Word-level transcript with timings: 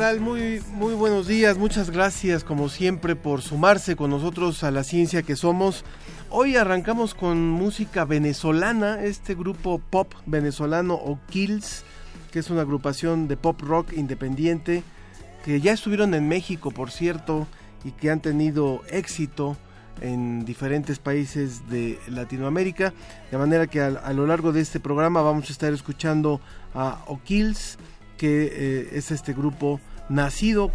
Tal? 0.00 0.18
Muy, 0.18 0.62
muy 0.72 0.94
buenos 0.94 1.26
días, 1.26 1.58
muchas 1.58 1.90
gracias 1.90 2.42
como 2.42 2.70
siempre 2.70 3.16
por 3.16 3.42
sumarse 3.42 3.96
con 3.96 4.08
nosotros 4.08 4.64
a 4.64 4.70
la 4.70 4.82
ciencia 4.82 5.22
que 5.22 5.36
somos. 5.36 5.84
Hoy 6.30 6.56
arrancamos 6.56 7.14
con 7.14 7.50
música 7.50 8.06
venezolana, 8.06 9.04
este 9.04 9.34
grupo 9.34 9.78
pop 9.78 10.14
venezolano 10.24 10.94
o 10.94 11.18
Kills, 11.28 11.84
que 12.32 12.38
es 12.38 12.48
una 12.48 12.62
agrupación 12.62 13.28
de 13.28 13.36
pop 13.36 13.60
rock 13.60 13.92
independiente, 13.92 14.84
que 15.44 15.60
ya 15.60 15.72
estuvieron 15.72 16.14
en 16.14 16.28
México, 16.28 16.70
por 16.70 16.90
cierto, 16.90 17.46
y 17.84 17.90
que 17.90 18.10
han 18.10 18.20
tenido 18.20 18.80
éxito 18.88 19.58
en 20.00 20.46
diferentes 20.46 20.98
países 20.98 21.68
de 21.68 21.98
Latinoamérica, 22.08 22.94
de 23.30 23.36
manera 23.36 23.66
que 23.66 23.82
a, 23.82 24.12
lo 24.14 24.26
largo 24.26 24.52
de 24.52 24.62
este 24.62 24.80
programa 24.80 25.20
vamos 25.20 25.50
a 25.50 25.52
estar 25.52 25.74
escuchando 25.74 26.40
a 26.74 27.04
O'Kills, 27.06 27.76
que 28.16 28.50
eh, 28.52 28.88
es 28.92 29.10
este 29.10 29.34
grupo 29.34 29.78
nacido 30.10 30.70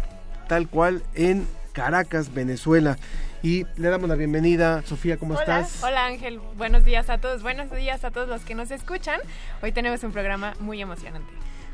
tal 0.48 0.68
cual 0.68 1.02
en 1.14 1.46
Caracas, 1.72 2.34
Venezuela. 2.34 2.98
Y 3.42 3.64
le 3.76 3.88
damos 3.88 4.08
la 4.08 4.16
bienvenida, 4.16 4.82
Sofía, 4.82 5.18
¿cómo 5.18 5.34
Hola, 5.34 5.60
estás? 5.60 5.84
hola 5.84 6.06
Ángel, 6.06 6.40
buenos 6.56 6.84
días 6.84 7.10
a 7.10 7.18
todos, 7.18 7.42
buenos 7.42 7.70
días 7.70 8.02
a 8.04 8.10
todos 8.10 8.28
los 8.28 8.42
que 8.42 8.54
nos 8.54 8.70
escuchan. 8.70 9.20
Hoy 9.62 9.70
tenemos 9.70 10.02
un 10.02 10.10
programa 10.10 10.54
muy 10.58 10.80
emocionante. 10.80 11.30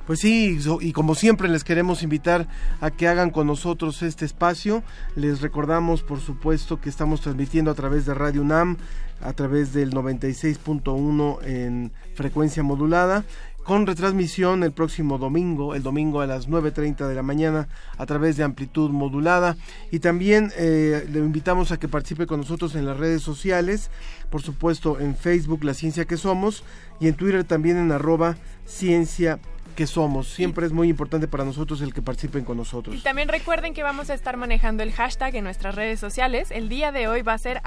Pues 0.07 0.19
sí, 0.19 0.59
y 0.81 0.93
como 0.93 1.15
siempre 1.15 1.49
les 1.49 1.63
queremos 1.63 2.03
invitar 2.03 2.49
a 2.81 2.91
que 2.91 3.07
hagan 3.07 3.31
con 3.31 3.47
nosotros 3.47 4.03
este 4.03 4.25
espacio. 4.25 4.83
Les 5.15 5.41
recordamos, 5.41 6.03
por 6.03 6.21
supuesto, 6.21 6.81
que 6.81 6.89
estamos 6.89 7.21
transmitiendo 7.21 7.71
a 7.71 7.75
través 7.75 8.05
de 8.05 8.13
Radio 8.13 8.43
UNAM, 8.43 8.79
a 9.23 9.33
través 9.33 9.73
del 9.73 9.93
96.1 9.93 11.39
en 11.45 11.93
frecuencia 12.15 12.65
modulada, 12.65 13.25
con 13.65 13.87
retransmisión 13.87 14.65
el 14.65 14.73
próximo 14.73 15.19
domingo, 15.19 15.75
el 15.75 15.83
domingo 15.83 16.21
a 16.21 16.27
las 16.27 16.49
9.30 16.49 17.07
de 17.07 17.15
la 17.15 17.23
mañana, 17.23 17.69
a 17.97 18.07
través 18.07 18.37
de 18.37 18.43
amplitud 18.45 18.91
modulada. 18.91 19.57
Y 19.91 20.01
también 20.01 20.53
eh, 20.57 21.07
le 21.11 21.19
invitamos 21.21 21.71
a 21.73 21.79
que 21.79 21.89
participe 21.89 22.27
con 22.27 22.41
nosotros 22.41 22.75
en 22.75 22.87
las 22.87 22.97
redes 22.97 23.23
sociales, 23.23 23.91
por 24.31 24.43
supuesto 24.43 24.99
en 24.99 25.15
Facebook, 25.17 25.63
La 25.65 25.75
Ciencia 25.75 26.05
que 26.07 26.17
Somos, 26.17 26.65
y 27.01 27.09
en 27.09 27.15
Twitter 27.15 27.45
también 27.45 27.77
en 27.77 27.93
arroba 27.93 28.37
ciencia 28.65 29.39
que 29.77 29.87
somos. 29.87 30.29
Siempre 30.29 30.67
es 30.67 30.73
muy 30.73 30.89
importante 30.91 31.27
para 31.29 31.45
nosotros 31.47 31.81
el 31.81 31.95
que 31.95 32.03
participen 32.03 32.45
con 32.45 32.57
Y 32.57 32.59
nosotros. 32.59 33.03
también 33.03 33.29
recuerden 33.29 33.73
que 33.73 33.83
vamos 33.83 34.11
a 34.11 34.15
estar 34.15 34.37
manejando 34.37 34.83
el 34.83 34.93
hashtag 34.93 35.35
en 35.37 35.45
nuestras 35.45 35.75
redes 35.75 35.99
sociales. 35.99 36.51
El 36.51 36.69
día 36.69 36.93
de 36.93 37.09
hoy 37.09 37.23
va 37.23 37.33
a 37.33 37.39
ser 37.39 37.63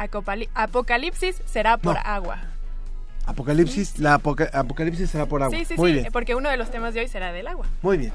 Apocalipsis 0.53 1.41
será 1.45 1.77
por 1.77 1.95
No. 1.95 2.01
agua. 2.05 2.54
Apocalipsis, 3.25 3.97
la 3.99 4.15
apoca- 4.15 4.49
apocalipsis 4.53 5.09
será 5.09 5.25
por 5.25 5.41
agua. 5.41 5.57
Sí, 5.57 5.65
sí, 5.65 5.73
muy 5.77 5.91
sí, 5.91 5.99
bien, 5.99 6.11
porque 6.11 6.35
uno 6.35 6.49
de 6.49 6.57
los 6.57 6.69
temas 6.69 6.93
de 6.93 7.01
hoy 7.01 7.07
será 7.07 7.31
del 7.31 7.47
agua. 7.47 7.65
muy 7.81 7.97
bien. 7.97 8.13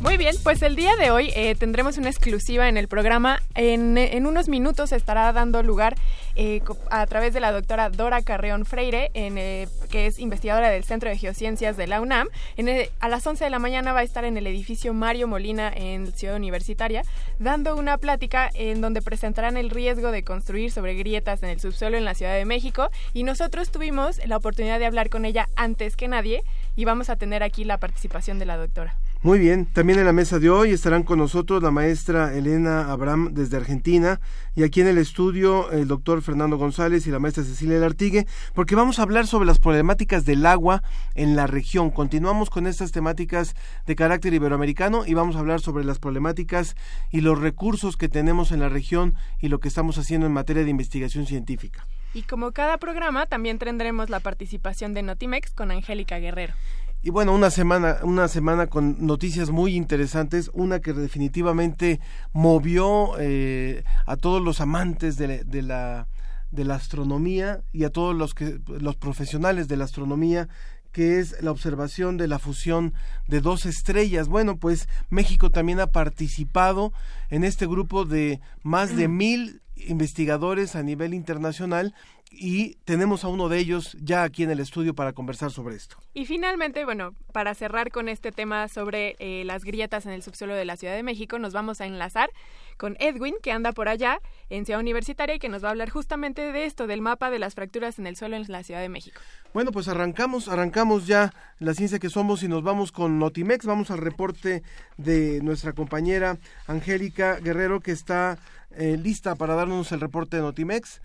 Muy 0.00 0.16
bien, 0.16 0.34
pues 0.42 0.62
el 0.62 0.76
día 0.76 0.96
de 0.96 1.10
hoy 1.10 1.30
eh, 1.36 1.54
tendremos 1.56 1.98
una 1.98 2.08
exclusiva 2.08 2.68
en 2.70 2.78
el 2.78 2.88
programa. 2.88 3.42
En, 3.54 3.98
en 3.98 4.26
unos 4.26 4.48
minutos 4.48 4.92
estará 4.92 5.30
dando 5.34 5.62
lugar 5.62 5.94
eh, 6.42 6.62
a 6.90 7.06
través 7.06 7.34
de 7.34 7.40
la 7.40 7.52
doctora 7.52 7.90
Dora 7.90 8.22
Carreón 8.22 8.64
Freire, 8.64 9.10
en, 9.12 9.36
eh, 9.36 9.68
que 9.90 10.06
es 10.06 10.18
investigadora 10.18 10.70
del 10.70 10.84
Centro 10.84 11.10
de 11.10 11.18
Geociencias 11.18 11.76
de 11.76 11.86
la 11.86 12.00
UNAM. 12.00 12.28
En 12.56 12.66
el- 12.70 12.88
a 12.98 13.08
las 13.10 13.26
11 13.26 13.44
de 13.44 13.50
la 13.50 13.58
mañana 13.58 13.92
va 13.92 14.00
a 14.00 14.02
estar 14.04 14.24
en 14.24 14.38
el 14.38 14.46
edificio 14.46 14.94
Mario 14.94 15.28
Molina 15.28 15.70
en 15.74 16.10
Ciudad 16.12 16.36
Universitaria, 16.36 17.02
dando 17.38 17.76
una 17.76 17.98
plática 17.98 18.48
en 18.54 18.80
donde 18.80 19.02
presentarán 19.02 19.58
el 19.58 19.68
riesgo 19.68 20.10
de 20.12 20.22
construir 20.24 20.70
sobre 20.72 20.94
grietas 20.94 21.42
en 21.42 21.50
el 21.50 21.60
subsuelo 21.60 21.98
en 21.98 22.06
la 22.06 22.14
Ciudad 22.14 22.34
de 22.34 22.46
México. 22.46 22.88
Y 23.12 23.24
nosotros 23.24 23.70
tuvimos 23.70 24.18
la 24.26 24.38
oportunidad 24.38 24.78
de 24.78 24.86
hablar 24.86 25.10
con 25.10 25.26
ella 25.26 25.46
antes 25.56 25.94
que 25.94 26.08
nadie 26.08 26.42
y 26.74 26.86
vamos 26.86 27.10
a 27.10 27.16
tener 27.16 27.42
aquí 27.42 27.64
la 27.64 27.76
participación 27.76 28.38
de 28.38 28.46
la 28.46 28.56
doctora. 28.56 28.96
Muy 29.22 29.38
bien, 29.38 29.66
también 29.66 29.98
en 29.98 30.06
la 30.06 30.14
mesa 30.14 30.38
de 30.38 30.48
hoy 30.48 30.70
estarán 30.70 31.02
con 31.02 31.18
nosotros 31.18 31.62
la 31.62 31.70
maestra 31.70 32.34
Elena 32.34 32.90
Abraham 32.90 33.34
desde 33.34 33.58
Argentina 33.58 34.18
y 34.56 34.62
aquí 34.62 34.80
en 34.80 34.86
el 34.86 34.96
estudio 34.96 35.70
el 35.72 35.88
doctor 35.88 36.22
Fernando 36.22 36.56
González 36.56 37.06
y 37.06 37.10
la 37.10 37.18
maestra 37.18 37.44
Cecilia 37.44 37.78
Lartigue, 37.78 38.26
porque 38.54 38.76
vamos 38.76 38.98
a 38.98 39.02
hablar 39.02 39.26
sobre 39.26 39.44
las 39.44 39.58
problemáticas 39.58 40.24
del 40.24 40.46
agua 40.46 40.82
en 41.14 41.36
la 41.36 41.46
región. 41.46 41.90
Continuamos 41.90 42.48
con 42.48 42.66
estas 42.66 42.92
temáticas 42.92 43.54
de 43.86 43.94
carácter 43.94 44.32
iberoamericano 44.32 45.04
y 45.04 45.12
vamos 45.12 45.36
a 45.36 45.40
hablar 45.40 45.60
sobre 45.60 45.84
las 45.84 45.98
problemáticas 45.98 46.74
y 47.10 47.20
los 47.20 47.38
recursos 47.38 47.98
que 47.98 48.08
tenemos 48.08 48.52
en 48.52 48.60
la 48.60 48.70
región 48.70 49.16
y 49.38 49.48
lo 49.48 49.60
que 49.60 49.68
estamos 49.68 49.98
haciendo 49.98 50.26
en 50.28 50.32
materia 50.32 50.64
de 50.64 50.70
investigación 50.70 51.26
científica. 51.26 51.86
Y 52.12 52.22
como 52.22 52.50
cada 52.50 52.78
programa, 52.78 53.26
también 53.26 53.58
tendremos 53.58 54.10
la 54.10 54.18
participación 54.18 54.94
de 54.94 55.02
Notimex 55.02 55.52
con 55.52 55.70
Angélica 55.70 56.18
Guerrero. 56.18 56.54
Y 57.02 57.10
bueno, 57.10 57.34
una 57.34 57.50
semana, 57.50 57.98
una 58.02 58.28
semana 58.28 58.66
con 58.66 59.06
noticias 59.06 59.50
muy 59.50 59.74
interesantes, 59.74 60.50
una 60.52 60.80
que 60.80 60.92
definitivamente 60.92 62.00
movió 62.32 63.12
eh, 63.18 63.84
a 64.06 64.16
todos 64.16 64.42
los 64.42 64.60
amantes 64.60 65.16
de, 65.16 65.28
la- 65.28 65.44
de 65.44 65.62
la 65.62 66.08
de 66.52 66.64
la 66.64 66.74
astronomía 66.74 67.62
y 67.72 67.84
a 67.84 67.90
todos 67.90 68.12
los 68.12 68.34
que 68.34 68.58
los 68.66 68.96
profesionales 68.96 69.68
de 69.68 69.76
la 69.76 69.84
astronomía 69.84 70.48
que 70.90 71.20
es 71.20 71.40
la 71.40 71.52
observación 71.52 72.16
de 72.16 72.26
la 72.26 72.40
fusión 72.40 72.92
de 73.28 73.40
dos 73.40 73.66
estrellas. 73.66 74.26
Bueno, 74.26 74.56
pues 74.56 74.88
México 75.10 75.50
también 75.50 75.78
ha 75.78 75.86
participado 75.92 76.92
en 77.28 77.44
este 77.44 77.68
grupo 77.68 78.04
de 78.04 78.40
más 78.64 78.96
de 78.96 79.06
mil 79.06 79.62
investigadores 79.88 80.76
a 80.76 80.82
nivel 80.82 81.14
internacional 81.14 81.94
y 82.30 82.76
tenemos 82.84 83.24
a 83.24 83.28
uno 83.28 83.48
de 83.48 83.58
ellos 83.58 83.96
ya 84.00 84.22
aquí 84.22 84.44
en 84.44 84.50
el 84.50 84.60
estudio 84.60 84.94
para 84.94 85.12
conversar 85.12 85.50
sobre 85.50 85.74
esto. 85.74 85.96
Y 86.14 86.26
finalmente, 86.26 86.84
bueno, 86.84 87.14
para 87.32 87.54
cerrar 87.54 87.90
con 87.90 88.08
este 88.08 88.30
tema 88.30 88.68
sobre 88.68 89.16
eh, 89.18 89.44
las 89.44 89.64
grietas 89.64 90.06
en 90.06 90.12
el 90.12 90.22
subsuelo 90.22 90.54
de 90.54 90.64
la 90.64 90.76
Ciudad 90.76 90.94
de 90.94 91.02
México, 91.02 91.40
nos 91.40 91.52
vamos 91.52 91.80
a 91.80 91.86
enlazar 91.86 92.30
con 92.76 92.96
Edwin, 93.00 93.34
que 93.42 93.50
anda 93.50 93.72
por 93.72 93.88
allá 93.88 94.20
en 94.48 94.64
Ciudad 94.64 94.80
Universitaria 94.80 95.34
y 95.34 95.38
que 95.40 95.48
nos 95.48 95.62
va 95.62 95.68
a 95.68 95.70
hablar 95.72 95.90
justamente 95.90 96.52
de 96.52 96.64
esto, 96.64 96.86
del 96.86 97.00
mapa 97.00 97.30
de 97.30 97.40
las 97.40 97.54
fracturas 97.54 97.98
en 97.98 98.06
el 98.06 98.16
suelo 98.16 98.36
en 98.36 98.44
la 98.46 98.62
Ciudad 98.62 98.80
de 98.80 98.88
México. 98.88 99.20
Bueno, 99.52 99.72
pues 99.72 99.88
arrancamos, 99.88 100.48
arrancamos 100.48 101.06
ya 101.08 101.34
la 101.58 101.74
ciencia 101.74 101.98
que 101.98 102.08
somos 102.08 102.44
y 102.44 102.48
nos 102.48 102.62
vamos 102.62 102.92
con 102.92 103.18
Notimex, 103.18 103.66
vamos 103.66 103.90
al 103.90 103.98
reporte 103.98 104.62
de 104.96 105.40
nuestra 105.42 105.72
compañera 105.72 106.38
Angélica 106.68 107.40
Guerrero 107.40 107.80
que 107.80 107.90
está 107.90 108.38
eh, 108.72 108.96
lista 108.98 109.34
para 109.34 109.54
darnos 109.54 109.92
el 109.92 110.00
reporte 110.00 110.36
de 110.36 110.42
Notimex. 110.42 111.00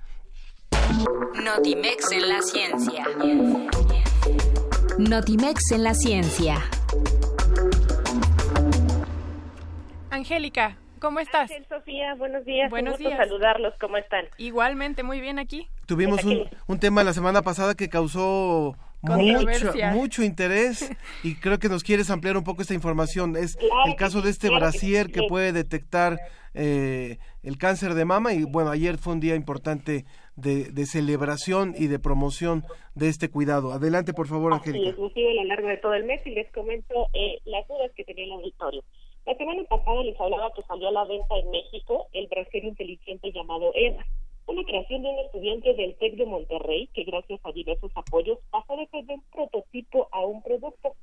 Notimex 1.44 2.12
en 2.12 2.30
la 2.30 2.42
ciencia. 2.42 3.06
Notimex 4.98 5.72
en 5.72 5.84
la 5.84 5.94
ciencia. 5.94 6.62
Angélica, 10.10 10.78
¿cómo 11.00 11.20
estás? 11.20 11.52
Ángel, 11.52 11.66
Sofía, 11.68 12.16
buenos 12.16 12.46
días. 12.46 12.70
Buenos 12.70 12.94
Un 12.94 12.98
gusto 13.00 13.10
días. 13.10 13.20
saludarlos. 13.28 13.74
¿Cómo 13.80 13.98
están? 13.98 14.26
Igualmente, 14.38 15.04
muy 15.04 15.20
bien 15.20 15.40
aquí. 15.40 15.68
Tuvimos 15.86 16.24
un, 16.24 16.50
un 16.68 16.80
tema 16.80 17.04
la 17.04 17.14
semana 17.14 17.42
pasada 17.42 17.76
que 17.76 17.90
causó 17.90 18.76
mucho, 19.02 19.74
mucho 19.92 20.24
interés 20.24 20.90
y 21.24 21.36
creo 21.36 21.60
que 21.60 21.70
nos 21.70 21.84
quieres 21.84 22.10
ampliar 22.10 22.38
un 22.38 22.44
poco 22.44 22.62
esta 22.62 22.74
información. 22.74 23.36
Es 23.36 23.56
Claro 23.58 23.74
el 23.88 23.96
caso 23.96 24.22
de 24.22 24.30
este 24.30 24.50
brasier 24.50 25.12
que 25.12 25.24
puede 25.28 25.52
detectar 25.52 26.20
eh, 26.56 27.18
el 27.44 27.58
cáncer 27.58 27.94
de 27.94 28.06
mama 28.06 28.34
y 28.34 28.44
bueno, 28.44 28.72
ayer 28.72 28.98
fue 28.98 29.14
un 29.14 29.20
día 29.20 29.36
importante 29.36 30.06
de, 30.36 30.72
de 30.72 30.86
celebración 30.86 31.74
y 31.78 31.88
de 31.88 32.00
promoción 32.00 32.64
de 32.96 33.10
este 33.10 33.30
cuidado. 33.30 33.74
Adelante, 33.74 34.14
por 34.14 34.28
favor, 34.28 34.54
Angélica. 34.54 34.90
es, 34.90 35.14
sigo 35.14 35.30
a 35.30 35.34
lo 35.34 35.44
largo 35.44 35.68
de 35.68 35.78
todo 35.78 35.94
el 35.94 36.06
mes 36.06 36.26
y 36.26 36.32
les 36.32 36.50
comento 36.52 37.10
eh, 37.14 37.40
las 37.46 37.68
dudas 37.68 37.92
que 37.96 38.04
tenía 38.06 38.26
el 38.26 38.32
auditorio. 38.32 38.84
La 39.26 39.36
semana 39.36 39.64
pasada 39.64 40.04
les 40.04 40.20
hablaba 40.20 40.52
que 40.54 40.62
salió 40.64 40.88
a 40.88 40.92
la 40.92 41.04
venta 41.06 41.36
en 41.38 41.52
México 41.52 42.08
el 42.14 42.28
brasier 42.28 42.64
inteligente 42.64 43.32
llamado 43.32 43.72
EVA, 43.76 44.06
una 44.48 44.64
creación 44.64 45.02
de 45.02 45.10
un 45.10 45.20
estudiante 45.20 45.74
del 45.74 45.96
TEC 45.96 46.16
de 46.16 46.26
Monterrey 46.26 46.88
que 46.94 47.04
gracias 47.04 47.40
a 47.44 47.52
diversos 47.52 47.92
apoyos 47.96 48.40
pasó 48.52 48.78
de 48.78 48.88
ser 48.88 49.04
de 49.06 49.16
un 49.16 49.24
prototipo 49.32 50.08
a 50.12 50.22
un 50.26 50.42
producto. 50.44 50.94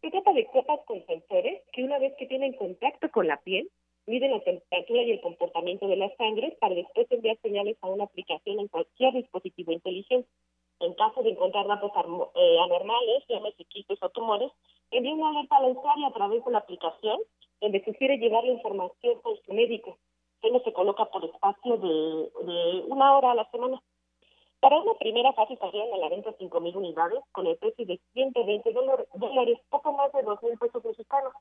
Se 0.00 0.10
trata 0.10 0.32
de 0.32 0.44
copas 0.46 0.80
con 0.86 1.06
sensores 1.06 1.62
que 1.72 1.84
una 1.84 1.98
vez 1.98 2.12
que 2.18 2.26
tienen 2.26 2.52
contacto 2.54 3.08
con 3.10 3.28
la 3.28 3.36
piel, 3.38 3.68
miden 4.06 4.32
la 4.32 4.40
temperatura 4.40 5.02
y 5.02 5.12
el 5.12 5.20
comportamiento 5.20 5.86
de 5.86 5.96
la 5.96 6.14
sangre 6.16 6.56
para 6.60 6.74
después 6.74 7.06
enviar 7.10 7.38
señales 7.42 7.76
a 7.80 7.88
una 7.88 8.04
aplicación 8.04 8.58
en 8.60 8.68
cualquier 8.68 9.12
dispositivo 9.14 9.72
inteligente. 9.72 10.28
En 10.80 10.94
caso 10.94 11.22
de 11.22 11.30
encontrar 11.30 11.66
datos 11.68 11.92
eh, 12.34 12.58
anormales, 12.60 13.24
llámese 13.28 13.64
quistes 13.66 14.02
o 14.02 14.08
tumores, 14.10 14.50
envía 14.90 15.14
una 15.14 15.30
alerta 15.30 15.56
al 15.56 15.70
usuario 15.76 16.06
a 16.06 16.12
través 16.12 16.44
de 16.44 16.50
la 16.50 16.58
aplicación 16.58 17.20
donde 17.60 17.84
sugiere 17.84 18.18
llevar 18.18 18.42
la 18.44 18.52
información 18.52 19.20
con 19.20 19.36
su 19.44 19.52
médico. 19.52 19.98
Solo 20.40 20.58
se 20.64 20.72
coloca 20.72 21.04
por 21.06 21.24
espacio 21.24 21.76
de, 21.76 21.88
de 22.52 22.80
una 22.88 23.16
hora 23.16 23.30
a 23.30 23.34
la 23.36 23.48
semana. 23.52 23.80
Para 24.58 24.78
una 24.80 24.94
primera 24.94 25.32
fase 25.32 25.56
salieron 25.56 25.94
a 25.94 25.98
la 25.98 26.08
venta 26.08 26.36
5.000 26.38 26.74
unidades 26.76 27.20
con 27.30 27.46
el 27.46 27.56
precio 27.58 27.86
de 27.86 28.00
120 28.12 28.72
dólar- 28.72 29.06
dólares, 29.14 29.58
poco 29.70 29.92
más 29.92 30.12
de 30.12 30.24
2.000 30.24 30.58
pesos 30.58 30.84
mexicanos. 30.84 31.32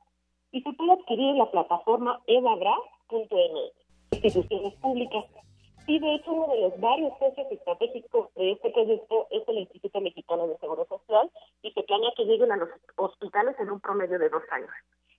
Y 0.51 0.61
se 0.61 0.73
puede 0.73 0.93
adquirir 0.93 1.29
en 1.29 1.37
la 1.37 1.49
plataforma 1.49 2.21
evabra.mx, 2.27 3.31
instituciones 4.11 4.73
públicas. 4.75 5.25
Y 5.87 5.99
de 5.99 6.15
hecho 6.15 6.31
uno 6.31 6.53
de 6.53 6.61
los 6.61 6.79
varios 6.79 7.17
socios 7.17 7.47
estratégicos 7.51 8.33
de 8.35 8.51
este 8.51 8.69
proyecto 8.69 9.27
es 9.31 9.47
el 9.47 9.57
Instituto 9.59 9.99
Mexicano 9.99 10.47
de 10.47 10.57
Seguro 10.57 10.85
Social 10.85 11.29
y 11.63 11.71
se 11.71 11.83
planea 11.83 12.11
que 12.15 12.25
lleguen 12.25 12.51
a 12.51 12.57
los 12.57 12.69
hospitales 12.97 13.55
en 13.59 13.71
un 13.71 13.79
promedio 13.79 14.19
de 14.19 14.29
dos 14.29 14.43
años. 14.51 14.69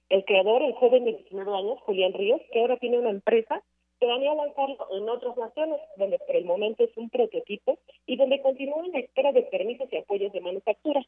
El 0.08 0.25
creador, 0.25 0.62
el 0.62 0.75
joven 0.75 1.05
de 1.05 1.12
19 1.12 1.56
años, 1.56 1.81
Julián 1.81 2.12
Ríos, 2.12 2.40
que 2.52 2.61
ahora 2.61 2.76
tiene 2.76 2.99
una 2.99 3.11
empresa, 3.11 3.62
planea 3.99 4.34
lanzarlo 4.34 4.87
en 4.93 5.08
otras 5.08 5.37
naciones, 5.37 5.81
donde 5.96 6.19
por 6.19 6.37
el 6.37 6.44
momento 6.44 6.84
es 6.84 6.90
un 6.96 7.08
prototipo 7.08 7.79
y 8.05 8.17
donde 8.17 8.43
continúa 8.43 8.84
en 8.84 8.93
la 8.93 8.99
espera 8.99 9.32
de 9.32 9.43
permisos 9.43 9.88
y 9.93 9.96
apoyos 9.96 10.32
de 10.32 10.40
manufactura. 10.40 11.02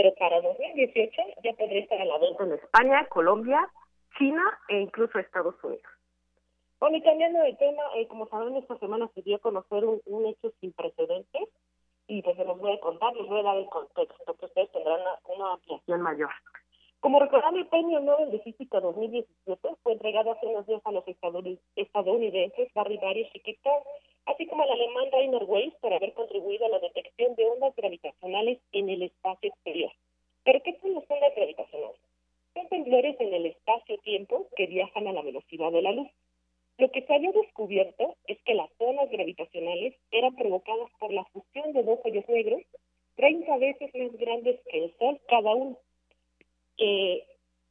Pero 0.00 0.14
para 0.14 0.40
2018 0.40 1.12
ya 1.44 1.52
podría 1.52 1.80
estar 1.80 2.00
a 2.00 2.06
la 2.06 2.16
venta 2.16 2.44
en 2.44 2.52
España, 2.52 3.06
Colombia, 3.10 3.68
China 4.16 4.42
e 4.68 4.80
incluso 4.80 5.18
Estados 5.18 5.62
Unidos. 5.62 5.84
Bueno, 6.78 6.96
y 6.96 7.02
cambiando 7.02 7.40
de 7.40 7.52
tema, 7.56 7.82
eh, 7.96 8.08
como 8.08 8.26
saben, 8.28 8.56
esta 8.56 8.78
semana 8.78 9.10
se 9.14 9.20
dio 9.20 9.36
a 9.36 9.40
conocer 9.40 9.84
un, 9.84 10.00
un 10.06 10.24
hecho 10.24 10.54
sin 10.58 10.72
precedentes 10.72 11.48
y 12.06 12.22
pues 12.22 12.34
se 12.34 12.46
los 12.46 12.58
voy 12.58 12.72
a 12.72 12.80
contar, 12.80 13.14
les 13.14 13.28
voy 13.28 13.40
a 13.40 13.42
dar 13.42 13.58
el 13.58 13.66
contexto, 13.66 14.34
que 14.36 14.46
ustedes 14.46 14.72
tendrán 14.72 15.00
una, 15.26 15.58
una 15.86 15.98
mayor. 15.98 16.30
Como 17.00 17.18
recordarán, 17.18 17.56
el 17.56 17.66
Premio 17.66 17.98
Nobel 18.00 18.30
de 18.30 18.40
Física 18.40 18.78
2017 18.78 19.68
fue 19.82 19.92
entregado 19.94 20.32
hace 20.32 20.46
unos 20.46 20.66
días 20.66 20.82
a 20.84 20.92
los 20.92 21.04
estadouni- 21.06 21.58
estadounidenses 21.74 22.72
Barry 22.74 22.98
Barish 22.98 23.30
y 23.32 23.40
Kip 23.40 23.58
así 24.26 24.46
como 24.46 24.62
al 24.62 24.70
alemán 24.70 25.10
Rainer 25.10 25.44
Weiss 25.44 25.74
por 25.80 25.94
haber 25.94 26.12
contribuido 26.12 26.66
a 26.66 26.68
la 26.68 26.78
detección 26.78 27.34
de 27.36 27.46
ondas 27.46 27.74
gravitacionales 27.74 28.58
en 28.72 28.90
el 28.90 29.02
espacio 29.02 29.48
exterior. 29.48 29.90
¿Pero 30.44 30.62
qué 30.62 30.78
son 30.82 30.94
las 30.94 31.10
ondas 31.10 31.34
gravitacionales? 31.34 32.00
Son 32.52 32.68
temblores 32.68 33.18
en 33.18 33.32
el 33.32 33.46
espacio-tiempo 33.46 34.48
que 34.54 34.66
viajan 34.66 35.06
a 35.08 35.12
la 35.12 35.22
velocidad 35.22 35.72
de 35.72 35.82
la 35.82 35.92
luz. 35.92 36.08
Lo 36.76 36.90
que 36.90 37.02
se 37.06 37.14
había 37.14 37.32
descubierto 37.32 38.14
es 38.26 38.38
que 38.42 38.54
las 38.54 38.70
ondas 38.78 39.10
gravitacionales 39.10 39.94
eran 40.10 40.36
provocadas 40.36 40.90
por 40.98 41.12
la 41.14 41.24
fusión 41.26 41.72
de 41.72 41.82
dos 41.82 41.98
hoyos 42.04 42.28
negros 42.28 42.60
30 43.16 43.56
veces 43.56 43.90
más 43.94 44.12
grandes 44.18 44.60
que 44.70 44.84
el 44.84 44.94
Sol 44.98 45.18
cada 45.28 45.54
uno. 45.54 45.78
Eh, 46.80 47.24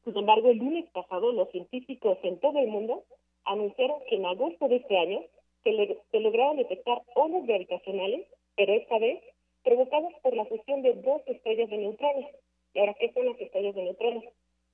sin 0.06 0.16
embargo, 0.18 0.50
el 0.50 0.58
lunes 0.60 0.86
pasado 0.94 1.32
los 1.34 1.50
científicos 1.52 2.18
en 2.24 2.40
todo 2.40 2.58
el 2.60 2.68
mundo 2.68 3.04
anunciaron 3.46 4.00
que 4.08 4.16
en 4.16 4.26
agosto 4.26 4.68
de 4.68 4.78
este 4.78 4.98
año 4.98 5.22
se, 5.64 5.72
le- 5.74 5.98
se 6.12 6.20
lograron 6.20 6.58
detectar 6.58 7.02
ondas 7.16 7.46
gravitacionales, 7.46 8.26
pero 8.56 8.74
esta 8.74 8.98
vez 9.00 9.20
provocadas 9.64 10.14
por 10.22 10.36
la 10.36 10.46
fusión 10.46 10.82
de 10.84 10.94
dos 10.94 11.22
estrellas 11.28 11.70
de 11.70 11.78
neutrones. 11.78 12.28
¿Y 12.74 12.80
ahora 12.80 12.94
qué 13.00 13.12
son 13.14 13.26
las 13.26 13.40
estrellas 13.42 13.76
de 13.76 13.84
neutrones? 13.84 14.24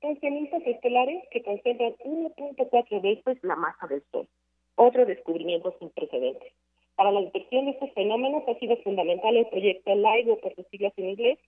Son 0.02 0.20
cenizas 0.20 0.62
estelares 0.68 1.24
que 1.32 1.42
concentran 1.42 1.96
1.4 2.04 3.02
veces 3.02 3.38
la 3.42 3.56
masa 3.56 3.88
del 3.88 4.04
Sol. 4.12 4.28
Otro 4.76 5.06
descubrimiento 5.06 5.74
sin 5.80 5.90
precedentes. 5.90 6.54
Para 6.96 7.12
la 7.12 7.22
detección 7.22 7.66
de 7.66 7.72
estos 7.72 7.92
fenómenos 7.94 8.44
ha 8.48 8.60
sido 8.60 8.76
fundamental 8.78 9.36
el 9.38 9.48
proyecto 9.48 9.96
LIGO, 9.96 10.38
por 10.40 10.54
sus 10.56 10.68
siglas 10.68 10.94
en 10.98 11.10
inglés, 11.10 11.40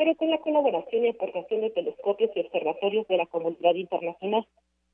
pero 0.00 0.14
con 0.14 0.30
la 0.30 0.38
colaboración 0.38 1.04
y 1.04 1.08
aportación 1.08 1.60
de 1.60 1.68
telescopios 1.68 2.30
y 2.34 2.40
observatorios 2.40 3.06
de 3.06 3.18
la 3.18 3.26
comunidad 3.26 3.74
internacional. 3.74 4.46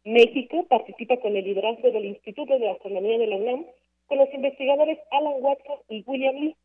México 0.02 0.66
participa 0.68 1.16
con 1.18 1.36
el 1.36 1.44
liderazgo 1.44 1.92
del 1.92 2.06
Instituto 2.06 2.58
de 2.58 2.70
Astronomía 2.70 3.16
de 3.16 3.28
la 3.28 3.36
UNAM 3.36 3.66
con 4.08 4.18
los 4.18 4.34
investigadores 4.34 4.98
Alan 5.12 5.34
Watson 5.38 5.78
y 5.88 6.02
William 6.08 6.34
Lee. 6.34 6.56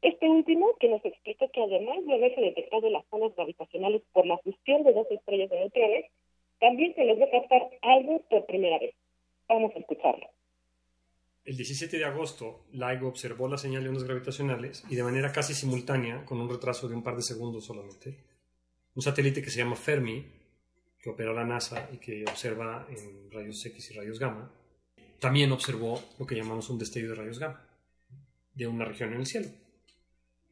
Este 0.00 0.28
último 0.28 0.76
que 0.78 0.88
nos 0.88 1.04
explicó 1.04 1.48
que 1.48 1.60
además 1.60 2.06
de 2.06 2.14
haberse 2.14 2.40
detectado 2.40 2.88
las 2.88 3.04
zonas 3.10 3.34
gravitacionales 3.34 4.02
por 4.12 4.26
la 4.26 4.38
fusión 4.38 4.84
de 4.84 4.92
dos 4.92 5.10
estrellas 5.10 5.50
de 5.50 5.58
neutrones, 5.58 6.04
también 6.60 6.94
se 6.94 7.04
logró 7.04 7.28
captar 7.28 7.68
algo 7.82 8.20
por 8.30 8.46
primera 8.46 8.78
vez. 8.78 8.94
Vamos 9.48 9.74
a 9.74 9.78
escucharlo. 9.80 10.28
El 11.48 11.56
17 11.56 11.96
de 11.96 12.04
agosto, 12.04 12.66
LIGO 12.72 13.08
observó 13.08 13.48
la 13.48 13.56
señal 13.56 13.82
de 13.82 13.88
ondas 13.88 14.04
gravitacionales 14.04 14.84
y 14.90 14.96
de 14.96 15.02
manera 15.02 15.32
casi 15.32 15.54
simultánea, 15.54 16.22
con 16.26 16.38
un 16.38 16.50
retraso 16.50 16.86
de 16.90 16.94
un 16.94 17.02
par 17.02 17.16
de 17.16 17.22
segundos 17.22 17.64
solamente, 17.64 18.22
un 18.94 19.02
satélite 19.02 19.40
que 19.40 19.48
se 19.48 19.60
llama 19.60 19.74
Fermi, 19.74 20.26
que 21.00 21.08
opera 21.08 21.32
la 21.32 21.46
NASA 21.46 21.88
y 21.90 21.96
que 21.96 22.22
observa 22.28 22.86
en 22.90 23.30
rayos 23.30 23.64
X 23.64 23.90
y 23.90 23.94
rayos 23.94 24.18
gamma, 24.18 24.52
también 25.20 25.50
observó 25.50 25.98
lo 26.18 26.26
que 26.26 26.36
llamamos 26.36 26.68
un 26.68 26.78
destello 26.78 27.08
de 27.08 27.14
rayos 27.14 27.38
gamma 27.38 27.66
de 28.52 28.66
una 28.66 28.84
región 28.84 29.14
en 29.14 29.20
el 29.20 29.26
cielo. 29.26 29.48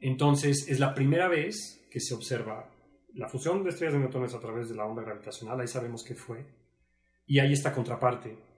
Entonces, 0.00 0.66
es 0.66 0.80
la 0.80 0.94
primera 0.94 1.28
vez 1.28 1.86
que 1.90 2.00
se 2.00 2.14
observa 2.14 2.70
la 3.12 3.28
fusión 3.28 3.62
de 3.64 3.68
estrellas 3.68 3.92
de 3.92 4.00
neutrones 4.00 4.32
a 4.32 4.40
través 4.40 4.70
de 4.70 4.76
la 4.76 4.86
onda 4.86 5.02
gravitacional, 5.02 5.60
ahí 5.60 5.68
sabemos 5.68 6.02
qué 6.02 6.14
fue, 6.14 6.46
y 7.26 7.38
hay 7.38 7.52
esta 7.52 7.74
contraparte 7.74 8.55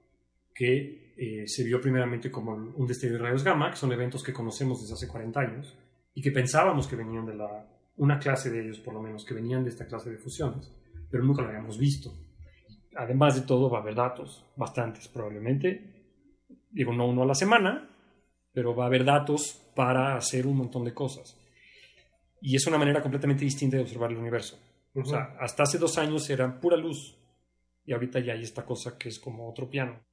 que 0.59 1.15
eh, 1.17 1.47
se 1.47 1.63
vio 1.63 1.81
primeramente 1.81 2.33
como 2.33 2.53
un 2.53 2.85
destello 2.85 3.13
de 3.13 3.21
rayos 3.21 3.45
gamma, 3.45 3.71
que 3.71 3.77
son 3.77 3.93
eventos 3.93 4.25
que 4.25 4.33
conocemos 4.33 4.81
desde 4.81 4.95
hace 4.95 5.07
40 5.07 5.39
años 5.39 5.79
y 6.13 6.21
que 6.21 6.33
pensábamos 6.33 6.89
que 6.89 6.97
venían 6.97 7.25
de 7.27 7.37
la, 7.37 7.65
una 7.97 8.19
clase 8.19 8.51
de 8.51 8.65
ellos, 8.65 8.81
por 8.81 8.93
lo 8.93 9.01
menos, 9.01 9.25
que 9.25 9.35
venían 9.35 9.63
de 9.63 9.71
esta 9.71 9.87
clase 9.87 10.11
de 10.11 10.19
fusiones, 10.19 10.69
pero 11.09 11.23
nunca 11.23 11.43
lo 11.43 11.49
habíamos 11.49 11.79
visto. 11.79 12.13
Además 12.97 13.37
de 13.37 13.43
todo, 13.43 13.71
va 13.71 13.79
a 13.79 13.83
haber 13.83 13.95
datos, 13.95 14.45
bastantes 14.57 15.07
probablemente, 15.07 16.27
digo, 16.73 16.93
no 16.93 17.07
uno 17.07 17.23
a 17.23 17.27
la 17.27 17.37
semana, 17.37 17.89
pero 18.53 18.75
va 18.75 18.83
a 18.83 18.87
haber 18.89 19.05
datos 19.05 19.71
para 19.77 20.17
hacer 20.17 20.45
un 20.45 20.57
montón 20.57 20.85
de 20.85 20.93
cosas. 20.93 21.41
Y 22.41 22.57
es 22.57 22.67
una 22.67 22.79
manera 22.79 23.01
completamente 23.01 23.45
distinta 23.45 23.77
de 23.77 23.85
observar 23.85 24.11
el 24.11 24.17
universo. 24.17 24.59
O 24.93 25.05
sea, 25.05 25.37
hasta 25.39 25.63
hace 25.63 25.79
dos 25.79 25.99
años 25.99 26.29
era 26.29 26.59
pura 26.61 26.77
luz 26.77 27.17
y 27.85 27.93
ahorita 27.93 28.19
ya 28.19 28.33
hay 28.33 28.43
esta 28.43 28.65
cosa 28.65 28.99
que 28.99 29.09
es 29.09 29.21
como 29.21 29.49
otro 29.49 29.71
piano. 29.71 30.08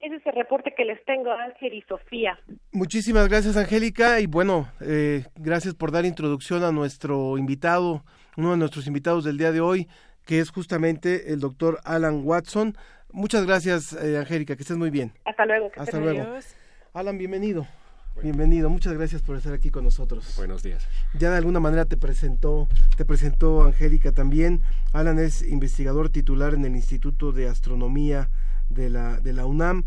Ese 0.00 0.16
es 0.16 0.26
el 0.26 0.34
reporte 0.34 0.74
que 0.76 0.84
les 0.84 1.02
tengo, 1.04 1.32
Ángel 1.32 1.74
y 1.74 1.82
Sofía. 1.82 2.38
Muchísimas 2.72 3.28
gracias, 3.28 3.56
Angélica. 3.56 4.20
Y 4.20 4.26
bueno, 4.26 4.68
eh, 4.80 5.24
gracias 5.36 5.74
por 5.74 5.90
dar 5.90 6.04
introducción 6.04 6.62
a 6.64 6.72
nuestro 6.72 7.38
invitado, 7.38 8.04
uno 8.36 8.50
de 8.50 8.56
nuestros 8.58 8.86
invitados 8.86 9.24
del 9.24 9.38
día 9.38 9.52
de 9.52 9.60
hoy, 9.60 9.88
que 10.26 10.40
es 10.40 10.50
justamente 10.50 11.32
el 11.32 11.40
doctor 11.40 11.80
Alan 11.84 12.20
Watson. 12.24 12.76
Muchas 13.10 13.46
gracias, 13.46 13.94
eh, 13.94 14.18
Angélica, 14.18 14.54
que 14.54 14.62
estés 14.62 14.76
muy 14.76 14.90
bien. 14.90 15.12
Hasta 15.24 15.46
luego. 15.46 15.70
que 15.70 15.80
Hasta 15.80 15.98
luego. 15.98 16.24
Alan, 16.92 17.16
bienvenido. 17.16 17.66
Bienvenido, 18.22 18.70
muchas 18.70 18.94
gracias 18.94 19.20
por 19.20 19.36
estar 19.36 19.52
aquí 19.52 19.70
con 19.70 19.84
nosotros. 19.84 20.34
Buenos 20.38 20.62
días. 20.62 20.88
Ya 21.18 21.30
de 21.30 21.36
alguna 21.36 21.60
manera 21.60 21.84
te 21.84 21.98
presentó, 21.98 22.66
te 22.96 23.04
presentó 23.04 23.62
Angélica 23.62 24.12
también. 24.12 24.62
Alan 24.94 25.18
es 25.18 25.42
investigador 25.42 26.08
titular 26.08 26.54
en 26.54 26.64
el 26.64 26.76
Instituto 26.76 27.32
de 27.32 27.48
Astronomía 27.48 28.30
de 28.68 28.90
la, 28.90 29.20
de 29.20 29.32
la 29.32 29.46
UNAM. 29.46 29.84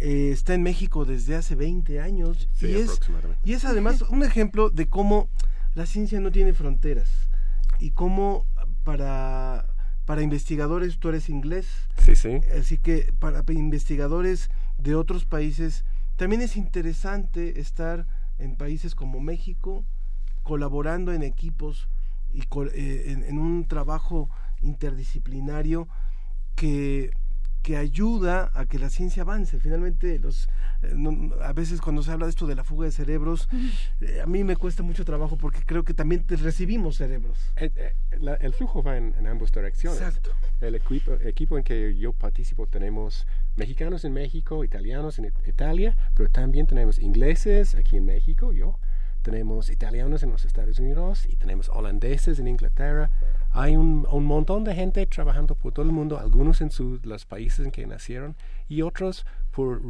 Eh, 0.00 0.30
está 0.30 0.54
en 0.54 0.62
México 0.62 1.04
desde 1.06 1.36
hace 1.36 1.54
20 1.54 2.00
años 2.00 2.48
Sí, 2.52 2.66
y, 2.66 2.74
es, 2.74 2.90
aproximadamente. 2.90 3.40
y 3.48 3.54
es 3.54 3.64
además 3.64 4.02
un 4.02 4.22
ejemplo 4.24 4.68
de 4.68 4.88
cómo 4.88 5.30
la 5.74 5.86
ciencia 5.86 6.20
no 6.20 6.30
tiene 6.30 6.52
fronteras 6.52 7.08
y 7.78 7.92
cómo 7.92 8.44
para, 8.84 9.66
para 10.04 10.20
investigadores, 10.22 10.98
tú 10.98 11.08
eres 11.08 11.30
inglés, 11.30 11.66
Sí, 11.96 12.14
sí. 12.14 12.40
así 12.58 12.76
que 12.76 13.12
para 13.18 13.42
investigadores 13.48 14.50
de 14.76 14.94
otros 14.94 15.24
países 15.24 15.84
también 16.16 16.42
es 16.42 16.56
interesante 16.56 17.58
estar 17.60 18.06
en 18.38 18.56
países 18.56 18.94
como 18.94 19.20
México 19.20 19.84
colaborando 20.42 21.12
en 21.12 21.22
equipos 21.22 21.88
y 22.32 22.42
eh, 22.74 23.24
en, 23.28 23.38
un 23.38 23.66
trabajo 23.66 24.28
interdisciplinario 24.62 25.88
que, 26.54 27.10
que 27.66 27.76
ayuda 27.76 28.52
a 28.54 28.66
que 28.66 28.78
la 28.78 28.90
ciencia 28.90 29.24
avance. 29.24 29.58
Finalmente, 29.58 30.20
los, 30.20 30.48
eh, 30.82 30.94
a 31.42 31.52
veces 31.52 31.80
cuando 31.80 32.04
se 32.04 32.12
habla 32.12 32.26
de 32.26 32.30
esto 32.30 32.46
de 32.46 32.54
la 32.54 32.62
fuga 32.62 32.84
de 32.84 32.92
cerebros, 32.92 33.48
eh, 34.00 34.20
a 34.22 34.26
mí 34.26 34.44
me 34.44 34.54
cuesta 34.54 34.84
mucho 34.84 35.04
trabajo 35.04 35.36
porque 35.36 35.64
creo 35.66 35.82
que 35.82 35.92
también 35.92 36.24
recibimos 36.28 36.98
cerebros. 36.98 37.36
El, 37.56 38.52
flujo 38.52 38.84
va 38.84 38.96
en, 38.96 39.26
ambas 39.26 39.50
direcciones. 39.50 40.00
Exacto. 40.00 40.30
El 40.60 40.76
equipo, 40.76 41.14
equipo 41.14 41.58
en 41.58 41.64
que 41.64 41.96
yo 41.96 42.12
participo 42.12 42.68
tenemos 42.68 43.26
mexicanos 43.56 44.04
en 44.04 44.12
México, 44.12 44.62
italianos 44.62 45.18
en 45.18 45.32
Italia, 45.44 45.96
pero 46.14 46.30
también 46.30 46.68
tenemos 46.68 47.00
ingleses 47.00 47.74
aquí 47.74 47.96
en 47.96 48.04
México, 48.04 48.52
yo 48.52 48.78
tenemos 49.26 49.70
italianos 49.70 50.22
en 50.22 50.30
los 50.30 50.44
Estados 50.44 50.78
Unidos 50.78 51.26
y 51.26 51.34
tenemos 51.34 51.68
holandeses 51.68 52.38
en 52.38 52.46
Inglaterra. 52.46 53.10
Hay 53.58 53.74
un, 53.74 54.06
un 54.10 54.24
montón 54.26 54.64
de 54.64 54.74
gente 54.74 55.06
trabajando 55.06 55.54
por 55.54 55.72
todo 55.72 55.86
el 55.86 55.90
mundo, 55.90 56.18
algunos 56.18 56.60
en 56.60 56.68
los 57.04 57.24
países 57.24 57.64
en 57.64 57.72
que 57.72 57.86
nacieron 57.86 58.36
y 58.68 58.82
otros 58.82 59.24
por 59.50 59.80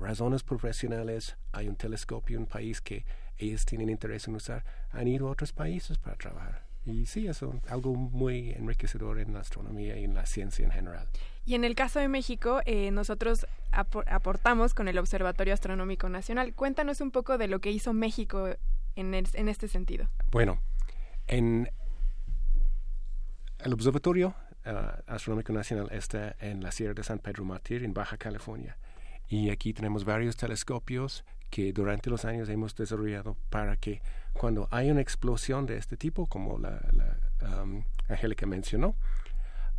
razones 0.00 0.42
profesionales. 0.42 1.36
Hay 1.52 1.68
un 1.68 1.76
telescopio 1.76 2.38
en 2.38 2.44
un 2.44 2.48
país 2.48 2.80
que 2.80 3.04
ellos 3.36 3.66
tienen 3.66 3.90
interés 3.90 4.26
en 4.26 4.36
usar, 4.36 4.64
han 4.90 5.06
ido 5.06 5.28
a 5.28 5.32
otros 5.32 5.52
países 5.52 5.98
para 5.98 6.16
trabajar. 6.16 6.64
Y 6.86 7.04
sí, 7.04 7.26
es 7.26 7.44
algo 7.68 7.94
muy 7.94 8.52
enriquecedor 8.52 9.18
en 9.18 9.34
la 9.34 9.40
astronomía 9.40 9.98
y 9.98 10.04
en 10.04 10.14
la 10.14 10.24
ciencia 10.24 10.64
en 10.64 10.70
general. 10.70 11.06
Y 11.44 11.54
en 11.56 11.64
el 11.64 11.74
caso 11.74 12.00
de 12.00 12.08
México, 12.08 12.62
eh, 12.64 12.90
nosotros 12.90 13.46
aportamos 13.70 14.72
con 14.72 14.88
el 14.88 14.98
Observatorio 14.98 15.52
Astronómico 15.52 16.08
Nacional. 16.08 16.54
Cuéntanos 16.54 17.02
un 17.02 17.10
poco 17.10 17.36
de 17.36 17.48
lo 17.48 17.60
que 17.60 17.70
hizo 17.70 17.92
México 17.92 18.48
en, 18.96 19.14
en 19.14 19.48
este 19.50 19.68
sentido? 19.68 20.08
Bueno, 20.30 20.58
en 21.26 21.70
el 23.64 23.72
Observatorio 23.72 24.34
uh, 24.66 25.10
Astronómico 25.10 25.52
Nacional 25.52 25.88
está 25.90 26.36
en 26.40 26.62
la 26.62 26.72
Sierra 26.72 26.94
de 26.94 27.02
San 27.02 27.18
Pedro 27.18 27.44
Mártir, 27.44 27.84
en 27.84 27.92
Baja 27.92 28.16
California. 28.16 28.76
Y 29.28 29.50
aquí 29.50 29.72
tenemos 29.72 30.04
varios 30.04 30.36
telescopios 30.36 31.24
que 31.50 31.72
durante 31.72 32.10
los 32.10 32.24
años 32.24 32.48
hemos 32.48 32.74
desarrollado 32.74 33.36
para 33.50 33.76
que 33.76 34.02
cuando 34.32 34.68
hay 34.70 34.90
una 34.90 35.00
explosión 35.00 35.66
de 35.66 35.76
este 35.76 35.96
tipo, 35.96 36.26
como 36.26 36.58
la, 36.58 36.80
la 36.92 37.62
um, 37.62 37.84
Angélica 38.08 38.46
mencionó, 38.46 38.94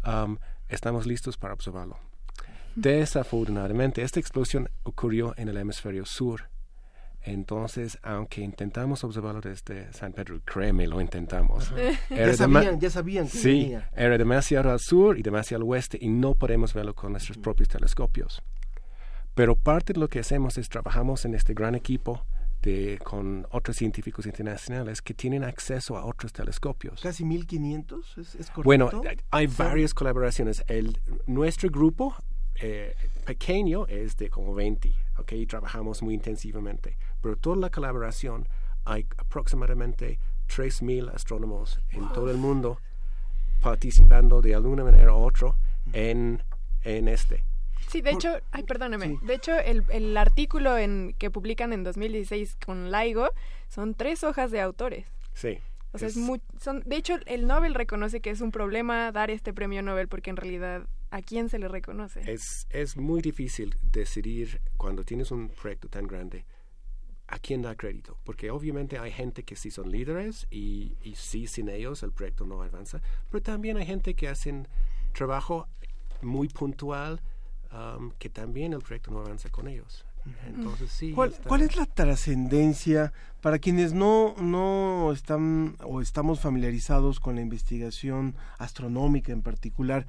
um, 0.06 0.38
estamos 0.70 1.06
listos 1.06 1.38
para 1.38 1.54
observarlo. 1.54 1.98
Desafortunadamente, 2.76 4.02
esta 4.02 4.20
explosión 4.20 4.70
ocurrió 4.84 5.34
en 5.38 5.50
el 5.50 5.58
hemisferio 5.58 6.06
sur 6.06 6.51
entonces, 7.24 8.00
aunque 8.02 8.42
intentamos 8.42 9.04
observarlo 9.04 9.42
desde 9.42 9.94
San 9.94 10.12
Pedro, 10.14 10.40
créeme, 10.44 10.88
lo 10.88 11.00
intentamos. 11.00 11.72
ya, 12.10 12.34
sabían, 12.34 12.80
ya 12.80 12.90
sabían 12.90 13.28
que 13.28 13.38
Sí, 13.38 13.78
era 13.96 14.18
demasiado 14.18 14.72
al 14.72 14.80
sur 14.80 15.20
y 15.20 15.22
demasiado 15.22 15.64
al 15.64 15.70
oeste 15.70 16.00
y 16.02 16.10
no 16.10 16.34
podemos 16.34 16.74
verlo 16.74 16.96
con 16.96 17.12
nuestros 17.12 17.38
propios 17.38 17.70
telescopios. 17.70 18.42
Pero 19.36 19.56
parte 19.56 19.94
de 19.94 20.00
lo 20.00 20.08
que 20.08 20.20
hacemos 20.20 20.58
es 20.58 20.68
trabajamos 20.68 21.26
en 21.26 21.36
este 21.36 21.54
gran 21.54 21.76
equipo 21.76 22.26
de, 22.64 23.00
con 23.04 23.48
otros 23.52 23.78
científicos 23.78 24.26
internacionales 24.26 25.02
que 25.02 25.14
tienen 25.14 25.44
acceso 25.44 25.98
a 25.98 26.06
otros 26.06 26.34
telescopios. 26.34 27.02
¿Casi 27.02 27.24
1500? 27.24 28.18
¿Es, 28.18 28.36
es 28.36 28.50
correcto? 28.50 28.64
Bueno, 28.64 28.90
hay 29.30 29.48
varias 29.48 29.94
colaboraciones. 29.94 30.64
El, 30.68 30.98
nuestro 31.28 31.70
grupo 31.70 32.16
eh, 32.64 32.94
pequeño 33.26 33.88
es 33.88 34.18
de 34.18 34.30
como 34.30 34.54
20, 34.54 34.94
¿ok? 35.18 35.32
Y 35.34 35.46
trabajamos 35.46 36.04
muy 36.04 36.14
intensivamente. 36.14 36.98
Pero 37.22 37.36
toda 37.38 37.58
la 37.58 37.70
colaboración, 37.70 38.48
hay 38.86 39.06
aproximadamente 39.18 40.20
3.000 40.48 41.14
astrónomos 41.14 41.80
en 41.92 42.08
todo 42.10 42.32
el 42.32 42.38
mundo 42.38 42.80
participando 43.62 44.42
de 44.42 44.56
alguna 44.56 44.84
manera 44.84 45.14
u 45.14 45.20
otra 45.20 45.56
en, 45.94 46.44
en 46.84 47.08
este. 47.08 47.44
Sí, 47.88 48.02
de 48.02 48.12
hecho, 48.12 48.40
ay, 48.52 48.64
perdóneme. 48.64 49.20
De 49.22 49.36
hecho, 49.36 49.58
el, 49.58 49.84
el, 49.90 50.16
artículo 50.18 50.78
en, 50.78 51.14
que 51.18 51.30
publican 51.30 51.74
en 51.74 51.84
2016 51.84 52.58
con 52.66 52.92
LIGO 52.92 53.32
son 53.68 53.94
tres 53.96 54.24
hojas 54.24 54.52
de 54.52 54.62
autores. 54.62 55.06
Sí. 55.34 55.60
O 55.94 55.98
sea, 55.98 56.08
es, 56.08 56.16
muy, 56.16 56.42
son, 56.58 56.82
de 56.86 56.96
hecho, 56.96 57.18
el 57.26 57.48
Nobel 57.48 57.74
reconoce 57.74 58.22
que 58.22 58.30
es 58.30 58.40
un 58.40 58.52
problema 58.52 59.12
dar 59.12 59.30
este 59.30 59.54
premio 59.54 59.82
Nobel 59.82 60.08
porque 60.08 60.30
en 60.30 60.38
realidad, 60.38 60.88
¿a 61.10 61.22
quién 61.22 61.50
se 61.50 61.60
le 61.60 61.68
reconoce? 61.68 62.22
Es, 62.32 62.66
es 62.70 62.96
muy 62.96 63.22
difícil 63.22 63.76
decidir 63.92 64.62
cuando 64.78 65.04
tienes 65.04 65.32
un 65.32 65.50
proyecto 65.50 65.90
tan 65.90 66.08
grande 66.08 66.46
a 67.32 67.40
quién 67.40 67.62
da 67.62 67.76
crédito, 67.76 68.18
porque 68.26 68.52
obviamente 68.52 69.00
hay 69.00 69.12
gente 69.12 69.44
que 69.44 69.56
sí 69.56 69.72
son 69.72 69.90
líderes 69.90 70.48
y, 70.52 70.98
y 71.02 71.16
sí 71.16 71.48
sin 71.48 71.70
ellos 71.70 72.04
el 72.04 72.12
proyecto 72.12 72.46
no 72.46 72.62
avanza, 72.62 73.02
pero 73.30 73.42
también 73.42 73.78
hay 73.78 73.86
gente 73.86 74.14
que 74.16 74.28
hacen 74.28 74.68
trabajo 75.14 75.68
muy 76.22 76.50
puntual 76.50 77.22
um, 77.72 78.12
que 78.20 78.30
también 78.30 78.74
el 78.74 78.80
proyecto 78.80 79.12
no 79.12 79.20
avanza 79.20 79.50
con 79.50 79.68
ellos. 79.68 80.06
Entonces, 80.46 80.92
sí, 80.92 81.14
¿Cuál, 81.14 81.34
¿Cuál, 81.48 81.62
es 81.62 81.76
la 81.76 81.88
trascendencia 81.88 83.12
para 83.42 83.58
quienes 83.58 83.94
no, 83.94 84.36
no 84.40 85.12
están 85.12 85.78
o 85.84 86.00
estamos 86.00 86.40
familiarizados 86.40 87.20
con 87.20 87.36
la 87.36 87.42
investigación 87.42 88.36
astronómica 88.60 89.32
en 89.32 89.42
particular? 89.42 90.06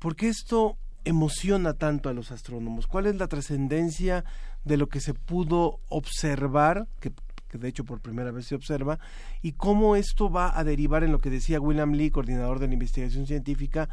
¿Por 0.00 0.16
qué 0.16 0.28
esto 0.28 0.78
emociona 1.04 1.74
tanto 1.74 2.08
a 2.08 2.12
los 2.12 2.32
astrónomos? 2.32 2.88
¿Cuál 2.88 3.06
es 3.06 3.14
la 3.16 3.28
trascendencia 3.28 4.24
de 4.64 4.76
lo 4.76 4.88
que 4.88 5.00
se 5.00 5.14
pudo 5.14 5.80
observar, 5.88 6.86
que, 7.00 7.12
de 7.52 7.68
hecho 7.68 7.84
por 7.84 8.00
primera 8.00 8.30
vez 8.30 8.46
se 8.46 8.54
observa, 8.54 8.98
y 9.42 9.52
cómo 9.52 9.96
esto 9.96 10.30
va 10.30 10.58
a 10.58 10.64
derivar 10.64 11.04
en 11.04 11.12
lo 11.12 11.18
que 11.18 11.30
decía 11.30 11.60
William 11.60 11.92
Lee, 11.92 12.10
coordinador 12.10 12.58
de 12.58 12.68
la 12.68 12.74
investigación 12.74 13.26
científica, 13.26 13.88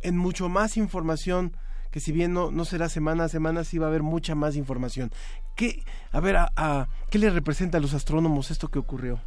en 0.00 0.16
mucho 0.16 0.48
más 0.48 0.76
información 0.76 1.56
que 1.90 2.00
si 2.00 2.10
bien 2.10 2.32
no, 2.32 2.50
no 2.50 2.64
será 2.64 2.88
semana 2.88 3.24
a 3.24 3.28
semana, 3.28 3.64
sí 3.64 3.76
va 3.76 3.86
a 3.86 3.88
haber 3.90 4.02
mucha 4.02 4.34
más 4.34 4.56
información. 4.56 5.12
¿Qué, 5.54 5.84
a 6.10 6.20
ver, 6.20 6.36
a, 6.38 6.88
¿qué 7.10 7.18
le 7.18 7.28
representa 7.28 7.76
a 7.76 7.80
los 7.82 7.92
astrónomos 7.92 8.50
esto 8.50 8.68
que 8.68 8.78
ocurrió? 8.78 9.20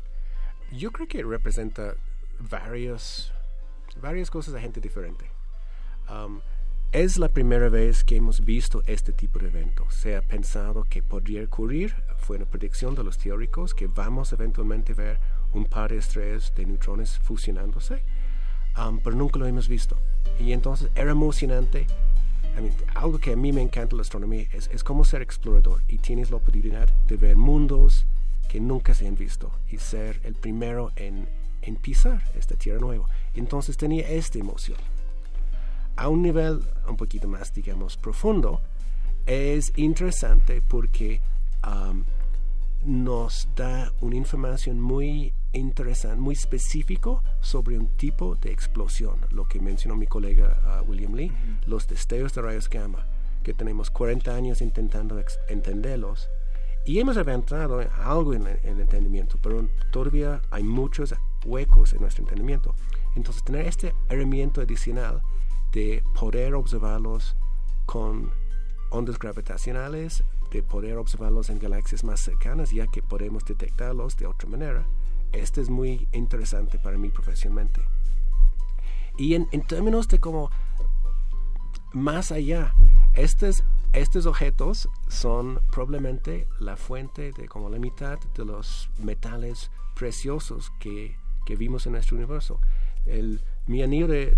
Yo 0.71 0.91
creo 0.91 1.07
que 1.07 1.21
representa 1.23 1.93
varios, 2.39 3.31
varias 4.01 4.31
cosas 4.31 4.55
a 4.55 4.59
gente 4.59 4.81
diferente. 4.81 5.29
Um, 6.09 6.41
es 6.95 7.17
la 7.17 7.27
primera 7.27 7.67
vez 7.67 8.05
que 8.05 8.15
hemos 8.15 8.45
visto 8.45 8.81
este 8.87 9.11
tipo 9.11 9.37
de 9.39 9.47
evento. 9.47 9.85
Se 9.89 10.15
ha 10.15 10.21
pensado 10.21 10.85
que 10.89 11.03
podría 11.03 11.43
ocurrir, 11.43 11.93
fue 12.19 12.37
una 12.37 12.45
predicción 12.45 12.95
de 12.95 13.03
los 13.03 13.17
teóricos, 13.17 13.73
que 13.73 13.87
vamos 13.87 14.31
eventualmente 14.31 14.93
a 14.93 14.95
ver 14.95 15.19
un 15.51 15.65
par 15.65 15.91
de 15.91 15.97
estrellas 15.97 16.53
de 16.55 16.65
neutrones 16.65 17.19
fusionándose, 17.19 18.01
um, 18.77 18.99
pero 18.99 19.13
nunca 19.13 19.37
lo 19.37 19.45
hemos 19.45 19.67
visto. 19.67 19.97
Y 20.39 20.53
entonces 20.53 20.89
era 20.95 21.11
emocionante 21.11 21.85
algo 22.93 23.19
que 23.19 23.33
a 23.33 23.35
mí 23.35 23.51
me 23.51 23.61
encanta 23.61 23.97
la 23.97 24.03
astronomía 24.03 24.47
es, 24.53 24.69
es 24.71 24.81
cómo 24.81 25.03
ser 25.03 25.21
explorador 25.21 25.81
y 25.89 25.97
tienes 25.97 26.31
la 26.31 26.37
oportunidad 26.37 26.87
de 27.09 27.17
ver 27.17 27.35
mundos 27.35 28.05
que 28.47 28.61
nunca 28.61 28.93
se 28.93 29.05
han 29.05 29.15
visto 29.15 29.51
y 29.69 29.79
ser 29.79 30.21
el 30.23 30.35
primero 30.35 30.93
en, 30.95 31.27
en 31.61 31.75
pisar 31.75 32.23
esta 32.35 32.55
tierra 32.55 32.79
nueva. 32.79 33.09
Entonces 33.33 33.75
tenía 33.75 34.07
esta 34.07 34.39
emoción. 34.39 34.94
A 35.95 36.09
un 36.09 36.21
nivel 36.21 36.61
un 36.87 36.97
poquito 36.97 37.27
más, 37.27 37.53
digamos, 37.53 37.97
profundo, 37.97 38.61
es 39.25 39.71
interesante 39.75 40.61
porque 40.61 41.21
um, 41.65 42.03
nos 42.85 43.47
da 43.55 43.91
una 44.01 44.15
información 44.15 44.79
muy 44.79 45.33
interesante, 45.53 46.17
muy 46.17 46.35
específico 46.35 47.23
sobre 47.41 47.77
un 47.77 47.87
tipo 47.97 48.35
de 48.35 48.51
explosión, 48.51 49.15
lo 49.31 49.45
que 49.45 49.59
mencionó 49.59 49.95
mi 49.95 50.05
colega 50.05 50.81
uh, 50.83 50.89
William 50.89 51.15
Lee, 51.15 51.31
los 51.65 51.87
destellos 51.87 52.33
de 52.33 52.41
rayos 52.41 52.69
gamma, 52.69 53.07
que 53.43 53.53
tenemos 53.53 53.89
40 53.89 54.35
años 54.35 54.61
intentando 54.61 55.21
entenderlos. 55.49 56.27
Y 56.85 56.99
hemos 56.99 57.17
avanzado 57.17 57.83
algo 58.03 58.35
en 58.35 58.45
el 58.45 58.79
entendimiento, 58.79 59.39
pero 59.41 59.67
todavía 59.91 60.41
hay 60.51 60.61
muchos 60.61 61.15
huecos 61.43 61.93
en 61.93 62.01
nuestro 62.01 62.23
entendimiento. 62.23 62.75
Entonces, 63.15 63.43
tener 63.43 63.65
este 63.65 63.95
herramienta 64.07 64.61
adicional 64.61 65.21
de 65.75 66.01
poder 66.17 66.55
observarlos 66.55 67.35
con 67.85 68.31
ondas 68.91 69.19
gravitacionales, 69.19 70.23
de 70.49 70.63
poder 70.63 70.97
observarlos 70.97 71.49
en 71.49 71.59
galaxias 71.59 72.05
más 72.05 72.21
cercanas, 72.21 72.71
ya 72.71 72.87
que 72.87 73.03
podemos 73.03 73.43
detectarlos 73.43 74.15
de 74.15 74.25
otra 74.25 74.47
manera, 74.47 74.87
este 75.33 75.59
es 75.59 75.69
muy 75.69 76.07
interesante 76.13 76.79
para 76.79 76.97
mí 76.97 77.09
profesionalmente. 77.09 77.81
Y 79.17 79.33
en, 79.33 79.47
términos 79.67 80.07
de 80.07 80.19
como 80.21 80.49
más 81.91 82.31
allá, 82.31 82.73
estos, 83.13 83.65
estos 83.91 84.25
objetos 84.27 84.87
son 85.09 85.59
probablemente 85.71 86.47
la 86.57 86.77
fuente 86.77 87.33
de 87.33 87.49
como 87.49 87.69
la 87.69 87.79
mitad 87.79 88.17
de 88.17 88.45
los 88.45 88.89
metales 88.97 89.71
preciosos 89.93 90.71
que, 90.79 91.17
que 91.45 91.57
vimos 91.57 91.85
en 91.85 91.93
nuestro 91.93 92.15
universo. 92.15 92.61
El, 93.05 93.41
mi 93.67 93.81
anillo 93.81 94.07
de, 94.07 94.31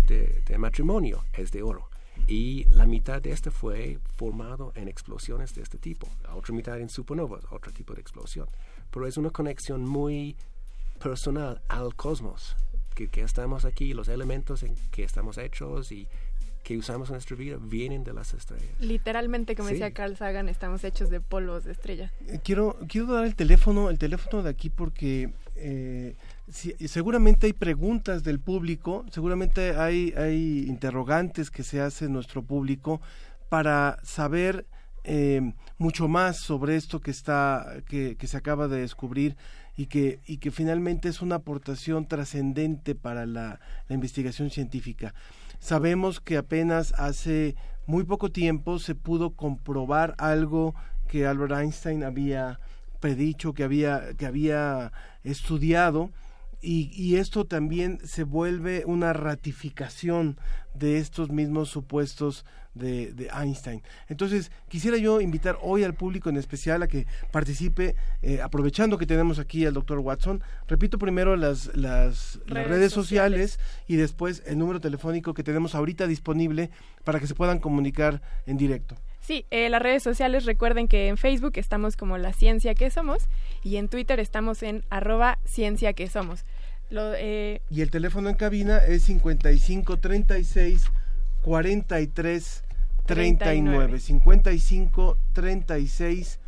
de, 0.46 0.58
matrimonio 0.58 1.24
es 1.34 1.50
de 1.52 1.62
oro 1.62 1.88
y 2.26 2.64
la 2.70 2.86
mitad 2.86 3.22
de 3.22 3.30
este 3.32 3.50
fue 3.50 3.98
formado 4.16 4.72
en 4.74 4.88
explosiones 4.88 5.54
de 5.54 5.62
este 5.62 5.78
tipo, 5.78 6.08
la 6.24 6.34
otra 6.34 6.54
mitad 6.54 6.78
en 6.80 6.88
supernovas, 6.88 7.44
otro 7.50 7.72
tipo 7.72 7.94
de 7.94 8.00
explosión. 8.00 8.46
Pero 8.90 9.06
es 9.06 9.16
una 9.16 9.30
conexión 9.30 9.84
muy 9.86 10.36
personal 11.00 11.60
al 11.68 11.94
cosmos, 11.94 12.56
que, 12.94 13.08
que 13.08 13.22
estamos 13.22 13.64
aquí, 13.64 13.94
los 13.94 14.08
elementos 14.08 14.62
en 14.62 14.74
que 14.90 15.04
estamos 15.04 15.38
hechos 15.38 15.92
y 15.92 16.08
que 16.64 16.76
usamos 16.76 17.08
en 17.08 17.14
nuestra 17.14 17.36
vida 17.36 17.56
vienen 17.60 18.04
de 18.04 18.12
las 18.12 18.34
estrellas. 18.34 18.68
Literalmente, 18.80 19.54
como 19.54 19.68
Sí. 19.68 19.74
decía 19.76 19.92
Carl 19.92 20.16
Sagan, 20.16 20.48
estamos 20.48 20.84
hechos 20.84 21.08
de 21.08 21.20
polvos 21.20 21.64
de 21.64 21.72
estrella. 21.72 22.12
Eh, 22.26 22.40
Quiero, 22.42 22.76
quiero 22.88 23.06
dar 23.14 23.24
el 23.24 23.36
teléfono, 23.36 23.88
el 23.90 23.98
teléfono 23.98 24.42
de 24.42 24.50
aquí 24.50 24.68
porque 24.68 25.30
eh, 25.58 26.16
seguramente 26.86 27.46
hay 27.46 27.52
preguntas 27.52 28.24
del 28.24 28.40
público, 28.40 29.04
seguramente 29.10 29.76
hay, 29.76 30.64
interrogantes 30.66 31.50
que 31.50 31.62
se 31.62 31.80
hace 31.80 32.08
nuestro 32.08 32.42
público 32.42 33.00
para 33.48 33.98
saber 34.02 34.66
eh, 35.04 35.52
mucho 35.78 36.08
más 36.08 36.38
sobre 36.38 36.76
esto 36.76 37.00
que 37.00 37.10
está, 37.10 37.82
que, 37.86 38.16
se 38.22 38.36
acaba 38.36 38.68
de 38.68 38.80
descubrir 38.80 39.36
y 39.76 39.86
que, 39.86 40.20
y 40.26 40.38
que 40.38 40.50
finalmente 40.50 41.08
es 41.08 41.22
una 41.22 41.36
aportación 41.36 42.06
trascendente 42.06 42.94
para 42.94 43.26
la 43.26 43.60
investigación 43.88 44.50
científica. 44.50 45.14
Sabemos 45.60 46.20
que 46.20 46.36
apenas 46.36 46.92
hace 46.96 47.56
muy 47.86 48.04
poco 48.04 48.30
tiempo 48.30 48.78
se 48.78 48.94
pudo 48.94 49.30
comprobar 49.30 50.14
algo 50.18 50.74
que 51.08 51.26
Albert 51.26 51.52
Einstein 51.52 52.04
había 52.04 52.60
predicho, 53.00 53.54
que 53.54 53.64
había, 53.64 54.14
que 54.16 54.26
había 54.26 54.92
estudiado, 55.24 56.10
y, 56.60 56.90
y 56.92 57.16
esto 57.16 57.44
también 57.44 58.00
se 58.04 58.24
vuelve 58.24 58.84
una 58.84 59.12
ratificación 59.12 60.38
de 60.74 60.98
estos 60.98 61.30
mismos 61.30 61.68
supuestos 61.68 62.44
de, 62.74 63.12
de 63.12 63.28
Einstein. 63.32 63.82
Entonces, 64.08 64.50
quisiera 64.68 64.96
yo 64.96 65.20
invitar 65.20 65.58
hoy 65.62 65.84
al 65.84 65.94
público 65.94 66.28
en 66.28 66.36
especial 66.36 66.82
a 66.82 66.88
que 66.88 67.06
participe, 67.30 67.96
eh, 68.22 68.40
aprovechando 68.40 68.98
que 68.98 69.06
tenemos 69.06 69.38
aquí 69.38 69.66
al 69.66 69.74
doctor 69.74 69.98
Watson. 69.98 70.42
Repito 70.66 70.98
primero 70.98 71.36
las, 71.36 71.76
las, 71.76 72.40
las 72.46 72.64
Redes 72.64 72.68
redes 72.68 72.92
sociales 72.92 73.58
y 73.86 73.96
después 73.96 74.42
el 74.46 74.58
número 74.58 74.80
telefónico 74.80 75.34
que 75.34 75.42
tenemos 75.42 75.74
ahorita 75.74 76.06
disponible 76.06 76.70
para 77.04 77.20
que 77.20 77.26
se 77.26 77.34
puedan 77.34 77.58
comunicar 77.58 78.22
en 78.46 78.56
directo. 78.56 78.96
Sí, 79.28 79.44
eh, 79.50 79.68
las 79.68 79.82
redes 79.82 80.02
sociales 80.02 80.46
recuerden 80.46 80.88
que 80.88 81.08
en 81.08 81.18
Facebook 81.18 81.52
estamos 81.56 81.98
como 81.98 82.16
la 82.16 82.32
ciencia 82.32 82.74
que 82.74 82.88
somos 82.88 83.28
y 83.62 83.76
en 83.76 83.90
Twitter 83.90 84.20
estamos 84.20 84.62
en 84.62 84.86
arroba 84.88 85.38
ciencia 85.44 85.92
que 85.92 86.08
somos. 86.08 86.46
Lo, 86.88 87.12
eh, 87.14 87.60
Y 87.68 87.82
el 87.82 87.90
teléfono 87.90 88.30
en 88.30 88.36
cabina 88.36 88.78
es 88.78 89.02
55 89.02 89.98
36 89.98 90.86
43 91.42 92.64
39. 93.04 94.00
55 94.00 95.18
36 95.34 96.40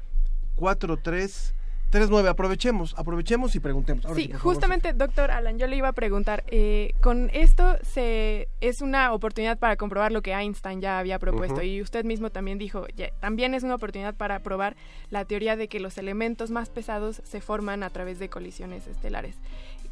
43 0.56 1.54
39. 1.90 2.28
Aprovechemos, 2.28 2.94
aprovechemos 2.96 3.54
y 3.56 3.60
preguntemos. 3.60 4.04
Ahora 4.06 4.16
sí, 4.16 4.28
favor, 4.28 4.40
justamente, 4.40 4.92
doctor 4.92 5.30
Alan, 5.30 5.58
yo 5.58 5.66
le 5.66 5.76
iba 5.76 5.88
a 5.88 5.92
preguntar, 5.92 6.44
eh, 6.46 6.92
con 7.02 7.30
esto 7.32 7.76
se 7.82 8.48
es 8.60 8.80
una 8.80 9.12
oportunidad 9.12 9.58
para 9.58 9.76
comprobar 9.76 10.12
lo 10.12 10.22
que 10.22 10.32
Einstein 10.32 10.80
ya 10.80 10.98
había 10.98 11.18
propuesto 11.18 11.62
y 11.62 11.82
usted 11.82 12.04
mismo 12.04 12.30
también 12.30 12.58
dijo, 12.58 12.86
ya- 12.96 13.10
también 13.20 13.54
es 13.54 13.62
una 13.64 13.74
oportunidad 13.74 14.14
para 14.14 14.38
probar 14.38 14.76
la 15.10 15.24
teoría 15.24 15.56
de 15.56 15.68
que 15.68 15.80
los 15.80 15.98
elementos 15.98 16.50
más 16.50 16.70
pesados 16.70 17.20
se 17.24 17.40
forman 17.40 17.82
a 17.82 17.90
través 17.90 18.18
de 18.18 18.28
colisiones 18.28 18.86
estelares. 18.86 19.34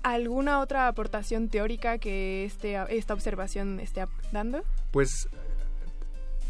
¿Alguna 0.05 0.61
otra 0.61 0.87
aportación 0.87 1.49
teórica 1.49 1.99
que 1.99 2.45
este, 2.45 2.77
esta 2.97 3.15
observación 3.15 3.81
esté 3.81 4.05
dando? 4.31 4.63
Pues 4.93 5.29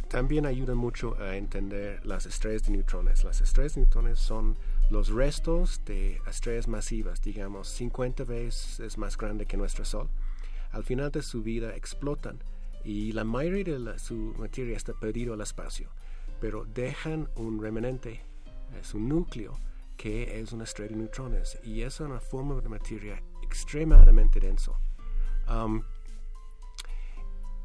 también 0.08 0.44
ayuda 0.46 0.74
mucho 0.74 1.16
a 1.20 1.36
entender 1.36 2.04
las 2.04 2.26
estrellas 2.26 2.64
de 2.64 2.72
neutrones. 2.72 3.24
Las 3.24 3.40
estrellas 3.40 3.74
de 3.74 3.82
neutrones 3.82 4.18
son 4.18 4.56
los 4.90 5.09
restos 5.09 5.83
de 5.85 6.21
estrellas 6.26 6.68
masivas, 6.68 7.21
digamos 7.21 7.68
50 7.68 8.25
veces 8.25 8.97
más 8.97 9.16
grande 9.16 9.47
que 9.47 9.57
nuestro 9.57 9.85
Sol. 9.85 10.09
Al 10.71 10.85
final 10.85 11.11
de 11.11 11.23
su 11.23 11.42
vida 11.42 11.75
explotan 11.76 12.42
y 12.85 13.12
la 13.12 13.25
mayoría 13.25 13.78
de 13.78 13.99
su 13.99 14.14
materia 14.38 14.76
está 14.76 14.95
perdido 14.95 15.35
al 15.35 15.40
espacio, 15.40 15.90
pero 16.40 16.64
dejan 16.64 17.28
un 17.37 17.61
remanente, 17.61 18.23
es 18.80 18.95
un 18.95 19.09
núcleo 19.09 19.59
que 19.97 20.40
es 20.40 20.52
una 20.52 20.64
estrella 20.64 20.92
de 20.92 21.02
neutrones 21.02 21.59
y 21.64 21.83
es 21.83 22.01
una 22.01 22.20
forma 22.20 22.61
de 22.61 22.68
materia 22.68 23.22
extremadamente 23.42 24.40
denso. 24.40 24.77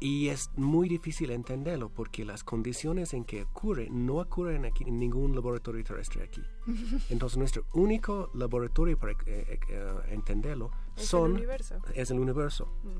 Y 0.04 0.28
es 0.28 0.50
muy 0.56 0.86
difícil 0.86 1.30
entenderlo 1.30 1.88
porque 1.88 2.26
las 2.26 2.44
condiciones 2.44 3.14
en 3.14 3.24
que 3.24 3.44
ocurre 3.44 3.88
no 3.90 4.16
ocurren 4.16 4.66
aquí 4.66 4.84
en 4.86 4.98
ningún 4.98 5.34
laboratorio 5.34 5.82
terrestre 5.82 6.24
aquí. 6.24 6.42
Entonces 7.08 7.38
nuestro 7.38 7.64
único 7.72 8.30
laboratorio 8.34 8.98
para 8.98 9.12
eh, 9.12 9.16
eh, 9.26 9.58
eh, 9.66 9.94
entenderlo 10.10 10.70
Es 10.94 11.04
el 11.04 11.08
son 11.08 11.32
universo. 11.32 11.80
es 11.94 12.10
el 12.10 12.18
universo. 12.18 12.66
Mm. 12.82 12.98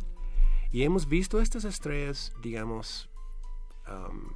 Y 0.75 0.83
hemos 0.85 1.07
visto 1.07 1.43
estas 1.43 1.67
estrellas, 1.67 2.33
digamos, 2.41 3.11
um, 3.87 4.33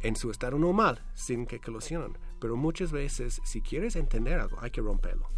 en 0.00 0.16
su 0.16 0.30
estado 0.30 0.58
normal, 0.58 1.04
sin 1.12 1.44
que 1.44 1.60
colisionen. 1.60 2.16
Pero 2.40 2.56
muchas 2.56 2.92
veces, 2.92 3.42
si 3.44 3.60
quieres 3.60 3.94
entender 3.94 4.40
algo, 4.40 4.56
hay 4.58 4.70
que 4.70 4.80
romperlo. 4.80 5.28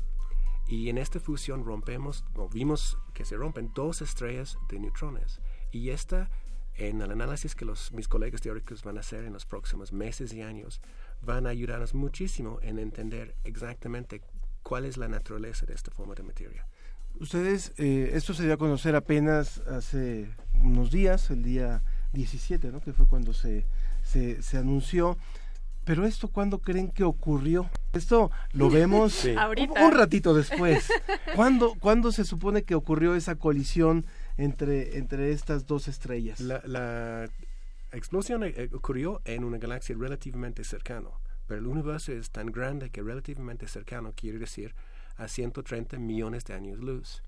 Y 0.66 0.88
en 0.88 0.98
esta 0.98 1.20
fusión 1.20 1.64
rompemos, 1.64 2.24
o 2.34 2.48
vimos 2.48 2.98
que 3.12 3.24
se 3.24 3.36
rompen 3.36 3.72
dos 3.74 4.02
estrellas 4.02 4.58
de 4.68 4.78
neutrones. 4.78 5.40
Y 5.72 5.90
esta, 5.90 6.30
en 6.76 7.02
el 7.02 7.10
análisis 7.10 7.54
que 7.54 7.64
los, 7.64 7.92
mis 7.92 8.08
colegas 8.08 8.40
teóricos 8.40 8.82
van 8.82 8.96
a 8.96 9.00
hacer 9.00 9.24
en 9.24 9.32
los 9.32 9.44
próximos 9.44 9.92
meses 9.92 10.32
y 10.32 10.42
años, 10.42 10.80
van 11.22 11.46
a 11.46 11.50
ayudarnos 11.50 11.94
muchísimo 11.94 12.58
en 12.62 12.78
entender 12.78 13.34
exactamente 13.44 14.22
cuál 14.62 14.84
es 14.86 14.96
la 14.96 15.08
naturaleza 15.08 15.66
de 15.66 15.74
esta 15.74 15.90
forma 15.90 16.14
de 16.14 16.22
materia. 16.22 16.66
Ustedes, 17.20 17.72
eh, 17.76 18.10
esto 18.14 18.34
se 18.34 18.42
dio 18.42 18.54
a 18.54 18.56
conocer 18.56 18.96
apenas 18.96 19.58
hace 19.68 20.34
unos 20.54 20.90
días, 20.90 21.30
el 21.30 21.44
día 21.44 21.82
17, 22.12 22.72
¿no? 22.72 22.80
que 22.80 22.92
fue 22.92 23.06
cuando 23.06 23.32
se, 23.32 23.66
se, 24.02 24.42
se 24.42 24.58
anunció. 24.58 25.16
Pero 25.84 26.06
esto, 26.06 26.28
¿cuándo 26.28 26.60
creen 26.60 26.90
que 26.90 27.04
ocurrió? 27.04 27.68
Esto 27.92 28.30
lo 28.52 28.70
vemos 28.70 29.12
Sí. 29.12 29.34
un, 29.80 29.92
ratito 29.92 30.34
después. 30.34 30.90
¿Cuándo, 31.34 31.74
¿Cuándo 31.78 32.10
se 32.10 32.24
supone 32.24 32.62
que 32.62 32.74
ocurrió 32.74 33.14
esa 33.14 33.36
colisión 33.36 34.06
entre, 34.36 34.96
entre 34.98 35.32
estas 35.32 35.66
dos 35.66 35.88
estrellas? 35.88 36.40
La, 36.40 36.62
la 36.64 37.28
explosión 37.92 38.42
eh, 38.44 38.70
ocurrió 38.72 39.20
en 39.24 39.44
una 39.44 39.58
galaxia 39.58 39.94
relativamente 39.98 40.64
cercana, 40.64 41.10
pero 41.46 41.60
el 41.60 41.66
universo 41.66 42.12
es 42.12 42.30
tan 42.30 42.46
grande 42.46 42.90
que 42.90 43.02
relativamente 43.02 43.68
cercano 43.68 44.12
quiere 44.16 44.38
decir 44.38 44.74
a 45.16 45.28
130 45.28 45.98
millones 45.98 46.44
de 46.44 46.54
años 46.54 46.78
luz. 46.78 47.22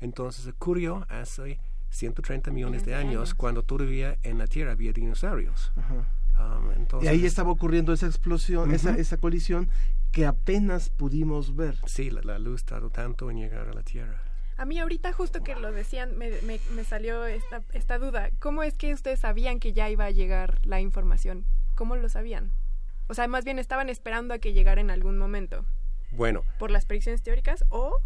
Entonces 0.00 0.46
ocurrió 0.46 1.06
hace 1.10 1.60
130 1.90 2.50
millones 2.50 2.84
de 2.84 2.94
años, 2.94 3.34
cuando 3.34 3.62
todavía 3.62 4.16
en 4.22 4.38
la 4.38 4.46
Tierra 4.46 4.72
había 4.72 4.92
dinosaurios. 4.92 5.72
Ajá. 5.76 6.06
Um, 6.40 7.02
Y 7.02 7.06
ahí 7.08 7.26
estaba 7.26 7.50
ocurriendo 7.50 7.92
esa 7.92 8.06
explosión, 8.06 8.72
esa, 8.72 8.94
esa 8.96 9.16
colisión 9.18 9.68
que 10.12 10.26
apenas 10.26 10.88
pudimos 10.88 11.54
ver. 11.54 11.76
Sí, 11.86 12.10
la, 12.10 12.22
la 12.22 12.38
luz 12.38 12.64
tardó 12.64 12.90
tanto 12.90 13.30
en 13.30 13.38
llegar 13.38 13.68
a 13.68 13.72
la 13.74 13.82
Tierra. 13.82 14.22
A 14.56 14.64
mí 14.64 14.78
ahorita 14.78 15.12
justo 15.12 15.42
que 15.42 15.54
lo 15.56 15.72
decían 15.72 16.16
me, 16.18 16.30
me- 16.42 16.60
me 16.74 16.84
salió 16.84 17.24
esta, 17.26 17.62
esta 17.72 17.98
duda. 17.98 18.30
¿Cómo 18.40 18.62
es 18.62 18.76
que 18.76 18.92
ustedes 18.92 19.20
sabían 19.20 19.58
que 19.60 19.72
ya 19.72 19.88
iba 19.90 20.04
a 20.04 20.10
llegar 20.10 20.58
la 20.66 20.80
información? 20.80 21.44
¿Cómo 21.74 21.96
lo 21.96 22.08
sabían? 22.08 22.52
O 23.08 23.14
sea, 23.14 23.26
más 23.28 23.44
bien 23.44 23.58
estaban 23.58 23.88
esperando 23.88 24.34
a 24.34 24.38
que 24.38 24.52
llegara 24.52 24.80
en 24.80 24.90
algún 24.90 25.16
momento. 25.18 25.64
Bueno, 26.12 26.42
¿Por 26.58 26.70
las 26.70 26.86
predicciones 26.86 27.22
teóricas 27.22 27.64
o...? 27.70 27.96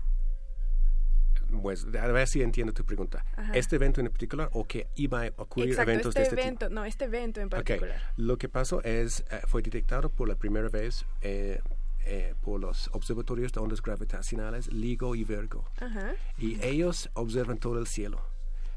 Pues 1.63 1.85
a 1.85 2.07
ver 2.09 2.27
si 2.29 2.43
entiendo 2.43 2.73
tu 2.73 2.85
pregunta. 2.85 3.25
Ajá. 3.37 3.53
¿Este 3.55 3.77
evento 3.77 4.01
en 4.01 4.09
particular 4.09 4.51
o 4.53 4.65
que 4.67 4.89
iba 4.97 5.23
a 5.25 5.33
ocurrir 5.37 5.71
Exacto, 5.71 5.91
eventos 5.91 6.09
este 6.11 6.21
de 6.21 6.25
este 6.25 6.37
tipo? 6.37 6.47
evento, 6.47 6.69
no, 6.71 6.85
este 6.85 7.05
evento 7.07 7.41
en 7.41 7.49
particular. 7.49 8.01
Lo 8.17 8.37
que 8.39 8.49
pasó 8.49 8.83
es, 8.83 9.25
eh, 9.31 9.41
fue 9.47 9.63
detectado 9.63 10.09
por 10.11 10.29
la 10.29 10.35
primera 10.37 10.69
vez 10.69 11.05
eh, 11.23 11.61
eh, 12.07 12.35
por 12.43 12.61
los 12.61 12.89
observatorios 12.93 13.53
de 13.53 13.61
ondas 13.61 13.81
gravitacionales 13.81 14.73
LIGO 14.73 15.15
y 15.15 15.25
Virgo. 15.25 15.65
Ajá. 15.81 16.13
Y 16.39 16.63
ellos 16.65 17.09
observan 17.15 17.59
todo 17.59 17.79
el 17.79 17.87
cielo. 17.87 18.21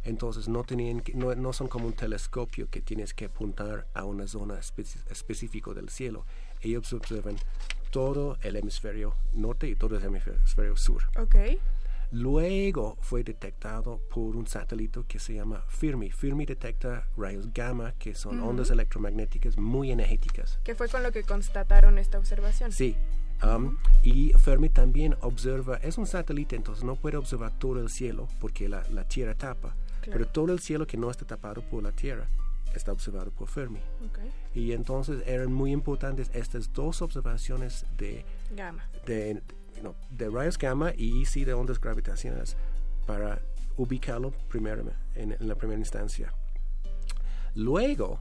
Entonces 0.04 0.48
no, 0.48 0.64
tenían 0.64 1.04
no, 1.16 1.36
no 1.36 1.52
son 1.52 1.68
como 1.68 1.86
un 1.88 1.94
telescopio 1.94 2.70
que 2.70 2.82
tienes 2.82 3.14
que 3.14 3.26
apuntar 3.26 3.88
a 3.94 4.06
una 4.06 4.26
zona 4.28 4.56
espe- 4.56 5.04
específica 5.12 5.72
del 5.74 5.90
cielo. 5.90 6.26
Ellos 6.62 6.94
observan 6.94 7.36
todo 7.92 8.38
el 8.42 8.56
hemisferio 8.56 9.16
norte 9.34 9.68
y 9.68 9.76
todo 9.76 9.98
el 9.98 10.04
hemisferio 10.06 10.78
sur. 10.78 11.04
Ok. 11.18 11.36
Luego 12.12 12.98
fue 13.02 13.24
detectado 13.24 14.00
por 14.10 14.36
un 14.36 14.48
satélite 14.48 15.02
que 15.08 15.20
se 15.20 15.34
llama 15.36 15.64
Fermi. 15.68 16.10
Fermi 16.10 16.46
detecta 16.46 17.08
rayos 17.18 17.52
gamma, 17.54 17.94
que 18.00 18.16
son 18.16 18.40
Ujú. 18.40 18.50
ondas 18.50 18.70
electromagnéticas 18.72 19.58
muy 19.58 19.92
energéticas. 19.92 20.60
¿Qué 20.64 20.74
fue 20.74 20.88
con 20.88 21.04
lo 21.04 21.12
que 21.12 21.24
constataron 21.24 21.98
esta 21.98 22.18
observación? 22.18 22.72
Sí. 22.72 22.96
um, 23.44 23.78
y 24.04 24.32
Fermi 24.34 24.70
también 24.70 25.16
observa, 25.22 25.78
es 25.78 25.98
un 26.00 26.08
satélite, 26.08 26.56
entonces 26.56 26.84
no 26.84 26.96
puede 26.96 27.18
observar 27.18 27.52
todo 27.60 27.80
el 27.82 27.90
cielo 27.90 28.28
porque 28.40 28.68
la, 28.68 28.84
la 28.90 29.04
Tierra 29.08 29.36
tapa, 29.36 29.76
Claro. 30.02 30.20
pero 30.20 30.28
todo 30.28 30.54
el 30.54 30.60
cielo 30.60 30.88
que 30.88 30.98
no 30.98 31.12
está 31.12 31.26
tapado 31.26 31.62
por 31.62 31.84
la 31.84 31.92
Tierra 31.92 32.28
está 32.74 32.92
observado 32.92 33.30
por 33.32 33.48
Fermi. 33.48 33.80
Ok. 34.08 34.20
Y 34.56 34.72
entonces 34.72 35.22
eran 35.28 35.52
muy 35.54 35.72
importantes 35.72 36.32
estas 36.34 36.72
dos 36.74 37.02
observaciones 37.02 37.86
de 37.98 38.26
Gamma. 38.56 38.88
de 39.06 39.42
no, 39.82 39.96
de 40.10 40.30
rayos 40.30 40.58
gamma 40.58 40.94
y 40.96 41.26
sí 41.26 41.46
de 41.46 41.54
ondas 41.54 41.80
gravitacionales 41.80 42.58
para 43.06 43.42
ubicarlo 43.78 44.32
primero 44.50 44.84
en, 45.16 45.34
en 45.34 45.48
la 45.48 45.56
primera 45.56 45.80
instancia. 45.80 46.34
Luego 47.56 48.20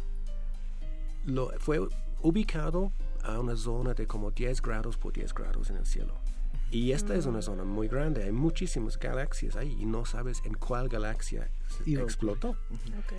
lo, 1.25 1.51
fue 1.59 1.81
ubicado 2.23 2.93
a 3.23 3.39
una 3.41 3.57
zona 3.57 3.95
de 3.95 4.07
como 4.07 4.31
10 4.31 4.63
grados 4.63 4.97
por 4.97 5.13
10 5.13 5.35
grados 5.35 5.71
en 5.71 5.77
el 5.77 5.87
cielo. 5.87 6.15
Y 6.71 6.93
esta 6.93 7.15
es 7.15 7.27
una 7.27 7.43
zona 7.43 7.63
muy 7.63 7.87
grande, 7.87 8.25
hay 8.25 8.33
muchísimas 8.33 8.99
galaxias 8.99 9.55
ahí 9.57 9.77
y 9.81 9.87
no 9.87 10.05
sabes 10.05 10.43
en 10.45 10.55
cuál 10.55 10.89
galaxia 10.89 11.49
explotó. 11.87 12.57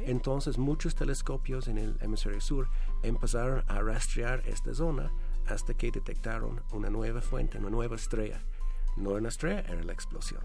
Entonces 0.06 0.58
muchos 0.58 0.95
telescopios 0.95 1.69
en 1.69 1.78
el 1.78 1.95
hemisferio 2.02 2.41
sur 2.41 2.67
empezaron 3.04 3.63
a 3.67 3.82
rastrear 3.82 4.43
esta 4.45 4.73
zona 4.73 5.12
hasta 5.50 5.74
que 5.74 5.92
detectaron 5.92 6.62
una 6.72 6.90
nueva 6.90 7.22
fuente, 7.22 7.58
una 7.58 7.70
nueva 7.70 7.96
estrella. 7.96 8.42
No 8.96 9.12
era 9.12 9.20
una 9.20 9.30
estrella, 9.30 9.62
era 9.62 9.84
la 9.84 9.94
explosión. 9.94 10.42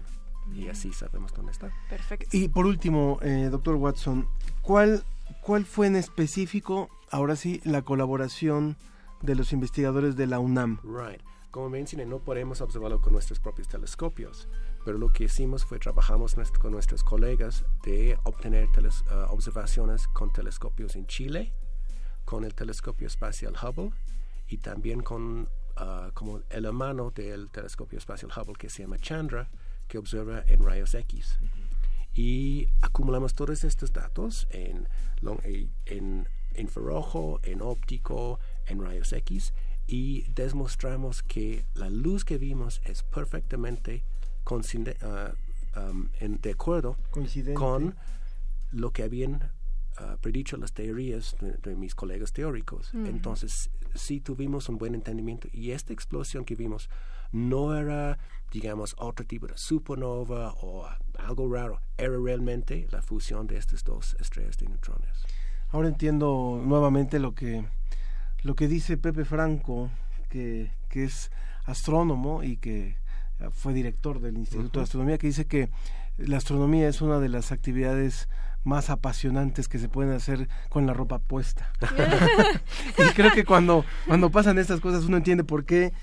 Y 0.53 0.67
así 0.67 0.91
sabemos 0.93 1.33
dónde 1.33 1.51
está. 1.53 1.71
Perfecto. 1.89 2.27
Y 2.35 2.49
por 2.49 2.65
último, 2.65 3.17
eh, 3.21 3.47
doctor 3.49 3.75
Watson, 3.75 4.27
¿cuál, 4.61 5.03
¿cuál 5.41 5.65
fue 5.65 5.87
en 5.87 5.95
específico, 5.95 6.89
ahora 7.09 7.35
sí, 7.35 7.61
la 7.63 7.81
colaboración 7.81 8.75
de 9.21 9.35
los 9.35 9.53
investigadores 9.53 10.15
de 10.15 10.27
la 10.27 10.39
UNAM? 10.39 10.79
Right. 10.83 11.21
Como 11.49 11.69
mencioné, 11.69 12.05
no 12.05 12.19
podemos 12.19 12.61
observarlo 12.61 12.99
con 12.99 13.13
nuestros 13.13 13.39
propios 13.39 13.67
telescopios, 13.67 14.49
pero 14.83 14.97
lo 14.97 15.13
que 15.13 15.25
hicimos 15.25 15.63
fue 15.65 15.79
trabajamos 15.79 16.35
nuestro- 16.35 16.59
con 16.61 16.71
nuestros 16.71 17.03
colegas 17.03 17.63
de 17.85 18.17
obtener 18.23 18.67
teles- 18.69 19.03
ah, 19.09 19.27
observaciones 19.29 20.07
con 20.07 20.33
telescopios 20.33 20.95
en 20.95 21.05
Chile, 21.07 21.53
con 22.25 22.43
el 22.43 22.53
telescopio 22.53 23.07
espacial 23.07 23.53
Hubble 23.61 23.91
y 24.47 24.57
también 24.57 25.01
con 25.01 25.49
ah, 25.75 26.11
como 26.13 26.41
el 26.49 26.65
hermano 26.65 27.11
del 27.11 27.49
telescopio 27.49 27.97
espacial 27.97 28.31
Hubble 28.35 28.55
que 28.57 28.69
se 28.69 28.83
llama 28.83 28.97
Chandra, 28.99 29.49
que 29.87 29.97
observa 29.97 30.43
en 30.47 30.63
rayos 30.63 30.93
X. 30.93 31.37
Y 32.15 32.67
acumulamos 32.81 33.33
todos 33.33 33.63
estos 33.63 33.91
datos 33.91 34.47
en, 34.51 34.87
long- 35.21 35.41
eh, 35.43 35.67
en 35.85 36.27
infrarrojo, 36.55 37.39
en 37.43 37.61
óptico, 37.61 38.39
en 38.67 38.83
rayos 38.83 39.11
X 39.13 39.53
y 39.87 40.21
demostramos 40.33 41.23
que 41.23 41.65
la 41.73 41.89
luz 41.89 42.23
que 42.23 42.37
vimos 42.37 42.81
es 42.85 43.03
perfectamente 43.03 44.03
ah, 45.01 45.33
um, 45.75 46.09
en- 46.19 46.39
de 46.39 46.51
acuerdo 46.51 46.97
Coincidente. 47.11 47.55
con 47.55 47.95
lo 48.71 48.91
que 48.91 49.03
habían 49.03 49.51
ah, 49.97 50.17
predicho 50.21 50.55
las 50.57 50.71
teorías 50.73 51.35
de, 51.41 51.53
de 51.53 51.75
mis 51.75 51.95
colegas 51.95 52.31
teóricos. 52.31 52.93
Ujú. 52.93 53.07
Entonces, 53.07 53.69
sí 53.95 54.19
tuvimos 54.19 54.69
un 54.69 54.77
buen 54.77 54.95
entendimiento 54.95 55.47
y 55.51 55.71
esta 55.71 55.93
explosión 55.93 56.45
que 56.45 56.55
vimos 56.55 56.89
no 57.31 57.75
era, 57.75 58.19
digamos, 58.51 58.95
otro 58.97 59.25
tipo 59.25 59.47
de 59.47 59.57
supernova 59.57 60.53
o 60.61 60.87
algo 61.17 61.51
raro, 61.51 61.81
era 61.97 62.17
realmente 62.17 62.87
la 62.91 63.01
fusión 63.01 63.47
de 63.47 63.57
estas 63.57 63.83
dos 63.83 64.15
estrellas 64.19 64.57
de 64.57 64.67
neutrones. 64.67 65.25
Ahora 65.69 65.87
entiendo 65.87 66.61
nuevamente 66.63 67.19
lo 67.19 67.33
que, 67.33 67.65
lo 68.43 68.55
que 68.55 68.67
dice 68.67 68.97
Pepe 68.97 69.25
Franco, 69.25 69.89
que, 70.29 70.71
que 70.89 71.05
es 71.05 71.31
astrónomo 71.65 72.43
y 72.43 72.57
que 72.57 72.97
eh, 73.39 73.49
fue 73.51 73.73
director 73.73 74.19
del 74.19 74.37
Instituto 74.37 74.79
de 74.79 74.83
Astronomía, 74.83 75.17
que 75.17 75.27
dice 75.27 75.45
que 75.45 75.69
la 76.17 76.37
astronomía 76.37 76.87
es 76.87 77.01
una 77.01 77.19
de 77.19 77.29
las 77.29 77.51
actividades 77.51 78.29
más 78.63 78.89
apasionantes 78.89 79.67
que 79.67 79.79
se 79.79 79.89
pueden 79.89 80.13
hacer 80.13 80.47
con 80.69 80.85
la 80.85 80.93
ropa 80.93 81.19
puesta. 81.19 81.71
y 82.97 83.13
creo 83.13 83.31
que 83.31 83.45
cuando, 83.45 83.85
cuando 84.07 84.29
pasan 84.31 84.57
estas 84.57 84.79
cosas 84.79 85.05
uno 85.05 85.17
entiende 85.17 85.43
por 85.43 85.65
qué 85.65 85.93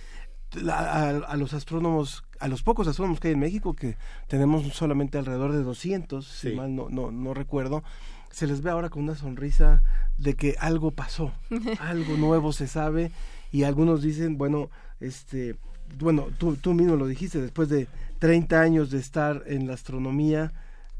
la- 0.52 0.78
a, 0.78 1.08
a 1.10 1.36
los 1.36 1.52
astrónomos, 1.54 2.24
a 2.38 2.48
los 2.48 2.62
pocos 2.62 2.86
astrónomos 2.88 3.20
que 3.20 3.28
hay 3.28 3.34
en 3.34 3.40
México, 3.40 3.74
que 3.74 3.96
tenemos 4.26 4.66
solamente 4.74 5.18
alrededor 5.18 5.52
de 5.52 5.62
200, 5.62 6.26
si 6.26 6.54
mal 6.54 6.74
no, 6.74 6.88
no, 6.90 7.10
no 7.10 7.34
recuerdo, 7.34 7.82
se 8.30 8.46
les 8.46 8.62
ve 8.62 8.70
ahora 8.70 8.90
con 8.90 9.02
una 9.02 9.14
sonrisa 9.16 9.82
de 10.18 10.34
que 10.34 10.56
algo 10.60 10.90
pasó, 10.90 11.32
algo 11.80 12.16
nuevo 12.16 12.52
se 12.52 12.66
sabe 12.66 13.10
y 13.52 13.64
algunos 13.64 14.02
dicen, 14.02 14.38
bueno, 14.38 14.70
este, 15.00 15.56
bueno, 15.98 16.28
tú, 16.38 16.56
tú 16.56 16.74
mismo 16.74 16.96
lo 16.96 17.06
dijiste, 17.06 17.40
después 17.40 17.68
de 17.68 17.88
30 18.18 18.60
años 18.60 18.90
de 18.90 18.98
estar 18.98 19.42
en 19.46 19.66
la 19.66 19.74
astronomía, 19.74 20.52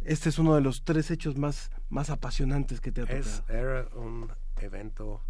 este 0.02 0.28
es 0.28 0.38
uno 0.38 0.54
de 0.54 0.60
los 0.60 0.84
tres 0.84 1.10
hechos 1.10 1.36
más, 1.36 1.70
más 1.88 2.10
apasionantes 2.10 2.80
que 2.80 2.92
te 2.92 3.02
ha 3.02 3.04
tocado. 3.04 3.20
Es, 3.20 3.42
era 3.48 3.88
un 3.94 4.30
evento 4.58 5.22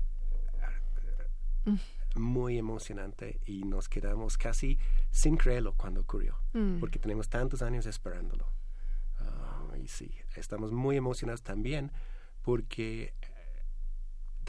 eh, 1.66 1.76
muy 2.16 2.58
emocionante 2.58 3.40
y 3.46 3.62
nos 3.64 3.88
quedamos 3.88 4.36
casi 4.38 4.78
sin 5.10 5.36
creerlo 5.36 5.74
cuando 5.74 6.00
ocurrió, 6.00 6.36
Mm. 6.52 6.80
porque 6.80 6.98
tenemos 6.98 7.28
tantos 7.28 7.62
años 7.62 7.86
esperándolo. 7.86 8.46
Ah, 9.20 9.68
y 9.80 9.86
sí, 9.86 10.10
estamos 10.34 10.72
muy 10.72 10.96
emocionados 10.96 11.42
también 11.42 11.92
porque 12.42 13.14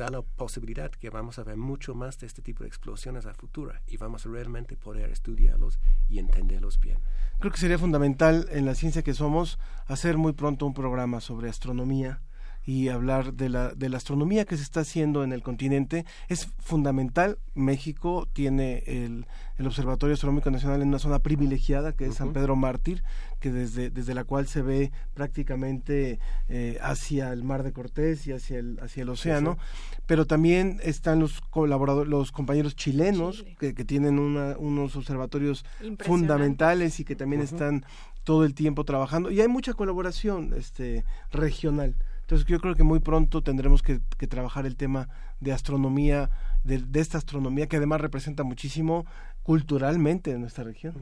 da 0.02 0.10
la 0.10 0.24
posibilidad 0.24 0.90
que 0.90 1.12
vamos 1.12 1.38
a 1.38 1.44
ver 1.44 1.58
mucho 1.58 1.94
más 1.94 2.18
de 2.18 2.26
este 2.26 2.42
tipo 2.42 2.64
de 2.64 2.68
explosiones 2.68 3.28
a 3.28 3.36
futuro 3.36 3.72
y 3.86 3.98
vamos 3.98 4.26
a 4.26 4.30
realmente 4.30 4.76
poder 4.76 5.12
estudiarlos 5.12 5.80
y 6.10 6.18
entenderlos 6.18 6.80
bien. 6.80 6.98
Creo 7.40 7.52
que 7.52 7.60
sería 7.60 7.78
fundamental 7.78 8.48
en 8.50 8.66
la 8.66 8.74
ciencia 8.74 9.04
que 9.04 9.14
somos 9.14 9.60
hacer 9.86 10.18
muy 10.18 10.34
pronto 10.34 10.66
un 10.66 10.74
programa 10.74 11.22
sobre 11.22 11.50
astronomía 11.50 12.22
y 12.66 12.90
hablar 12.90 13.34
de 13.34 13.50
la, 13.50 13.74
de 13.74 13.90
la 13.90 13.98
astronomía 13.98 14.46
que 14.46 14.56
se 14.58 14.64
está 14.64 14.82
haciendo 14.82 15.24
en 15.24 15.34
el 15.34 15.42
continente. 15.42 16.06
Es 16.30 16.48
fundamental. 16.60 17.38
México 17.54 18.28
tiene 18.34 18.84
el, 18.86 19.26
el 19.58 19.68
Observatorio 19.68 20.14
Astronómico 20.14 20.52
Nacional 20.52 20.82
en 20.82 20.88
una 20.90 21.00
zona 21.00 21.20
privilegiada 21.20 21.94
que 21.94 22.06
es 22.06 22.16
San. 22.16 22.34
Pedro 22.34 22.56
Mártir, 22.56 23.04
que 23.40 23.52
desde, 23.52 23.90
desde 23.90 24.14
la 24.14 24.24
cual 24.24 24.48
se 24.48 24.62
ve 24.62 24.92
prácticamente 25.14 26.20
eh, 26.50 26.78
hacia 26.82 27.34
el 27.34 27.44
Mar 27.44 27.64
de 27.64 27.74
Cortés 27.74 28.28
y 28.28 28.32
hacia 28.32 28.60
el, 28.60 28.80
hacia 28.82 29.04
el 29.04 29.10
océano. 29.10 29.58
Pero 30.06 30.26
también 30.28 30.80
están 30.84 31.20
los 31.20 31.42
colaboradores, 31.42 32.10
los 32.10 32.32
compañeros 32.32 32.76
chilenos 32.76 33.44
que, 33.60 33.74
que 33.74 33.86
tienen 33.86 34.20
una- 34.20 34.56
unos 34.58 34.96
observatorios 34.96 35.66
fundamentales 36.00 37.00
y 37.00 37.04
que 37.06 37.16
también 37.16 37.42
están 37.42 37.86
todo 38.24 38.46
el 38.46 38.54
tiempo 38.54 38.84
trabajando 38.86 39.32
y 39.32 39.42
hay 39.42 39.48
mucha 39.48 39.74
colaboración 39.74 40.54
este 40.56 41.04
regional 41.32 41.96
entonces 42.32 42.48
yo 42.48 42.62
creo 42.62 42.76
que 42.76 42.84
muy 42.84 43.02
pronto 43.02 43.44
tendremos 43.44 43.82
que, 43.82 44.00
que 44.18 44.26
trabajar 44.26 44.66
el 44.66 44.78
tema 44.78 45.10
de 45.42 45.52
astronomía 45.52 46.30
de, 46.64 46.78
de 46.78 47.02
esta 47.02 47.18
astronomía 47.18 47.68
que 47.68 47.76
además 47.76 48.00
representa 48.00 48.46
muchísimo 48.46 49.06
culturalmente 49.44 50.32
en 50.32 50.40
nuestra 50.40 50.64
región 50.64 50.94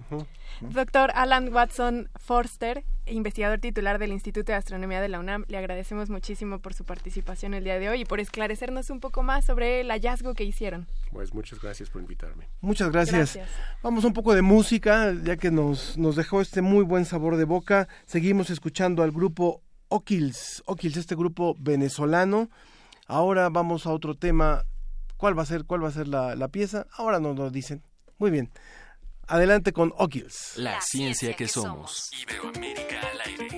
Doctor 0.62 1.12
Alan 1.14 1.54
Watson 1.54 2.10
Forster, 2.16 2.84
investigador 3.06 3.60
titular 3.60 4.00
del 4.00 4.12
Instituto 4.12 4.52
de 4.52 4.58
Astronomía 4.58 5.02
de 5.02 5.10
la 5.10 5.20
UNAM, 5.20 5.46
le 5.48 5.58
agradecemos 5.60 6.10
muchísimo 6.10 6.60
por 6.60 6.74
su 6.74 6.84
participación 6.84 7.54
el 7.54 7.64
día 7.64 7.78
de 7.78 7.90
hoy 7.90 8.02
y 8.02 8.06
por 8.06 8.20
esclarecernos 8.20 8.90
un 8.90 9.00
poco 9.00 9.22
más 9.22 9.46
sobre 9.46 9.82
el 9.82 9.92
hallazgo 9.92 10.34
que 10.34 10.46
hicieron. 10.46 10.88
Pues 11.12 11.34
muchas 11.34 11.62
gracias 11.62 11.92
por 11.92 12.02
invitarme. 12.02 12.50
Muchas 12.62 12.92
gracias. 12.92 13.36
Gracias. 13.36 13.50
Vamos 13.84 14.04
a 14.04 14.08
un 14.08 14.14
poco 14.14 14.34
de 14.34 14.42
música, 14.42 15.14
ya 15.24 15.38
que 15.38 15.52
nos, 15.52 15.96
nos 15.96 16.16
dejó 16.16 16.42
este 16.42 16.62
muy 16.62 16.84
buen 16.84 17.06
sabor 17.06 17.38
de 17.38 17.44
boca. 17.44 17.88
Seguimos 18.06 18.50
escuchando 18.50 19.04
al 19.04 19.12
grupo 19.12 19.62
Okils, 19.90 20.64
Okils, 20.66 20.98
este 20.98 21.16
grupo 21.16 21.56
venezolano. 21.60 22.50
Ahora 23.08 23.50
vamos 23.50 23.86
a 23.86 23.92
otro 23.92 24.16
tema. 24.16 24.66
¿Cuál 25.18 25.38
va 25.38 25.44
a 25.44 25.46
ser, 25.46 25.66
cuál 25.66 25.84
va 25.84 25.90
a 25.90 25.92
ser 25.92 26.08
la, 26.08 26.36
la 26.36 26.48
pieza? 26.48 26.86
Ahora 26.94 27.20
nos 27.20 27.36
lo 27.36 27.50
dicen. 27.50 27.84
Muy 28.20 28.30
bien. 28.32 28.52
Adelante 29.28 29.74
con 29.74 29.94
Okils. 29.98 30.54
La 30.58 30.80
ciencia 30.82 31.36
que 31.36 31.48
somos. 31.48 32.10
Iberoamérica 32.22 33.00
al 33.12 33.22
aire. 33.22 33.49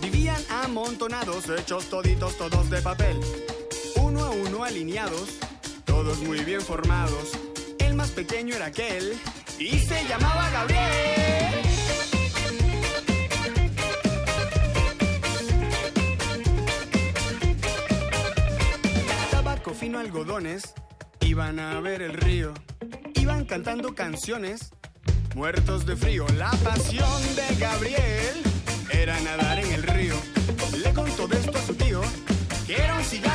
Vivían 0.00 0.42
amontonados, 0.50 1.48
hechos 1.48 1.88
toditos 1.88 2.36
todos 2.36 2.68
de 2.70 2.82
papel, 2.82 3.20
uno 3.96 4.24
a 4.24 4.30
uno 4.30 4.64
alineados, 4.64 5.38
todos 5.84 6.18
muy 6.22 6.40
bien 6.40 6.60
formados. 6.60 7.30
El 7.78 7.94
más 7.94 8.10
pequeño 8.10 8.56
era 8.56 8.66
aquel 8.66 9.16
y 9.60 9.78
se 9.78 10.04
llamaba 10.08 10.50
Gabriel. 10.50 11.62
Tabaco 19.30 19.72
fino 19.72 20.00
algodones, 20.00 20.74
iban 21.20 21.60
a 21.60 21.80
ver 21.80 22.02
el 22.02 22.14
río, 22.14 22.54
iban 23.14 23.44
cantando 23.44 23.94
canciones 23.94 24.72
Muertos 25.34 25.86
de 25.86 25.96
frío, 25.96 26.26
la 26.36 26.50
pasión 26.62 27.22
de 27.36 27.56
Gabriel 27.56 28.51
era 29.02 29.18
nadar 29.20 29.58
en 29.58 29.72
el 29.72 29.82
río. 29.82 30.14
Le 30.80 30.92
contó 30.94 31.26
de 31.26 31.36
esto 31.36 31.58
a 31.58 31.60
su 31.60 31.74
tío, 31.74 32.00
que 32.68 32.76
era 32.76 32.94
un 32.94 33.02
cigarro 33.02 33.31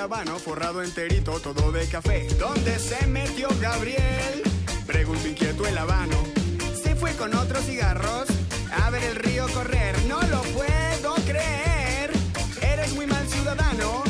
habano, 0.00 0.38
forrado 0.38 0.82
enterito, 0.82 1.38
todo 1.40 1.70
de 1.72 1.86
café, 1.86 2.26
¿dónde 2.38 2.78
se 2.78 3.06
metió 3.06 3.48
Gabriel? 3.60 4.42
Preguntó 4.86 5.28
inquieto 5.28 5.66
el 5.66 5.76
habano. 5.76 6.16
Se 6.82 6.96
fue 6.96 7.12
con 7.12 7.34
otros 7.34 7.64
cigarros 7.64 8.26
a 8.72 8.90
ver 8.90 9.04
el 9.04 9.16
río 9.16 9.46
correr. 9.52 9.94
No 10.08 10.20
lo 10.22 10.40
puedo 10.42 11.14
creer. 11.26 12.10
Eres 12.62 12.94
muy 12.94 13.06
mal 13.06 13.28
ciudadano, 13.28 14.02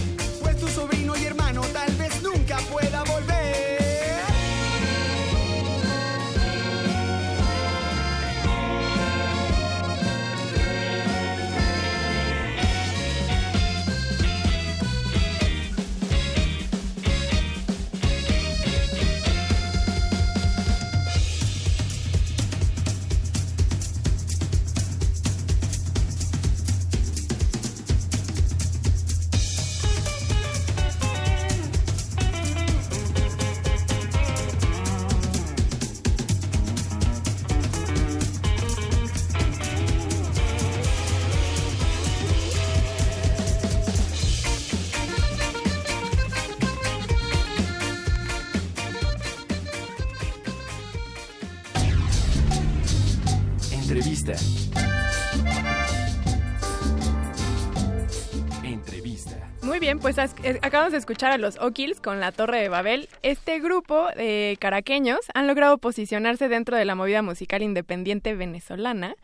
acabamos 60.62 60.92
de 60.92 60.98
escuchar 60.98 61.32
a 61.32 61.38
los 61.38 61.56
O'Kills 61.58 62.00
con 62.00 62.20
la 62.20 62.32
Torre 62.32 62.60
de 62.60 62.68
Babel. 62.68 63.08
Este 63.22 63.60
grupo 63.60 64.08
de 64.16 64.56
caraqueños 64.60 65.20
han 65.34 65.46
logrado 65.46 65.78
posicionarse 65.78 66.48
dentro 66.48 66.76
de 66.76 66.84
la 66.84 66.94
movida 66.94 67.22
musical 67.22 67.62
independiente 67.62 68.34
venezolana 68.34 69.14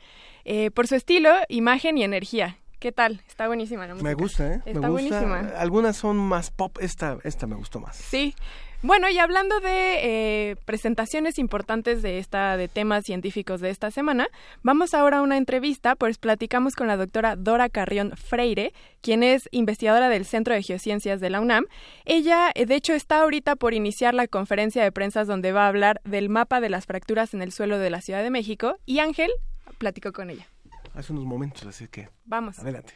eh, 0.44 0.70
por 0.70 0.86
su 0.86 0.94
estilo, 0.94 1.30
imagen 1.48 1.98
y 1.98 2.04
energía. 2.04 2.58
¿Qué 2.78 2.92
tal? 2.92 3.22
Está 3.26 3.46
buenísima 3.46 3.86
la 3.86 3.94
música. 3.94 4.08
Me 4.08 4.14
gusta, 4.14 4.46
¿eh? 4.46 4.62
Está 4.66 4.80
me 4.80 4.88
gusta. 4.88 5.20
buenísima. 5.20 5.38
Algunas 5.58 5.96
son 5.96 6.18
más 6.18 6.50
pop, 6.50 6.76
esta, 6.80 7.18
esta 7.24 7.46
me 7.46 7.56
gustó 7.56 7.80
más. 7.80 7.96
Sí. 7.96 8.34
Bueno, 8.82 9.08
y 9.08 9.18
hablando 9.18 9.58
de 9.60 10.50
eh, 10.50 10.56
presentaciones 10.64 11.38
importantes 11.38 12.02
de 12.02 12.18
esta 12.18 12.56
de 12.56 12.68
temas 12.68 13.04
científicos 13.04 13.60
de 13.60 13.70
esta 13.70 13.90
semana, 13.90 14.28
vamos 14.62 14.92
ahora 14.92 15.18
a 15.18 15.22
una 15.22 15.38
entrevista, 15.38 15.96
pues 15.96 16.18
platicamos 16.18 16.76
con 16.76 16.86
la 16.86 16.96
doctora 16.96 17.36
Dora 17.36 17.68
Carrión 17.70 18.12
Freire, 18.16 18.74
quien 19.00 19.22
es 19.22 19.48
investigadora 19.50 20.08
del 20.10 20.26
Centro 20.26 20.54
de 20.54 20.62
Geociencias 20.62 21.20
de 21.20 21.30
la 21.30 21.40
UNAM. 21.40 21.64
Ella, 22.04 22.52
eh, 22.54 22.66
de 22.66 22.74
hecho, 22.74 22.92
está 22.92 23.22
ahorita 23.22 23.56
por 23.56 23.72
iniciar 23.72 24.14
la 24.14 24.28
conferencia 24.28 24.82
de 24.84 24.92
prensa 24.92 25.24
donde 25.24 25.52
va 25.52 25.64
a 25.64 25.68
hablar 25.68 26.00
del 26.04 26.28
mapa 26.28 26.60
de 26.60 26.68
las 26.68 26.84
fracturas 26.86 27.32
en 27.32 27.42
el 27.42 27.52
suelo 27.52 27.78
de 27.78 27.90
la 27.90 28.02
Ciudad 28.02 28.22
de 28.22 28.30
México, 28.30 28.76
y 28.84 28.98
Ángel 28.98 29.30
platicó 29.78 30.12
con 30.12 30.28
ella. 30.30 30.46
Hace 30.94 31.12
unos 31.12 31.24
momentos, 31.24 31.66
así 31.66 31.88
que 31.88 32.10
Vamos. 32.24 32.58
adelante. 32.58 32.92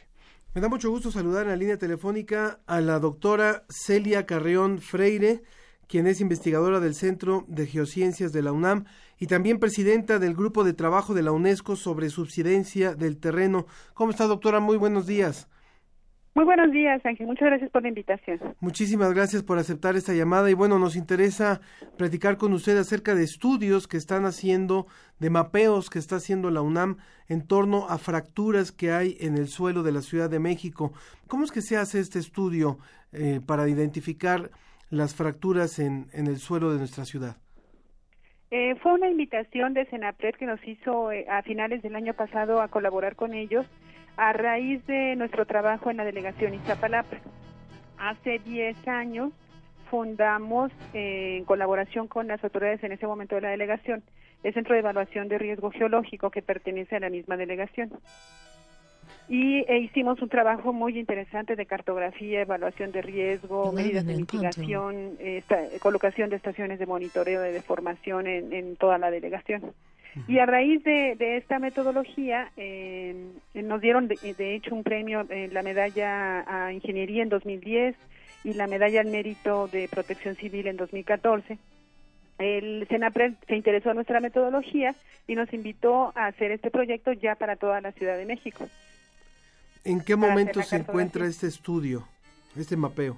Me 0.53 0.61
da 0.61 0.69
mucho 0.69 0.89
gusto 0.89 1.11
saludar 1.11 1.43
en 1.43 1.49
la 1.49 1.55
línea 1.55 1.77
telefónica 1.77 2.59
a 2.67 2.81
la 2.81 2.99
doctora 2.99 3.63
Celia 3.69 4.25
Carrión 4.25 4.79
Freire, 4.79 5.43
quien 5.91 6.07
es 6.07 6.21
investigadora 6.21 6.79
del 6.79 6.95
Centro 6.95 7.43
de 7.49 7.67
Geociencias 7.67 8.31
de 8.31 8.41
la 8.41 8.53
UNAM 8.53 8.85
y 9.19 9.27
también 9.27 9.59
presidenta 9.59 10.19
del 10.19 10.35
Grupo 10.35 10.63
de 10.63 10.71
Trabajo 10.71 11.13
de 11.13 11.21
la 11.21 11.33
UNESCO 11.33 11.75
sobre 11.75 12.09
subsidencia 12.09 12.95
del 12.95 13.19
terreno. 13.19 13.65
¿Cómo 13.93 14.11
está, 14.11 14.25
doctora? 14.25 14.61
Muy 14.61 14.77
buenos 14.77 15.05
días. 15.05 15.49
Muy 16.33 16.45
buenos 16.45 16.71
días, 16.71 17.05
Ángel. 17.05 17.27
Muchas 17.27 17.49
gracias 17.49 17.69
por 17.71 17.81
la 17.81 17.89
invitación. 17.89 18.39
Muchísimas 18.61 19.13
gracias 19.13 19.43
por 19.43 19.57
aceptar 19.57 19.97
esta 19.97 20.13
llamada 20.13 20.49
y 20.49 20.53
bueno, 20.53 20.79
nos 20.79 20.95
interesa 20.95 21.59
platicar 21.97 22.37
con 22.37 22.53
usted 22.53 22.77
acerca 22.77 23.13
de 23.13 23.25
estudios 23.25 23.89
que 23.89 23.97
están 23.97 24.23
haciendo, 24.23 24.87
de 25.19 25.29
mapeos 25.29 25.89
que 25.89 25.99
está 25.99 26.15
haciendo 26.15 26.51
la 26.51 26.61
UNAM 26.61 26.99
en 27.27 27.45
torno 27.45 27.89
a 27.89 27.97
fracturas 27.97 28.71
que 28.71 28.93
hay 28.93 29.17
en 29.19 29.37
el 29.37 29.49
suelo 29.49 29.83
de 29.83 29.91
la 29.91 30.01
Ciudad 30.01 30.29
de 30.29 30.39
México. 30.39 30.93
¿Cómo 31.27 31.43
es 31.43 31.51
que 31.51 31.61
se 31.61 31.75
hace 31.75 31.99
este 31.99 32.19
estudio 32.19 32.79
eh, 33.11 33.41
para 33.45 33.67
identificar 33.67 34.51
las 34.91 35.15
fracturas 35.15 35.79
en, 35.79 36.09
el 36.13 36.37
suelo 36.37 36.71
de 36.71 36.77
nuestra 36.77 37.05
ciudad? 37.05 37.37
Eh, 38.51 38.75
fue 38.83 38.93
una 38.93 39.09
invitación 39.09 39.73
de 39.73 39.85
Senapred 39.85 40.35
que 40.35 40.45
nos 40.45 40.59
hizo 40.67 41.11
eh, 41.11 41.25
a 41.29 41.41
finales 41.41 41.81
del 41.81 41.95
año 41.95 42.13
pasado 42.13 42.61
a 42.61 42.67
colaborar 42.67 43.15
con 43.15 43.33
ellos 43.33 43.65
a 44.17 44.33
raíz 44.33 44.85
de 44.87 45.15
nuestro 45.15 45.45
trabajo 45.45 45.89
en 45.89 45.97
la 45.97 46.03
delegación 46.03 46.53
Iztapalapa. 46.53 47.17
Hace 47.97 48.39
10 48.39 48.87
años 48.89 49.31
fundamos, 49.89 50.71
eh, 50.93 51.37
en 51.37 51.45
colaboración 51.45 52.07
con 52.07 52.27
las 52.27 52.43
autoridades 52.43 52.83
en 52.83 52.91
ese 52.91 53.07
momento 53.07 53.35
de 53.35 53.41
la 53.41 53.49
delegación, 53.49 54.03
el 54.43 54.53
Centro 54.53 54.73
de 54.73 54.79
Evaluación 54.79 55.29
de 55.29 55.37
Riesgo 55.37 55.71
Geológico 55.71 56.31
que 56.31 56.41
pertenece 56.41 56.97
a 56.97 56.99
la 56.99 57.09
misma 57.09 57.37
delegación. 57.37 57.91
Y 59.33 59.63
e 59.69 59.77
hicimos 59.79 60.21
un 60.21 60.27
trabajo 60.27 60.73
muy 60.73 60.99
interesante 60.99 61.55
de 61.55 61.65
cartografía, 61.65 62.41
evaluación 62.41 62.91
de 62.91 63.01
riesgo, 63.01 63.71
medidas 63.71 64.05
de 64.05 64.15
mitigación, 64.17 65.15
esta- 65.21 65.67
colocación 65.79 66.29
de 66.29 66.35
estaciones 66.35 66.79
de 66.79 66.85
monitoreo 66.85 67.39
de 67.39 67.53
deformación 67.53 68.27
en, 68.27 68.51
en 68.51 68.75
toda 68.75 68.97
la 68.97 69.09
delegación. 69.09 69.71
Y 70.27 70.39
a 70.39 70.45
raíz 70.45 70.83
de, 70.83 71.15
de 71.15 71.37
esta 71.37 71.59
metodología, 71.59 72.51
eh, 72.57 73.15
nos 73.53 73.79
dieron 73.79 74.09
de, 74.09 74.17
de 74.37 74.55
hecho 74.55 74.75
un 74.75 74.83
premio, 74.83 75.25
eh, 75.29 75.47
la 75.49 75.63
medalla 75.63 76.43
a 76.65 76.73
ingeniería 76.73 77.23
en 77.23 77.29
2010 77.29 77.95
y 78.43 78.53
la 78.55 78.67
medalla 78.67 78.99
al 78.99 79.07
mérito 79.07 79.69
de 79.69 79.87
protección 79.87 80.35
civil 80.35 80.67
en 80.67 80.75
2014. 80.75 81.57
El 82.37 82.85
Senapred 82.89 83.35
se 83.47 83.55
interesó 83.55 83.91
en 83.91 83.95
nuestra 83.95 84.19
metodología 84.19 84.93
y 85.25 85.35
nos 85.35 85.53
invitó 85.53 86.11
a 86.15 86.25
hacer 86.25 86.51
este 86.51 86.69
proyecto 86.69 87.13
ya 87.13 87.35
para 87.35 87.55
toda 87.55 87.79
la 87.79 87.93
Ciudad 87.93 88.17
de 88.17 88.25
México. 88.25 88.67
¿En 89.83 90.01
qué 90.01 90.13
hacer 90.13 90.17
momento 90.29 90.59
la 90.59 90.65
se 90.65 90.75
encuentra 90.77 91.25
este 91.25 91.47
estudio, 91.47 92.07
este 92.55 92.77
mapeo? 92.77 93.17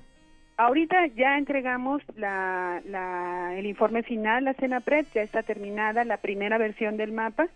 Ahorita 0.57 1.07
ya 1.15 1.37
entregamos 1.37 2.01
la, 2.15 2.81
la- 2.85 3.55
el 3.57 3.65
informe 3.65 4.03
final 4.03 4.47
a 4.47 4.53
Senapred, 4.53 5.05
ya 5.13 5.21
está 5.23 5.41
terminada 5.43 6.03
la 6.05 6.17
primera 6.17 6.57
versión 6.57 6.95
del 6.97 7.11
mapa. 7.11 7.47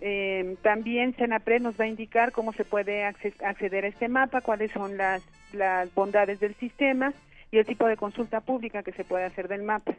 Eh, 0.00 0.56
también 0.62 1.14
Senapred 1.16 1.60
nos 1.62 1.78
va 1.78 1.84
a 1.84 1.88
indicar 1.88 2.32
cómo 2.32 2.52
se 2.52 2.64
puede 2.64 3.04
acce- 3.04 3.34
acceder 3.44 3.84
a 3.84 3.88
este 3.88 4.08
mapa, 4.08 4.40
cuáles 4.40 4.72
son 4.72 4.96
las, 4.96 5.22
las 5.52 5.94
bondades 5.94 6.40
del 6.40 6.56
sistema 6.56 7.12
y 7.52 7.58
el 7.58 7.66
tipo 7.66 7.86
de 7.86 7.96
consulta 7.96 8.40
pública 8.40 8.82
que 8.82 8.92
se 8.92 9.04
puede 9.04 9.24
hacer 9.24 9.46
del 9.46 9.62
mapa. 9.62 9.94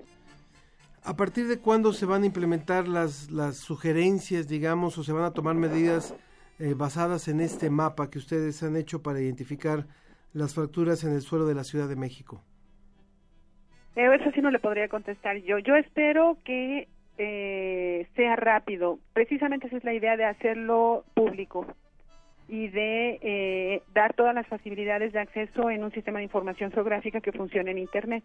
¿A 1.05 1.15
partir 1.15 1.47
de 1.47 1.59
cuándo 1.59 1.93
se 1.93 2.05
van 2.05 2.23
a 2.23 2.25
implementar 2.25 2.87
las, 2.87 3.29
las 3.31 3.57
sugerencias, 3.57 4.47
digamos, 4.47 4.97
o 4.97 5.03
se 5.03 5.11
van 5.13 5.23
a 5.23 5.31
tomar 5.31 5.55
medidas 5.55 6.13
eh, 6.59 6.73
basadas 6.75 7.27
en 7.27 7.39
este 7.39 7.69
mapa 7.69 8.09
que 8.09 8.19
ustedes 8.19 8.61
han 8.63 8.75
hecho 8.75 9.01
para 9.01 9.19
identificar 9.19 9.87
las 10.33 10.55
fracturas 10.55 11.03
en 11.03 11.13
el 11.13 11.21
suelo 11.21 11.45
de 11.45 11.55
la 11.55 11.63
Ciudad 11.63 11.87
de 11.87 11.95
México? 11.95 12.43
Eh, 13.95 14.09
eso 14.19 14.31
sí 14.33 14.41
no 14.41 14.51
le 14.51 14.59
podría 14.59 14.87
contestar 14.87 15.37
yo. 15.37 15.59
Yo 15.59 15.75
espero 15.75 16.37
que 16.43 16.87
eh, 17.17 18.07
sea 18.15 18.35
rápido. 18.35 18.99
Precisamente 19.13 19.67
esa 19.67 19.77
es 19.77 19.83
la 19.83 19.93
idea 19.93 20.17
de 20.17 20.25
hacerlo 20.25 21.05
público 21.13 21.67
y 22.47 22.67
de 22.69 23.19
eh, 23.21 23.81
dar 23.93 24.13
todas 24.13 24.35
las 24.35 24.47
facilidades 24.47 25.13
de 25.13 25.19
acceso 25.19 25.69
en 25.69 25.83
un 25.83 25.91
sistema 25.91 26.19
de 26.19 26.25
información 26.25 26.71
geográfica 26.71 27.21
que 27.21 27.31
funcione 27.31 27.71
en 27.71 27.77
Internet 27.77 28.23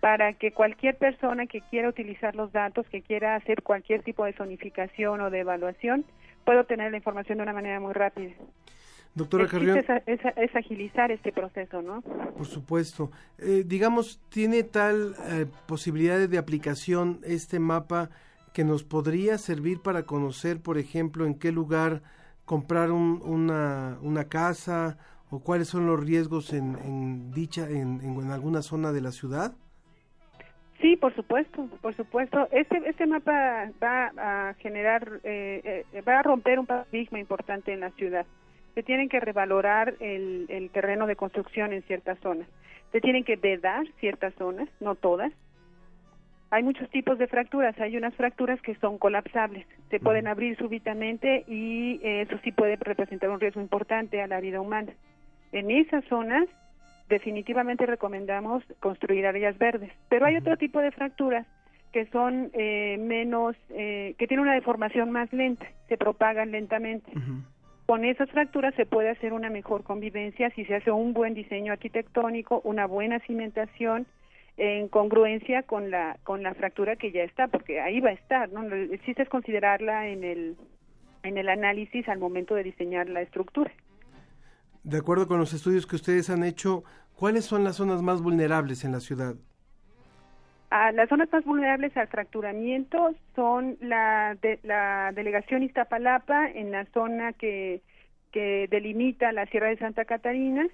para 0.00 0.34
que 0.34 0.52
cualquier 0.52 0.96
persona 0.96 1.46
que 1.46 1.62
quiera 1.62 1.88
utilizar 1.88 2.34
los 2.34 2.52
datos, 2.52 2.86
que 2.88 3.00
quiera 3.00 3.36
hacer 3.36 3.62
cualquier 3.62 4.02
tipo 4.02 4.24
de 4.24 4.34
zonificación 4.34 5.20
o 5.20 5.30
de 5.30 5.40
evaluación, 5.40 6.04
pueda 6.44 6.60
obtener 6.60 6.90
la 6.90 6.96
información 6.98 7.38
de 7.38 7.42
una 7.44 7.52
manera 7.52 7.80
muy 7.80 7.92
rápida. 7.92 8.32
Doctora 9.14 9.46
Carrión, 9.46 9.78
es, 10.06 10.56
agilizar 10.56 11.12
este 11.12 11.30
proceso, 11.32 11.80
¿no? 11.82 12.02
por 12.02 12.46
supuesto. 12.46 13.12
Eh, 13.38 13.62
digamos, 13.64 14.20
¿tiene 14.28 14.64
tal 14.64 15.14
eh, 15.28 15.46
posibilidades 15.66 16.28
de 16.30 16.38
aplicación 16.38 17.20
este 17.24 17.60
mapa 17.60 18.10
que 18.52 18.64
nos 18.64 18.82
podría 18.82 19.38
servir 19.38 19.80
para 19.80 20.02
conocer, 20.02 20.60
por 20.60 20.78
ejemplo, 20.78 21.26
en 21.26 21.34
qué 21.38 21.52
lugar 21.52 22.02
comprar 22.44 22.90
un- 22.90 23.20
una, 23.24 23.98
una 24.02 24.24
casa 24.24 24.98
o 25.30 25.38
cuáles 25.40 25.68
son 25.68 25.86
los 25.86 26.00
riesgos 26.04 26.52
en, 26.52 26.76
en 26.84 27.30
dicha, 27.30 27.68
en, 27.70 28.00
en- 28.00 28.20
en 28.20 28.30
alguna 28.32 28.62
zona 28.62 28.90
de 28.92 29.00
la 29.00 29.12
ciudad? 29.12 29.54
Sí, 30.80 30.96
por 30.96 31.14
supuesto, 31.14 31.68
por 31.80 31.94
supuesto. 31.94 32.48
Este 32.50 32.82
este 32.86 33.06
mapa 33.06 33.70
va 33.82 34.12
a 34.16 34.54
generar, 34.54 35.20
eh, 35.22 35.84
eh, 35.92 36.00
va 36.02 36.18
a 36.18 36.22
romper 36.22 36.58
un 36.58 36.66
paradigma 36.66 37.18
importante 37.18 37.72
en 37.72 37.80
la 37.80 37.90
ciudad. 37.92 38.26
Se 38.74 38.82
tienen 38.82 39.08
que 39.08 39.20
revalorar 39.20 39.94
el, 40.00 40.46
el 40.48 40.70
terreno 40.70 41.06
de 41.06 41.16
construcción 41.16 41.72
en 41.72 41.82
ciertas 41.82 42.18
zonas. 42.18 42.48
Se 42.90 43.00
tienen 43.00 43.24
que 43.24 43.36
vedar 43.36 43.86
ciertas 44.00 44.34
zonas, 44.34 44.68
no 44.80 44.94
todas. 44.94 45.32
Hay 46.50 46.62
muchos 46.62 46.90
tipos 46.90 47.18
de 47.18 47.28
fracturas. 47.28 47.78
Hay 47.80 47.96
unas 47.96 48.14
fracturas 48.14 48.60
que 48.60 48.74
son 48.76 48.98
colapsables. 48.98 49.66
Se 49.90 50.00
pueden 50.00 50.26
abrir 50.26 50.56
súbitamente 50.56 51.44
y 51.48 52.00
eso 52.02 52.36
sí 52.44 52.52
puede 52.52 52.76
representar 52.76 53.30
un 53.30 53.40
riesgo 53.40 53.60
importante 53.60 54.20
a 54.22 54.26
la 54.26 54.40
vida 54.40 54.60
humana. 54.60 54.92
En 55.52 55.70
esas 55.70 56.04
zonas 56.06 56.46
definitivamente 57.08 57.86
recomendamos 57.86 58.64
construir 58.80 59.26
áreas 59.26 59.56
verdes. 59.58 59.92
Pero 60.08 60.26
hay 60.26 60.36
otro 60.36 60.56
tipo 60.56 60.80
de 60.80 60.90
fracturas 60.90 61.46
que 61.92 62.06
son 62.06 62.50
eh, 62.54 62.96
menos, 62.98 63.54
eh, 63.70 64.14
que 64.18 64.26
tienen 64.26 64.42
una 64.42 64.54
deformación 64.54 65.12
más 65.12 65.32
lenta, 65.32 65.64
se 65.88 65.96
propagan 65.96 66.50
lentamente. 66.50 67.10
Con 67.86 68.04
esas 68.04 68.28
fracturas 68.30 68.74
se 68.74 68.86
puede 68.86 69.10
hacer 69.10 69.32
una 69.32 69.50
mejor 69.50 69.84
convivencia 69.84 70.50
si 70.50 70.64
se 70.64 70.74
hace 70.74 70.90
un 70.90 71.12
buen 71.12 71.34
diseño 71.34 71.72
arquitectónico, 71.72 72.60
una 72.64 72.86
buena 72.86 73.20
cimentación 73.20 74.06
en 74.56 74.88
congruencia 74.88 75.62
con 75.62 75.90
la 75.90 76.16
con 76.22 76.42
la 76.42 76.54
fractura 76.54 76.96
que 76.96 77.12
ya 77.12 77.22
está, 77.22 77.48
porque 77.48 77.80
ahí 77.80 78.00
va 78.00 78.10
a 78.10 78.14
estar, 78.14 78.50
¿no? 78.50 78.62
El 78.62 79.00
chiste 79.02 79.22
es 79.22 79.28
considerarla 79.28 80.08
en 80.08 80.24
el 80.24 80.56
en 81.22 81.38
el 81.38 81.48
análisis 81.48 82.08
al 82.08 82.18
momento 82.18 82.54
de 82.54 82.64
diseñar 82.64 83.08
la 83.08 83.22
estructura. 83.22 83.70
De 84.84 84.98
acuerdo 84.98 85.26
con 85.26 85.38
los 85.38 85.54
estudios 85.54 85.86
que 85.86 85.96
ustedes 85.96 86.28
han 86.28 86.44
hecho, 86.44 86.84
¿cuáles 87.16 87.46
son 87.46 87.64
las 87.64 87.76
zonas 87.76 88.02
más 88.02 88.20
vulnerables 88.20 88.84
en 88.84 88.92
la 88.92 89.00
ciudad? 89.00 89.34
Ah, 90.70 90.92
las 90.92 91.08
zonas 91.08 91.32
más 91.32 91.42
vulnerables 91.44 91.96
al 91.96 92.08
fracturamiento 92.08 93.14
son 93.34 93.78
la, 93.80 94.36
de, 94.42 94.60
la 94.62 95.12
delegación 95.14 95.62
Iztapalapa 95.62 96.50
en 96.50 96.70
la 96.70 96.84
zona 96.92 97.32
que, 97.32 97.80
delimita 98.34 99.30
la 99.30 99.46
Sierra 99.46 99.68
de 99.68 99.78
Santa 99.78 100.04
Catarina, 100.04 100.66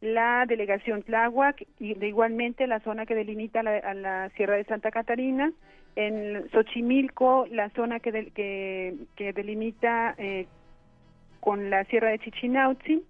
la 0.00 0.44
delegación 0.46 1.04
Tláhuac 1.04 1.64
y 1.78 1.94
de 1.94 2.08
igualmente 2.08 2.66
la 2.66 2.80
zona 2.80 3.06
que 3.06 3.14
delimita 3.14 3.62
la, 3.62 4.28
Sierra 4.36 4.56
de 4.56 4.64
Santa 4.64 4.90
Catarina, 4.90 5.52
en 5.94 6.50
Xochimilco 6.50 7.46
la 7.50 7.70
zona 7.70 8.00
que, 8.00 8.32
que 8.34 9.32
delimita 9.32 10.16
eh, 10.18 10.48
con 11.38 11.70
la 11.70 11.84
Sierra 11.84 12.08
de 12.08 12.18
Chichinautzin, 12.18 13.04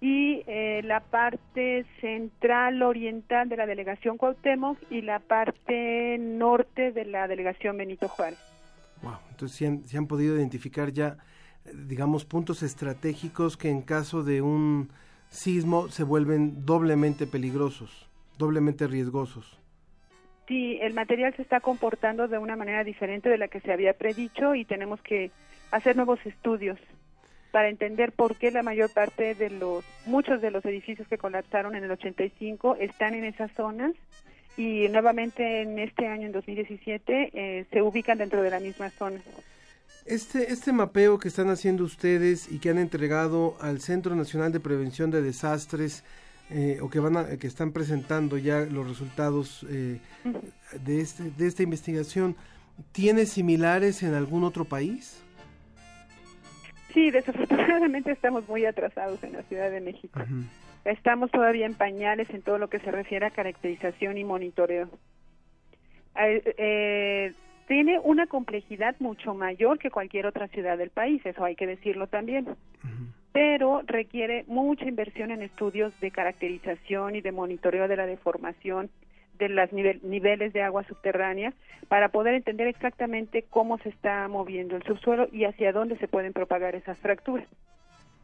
y 0.00 0.44
eh, 0.46 0.80
la 0.84 1.00
parte 1.00 1.84
central 2.00 2.82
oriental 2.82 3.48
de 3.48 3.56
la 3.56 3.66
delegación 3.66 4.16
Cuauhtémoc 4.16 4.78
y 4.90 5.02
la 5.02 5.18
parte 5.18 6.16
norte 6.18 6.92
de 6.92 7.04
la 7.04 7.26
delegación 7.26 7.76
Benito 7.76 8.08
Juárez. 8.08 8.38
Wow, 9.02 9.16
entonces 9.30 9.58
se 9.58 9.66
han, 9.66 9.82
han 10.02 10.06
podido 10.06 10.36
identificar 10.36 10.92
ya, 10.92 11.18
digamos, 11.74 12.24
puntos 12.24 12.62
estratégicos 12.62 13.56
que 13.56 13.70
en 13.70 13.82
caso 13.82 14.22
de 14.22 14.40
un 14.40 14.90
sismo 15.30 15.88
se 15.88 16.04
vuelven 16.04 16.64
doblemente 16.64 17.26
peligrosos, 17.26 18.08
doblemente 18.38 18.86
riesgosos. 18.86 19.58
Sí, 20.46 20.78
el 20.80 20.94
material 20.94 21.34
se 21.36 21.42
está 21.42 21.60
comportando 21.60 22.26
de 22.26 22.38
una 22.38 22.56
manera 22.56 22.82
diferente 22.82 23.28
de 23.28 23.36
la 23.36 23.48
que 23.48 23.60
se 23.60 23.72
había 23.72 23.92
predicho 23.92 24.54
y 24.54 24.64
tenemos 24.64 25.02
que 25.02 25.30
hacer 25.70 25.94
nuevos 25.94 26.18
estudios 26.24 26.78
para 27.50 27.68
entender 27.68 28.12
por 28.12 28.36
qué 28.36 28.50
la 28.50 28.62
mayor 28.62 28.92
parte 28.92 29.34
de 29.34 29.50
los, 29.50 29.84
muchos 30.06 30.40
de 30.40 30.50
los 30.50 30.64
edificios 30.64 31.08
que 31.08 31.18
colapsaron 31.18 31.74
en 31.74 31.84
el 31.84 31.90
85 31.90 32.76
están 32.76 33.14
en 33.14 33.24
esas 33.24 33.50
zonas 33.52 33.92
y 34.56 34.88
nuevamente 34.88 35.62
en 35.62 35.78
este 35.78 36.08
año, 36.08 36.26
en 36.26 36.32
2017, 36.32 37.30
eh, 37.32 37.66
se 37.70 37.80
ubican 37.80 38.18
dentro 38.18 38.42
de 38.42 38.50
la 38.50 38.58
misma 38.58 38.90
zona. 38.90 39.20
Este, 40.04 40.52
este 40.52 40.72
mapeo 40.72 41.18
que 41.18 41.28
están 41.28 41.48
haciendo 41.48 41.84
ustedes 41.84 42.50
y 42.50 42.58
que 42.58 42.70
han 42.70 42.78
entregado 42.78 43.56
al 43.60 43.80
Centro 43.80 44.16
Nacional 44.16 44.50
de 44.52 44.58
Prevención 44.58 45.10
de 45.10 45.22
Desastres, 45.22 46.02
eh, 46.50 46.78
o 46.80 46.88
que 46.88 46.98
van 46.98 47.16
a, 47.18 47.36
que 47.36 47.46
están 47.46 47.72
presentando 47.72 48.38
ya 48.38 48.60
los 48.60 48.88
resultados 48.88 49.66
eh, 49.68 50.00
de, 50.84 51.00
este, 51.02 51.30
de 51.30 51.46
esta 51.46 51.62
investigación, 51.62 52.36
¿tiene 52.90 53.26
similares 53.26 54.02
en 54.02 54.14
algún 54.14 54.44
otro 54.44 54.64
país? 54.64 55.22
Sí, 56.92 57.10
desafortunadamente 57.10 58.12
estamos 58.12 58.48
muy 58.48 58.64
atrasados 58.64 59.22
en 59.22 59.34
la 59.34 59.42
Ciudad 59.42 59.70
de 59.70 59.80
México. 59.80 60.20
Estamos 60.84 61.30
todavía 61.30 61.66
en 61.66 61.74
pañales 61.74 62.30
en 62.30 62.42
todo 62.42 62.58
lo 62.58 62.68
que 62.68 62.78
se 62.78 62.90
refiere 62.90 63.26
a 63.26 63.30
caracterización 63.30 64.16
y 64.16 64.24
monitoreo. 64.24 64.88
Eh, 66.18 66.54
eh, 66.56 67.32
tiene 67.66 67.98
una 67.98 68.26
complejidad 68.26 68.96
mucho 68.98 69.34
mayor 69.34 69.78
que 69.78 69.90
cualquier 69.90 70.26
otra 70.26 70.48
ciudad 70.48 70.78
del 70.78 70.90
país, 70.90 71.24
eso 71.24 71.44
hay 71.44 71.54
que 71.54 71.66
decirlo 71.66 72.06
también. 72.06 72.48
Pero 73.32 73.82
requiere 73.86 74.44
mucha 74.48 74.86
inversión 74.86 75.30
en 75.30 75.42
estudios 75.42 75.92
de 76.00 76.10
caracterización 76.10 77.14
y 77.14 77.20
de 77.20 77.30
monitoreo 77.30 77.86
de 77.86 77.96
la 77.96 78.06
deformación 78.06 78.88
de 79.38 79.48
los 79.48 79.72
niveles 79.72 80.52
de 80.52 80.62
agua 80.62 80.84
subterránea 80.84 81.52
para 81.88 82.08
poder 82.08 82.34
entender 82.34 82.66
exactamente 82.66 83.44
cómo 83.48 83.78
se 83.78 83.90
está 83.90 84.26
moviendo 84.28 84.76
el 84.76 84.82
subsuelo 84.82 85.28
y 85.32 85.44
hacia 85.44 85.72
dónde 85.72 85.96
se 85.98 86.08
pueden 86.08 86.32
propagar 86.32 86.74
esas 86.74 86.98
fracturas. 86.98 87.46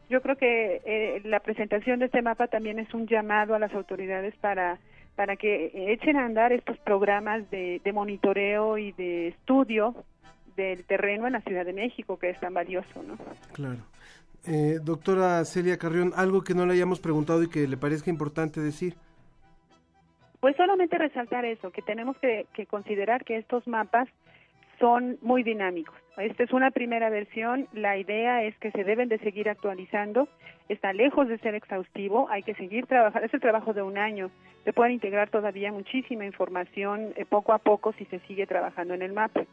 Yo 0.09 0.21
creo 0.21 0.35
que 0.35 0.81
eh, 0.85 1.21
la 1.23 1.39
presentación 1.39 1.99
de 1.99 2.05
este 2.05 2.21
mapa 2.21 2.47
también 2.47 2.77
es 2.79 2.93
un 2.93 3.07
llamado 3.07 3.55
a 3.55 3.59
las 3.59 3.73
autoridades 3.73 4.35
para 4.35 4.77
para 5.15 5.37
que 5.37 5.71
echen 5.93 6.17
a 6.17 6.25
andar 6.25 6.51
estos 6.51 6.77
programas 6.79 7.49
de, 7.49 7.81
monitoreo 7.93 8.77
y 8.77 8.91
de 8.91 9.29
estudio 9.29 9.95
del 10.55 10.83
terreno 10.85 11.27
en 11.27 11.33
la 11.33 11.41
Ciudad 11.41 11.65
de 11.65 11.73
México, 11.73 12.17
que 12.19 12.29
es 12.29 12.39
tan 12.39 12.53
valioso, 12.53 13.03
¿no? 13.03 13.17
Claro. 13.53 13.79
Eh, 14.45 14.79
doctora 14.83 15.43
Celia 15.45 15.77
Carrión, 15.77 16.13
algo 16.15 16.43
que 16.43 16.53
no 16.53 16.65
le 16.65 16.73
hayamos 16.73 16.99
preguntado 16.99 17.41
y 17.43 17.49
que 17.49 17.67
le 17.67 17.77
parezca 17.77 18.09
importante 18.09 18.59
decir. 18.59 18.95
Pues 20.45 20.57
solamente 20.57 20.99
resaltar 20.99 21.43
eso, 21.43 21.71
que 21.71 21.81
tenemos 21.81 22.15
que, 22.19 22.45
considerar 22.67 23.25
que 23.25 23.37
estos 23.37 23.67
mapas 23.67 24.07
son 24.79 25.17
muy 25.23 25.41
dinámicos. 25.41 25.95
Esta 26.17 26.43
es 26.43 26.53
una 26.53 26.69
primera 26.69 27.09
versión, 27.09 27.67
la 27.73 27.97
idea 27.97 28.43
es 28.43 28.55
que 28.59 28.69
se 28.69 28.83
deben 28.83 29.09
de 29.09 29.17
seguir 29.17 29.49
actualizando, 29.49 30.27
está 30.69 30.93
lejos 30.93 31.27
de 31.29 31.39
ser 31.39 31.55
exhaustivo, 31.55 32.29
hay 32.29 32.43
que 32.43 32.53
seguir 32.53 32.85
trabajando, 32.85 33.25
es 33.25 33.33
el 33.33 33.41
trabajo 33.41 33.73
de 33.73 33.81
un 33.81 33.97
año, 33.97 34.29
se 34.65 34.71
puede 34.71 34.93
integrar 34.93 35.31
todavía 35.31 35.71
muchísima 35.71 36.27
información 36.27 37.13
eh, 37.15 37.25
poco 37.25 37.51
a 37.51 37.57
poco 37.57 37.93
si 37.93 38.05
se 38.05 38.19
sigue 38.27 38.45
trabajando 38.45 38.93
en 38.93 39.01
el 39.01 39.13
mapa. 39.13 39.45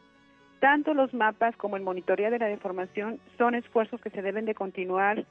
Tanto 0.61 0.93
los 0.93 1.15
mapas 1.15 1.57
como 1.57 1.79
el 1.79 1.83
monitoreo 1.83 2.31
de 2.31 2.39
la 2.39 2.49
deformación 2.49 3.19
son 3.39 3.55
esfuerzos 3.55 3.99
que 4.03 4.11
se 4.11 4.21
deben 4.21 4.45
de 4.45 4.55
continuar 4.55 5.25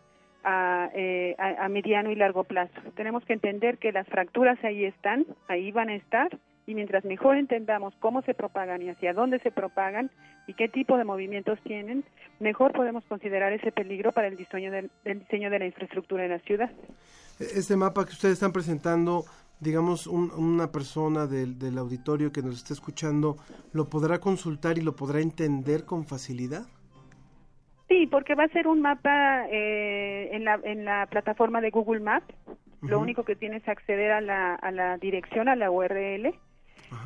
eh, 0.44 1.36
a, 1.38 1.66
a, 1.66 1.70
mediano 1.70 2.12
y 2.12 2.16
largo 2.16 2.44
plazo. 2.44 2.74
Tenemos 2.96 3.24
que 3.26 3.34
entender 3.34 3.78
que 3.78 3.92
las 3.92 4.08
fracturas 4.08 4.58
ahí 4.64 4.86
están, 4.86 5.26
ahí 5.48 5.72
van 5.72 5.90
a 5.90 5.96
estar, 5.96 6.30
y 6.68 6.76
mientras 6.76 7.04
mejor 7.06 7.38
entendamos 7.38 7.94
cómo 8.00 8.22
se 8.22 8.34
propagan 8.34 8.82
y 8.82 8.90
hacia 8.90 9.14
dónde 9.14 9.40
se 9.40 9.52
propagan 9.52 10.12
y 10.48 10.54
qué 10.54 10.68
tipo 10.68 10.98
de 10.98 11.04
movimientos 11.04 11.60
tienen, 11.64 12.04
mejor 12.40 12.72
podemos 12.74 13.04
considerar 13.06 13.54
ese 13.54 13.72
peligro 13.72 14.12
para 14.12 14.28
el 14.28 14.38
diseño 14.38 14.72
de, 14.72 14.90
diseño 15.06 15.50
de 15.50 15.60
la 15.60 15.66
infraestructura 15.66 16.26
en 16.26 16.32
la 16.32 16.40
ciudad. 16.40 16.72
Este 17.40 17.76
mapa 17.76 18.06
que 18.06 18.12
ustedes 18.12 18.34
están 18.34 18.52
presentando, 18.52 19.26
digamos, 19.60 20.08
una 20.08 20.72
persona 20.72 21.26
del, 21.28 21.58
del 21.58 21.78
auditorio 21.78 22.32
que 22.32 22.42
nos 22.42 22.56
está 22.56 22.74
escuchando, 22.74 23.38
¿lo 23.74 23.90
podrá 23.90 24.20
consultar 24.20 24.78
y 24.78 24.82
lo 24.82 24.96
podrá 24.96 25.20
entender 25.20 25.86
con 25.86 26.06
facilidad? 26.06 26.66
Sí, 27.92 28.08
porque 28.08 28.36
va 28.36 28.46
a 28.46 28.48
ser 28.48 28.68
un 28.68 28.80
mapa 28.80 29.48
eh, 29.50 30.30
en, 30.32 30.46
la, 30.46 30.58
en 30.64 30.86
la 30.86 31.08
plataforma 31.08 31.60
de 31.60 31.72
Google 31.72 32.00
Maps. 32.00 32.34
Lo 32.82 33.00
único 33.00 33.26
que 33.26 33.36
tiene 33.36 33.58
es 33.58 33.68
acceder 33.68 34.14
a 34.14 34.22
la, 34.22 34.56
a 34.56 34.72
la 34.72 34.98
dirección, 34.98 35.50
a 35.50 35.58
la 35.58 35.70
URL, 35.70 36.34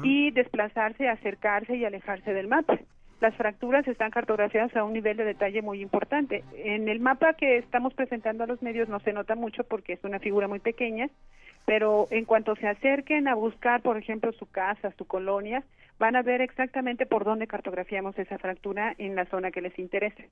y 0.04 0.30
desplazarse, 0.30 1.10
acercarse 1.10 1.76
y 1.76 1.86
alejarse 1.86 2.36
del 2.36 2.48
mapa. 2.48 2.78
Las 3.20 3.34
fracturas 3.34 3.88
están 3.88 4.12
cartografiadas 4.12 4.76
a 4.76 4.84
un 4.84 4.94
nivel 4.94 5.18
de 5.18 5.26
detalle 5.26 5.64
muy 5.64 5.82
importante. 5.82 6.44
En 6.54 6.88
el 6.88 7.00
mapa 7.00 7.34
que 7.34 7.58
estamos 7.58 7.96
presentando 7.96 8.44
a 8.44 8.48
los 8.48 8.62
medios 8.62 8.88
no 8.88 9.00
se 9.00 9.12
nota 9.12 9.34
mucho 9.34 9.64
porque 9.64 9.94
es 9.94 10.04
una 10.04 10.20
figura 10.20 10.48
muy 10.48 10.60
pequeña, 10.60 11.10
pero 11.66 12.06
en 12.12 12.26
cuanto 12.26 12.56
se 12.58 12.68
acerquen 12.68 13.28
a 13.28 13.34
buscar, 13.34 13.82
por 13.82 13.98
ejemplo, 13.98 14.32
su 14.34 14.46
casa, 14.46 14.94
su 15.00 15.06
colonia, 15.06 15.64
van 15.98 16.16
a 16.16 16.22
ver 16.22 16.42
exactamente 16.42 17.08
por 17.08 17.24
dónde 17.24 17.48
cartografiamos 17.48 18.20
esa 18.20 18.38
fractura 18.38 18.94
en 19.00 19.16
la 19.16 19.26
zona 19.26 19.50
que 19.50 19.62
les 19.62 19.80
interese. 19.80 20.30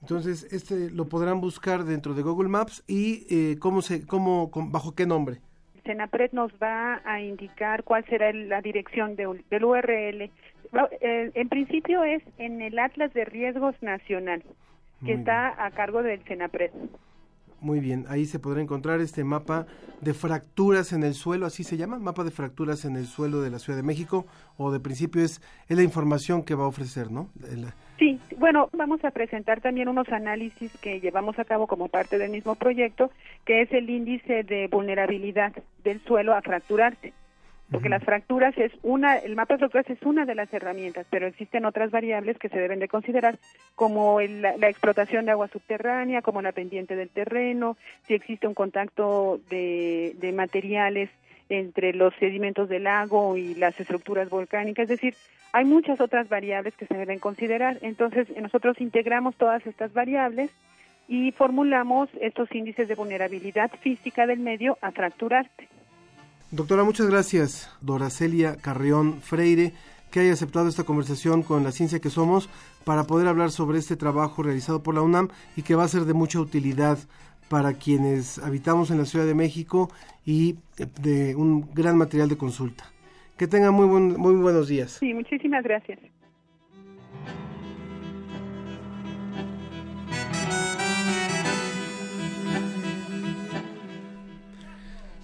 Entonces, 0.00 0.50
este 0.52 0.90
lo 0.90 1.08
podrán 1.08 1.40
buscar 1.40 1.84
dentro 1.84 2.14
de 2.14 2.22
Google 2.22 2.48
Maps 2.48 2.82
y 2.86 3.26
eh, 3.30 3.58
cómo 3.58 3.82
se, 3.82 4.06
cómo, 4.06 4.50
bajo 4.54 4.94
qué 4.94 5.06
nombre. 5.06 5.40
Senapred 5.84 6.30
nos 6.32 6.52
va 6.62 7.00
a 7.04 7.20
indicar 7.20 7.84
cuál 7.84 8.04
será 8.06 8.32
la 8.32 8.60
dirección 8.60 9.16
de, 9.16 9.42
del 9.50 9.64
URL. 9.64 10.22
Eh, 10.22 10.30
en 11.34 11.48
principio 11.48 12.04
es 12.04 12.22
en 12.38 12.62
el 12.62 12.78
Atlas 12.78 13.12
de 13.12 13.24
Riesgos 13.24 13.74
Nacional, 13.82 14.42
que 15.04 15.12
está 15.12 15.64
a 15.64 15.70
cargo 15.72 16.02
del 16.02 16.22
Senapred. 16.24 16.70
Muy 17.60 17.80
bien, 17.80 18.06
ahí 18.08 18.24
se 18.24 18.38
podrá 18.38 18.62
encontrar 18.62 19.00
este 19.00 19.22
mapa 19.22 19.66
de 20.00 20.14
fracturas 20.14 20.94
en 20.94 21.02
el 21.02 21.12
suelo, 21.12 21.44
así 21.44 21.62
se 21.62 21.76
llama, 21.76 21.98
mapa 21.98 22.24
de 22.24 22.30
fracturas 22.30 22.86
en 22.86 22.96
el 22.96 23.04
suelo 23.04 23.42
de 23.42 23.50
la 23.50 23.58
Ciudad 23.58 23.76
de 23.76 23.82
México, 23.82 24.26
o 24.56 24.72
de 24.72 24.80
principio 24.80 25.22
es, 25.22 25.42
es 25.68 25.76
la 25.76 25.82
información 25.82 26.42
que 26.42 26.54
va 26.54 26.64
a 26.64 26.68
ofrecer, 26.68 27.10
¿no? 27.10 27.28
Sí, 28.00 28.18
bueno, 28.38 28.68
vamos 28.72 29.04
a 29.04 29.10
presentar 29.12 29.60
también 29.60 29.86
unos 29.86 30.08
análisis 30.08 30.72
que 30.80 31.00
llevamos 31.00 31.38
a 31.38 31.44
cabo 31.44 31.66
como 31.66 31.86
parte 31.88 32.16
del 32.18 32.30
mismo 32.30 32.54
proyecto, 32.54 33.12
que 33.44 33.60
es 33.60 33.70
el 33.72 33.88
índice 33.90 34.42
de 34.42 34.66
vulnerabilidad 34.68 35.52
del 35.84 36.00
suelo 36.00 36.34
a 36.34 36.40
fracturarse. 36.40 37.12
Porque 37.70 37.88
las 37.90 38.02
fracturas 38.02 38.56
es 38.58 38.72
una, 38.82 39.18
el 39.18 39.36
mapa 39.36 39.54
de 39.54 39.58
fracturas 39.58 39.88
es 39.90 40.02
una 40.02 40.24
de 40.24 40.34
las 40.34 40.52
herramientas, 40.52 41.06
pero 41.10 41.28
existen 41.28 41.64
otras 41.64 41.92
variables 41.92 42.36
que 42.38 42.48
se 42.48 42.58
deben 42.58 42.80
de 42.80 42.88
considerar, 42.88 43.36
como 43.76 44.18
el- 44.18 44.42
la, 44.42 44.56
la 44.56 44.68
explotación 44.68 45.24
de 45.26 45.30
agua 45.32 45.46
subterránea, 45.48 46.22
como 46.22 46.42
la 46.42 46.50
pendiente 46.50 46.96
del 46.96 47.10
terreno, 47.10 47.76
si 48.08 48.14
existe 48.14 48.48
un 48.48 48.54
contacto 48.54 49.38
de, 49.50 50.16
de 50.18 50.32
materiales 50.32 51.10
entre 51.50 51.92
los 51.92 52.14
sedimentos 52.18 52.68
del 52.68 52.84
lago 52.84 53.36
y 53.36 53.54
las 53.54 53.78
estructuras 53.78 54.30
volcánicas, 54.30 54.84
es 54.84 55.00
decir, 55.00 55.14
hay 55.52 55.64
muchas 55.64 56.00
otras 56.00 56.28
variables 56.28 56.74
que 56.76 56.86
se 56.86 56.94
deben 56.94 57.18
considerar. 57.18 57.78
Entonces, 57.82 58.28
nosotros 58.40 58.80
integramos 58.80 59.36
todas 59.36 59.66
estas 59.66 59.92
variables 59.92 60.50
y 61.08 61.32
formulamos 61.32 62.08
estos 62.20 62.48
índices 62.54 62.86
de 62.86 62.94
vulnerabilidad 62.94 63.70
física 63.80 64.26
del 64.26 64.38
medio 64.38 64.78
a 64.80 64.92
fracturarse. 64.92 65.68
Doctora, 66.52 66.84
muchas 66.84 67.08
gracias, 67.08 67.70
Doracelia 67.80 68.56
Carrión 68.56 69.20
Freire, 69.20 69.72
que 70.10 70.20
haya 70.20 70.32
aceptado 70.32 70.68
esta 70.68 70.84
conversación 70.84 71.42
con 71.42 71.64
la 71.64 71.72
ciencia 71.72 72.00
que 72.00 72.10
somos 72.10 72.48
para 72.84 73.04
poder 73.04 73.28
hablar 73.28 73.50
sobre 73.50 73.78
este 73.78 73.96
trabajo 73.96 74.42
realizado 74.42 74.82
por 74.82 74.94
la 74.94 75.02
UNAM 75.02 75.28
y 75.56 75.62
que 75.62 75.74
va 75.74 75.84
a 75.84 75.88
ser 75.88 76.04
de 76.04 76.14
mucha 76.14 76.40
utilidad 76.40 76.98
para 77.50 77.74
quienes 77.74 78.38
habitamos 78.38 78.92
en 78.92 78.98
la 78.98 79.04
Ciudad 79.04 79.26
de 79.26 79.34
México 79.34 79.90
y 80.24 80.54
eh, 80.78 80.86
de 81.02 81.34
un 81.34 81.68
gran 81.74 81.98
material 81.98 82.28
de 82.28 82.36
consulta. 82.36 82.84
Que 83.36 83.48
tengan 83.48 83.74
muy, 83.74 83.86
buen- 83.88 84.16
muy 84.16 84.34
buenos 84.36 84.68
días. 84.68 84.92
Sí, 85.00 85.12
muchísimas 85.12 85.64
gracias. 85.64 85.98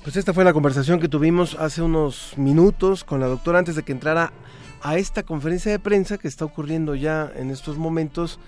Pues 0.02 0.16
esta 0.16 0.32
fue 0.32 0.44
la 0.44 0.52
conversación 0.52 1.00
que 1.00 1.08
tuvimos 1.08 1.54
hace 1.56 1.82
unos 1.82 2.34
minutos 2.36 3.02
con 3.02 3.20
la 3.20 3.26
doctora 3.26 3.58
antes 3.58 3.74
de 3.74 3.82
que 3.82 3.92
entrara 3.92 4.32
a 4.82 4.96
esta 4.98 5.24
conferencia 5.24 5.72
de 5.72 5.78
prensa 5.80 6.18
que 6.18 6.28
está 6.28 6.44
ocurriendo 6.44 6.94
ya 6.94 7.30
en 7.34 7.50
estos 7.50 7.76
momentos 7.76 8.38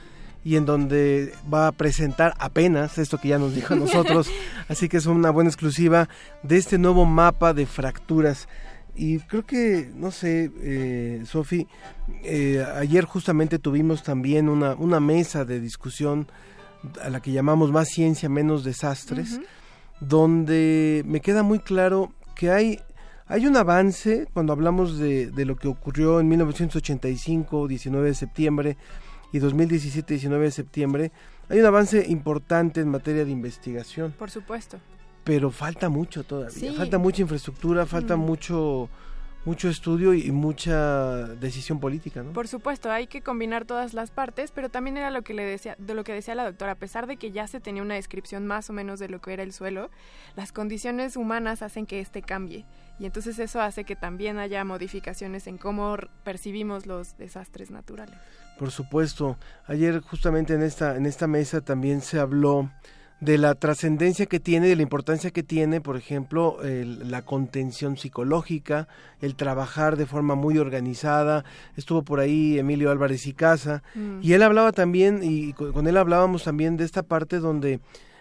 y 0.49 0.57
en 0.57 0.65
donde 0.65 1.35
va 1.53 1.67
a 1.67 1.73
presentar 1.73 2.33
apenas 2.39 2.97
esto 2.97 3.19
que 3.19 3.29
ya 3.29 3.39
nos 3.39 3.55
dijo 3.55 3.75
a 3.75 3.77
nosotros. 3.77 4.31
Así 4.69 4.89
que 4.89 4.97
es 4.97 5.05
una 5.05 5.29
buena 5.29 5.51
exclusiva 5.51 6.09
de 6.43 6.57
este 6.57 6.79
nuevo 6.79 7.05
mapa 7.05 7.53
de 7.53 7.67
fracturas. 7.67 8.49
Y 8.97 9.19
creo 9.19 9.45
que, 9.45 9.91
no 9.95 10.11
sé, 10.11 10.51
eh, 10.63 11.23
Sofi, 11.27 11.67
eh, 12.25 12.65
ayer 12.77 13.05
justamente 13.05 13.59
tuvimos 13.59 14.03
también 14.03 14.49
una, 14.49 14.75
una 14.75 15.01
mesa 15.01 15.45
de 15.45 15.61
discusión 15.61 16.27
a 17.03 17.11
la 17.11 17.21
que 17.21 17.33
llamamos 17.33 17.71
más 17.71 17.89
ciencia, 17.89 18.31
menos 18.31 18.65
desastres 18.65 19.41
donde 20.01 21.03
me 21.07 21.21
queda 21.21 21.43
muy 21.43 21.59
claro 21.59 22.13
que 22.35 22.51
hay, 22.51 22.81
hay 23.27 23.47
un 23.47 23.57
avance 23.59 24.27
cuando 24.33 24.55
hablamos 24.55 24.99
de, 24.99 25.31
de 25.31 25.45
lo 25.45 25.57
que 25.57 25.69
ocurrió 25.69 26.21
en 26.21 26.29
1985, 26.29 27.69
19 27.69 28.09
de 28.09 28.15
septiembre, 28.15 28.77
y 29.33 29.39
2017, 29.39 30.15
19 30.15 30.45
de 30.45 30.51
septiembre. 30.51 31.13
Hay 31.49 31.61
un 31.61 31.67
avance 31.67 32.05
importante 32.09 32.81
en 32.81 32.89
materia 32.91 33.25
de 33.25 33.31
investigación, 33.31 34.13
Por 34.19 34.31
supuesto. 34.31 34.79
pero 35.25 35.51
falta 35.51 35.89
mucho 35.89 36.25
todavía. 36.25 36.51
Sí. 36.71 36.75
Falta 36.77 36.99
mucha 36.99 37.23
infraestructura, 37.23 37.87
falta 37.87 38.17
Mm. 38.17 38.21
mucho 38.21 38.89
mucho 39.45 39.69
estudio 39.71 40.13
y 40.13 40.31
mucha 40.31 41.27
decisión 41.37 41.81
política, 41.81 42.23
¿no? 42.23 42.33
Por 42.35 42.49
supuesto, 42.49 42.91
hay 42.91 43.07
que 43.07 43.23
combinar 43.23 43.65
todas 43.65 43.95
las 43.95 44.11
partes, 44.11 44.51
pero 44.51 44.69
también 44.69 44.99
era 44.99 45.11
lo 45.11 45.23
que 45.23 45.33
le 45.33 45.43
decía, 45.45 45.75
de 45.79 45.95
lo 45.95 46.05
que 46.05 46.13
decía 46.13 46.35
la 46.35 46.45
doctora, 46.45 46.73
a 46.73 46.75
pesar 46.75 47.07
de 47.07 47.17
que 47.17 47.31
ya 47.31 47.47
se 47.47 47.59
tenía 47.61 47.81
una 47.81 47.95
descripción 47.95 48.47
más 48.47 48.69
o 48.69 48.75
menos 48.75 48.99
de 48.99 49.09
lo 49.09 49.21
que 49.23 49.33
era 49.33 49.43
el 49.43 49.53
suelo, 49.55 49.91
las 50.37 50.53
condiciones 50.53 51.17
humanas 51.17 51.63
hacen 51.63 51.87
que 51.87 52.01
este 52.01 52.21
cambie 52.21 52.67
y 52.99 53.07
entonces 53.07 53.39
eso 53.39 53.63
hace 53.63 53.85
que 53.85 53.97
también 53.97 54.39
haya 54.39 54.65
modificaciones 54.65 55.47
en 55.47 55.57
cómo 55.57 55.97
percibimos 56.25 56.85
los 56.85 57.17
desastres 57.17 57.71
naturales. 57.71 58.17
Por 58.59 58.71
supuesto. 58.71 59.37
Ayer 59.67 60.01
justamente 60.01 60.55
en 60.55 60.63
esta, 60.63 60.97
en 60.97 61.07
esta 61.07 61.27
mesa 61.27 61.61
también 61.61 62.01
se 62.01 62.19
habló 62.19 62.71
de 63.21 63.37
la 63.37 63.55
trascendencia 63.57 64.27
que 64.27 64.39
tiene, 64.39 64.69
de 64.69 64.77
la 64.77 64.83
importancia 64.83 65.31
que 65.33 65.43
tiene, 65.43 65.81
por 65.81 65.97
ejemplo, 65.97 66.63
el- 66.63 67.11
la 67.11 67.23
contención 67.23 67.97
psicológica, 67.97 68.87
el 69.21 69.35
trabajar 69.35 69.97
de 69.97 70.07
forma 70.07 70.37
muy 70.37 70.59
organizada. 70.59 71.45
Estuvo 71.77 72.03
por 72.03 72.21
ahí 72.21 72.59
Emilio 72.59 72.91
Álvarez 72.93 73.27
y 73.27 73.33
Casa, 73.33 73.83
Mm. 73.97 74.21
y 74.23 74.33
él 74.35 74.43
hablaba 74.43 74.71
también, 74.71 75.21
y 75.25 75.53
co- 75.53 75.73
con 75.73 75.89
él 75.89 75.97
hablábamos 75.97 76.45
también 76.45 76.77
de 76.77 76.85
esta 76.85 77.03
parte 77.03 77.39
donde 77.41 77.81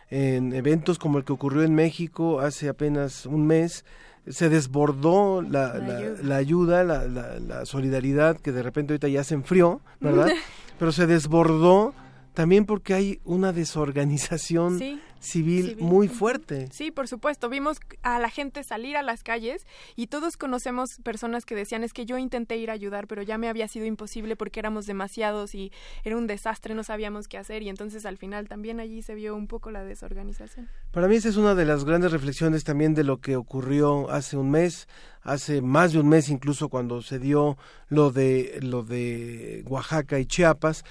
en 0.09 0.53
eventos 0.53 0.97
como 0.97 1.17
el 1.19 1.25
que 1.25 1.33
ocurrió 1.33 1.63
en 1.63 1.75
México 1.75 2.39
hace 2.39 2.69
apenas 2.69 3.25
un 3.25 3.45
mes, 3.45 3.85
se 4.29 4.49
desbordó 4.49 5.41
la, 5.41 5.73
La 5.75 5.99
la- 6.21 6.35
ayuda. 6.37 6.83
la 6.83 7.05
la 7.07 7.65
solidaridad, 7.65 8.37
que 8.37 8.51
de 8.51 8.63
repente 8.63 8.93
ahorita 8.93 9.07
ya 9.07 9.23
se 9.23 9.33
enfrió, 9.35 9.81
¿verdad? 9.99 10.29
Pero 10.79 10.91
se 10.91 11.07
desbordó 11.07 11.93
también 12.33 12.65
porque 12.65 12.93
hay 12.93 13.19
una 13.25 13.51
desorganización 13.53 14.77
Sí, 14.79 15.01
civil, 15.19 15.69
civil. 15.69 15.83
muy 15.83 16.07
fuerte. 16.07 16.67
Sí, 16.71 16.91
por 16.91 17.07
supuesto. 17.07 17.49
Vimos 17.49 17.79
a 18.01 18.19
la 18.19 18.29
gente 18.29 18.63
salir 18.63 18.97
a 18.97 19.03
las 19.03 19.23
calles 19.23 19.65
y 19.95 20.07
todos 20.07 20.37
conocemos 20.37 20.89
personas 21.03 21.45
que 21.45 21.55
decían 21.55 21.83
es 21.83 21.93
que 21.93 22.05
yo 22.05 22.17
intenté 22.17 22.57
ir 22.57 22.69
a 22.69 22.73
ayudar, 22.73 23.07
pero 23.07 23.21
ya 23.21 23.37
me 23.37 23.49
había 23.49 23.67
sido 23.67 23.85
imposible 23.85 24.35
porque 24.35 24.59
éramos 24.59 24.85
demasiados 24.85 25.55
y 25.55 25.71
era 26.03 26.17
un 26.17 26.27
desastre, 26.27 26.75
no 26.75 26.83
sabíamos 26.83 27.27
qué 27.27 27.37
hacer 27.37 27.63
y 27.63 27.69
entonces 27.69 28.05
al 28.05 28.17
final 28.17 28.47
también 28.47 28.79
allí 28.79 29.01
se 29.01 29.15
vio 29.15 29.35
un 29.35 29.47
poco 29.47 29.71
la 29.71 29.83
desorganización. 29.83 30.69
Para 30.91 31.07
mí 31.07 31.15
esa 31.15 31.29
es 31.29 31.37
una 31.37 31.55
de 31.55 31.65
las 31.65 31.85
grandes 31.85 32.11
reflexiones 32.11 32.63
también 32.63 32.93
de 32.93 33.03
lo 33.03 33.17
que 33.17 33.35
ocurrió 33.35 34.09
hace 34.09 34.37
un 34.37 34.51
mes, 34.51 34.87
hace 35.21 35.61
más 35.61 35.93
de 35.93 35.99
un 35.99 36.09
mes 36.09 36.29
incluso 36.29 36.69
cuando 36.69 37.01
se 37.01 37.19
dio 37.19 37.57
lo 37.89 38.11
de 38.11 38.59
lo 38.61 38.83
de 38.83 39.63
Oaxaca 39.67 40.19
y 40.19 40.25
Chiapas, 40.25 40.83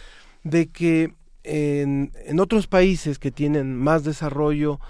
de 0.42 0.68
que 0.68 1.14
en, 1.46 2.40
otros 2.40 2.66
países 2.66 3.18
que 3.18 3.30
tienen 3.30 3.76
más 3.76 4.04
desarrollo 4.04 4.80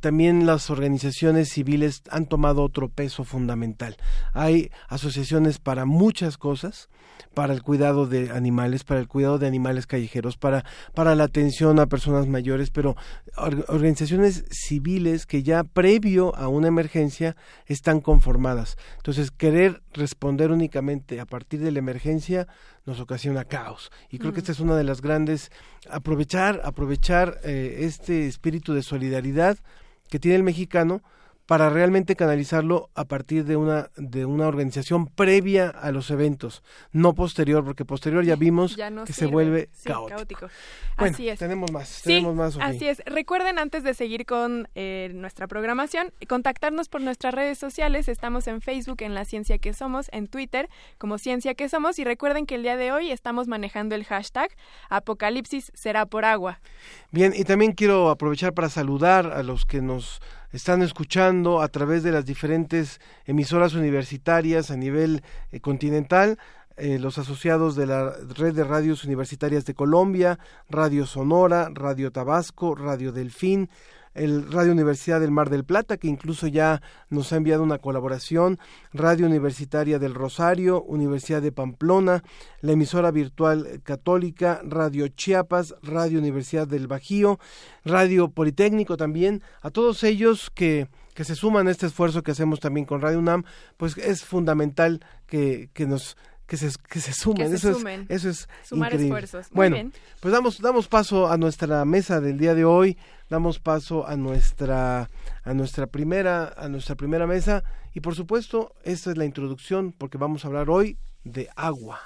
también 0.00 0.46
las 0.46 0.70
organizaciones 0.70 1.50
civiles 1.50 2.02
han 2.10 2.26
tomado 2.26 2.62
otro 2.62 2.88
peso 2.88 3.24
fundamental. 3.24 3.96
Hay 4.32 4.70
asociaciones 4.88 5.58
para 5.58 5.84
muchas 5.84 6.38
cosas, 6.38 6.88
para 7.34 7.52
el 7.52 7.62
cuidado 7.62 8.06
de 8.06 8.30
animales, 8.30 8.84
para 8.84 9.00
el 9.00 9.08
cuidado 9.08 9.38
de 9.38 9.46
animales 9.46 9.86
callejeros, 9.86 10.36
para, 10.36 10.64
para 10.94 11.14
la 11.14 11.24
atención 11.24 11.78
a 11.78 11.86
personas 11.86 12.26
mayores, 12.26 12.70
pero 12.70 12.96
or- 13.36 13.64
organizaciones 13.68 14.44
civiles 14.50 15.26
que 15.26 15.42
ya 15.42 15.64
previo 15.64 16.34
a 16.36 16.48
una 16.48 16.68
emergencia 16.68 17.36
están 17.66 18.00
conformadas. 18.00 18.76
Entonces, 18.96 19.30
querer 19.30 19.82
responder 19.92 20.50
únicamente 20.50 21.20
a 21.20 21.26
partir 21.26 21.60
de 21.60 21.72
la 21.72 21.80
emergencia 21.80 22.46
nos 22.86 23.00
ocasiona 23.00 23.44
caos. 23.44 23.90
Y 24.10 24.18
creo 24.18 24.32
que 24.32 24.40
esta 24.40 24.52
es 24.52 24.60
una 24.60 24.76
de 24.76 24.84
las 24.84 25.00
grandes, 25.00 25.50
aprovechar, 25.90 26.60
aprovechar 26.64 27.38
eh, 27.42 27.78
este 27.80 28.26
espíritu 28.26 28.74
de 28.74 28.82
solidaridad 28.82 29.58
que 30.08 30.18
tiene 30.18 30.36
el 30.36 30.42
mexicano 30.42 31.02
para 31.46 31.68
realmente 31.68 32.16
canalizarlo 32.16 32.88
a 32.94 33.04
partir 33.04 33.44
de 33.44 33.56
una 33.56 33.90
de 33.96 34.24
una 34.24 34.46
organización 34.48 35.06
previa 35.06 35.68
a 35.68 35.92
los 35.92 36.10
eventos, 36.10 36.62
no 36.92 37.14
posterior, 37.14 37.64
porque 37.64 37.84
posterior 37.84 38.24
ya 38.24 38.36
vimos 38.36 38.76
Ya 38.76 38.88
no 38.90 39.04
que 39.04 39.12
se 39.12 39.26
vuelve 39.26 39.68
Sí, 39.72 39.88
caótico. 39.88 40.16
caótico. 40.16 40.48
Bueno, 40.96 41.14
así 41.14 41.28
es. 41.28 41.38
tenemos 41.38 41.70
más, 41.72 41.88
Sí, 41.88 42.02
tenemos 42.04 42.34
más, 42.34 42.54
Sofía. 42.54 42.68
así 42.68 42.88
es. 42.88 43.02
Recuerden 43.06 43.58
antes 43.58 43.82
de 43.82 43.92
seguir 43.94 44.24
con 44.26 44.68
eh, 44.74 45.10
nuestra 45.14 45.46
programación, 45.46 46.12
contactarnos 46.28 46.88
por 46.88 47.00
nuestras 47.02 47.34
redes 47.34 47.58
sociales. 47.58 48.08
Estamos 48.08 48.46
en 48.46 48.60
Facebook 48.60 49.02
en 49.02 49.14
La 49.14 49.24
Ciencia 49.24 49.58
que 49.58 49.74
Somos, 49.74 50.08
en 50.12 50.28
Twitter 50.28 50.68
como 50.98 51.18
Ciencia 51.18 51.54
que 51.54 51.68
Somos 51.68 51.98
y 51.98 52.04
recuerden 52.04 52.46
que 52.46 52.54
el 52.54 52.62
día 52.62 52.76
de 52.76 52.92
hoy 52.92 53.10
estamos 53.10 53.48
manejando 53.48 53.94
el 53.94 54.04
hashtag 54.04 54.50
Apocalipsis 54.88 55.72
será 55.74 56.06
por 56.06 56.24
agua. 56.24 56.60
Bien, 57.10 57.32
y 57.36 57.44
también 57.44 57.72
quiero 57.72 58.08
aprovechar 58.10 58.54
para 58.54 58.68
saludar 58.68 59.26
a 59.26 59.42
los 59.42 59.66
que 59.66 59.82
nos 59.82 60.20
están 60.54 60.82
escuchando 60.82 61.60
a 61.60 61.68
través 61.68 62.04
de 62.04 62.12
las 62.12 62.24
diferentes 62.24 63.00
emisoras 63.26 63.74
universitarias 63.74 64.70
a 64.70 64.76
nivel 64.76 65.24
eh, 65.50 65.58
continental, 65.58 66.38
eh, 66.76 67.00
los 67.00 67.18
asociados 67.18 67.74
de 67.74 67.86
la 67.86 68.12
Red 68.36 68.54
de 68.54 68.62
Radios 68.62 69.04
Universitarias 69.04 69.64
de 69.64 69.74
Colombia, 69.74 70.38
Radio 70.70 71.06
Sonora, 71.06 71.70
Radio 71.74 72.12
Tabasco, 72.12 72.76
Radio 72.76 73.10
Delfín, 73.10 73.68
el 74.14 74.50
Radio 74.50 74.72
Universidad 74.72 75.20
del 75.20 75.30
Mar 75.30 75.50
del 75.50 75.64
Plata, 75.64 75.96
que 75.96 76.08
incluso 76.08 76.46
ya 76.46 76.80
nos 77.10 77.32
ha 77.32 77.36
enviado 77.36 77.62
una 77.62 77.78
colaboración, 77.78 78.58
Radio 78.92 79.26
Universitaria 79.26 79.98
del 79.98 80.14
Rosario, 80.14 80.82
Universidad 80.82 81.42
de 81.42 81.52
Pamplona, 81.52 82.22
la 82.60 82.72
emisora 82.72 83.10
virtual 83.10 83.80
católica, 83.82 84.60
Radio 84.64 85.08
Chiapas, 85.08 85.74
Radio 85.82 86.18
Universidad 86.18 86.66
del 86.66 86.86
Bajío, 86.86 87.38
Radio 87.84 88.28
Politécnico 88.28 88.96
también, 88.96 89.42
a 89.62 89.70
todos 89.70 90.04
ellos 90.04 90.50
que 90.50 90.88
que 91.14 91.24
se 91.24 91.36
suman 91.36 91.68
a 91.68 91.70
este 91.70 91.86
esfuerzo 91.86 92.22
que 92.22 92.32
hacemos 92.32 92.60
también 92.60 92.86
con 92.86 93.00
Radio 93.00 93.20
UNAM, 93.20 93.44
pues 93.76 93.96
es 93.96 94.24
fundamental 94.24 95.00
que, 95.26 95.70
que 95.72 95.86
nos 95.86 96.16
que 96.46 96.56
se, 96.56 96.68
que 96.88 97.00
se 97.00 97.12
sumen. 97.12 97.48
se 97.50 97.54
eso, 97.56 97.74
sumen. 97.74 98.06
Es, 98.08 98.24
eso 98.24 98.30
es 98.30 98.48
Sumar 98.68 98.92
increíble. 98.92 99.18
esfuerzos. 99.18 99.50
Muy 99.52 99.56
bueno, 99.56 99.74
bien. 99.76 99.92
pues 100.20 100.32
damos, 100.32 100.60
damos 100.60 100.88
paso 100.88 101.30
a 101.30 101.36
nuestra 101.36 101.84
mesa 101.84 102.20
del 102.20 102.38
día 102.38 102.54
de 102.54 102.64
hoy, 102.64 102.98
damos 103.30 103.58
paso 103.58 104.06
a 104.06 104.16
nuestra, 104.16 105.08
a 105.42 105.54
nuestra 105.54 105.86
primera, 105.86 106.52
a 106.56 106.68
nuestra 106.68 106.94
primera 106.94 107.26
mesa, 107.26 107.64
y 107.94 108.00
por 108.00 108.14
supuesto, 108.14 108.74
esta 108.82 109.10
es 109.10 109.16
la 109.16 109.24
introducción, 109.24 109.92
porque 109.92 110.18
vamos 110.18 110.44
a 110.44 110.48
hablar 110.48 110.68
hoy 110.70 110.98
de 111.24 111.48
agua. 111.56 112.00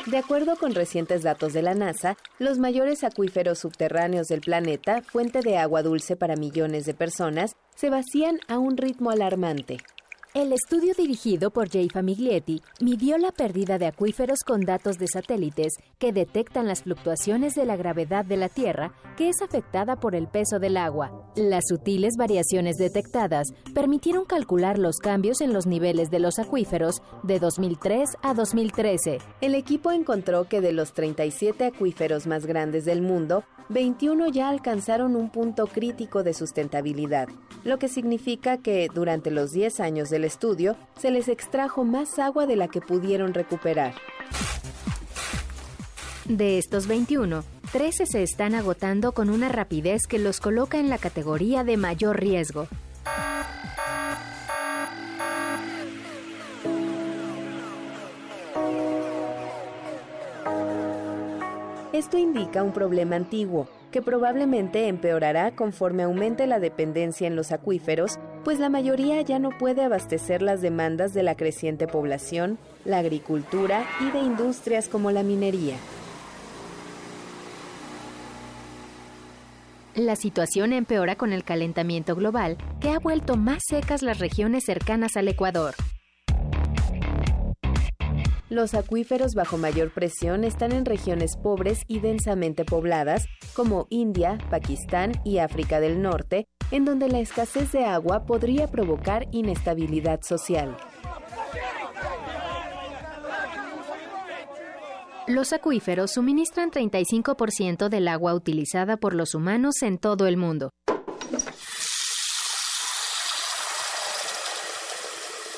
De 0.05 0.17
acuerdo 0.17 0.55
con 0.57 0.75
recientes 0.75 1.23
datos 1.23 1.53
de 1.53 1.61
la 1.61 1.73
NASA, 1.73 2.17
los 2.37 2.59
mayores 2.59 3.05
acuíferos 3.05 3.59
subterráneos 3.59 4.27
del 4.27 4.41
planeta, 4.41 5.01
fuente 5.01 5.39
de 5.39 5.57
agua 5.57 5.83
dulce 5.83 6.17
para 6.17 6.35
millones 6.35 6.83
de 6.85 6.93
personas, 6.93 7.55
se 7.75 7.89
vacían 7.89 8.41
a 8.49 8.59
un 8.59 8.75
ritmo 8.75 9.09
alarmante. 9.09 9.77
El 10.33 10.53
estudio 10.53 10.93
dirigido 10.97 11.51
por 11.51 11.69
Jay 11.69 11.89
Famiglietti 11.89 12.61
midió 12.79 13.17
la 13.17 13.33
pérdida 13.33 13.77
de 13.77 13.87
acuíferos 13.87 14.43
con 14.45 14.61
datos 14.61 14.97
de 14.97 15.07
satélites 15.07 15.73
que 15.99 16.13
detectan 16.13 16.69
las 16.69 16.83
fluctuaciones 16.83 17.53
de 17.53 17.65
la 17.65 17.75
gravedad 17.75 18.23
de 18.23 18.37
la 18.37 18.47
Tierra 18.47 18.93
que 19.17 19.27
es 19.27 19.41
afectada 19.41 19.97
por 19.97 20.15
el 20.15 20.27
peso 20.27 20.57
del 20.57 20.77
agua. 20.77 21.11
Las 21.35 21.65
sutiles 21.67 22.13
variaciones 22.17 22.77
detectadas 22.77 23.49
permitieron 23.73 24.23
calcular 24.23 24.77
los 24.79 24.99
cambios 24.99 25.41
en 25.41 25.51
los 25.51 25.65
niveles 25.65 26.09
de 26.09 26.19
los 26.19 26.39
acuíferos 26.39 27.01
de 27.23 27.37
2003 27.39 28.11
a 28.21 28.33
2013. 28.33 29.17
El 29.41 29.53
equipo 29.53 29.91
encontró 29.91 30.45
que 30.45 30.61
de 30.61 30.71
los 30.71 30.93
37 30.93 31.65
acuíferos 31.65 32.25
más 32.25 32.45
grandes 32.45 32.85
del 32.85 33.01
mundo, 33.01 33.43
21 33.71 34.27
ya 34.29 34.49
alcanzaron 34.49 35.15
un 35.15 35.29
punto 35.29 35.65
crítico 35.65 36.23
de 36.23 36.33
sustentabilidad, 36.33 37.29
lo 37.63 37.79
que 37.79 37.87
significa 37.87 38.57
que 38.57 38.87
durante 38.93 39.31
los 39.31 39.51
10 39.51 39.79
años 39.79 40.09
del 40.21 40.25
estudio 40.25 40.75
se 40.99 41.09
les 41.09 41.27
extrajo 41.27 41.83
más 41.83 42.19
agua 42.19 42.45
de 42.45 42.55
la 42.55 42.67
que 42.67 42.79
pudieron 42.79 43.33
recuperar. 43.33 43.95
De 46.25 46.59
estos 46.59 46.85
21, 46.85 47.43
13 47.71 48.05
se 48.05 48.21
están 48.21 48.53
agotando 48.53 49.13
con 49.13 49.31
una 49.31 49.49
rapidez 49.49 50.03
que 50.07 50.19
los 50.19 50.39
coloca 50.39 50.79
en 50.79 50.89
la 50.89 50.99
categoría 50.99 51.63
de 51.63 51.77
mayor 51.77 52.19
riesgo. 52.19 52.67
Esto 61.93 62.17
indica 62.17 62.63
un 62.63 62.73
problema 62.73 63.15
antiguo, 63.15 63.67
que 63.91 64.01
probablemente 64.01 64.87
empeorará 64.87 65.51
conforme 65.55 66.03
aumente 66.03 66.47
la 66.47 66.59
dependencia 66.59 67.27
en 67.27 67.35
los 67.35 67.51
acuíferos, 67.51 68.19
pues 68.43 68.59
la 68.59 68.69
mayoría 68.69 69.21
ya 69.21 69.39
no 69.39 69.49
puede 69.57 69.83
abastecer 69.83 70.41
las 70.41 70.61
demandas 70.61 71.13
de 71.13 71.23
la 71.23 71.35
creciente 71.35 71.87
población, 71.87 72.57
la 72.85 72.97
agricultura 72.97 73.85
y 73.99 74.11
de 74.11 74.19
industrias 74.19 74.89
como 74.89 75.11
la 75.11 75.23
minería. 75.23 75.75
La 79.95 80.15
situación 80.15 80.71
empeora 80.71 81.15
con 81.15 81.33
el 81.33 81.43
calentamiento 81.43 82.15
global, 82.15 82.57
que 82.79 82.89
ha 82.89 82.99
vuelto 82.99 83.35
más 83.35 83.61
secas 83.67 84.01
las 84.01 84.19
regiones 84.19 84.63
cercanas 84.65 85.17
al 85.17 85.27
Ecuador. 85.27 85.75
Los 88.49 88.73
acuíferos 88.73 89.33
bajo 89.33 89.57
mayor 89.57 89.93
presión 89.93 90.43
están 90.43 90.71
en 90.71 90.85
regiones 90.85 91.37
pobres 91.37 91.83
y 91.87 91.99
densamente 91.99 92.65
pobladas, 92.65 93.25
como 93.53 93.87
India, 93.89 94.37
Pakistán 94.49 95.13
y 95.23 95.37
África 95.37 95.79
del 95.79 96.01
Norte, 96.01 96.47
en 96.71 96.85
donde 96.85 97.09
la 97.09 97.19
escasez 97.19 97.71
de 97.71 97.85
agua 97.85 98.25
podría 98.25 98.67
provocar 98.67 99.27
inestabilidad 99.31 100.21
social. 100.23 100.75
Los 105.27 105.53
acuíferos 105.53 106.11
suministran 106.11 106.71
35% 106.71 107.89
del 107.89 108.07
agua 108.07 108.33
utilizada 108.33 108.97
por 108.97 109.13
los 109.13 109.35
humanos 109.35 109.81
en 109.81 109.97
todo 109.97 110.27
el 110.27 110.35
mundo. 110.35 110.71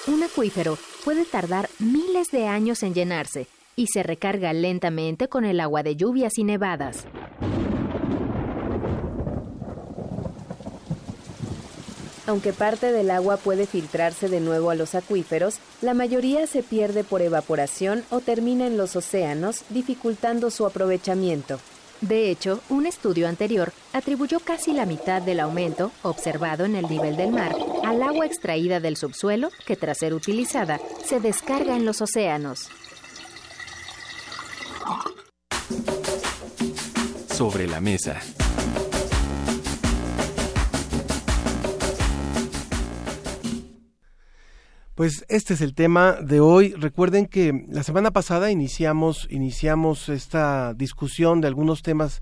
Un 0.06 0.22
acuífero 0.22 0.78
puede 1.06 1.24
tardar 1.24 1.70
miles 1.80 2.28
de 2.30 2.48
años 2.48 2.84
en 2.84 2.94
llenarse 2.94 3.48
y 3.76 3.88
se 3.88 4.04
recarga 4.04 4.52
lentamente 4.52 5.28
con 5.30 5.46
el 5.46 5.60
agua 5.60 5.82
de 5.82 5.96
lluvias 5.96 6.38
y 6.38 6.44
nevadas. 6.44 7.08
Aunque 12.26 12.54
parte 12.54 12.92
del 12.92 13.12
agua 13.12 13.38
puede 13.38 13.68
filtrarse 13.68 14.30
de 14.30 14.40
nuevo 14.40 14.70
a 14.70 14.76
los 14.76 14.96
acuíferos, 14.96 15.60
la 15.82 15.94
mayoría 15.94 16.48
se 16.48 16.64
pierde 16.64 17.04
por 17.04 17.22
evaporación 17.22 18.04
o 18.10 18.22
termina 18.22 18.66
en 18.66 18.78
los 18.78 18.96
océanos, 18.96 19.64
dificultando 19.70 20.50
su 20.50 20.66
aprovechamiento. 20.66 21.60
De 22.00 22.30
hecho, 22.30 22.60
un 22.70 22.86
estudio 22.86 23.28
anterior 23.28 23.72
atribuyó 23.94 24.40
casi 24.40 24.74
la 24.74 24.86
mitad 24.86 25.22
del 25.22 25.40
aumento 25.40 25.92
observado 26.02 26.66
en 26.66 26.76
el 26.76 26.90
nivel 26.90 27.16
del 27.16 27.32
mar 27.32 27.56
al 27.86 28.02
agua 28.02 28.26
extraída 28.26 28.80
del 28.80 28.98
subsuelo 28.98 29.50
que 29.66 29.76
tras 29.76 30.00
ser 30.00 30.14
utilizada 30.14 30.80
se 31.06 31.20
descarga 31.20 31.76
en 31.76 31.86
los 31.86 32.02
océanos. 32.02 32.70
Sobre 37.30 37.68
la 37.68 37.80
mesa. 37.80 38.22
Pues 44.96 45.26
este 45.28 45.56
es 45.56 45.62
el 45.62 45.74
tema 45.74 46.18
de 46.22 46.40
hoy. 46.40 46.74
Recuerden 46.74 47.26
que 47.26 47.66
la 47.68 47.82
semana 47.82 48.12
pasada 48.12 48.52
iniciamos, 48.52 49.28
iniciamos 49.32 50.08
esta 50.08 50.76
discusión 50.76 51.42
de 51.42 51.48
algunos 51.48 51.82
temas 51.82 52.20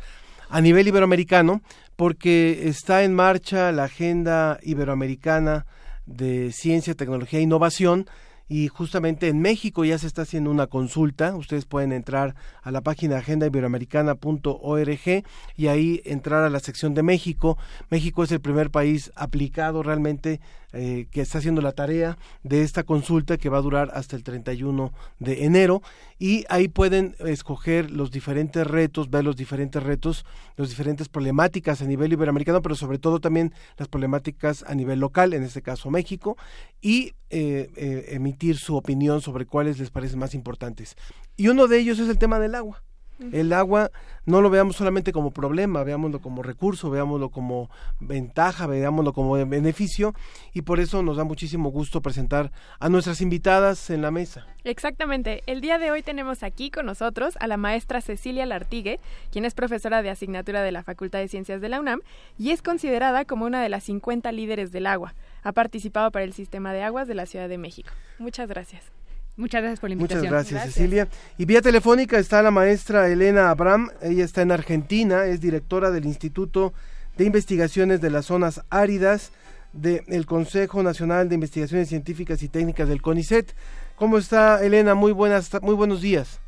a 0.47 0.61
nivel 0.61 0.87
iberoamericano 0.87 1.61
porque 1.97 2.69
está 2.69 3.03
en 3.03 3.13
marcha 3.13 3.73
la 3.73 3.83
agenda 3.83 4.57
iberoamericana 4.63 5.65
de 6.05 6.53
ciencia, 6.53 6.95
tecnología 6.95 7.39
e 7.39 7.43
innovación 7.43 8.07
y 8.47 8.69
justamente 8.69 9.27
en 9.27 9.41
México 9.41 9.83
ya 9.83 9.97
se 9.97 10.07
está 10.07 10.21
haciendo 10.21 10.49
una 10.49 10.67
consulta. 10.67 11.35
Ustedes 11.35 11.65
pueden 11.65 11.91
entrar 11.91 12.35
a 12.61 12.71
la 12.71 12.79
página 12.79 13.17
agendaiberoamericana.org 13.17 15.23
y 15.57 15.67
ahí 15.67 16.01
entrar 16.05 16.43
a 16.43 16.49
la 16.49 16.59
sección 16.59 16.93
de 16.93 17.03
México. 17.03 17.57
México 17.89 18.23
es 18.23 18.31
el 18.31 18.39
primer 18.39 18.69
país 18.69 19.11
aplicado 19.15 19.83
realmente 19.83 20.39
eh, 20.73 21.07
que 21.11 21.21
está 21.21 21.39
haciendo 21.39 21.61
la 21.61 21.71
tarea 21.71 22.17
de 22.43 22.63
esta 22.63 22.83
consulta 22.83 23.37
que 23.37 23.49
va 23.49 23.57
a 23.57 23.61
durar 23.61 23.91
hasta 23.93 24.15
el 24.15 24.23
31 24.23 24.93
de 25.19 25.45
enero 25.45 25.81
y 26.17 26.45
ahí 26.49 26.67
pueden 26.67 27.15
escoger 27.19 27.91
los 27.91 28.11
diferentes 28.11 28.65
retos, 28.65 29.09
ver 29.09 29.23
los 29.23 29.35
diferentes 29.35 29.81
retos, 29.81 30.25
las 30.55 30.69
diferentes 30.69 31.09
problemáticas 31.09 31.81
a 31.81 31.85
nivel 31.85 32.13
iberoamericano, 32.13 32.61
pero 32.61 32.75
sobre 32.75 32.99
todo 32.99 33.19
también 33.19 33.53
las 33.77 33.87
problemáticas 33.87 34.63
a 34.67 34.75
nivel 34.75 34.99
local, 34.99 35.33
en 35.33 35.43
este 35.43 35.61
caso 35.61 35.89
México, 35.89 36.37
y 36.81 37.13
eh, 37.29 37.69
eh, 37.75 38.05
emitir 38.09 38.57
su 38.57 38.75
opinión 38.75 39.21
sobre 39.21 39.45
cuáles 39.45 39.79
les 39.79 39.89
parecen 39.89 40.19
más 40.19 40.33
importantes. 40.33 40.95
Y 41.37 41.47
uno 41.47 41.67
de 41.67 41.79
ellos 41.79 41.99
es 41.99 42.09
el 42.09 42.17
tema 42.17 42.39
del 42.39 42.55
agua. 42.55 42.83
El 43.31 43.53
agua 43.53 43.91
no 44.25 44.41
lo 44.41 44.49
veamos 44.49 44.75
solamente 44.75 45.11
como 45.11 45.31
problema, 45.31 45.83
veámoslo 45.83 46.21
como 46.21 46.43
recurso, 46.43 46.89
veámoslo 46.89 47.29
como 47.29 47.69
ventaja, 47.99 48.67
veámoslo 48.67 49.13
como 49.13 49.33
beneficio 49.33 50.13
y 50.53 50.61
por 50.63 50.79
eso 50.79 51.03
nos 51.03 51.17
da 51.17 51.23
muchísimo 51.23 51.69
gusto 51.69 52.01
presentar 52.01 52.51
a 52.79 52.89
nuestras 52.89 53.21
invitadas 53.21 53.89
en 53.89 54.01
la 54.01 54.11
mesa. 54.11 54.45
Exactamente. 54.63 55.41
El 55.47 55.61
día 55.61 55.79
de 55.79 55.91
hoy 55.91 56.03
tenemos 56.03 56.43
aquí 56.43 56.69
con 56.69 56.85
nosotros 56.85 57.35
a 57.39 57.47
la 57.47 57.57
maestra 57.57 58.01
Cecilia 58.01 58.45
Lartigue, 58.45 58.99
quien 59.31 59.45
es 59.45 59.53
profesora 59.53 60.01
de 60.01 60.09
asignatura 60.09 60.61
de 60.61 60.71
la 60.71 60.83
Facultad 60.83 61.19
de 61.19 61.27
Ciencias 61.27 61.61
de 61.61 61.69
la 61.69 61.79
UNAM 61.79 62.01
y 62.37 62.51
es 62.51 62.61
considerada 62.61 63.25
como 63.25 63.45
una 63.45 63.61
de 63.61 63.69
las 63.69 63.83
50 63.83 64.31
líderes 64.31 64.71
del 64.71 64.87
agua. 64.87 65.13
Ha 65.43 65.51
participado 65.51 66.11
para 66.11 66.25
el 66.25 66.33
sistema 66.33 66.73
de 66.73 66.83
aguas 66.83 67.07
de 67.07 67.15
la 67.15 67.25
Ciudad 67.25 67.49
de 67.49 67.57
México. 67.57 67.89
Muchas 68.19 68.47
gracias. 68.47 69.00
Muchas 69.41 69.63
gracias 69.63 69.79
por 69.79 69.89
la 69.89 69.95
invitación. 69.95 70.19
Muchas 70.19 70.51
gracias, 70.51 70.73
Cecilia. 70.75 71.07
Y 71.35 71.45
vía 71.45 71.63
telefónica 71.63 72.19
está 72.19 72.43
la 72.43 72.51
maestra 72.51 73.07
Elena 73.07 73.49
Abram. 73.49 73.89
Ella 73.99 74.23
está 74.23 74.43
en 74.43 74.51
Argentina, 74.51 75.25
es 75.25 75.41
directora 75.41 75.89
del 75.89 76.05
Instituto 76.05 76.73
de 77.17 77.25
Investigaciones 77.25 78.01
de 78.01 78.11
las 78.11 78.27
Zonas 78.27 78.61
Áridas 78.69 79.31
del 79.73 80.27
Consejo 80.27 80.83
Nacional 80.83 81.27
de 81.27 81.35
Investigaciones 81.35 81.89
Científicas 81.89 82.43
y 82.43 82.49
Técnicas 82.49 82.87
del 82.87 83.01
CONICET. 83.01 83.55
¿Cómo 83.95 84.19
está 84.19 84.63
Elena? 84.63 84.93
Muy 84.93 85.11
buenas, 85.11 85.49
muy 85.63 85.73
buenos 85.73 86.01
días. 86.01 86.39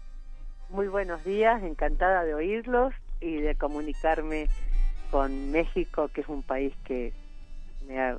Muy 0.69 0.87
buenos 0.87 1.23
días, 1.23 1.63
encantada 1.63 2.23
de 2.23 2.35
oírlos 2.35 2.93
y 3.21 3.37
de 3.37 3.55
comunicarme 3.55 4.49
con 5.09 5.51
México, 5.51 6.11
que 6.13 6.21
es 6.21 6.27
un 6.27 6.43
país 6.43 6.73
que 6.85 7.11
me, 7.87 8.17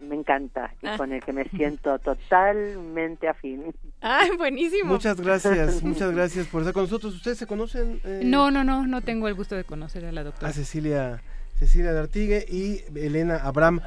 me 0.00 0.14
encanta 0.14 0.72
y 0.82 0.86
Ah. 0.86 0.96
con 0.96 1.12
el 1.12 1.22
que 1.22 1.32
me 1.32 1.44
siento 1.56 1.98
totalmente 1.98 3.28
afín. 3.28 3.74
Ah, 4.02 4.24
buenísimo. 4.38 4.92
Muchas 4.92 5.20
gracias, 5.20 5.82
muchas 5.82 6.12
gracias 6.12 6.46
por 6.46 6.62
estar 6.62 6.74
con 6.74 6.84
nosotros. 6.84 7.14
¿Ustedes 7.14 7.38
se 7.38 7.46
conocen? 7.46 8.00
eh, 8.04 8.20
No, 8.24 8.50
no, 8.50 8.64
no, 8.64 8.86
no 8.86 9.00
tengo 9.02 9.28
el 9.28 9.34
gusto 9.34 9.54
de 9.54 9.64
conocer 9.64 10.04
a 10.04 10.12
la 10.12 10.24
doctora. 10.24 10.48
a 10.48 10.52
Cecilia, 10.52 11.22
Cecilia 11.58 11.92
Dartigue 11.92 12.44
y 12.48 12.80
Elena 12.98 13.36
Abram 13.36 13.80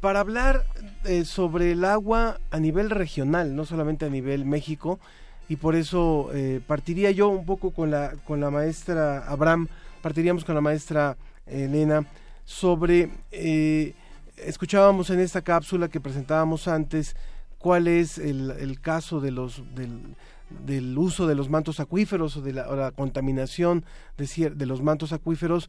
para 0.00 0.20
hablar 0.20 0.64
eh, 1.04 1.24
sobre 1.24 1.72
el 1.72 1.84
agua 1.84 2.38
a 2.50 2.60
nivel 2.60 2.90
regional, 2.90 3.56
no 3.56 3.64
solamente 3.64 4.04
a 4.04 4.10
nivel 4.10 4.44
México, 4.44 5.00
y 5.48 5.56
por 5.56 5.74
eso 5.74 6.30
eh, 6.34 6.60
partiría 6.66 7.10
yo 7.12 7.28
un 7.28 7.46
poco 7.46 7.70
con 7.72 7.90
la, 7.90 8.12
con 8.24 8.40
la 8.40 8.50
maestra 8.50 9.26
Abram, 9.26 9.68
partiríamos 10.02 10.44
con 10.44 10.54
la 10.54 10.60
maestra 10.60 11.16
Elena 11.46 12.04
sobre, 12.44 13.08
eh, 13.32 13.94
escuchábamos 14.36 15.10
en 15.10 15.20
esta 15.20 15.42
cápsula 15.42 15.88
que 15.88 16.00
presentábamos 16.00 16.68
antes, 16.68 17.16
cuál 17.58 17.88
es 17.88 18.18
el, 18.18 18.50
el 18.52 18.80
caso 18.80 19.20
de 19.20 19.30
los, 19.30 19.62
del, 19.74 20.98
uso 20.98 21.26
de 21.26 21.34
los 21.34 21.48
mantos 21.48 21.80
acuíferos 21.80 22.36
o 22.36 22.42
de 22.42 22.52
la, 22.52 22.92
contaminación 22.92 23.84
de, 24.16 24.50
de 24.50 24.66
los 24.66 24.82
mantos 24.82 25.12
acuíferos. 25.12 25.68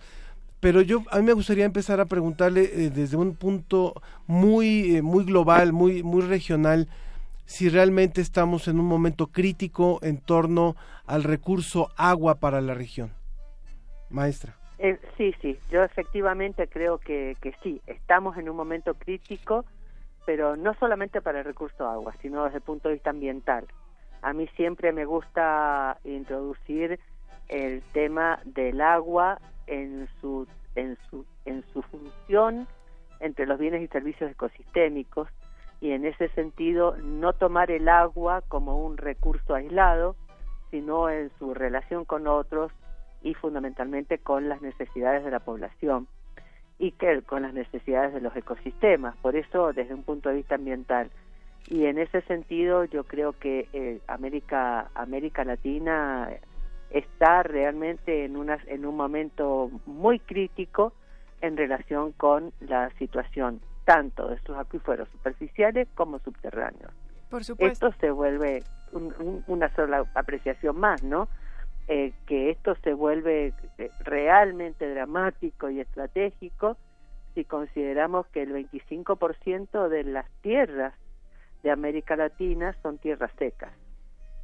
Pero 0.60 0.82
yo 0.82 1.04
a 1.12 1.18
mí 1.18 1.24
me 1.24 1.34
gustaría 1.34 1.66
empezar 1.66 2.00
a 2.00 2.06
preguntarle 2.06 2.86
eh, 2.86 2.90
desde 2.90 3.16
un 3.16 3.36
punto 3.36 3.94
muy 4.26 4.96
eh, 4.96 5.02
muy 5.04 5.24
global 5.24 5.72
muy 5.72 6.02
muy 6.02 6.24
regional 6.24 6.90
si 7.46 7.70
realmente 7.70 8.22
estamos 8.22 8.68
en 8.68 8.80
un 8.80 8.88
momento 8.88 9.28
crítico 9.28 10.00
en 10.02 10.18
torno 10.18 10.76
al 11.06 11.24
recurso 11.24 11.92
agua 11.96 12.36
para 12.40 12.60
la 12.62 12.74
región. 12.74 13.12
Maestra 14.10 14.57
Eh, 14.80 15.00
sí, 15.18 15.34
sí, 15.42 15.58
yo 15.70 15.84
efectivamente 15.84 16.68
creo 16.68 17.00
que, 17.00 17.36
que 17.42 17.54
sí, 17.64 17.82
estamos 17.88 18.38
en 18.38 18.50
un 18.50 18.56
momento 18.56 18.94
crítico, 18.94 19.66
pero 20.26 20.56
no 20.56 20.74
solamente 20.76 21.22
para 21.22 21.40
el 21.40 21.46
recurso 21.46 21.88
agua, 21.88 22.14
sino 22.22 22.44
desde 22.44 22.58
el 22.58 22.64
punto 22.64 22.90
de 22.90 22.96
vista 22.96 23.10
ambiental. 23.10 23.66
A 24.22 24.34
mí 24.34 24.48
siempre 24.56 24.92
me 24.92 25.06
gusta 25.06 25.98
introducir 26.04 27.00
el 27.48 27.82
tema 27.94 28.40
del 28.46 28.82
agua 28.82 29.40
en 29.68 30.08
su, 30.20 30.48
en 30.76 30.98
su, 31.10 31.26
en 31.46 31.64
su 31.74 31.82
función 31.84 32.68
entre 33.20 33.46
los 33.46 33.58
bienes 33.58 33.82
y 33.82 33.88
servicios 33.88 34.32
ecosistémicos 34.32 35.30
y 35.82 35.92
en 35.92 36.06
ese 36.06 36.30
sentido 36.30 36.96
no 36.98 37.34
tomar 37.34 37.72
el 37.72 37.88
agua 37.88 38.42
como 38.48 38.84
un 38.86 38.98
recurso 38.98 39.56
aislado, 39.56 40.16
sino 40.72 41.10
en 41.10 41.32
su 41.40 41.54
relación 41.54 42.06
con 42.06 42.28
otros 42.28 42.72
y 43.22 43.34
fundamentalmente 43.34 44.18
con 44.20 44.50
las 44.50 44.62
necesidades 44.62 45.24
de 45.26 45.32
la 45.32 45.40
población 45.40 46.08
y 46.80 46.92
que 46.92 47.22
con 47.24 47.42
las 47.42 47.54
necesidades 47.54 48.14
de 48.14 48.22
los 48.22 48.36
ecosistemas. 48.36 49.16
Por 49.18 49.36
eso, 49.36 49.74
desde 49.74 49.94
un 49.94 50.04
punto 50.04 50.30
de 50.30 50.36
vista 50.36 50.56
ambiental. 50.56 51.10
Y 51.68 51.86
en 51.86 51.98
ese 51.98 52.22
sentido, 52.22 52.86
yo 52.86 53.04
creo 53.04 53.34
que 53.34 53.68
eh, 53.74 54.00
América 54.08 54.90
América 54.96 55.44
Latina 55.44 56.30
está 56.92 57.44
realmente 57.44 58.24
en 58.24 58.38
una 58.38 58.58
en 58.68 58.86
un 58.86 58.96
momento 58.96 59.70
muy 59.86 60.20
crítico 60.20 60.94
en 61.42 61.58
relación 61.58 62.14
con 62.14 62.54
la 62.62 62.90
situación 62.98 63.60
tanto 63.84 64.30
de 64.30 64.40
sus 64.42 64.56
acuíferos 64.56 65.10
superficiales 65.10 65.88
como 65.96 66.20
subterráneos. 66.20 66.92
Por 67.30 67.44
supuesto. 67.44 67.88
Esto 67.90 68.00
se 68.00 68.12
vuelve 68.12 68.64
un- 68.94 69.14
un- 69.20 69.44
una 69.48 69.74
sola 69.76 70.06
apreciación 70.16 70.80
más, 70.80 71.04
¿no? 71.04 71.28
Eh, 71.90 72.14
que 72.26 72.50
esto 72.50 72.76
se 72.84 72.94
vuelve 72.94 73.54
eh, 73.78 73.90
realmente 74.02 74.90
dramático 74.90 75.70
y 75.70 75.80
estratégico 75.80 76.76
si 77.34 77.46
consideramos 77.46 78.28
que 78.28 78.42
el 78.42 78.52
25% 78.52 79.88
de 79.88 80.04
las 80.04 80.26
tierras 80.42 80.94
de 81.64 81.72
América 81.72 82.16
Latina 82.16 82.76
son 82.82 82.98
tierras 82.98 83.32
secas. 83.38 83.72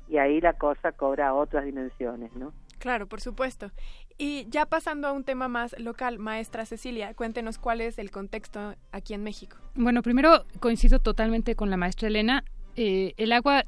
Y 0.07 0.17
ahí 0.17 0.39
la 0.39 0.53
cosa 0.53 0.91
cobra 0.91 1.33
otras 1.33 1.65
dimensiones, 1.65 2.33
¿no? 2.35 2.53
Claro, 2.83 3.07
por 3.07 3.21
supuesto. 3.21 3.71
Y 4.17 4.45
ya 4.49 4.65
pasando 4.65 5.07
a 5.07 5.13
un 5.13 5.23
tema 5.23 5.47
más 5.47 5.73
local, 5.79 6.19
maestra 6.19 6.65
Cecilia, 6.65 7.13
cuéntenos 7.13 7.57
cuál 7.57 7.81
es 7.81 7.97
el 7.97 8.11
contexto 8.11 8.75
aquí 8.91 9.13
en 9.13 9.23
México. 9.23 9.57
Bueno, 9.73 10.01
primero 10.01 10.45
coincido 10.59 10.99
totalmente 10.99 11.55
con 11.55 11.69
la 11.69 11.77
maestra 11.77 12.09
Elena. 12.09 12.43
Eh, 12.75 13.13
el 13.17 13.31
agua 13.33 13.65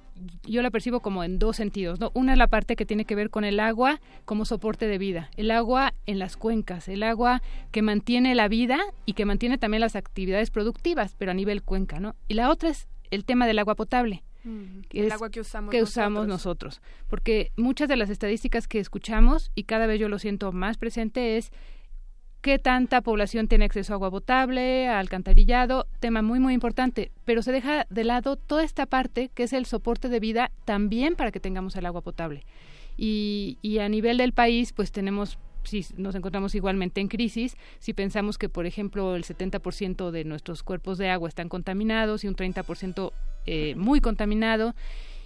yo 0.48 0.62
la 0.64 0.72
percibo 0.72 1.00
como 1.00 1.24
en 1.24 1.38
dos 1.38 1.58
sentidos, 1.58 2.00
¿no? 2.00 2.10
Una 2.16 2.32
es 2.34 2.38
la 2.40 2.48
parte 2.48 2.76
que 2.76 2.86
tiene 2.86 3.06
que 3.06 3.14
ver 3.16 3.30
con 3.30 3.44
el 3.46 3.60
agua 3.60 4.00
como 4.26 4.46
soporte 4.46 4.88
de 4.88 4.98
vida, 4.98 5.30
el 5.38 5.52
agua 5.52 5.94
en 6.08 6.18
las 6.18 6.38
cuencas, 6.38 6.88
el 6.88 7.04
agua 7.04 7.42
que 7.72 7.82
mantiene 7.84 8.34
la 8.34 8.48
vida 8.48 8.80
y 9.06 9.14
que 9.14 9.26
mantiene 9.26 9.58
también 9.58 9.82
las 9.82 9.96
actividades 9.96 10.50
productivas, 10.50 11.16
pero 11.18 11.32
a 11.32 11.34
nivel 11.36 11.62
cuenca, 11.62 12.00
¿no? 12.00 12.16
Y 12.28 12.34
la 12.34 12.50
otra 12.50 12.70
es 12.70 12.88
el 13.12 13.26
tema 13.26 13.46
del 13.48 13.60
agua 13.60 13.76
potable. 13.76 14.24
que 14.90 15.00
el 15.00 15.08
es- 15.08 15.14
agua 15.14 15.32
que 15.32 15.40
usamos 15.40 15.72
que 15.72 15.82
usamos 15.82 16.28
nosotros. 16.28 16.80
Porque 17.08 17.52
muchas 17.58 17.88
de 17.90 17.96
las 17.96 18.12
estadísticas 18.12 18.68
que 18.68 18.78
escuchamos, 18.80 19.52
y 19.56 19.64
cada 19.64 19.88
vez 19.88 20.00
yo 20.00 20.08
lo 20.08 20.20
siento 20.20 20.52
más 20.52 20.78
presente, 20.78 21.38
es 21.38 21.52
qué 22.46 22.60
tanta 22.60 23.02
población 23.02 23.48
tiene 23.48 23.66
acceso 23.66 23.92
a 23.92 23.96
agua 23.96 24.12
potable, 24.12 24.88
a 24.88 25.00
alcantarillado, 25.00 25.88
tema 26.00 26.22
muy 26.22 26.40
muy 26.40 26.54
importante, 26.54 27.12
pero 27.26 27.42
se 27.42 27.52
deja 27.52 27.88
de 27.90 28.04
lado 28.04 28.36
toda 28.36 28.64
esta 28.64 28.86
parte 28.86 29.32
que 29.34 29.42
es 29.42 29.54
el 29.54 29.66
soporte 29.66 30.10
de 30.10 30.20
vida 30.20 30.52
también 30.64 31.16
para 31.16 31.32
que 31.32 31.40
tengamos 31.40 31.76
el 31.76 31.88
agua 31.88 32.02
potable. 32.02 32.44
Y, 32.98 33.58
a 33.82 33.90
nivel 33.90 34.18
del 34.18 34.32
país, 34.32 34.74
pues 34.74 34.92
tenemos 34.92 35.40
si 35.64 35.88
nos 35.98 36.14
encontramos 36.14 36.54
igualmente 36.54 37.02
en 37.02 37.08
crisis, 37.08 37.58
si 37.80 37.94
pensamos 37.94 38.38
que, 38.38 38.48
por 38.48 38.68
ejemplo, 38.68 39.16
el 39.16 39.24
70% 39.24 40.12
de 40.12 40.24
nuestros 40.24 40.62
cuerpos 40.62 41.00
de 41.00 41.10
agua 41.10 41.28
están 41.28 41.50
contaminados 41.50 42.24
y 42.24 42.28
un 42.28 42.36
30% 42.36 43.12
eh, 43.48 43.74
muy 43.76 44.02
contaminado, 44.02 44.76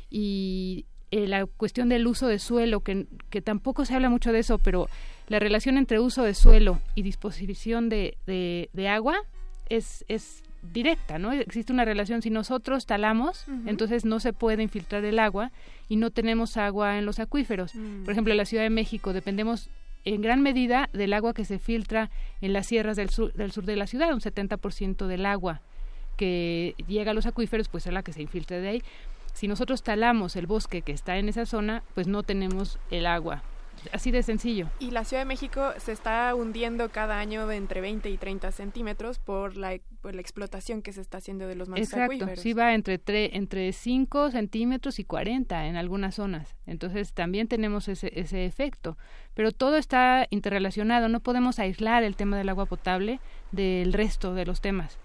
y 0.09 0.86
eh, 1.11 1.28
la 1.28 1.45
cuestión 1.45 1.89
del 1.89 2.07
uso 2.07 2.28
de 2.28 2.39
suelo, 2.39 2.80
que 2.80 3.41
tampoco 3.43 3.84
se 3.84 3.93
habla 3.93 4.09
mucho 4.09 4.32
de 4.32 4.39
eso, 4.39 4.57
pero 4.57 4.88
la 5.30 5.39
relación 5.39 5.77
entre 5.77 5.99
uso 5.99 6.23
de 6.23 6.34
suelo 6.34 6.82
y 6.95 7.03
disposición 7.03 7.88
de, 7.88 8.17
de, 8.25 8.69
de 8.73 8.88
agua 8.88 9.17
es, 9.69 10.03
es 10.07 10.43
directa, 10.61 11.19
¿no? 11.19 11.32
Existe 11.32 11.71
una 11.71 11.86
relación, 11.86 12.21
si 12.21 12.30
nosotros 12.30 12.86
talamos, 12.86 13.45
entonces 13.65 14.05
no 14.05 14.19
se 14.19 14.34
puede 14.34 14.63
infiltrar 14.63 15.05
el 15.05 15.19
agua 15.19 15.51
y 15.88 15.95
no 15.95 16.11
tenemos 16.11 16.57
agua 16.57 16.97
en 16.97 17.05
los 17.05 17.19
acuíferos. 17.19 17.75
Mm. 17.75 18.03
Por 18.03 18.11
ejemplo, 18.11 18.34
en 18.34 18.38
la 18.38 18.45
Ciudad 18.45 18.63
de 18.63 18.69
México 18.69 19.13
dependemos 19.13 19.69
en 20.05 20.21
gran 20.21 20.41
medida 20.41 20.89
del 20.93 21.13
agua 21.13 21.34
que 21.34 21.45
se 21.45 21.59
filtra 21.59 22.09
en 22.41 22.53
las 22.53 22.67
sierras 22.67 22.97
del 22.97 23.09
sur, 23.09 23.34
del 23.34 23.51
sur 23.51 23.65
de 23.65 23.75
la 23.75 23.88
ciudad, 23.88 24.13
un 24.13 24.21
70% 24.21 25.07
del 25.07 25.25
agua 25.25 25.61
que 26.17 26.75
llega 26.88 27.11
a 27.11 27.13
los 27.13 27.25
acuíferos, 27.25 27.69
pues 27.69 27.88
es 27.88 27.93
la 27.93 28.03
que 28.03 28.11
se 28.11 28.21
infiltra 28.21 28.59
de 28.59 28.67
ahí. 28.67 28.84
Si 29.34 29.47
nosotros 29.47 29.84
talamos 29.84 30.36
el 30.36 30.47
bosque 30.47 30.82
que 30.82 30.91
está 30.91 31.17
en 31.17 31.30
esa 31.30 31.45
zona, 31.45 31.84
pues 31.95 32.07
no 32.07 32.23
tenemos 32.23 32.77
el 32.91 33.05
agua. 33.05 33.43
Así 33.91 34.11
de 34.11 34.23
sencillo. 34.23 34.67
Y 34.80 34.91
la 34.91 35.03
Ciudad 35.03 35.21
de 35.21 35.25
México 35.25 35.71
se 35.77 35.91
está 35.91 36.34
hundiendo 36.36 36.89
cada 36.89 37.19
año 37.19 37.47
de 37.47 37.55
entre 37.57 37.82
20 37.82 38.09
y 38.09 38.17
30 38.17 38.51
centímetros 38.51 39.19
por 39.19 39.57
la, 39.57 39.77
por 40.01 40.15
la 40.15 40.21
explotación 40.21 40.82
que 40.82 40.93
se 40.93 41.01
está 41.01 41.17
haciendo 41.19 41.47
de 41.47 41.55
los 41.55 41.69
mantos 41.69 41.88
Exacto, 41.88 42.05
acuíferos. 42.13 42.39
sí 42.39 42.53
va 42.53 42.73
entre, 42.73 42.99
tre- 43.03 43.30
entre 43.34 43.71
5 43.73 44.32
centímetros 44.32 44.99
y 44.99 45.03
40 45.03 45.65
en 45.67 45.75
algunas 45.75 46.15
zonas. 46.15 46.55
Entonces 46.65 47.13
también 47.13 47.47
tenemos 47.47 47.88
ese, 47.88 48.11
ese 48.19 48.45
efecto. 48.45 48.97
Pero 49.34 49.51
todo 49.51 49.77
está 49.77 50.27
interrelacionado, 50.30 51.07
no 51.09 51.19
podemos 51.19 51.59
aislar 51.59 52.03
el 52.03 52.15
tema 52.15 52.38
del 52.38 52.49
agua 52.49 52.65
potable 52.65 53.19
del 53.51 53.93
resto 53.93 54.34
de 54.34 54.45
los 54.45 54.61
temas. 54.61 54.97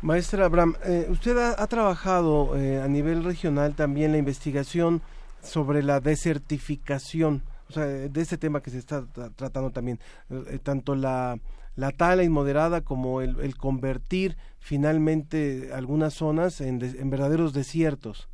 Maestra 0.00 0.46
Abraham, 0.46 0.74
eh, 0.84 1.06
usted 1.10 1.36
ha, 1.38 1.62
ha 1.62 1.66
trabajado 1.66 2.56
eh, 2.56 2.80
a 2.80 2.88
nivel 2.88 3.22
regional 3.22 3.74
también 3.74 4.12
la 4.12 4.18
investigación 4.18 5.00
sobre 5.42 5.82
la 5.82 6.00
desertificación, 6.00 7.42
de 7.80 8.20
ese 8.20 8.38
tema 8.38 8.62
que 8.62 8.70
se 8.70 8.78
está 8.78 9.02
tra- 9.02 9.34
tratando 9.34 9.70
también, 9.70 9.98
eh, 10.30 10.58
tanto 10.62 10.94
la, 10.94 11.38
la 11.74 11.90
tala 11.90 12.22
inmoderada 12.22 12.82
como 12.82 13.20
el, 13.20 13.40
el 13.40 13.56
convertir 13.56 14.36
finalmente 14.58 15.70
algunas 15.72 16.14
zonas 16.14 16.60
en, 16.60 16.82
en 16.82 17.10
verdaderos 17.10 17.52
desiertos. 17.52 18.28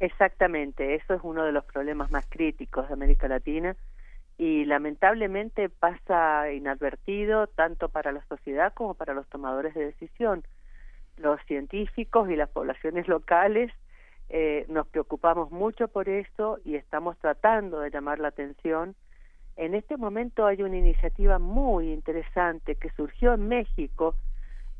Exactamente, 0.00 0.94
eso 0.94 1.14
es 1.14 1.20
uno 1.22 1.44
de 1.44 1.52
los 1.52 1.64
problemas 1.64 2.10
más 2.10 2.24
críticos 2.28 2.88
de 2.88 2.94
América 2.94 3.28
Latina 3.28 3.76
y 4.38 4.64
lamentablemente 4.64 5.68
pasa 5.68 6.50
inadvertido 6.50 7.46
tanto 7.48 7.90
para 7.90 8.10
la 8.10 8.24
sociedad 8.26 8.72
como 8.72 8.94
para 8.94 9.12
los 9.12 9.28
tomadores 9.28 9.74
de 9.74 9.84
decisión. 9.84 10.42
Los 11.18 11.38
científicos 11.46 12.30
y 12.30 12.36
las 12.36 12.48
poblaciones 12.48 13.08
locales 13.08 13.70
eh, 14.32 14.64
nos 14.68 14.86
preocupamos 14.86 15.50
mucho 15.50 15.88
por 15.88 16.08
eso 16.08 16.58
y 16.64 16.76
estamos 16.76 17.18
tratando 17.18 17.80
de 17.80 17.90
llamar 17.90 18.20
la 18.20 18.28
atención. 18.28 18.94
En 19.56 19.74
este 19.74 19.96
momento 19.96 20.46
hay 20.46 20.62
una 20.62 20.76
iniciativa 20.76 21.40
muy 21.40 21.92
interesante 21.92 22.76
que 22.76 22.90
surgió 22.90 23.34
en 23.34 23.48
México 23.48 24.14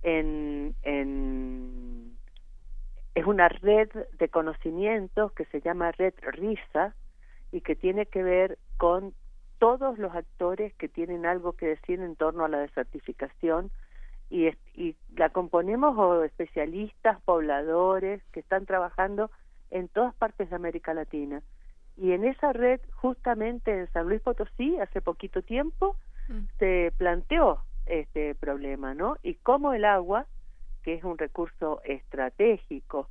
en, 0.03 0.75
en 0.83 2.17
es 3.17 3.27
una 3.27 3.49
red 3.49 3.89
de 4.19 4.29
conocimientos 4.29 5.33
que 5.33 5.45
se 5.47 5.61
llama 5.61 5.91
Red 5.93 6.15
RISA 6.23 6.95
y 7.51 7.61
que 7.61 7.75
tiene 7.75 8.07
que 8.07 8.23
ver 8.23 8.57
con 8.77 9.13
todos 9.59 9.99
los 9.99 10.15
actores 10.15 10.73
que 10.75 10.89
tienen 10.89 11.27
algo 11.27 11.55
que 11.55 11.67
decir 11.67 12.01
en 12.01 12.15
torno 12.15 12.45
a 12.45 12.49
la 12.49 12.61
desertificación 12.61 13.73
y, 14.31 14.49
y 14.75 14.97
la 15.17 15.29
componemos 15.31 15.99
o 15.99 16.25
especialistas, 16.25 17.21
pobladores 17.23 18.23
que 18.33 18.41
están 18.41 18.65
trabajando 18.65 19.31
en 19.71 19.89
todas 19.89 20.15
partes 20.15 20.49
de 20.49 20.57
América 20.57 20.95
Latina. 20.95 21.43
Y 21.97 22.13
en 22.13 22.25
esa 22.25 22.53
red, 22.53 22.81
justamente 22.95 23.71
en 23.79 23.93
San 23.93 24.09
Luis 24.09 24.23
Potosí, 24.23 24.79
hace 24.79 25.03
poquito 25.03 25.43
tiempo, 25.43 25.97
Mm. 26.31 26.47
se 26.59 26.93
planteó 26.97 27.59
este 27.87 28.35
problema, 28.37 28.95
¿no? 28.95 29.17
Y 29.23 29.35
cómo 29.35 29.73
el 29.73 29.85
agua, 29.85 30.27
que 30.85 30.95
es 30.95 31.03
un 31.03 31.19
recurso 31.19 31.81
estratégico, 31.85 33.09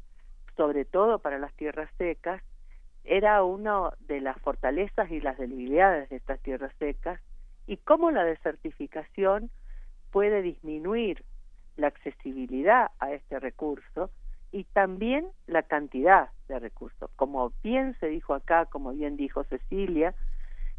sobre 0.56 0.86
todo 0.86 1.20
para 1.20 1.38
las 1.38 1.54
tierras 1.54 1.90
secas, 1.98 2.42
era 3.04 3.44
una 3.44 3.92
de 4.08 4.22
las 4.22 4.40
fortalezas 4.42 5.12
y 5.12 5.20
las 5.20 5.38
debilidades 5.38 6.10
de 6.10 6.16
estas 6.16 6.40
tierras 6.40 6.74
secas, 6.80 7.20
y 7.68 7.78
cómo 7.78 8.10
la 8.12 8.24
desertificación 8.24 9.50
puede 10.12 10.42
disminuir 10.42 11.24
la 11.78 11.88
accesibilidad 11.88 12.92
a 13.00 13.12
este 13.14 13.40
recurso 13.40 14.10
y 14.52 14.64
también 14.66 15.28
la 15.48 15.64
cantidad 15.64 16.30
de 16.48 16.60
recursos. 16.60 17.10
Como 17.16 17.54
bien 17.64 17.96
se 18.00 18.08
dijo 18.08 18.34
acá, 18.34 18.66
como 18.66 18.92
bien 18.92 19.16
dijo 19.16 19.44
Cecilia, 19.46 20.16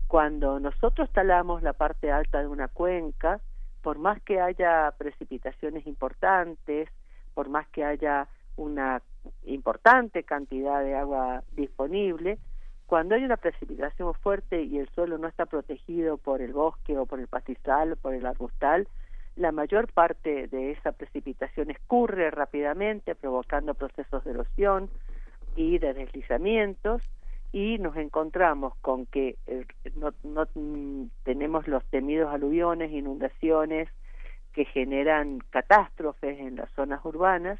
cuando 0.09 0.59
nosotros 0.59 1.09
talamos 1.12 1.62
la 1.62 1.72
parte 1.72 2.11
alta 2.11 2.41
de 2.41 2.49
una 2.49 2.68
cuenca, 2.68 3.41
por 3.83 3.99
más 3.99 4.20
que 4.22 4.41
haya 4.41 4.93
precipitaciones 4.99 5.87
importantes, 5.87 6.89
por 7.35 7.49
más 7.49 7.68
que 7.68 7.85
haya 7.85 8.28
una 8.57 9.03
importante 9.45 10.24
cantidad 10.24 10.83
de 10.83 10.97
agua 10.97 11.45
disponible, 11.53 12.39
cuando 12.87 13.14
hay 13.14 13.24
una 13.24 13.37
precipitación 13.37 14.12
fuerte 14.14 14.62
y 14.62 14.78
el 14.78 14.89
suelo 14.89 15.16
no 15.16 15.28
está 15.28 15.47
protegido 15.47 16.16
por 16.18 16.43
el 16.43 16.53
bosque 16.53 16.99
o 16.99 17.07
por 17.07 17.20
el 17.20 17.28
pastizal 17.28 17.93
o 17.93 17.97
por 17.97 18.14
el 18.14 18.26
arbustal, 18.26 18.89
la 19.37 19.53
mayor 19.53 19.93
parte 19.93 20.49
de 20.49 20.72
esa 20.72 20.93
precipitación 20.93 21.70
escurre 21.70 22.31
rápidamente, 22.31 23.14
provocando 23.14 23.74
procesos 23.74 24.24
de 24.24 24.33
erosión 24.33 24.91
y 25.57 25.78
de 25.78 25.95
deslizamientos, 25.95 27.03
y 27.53 27.78
nos 27.78 27.97
encontramos 27.97 28.74
con 28.81 29.07
que 29.07 29.37
eh, 29.47 29.64
no, 29.97 30.12
no 30.22 30.47
mm, 30.55 31.07
tenemos 31.24 31.66
los 31.66 31.85
temidos 31.87 32.33
aluviones, 32.33 32.93
inundaciones 32.93 33.89
que 34.53 34.64
generan 34.64 35.39
catástrofes 35.51 36.39
en 36.39 36.57
las 36.57 36.70
zonas 36.72 37.05
urbanas, 37.05 37.59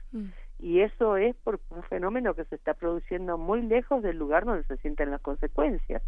y 0.59 0.81
eso 0.81 1.17
es 1.17 1.35
por 1.37 1.61
un 1.71 1.83
fenómeno 1.85 2.35
que 2.35 2.45
se 2.45 2.57
está 2.57 2.75
produciendo 2.75 3.39
muy 3.39 3.63
lejos 3.63 4.03
del 4.03 4.19
lugar 4.19 4.45
donde 4.45 4.65
se 4.65 4.77
sienten 4.79 5.11
las 5.11 5.21
consecuencias. 5.21 6.03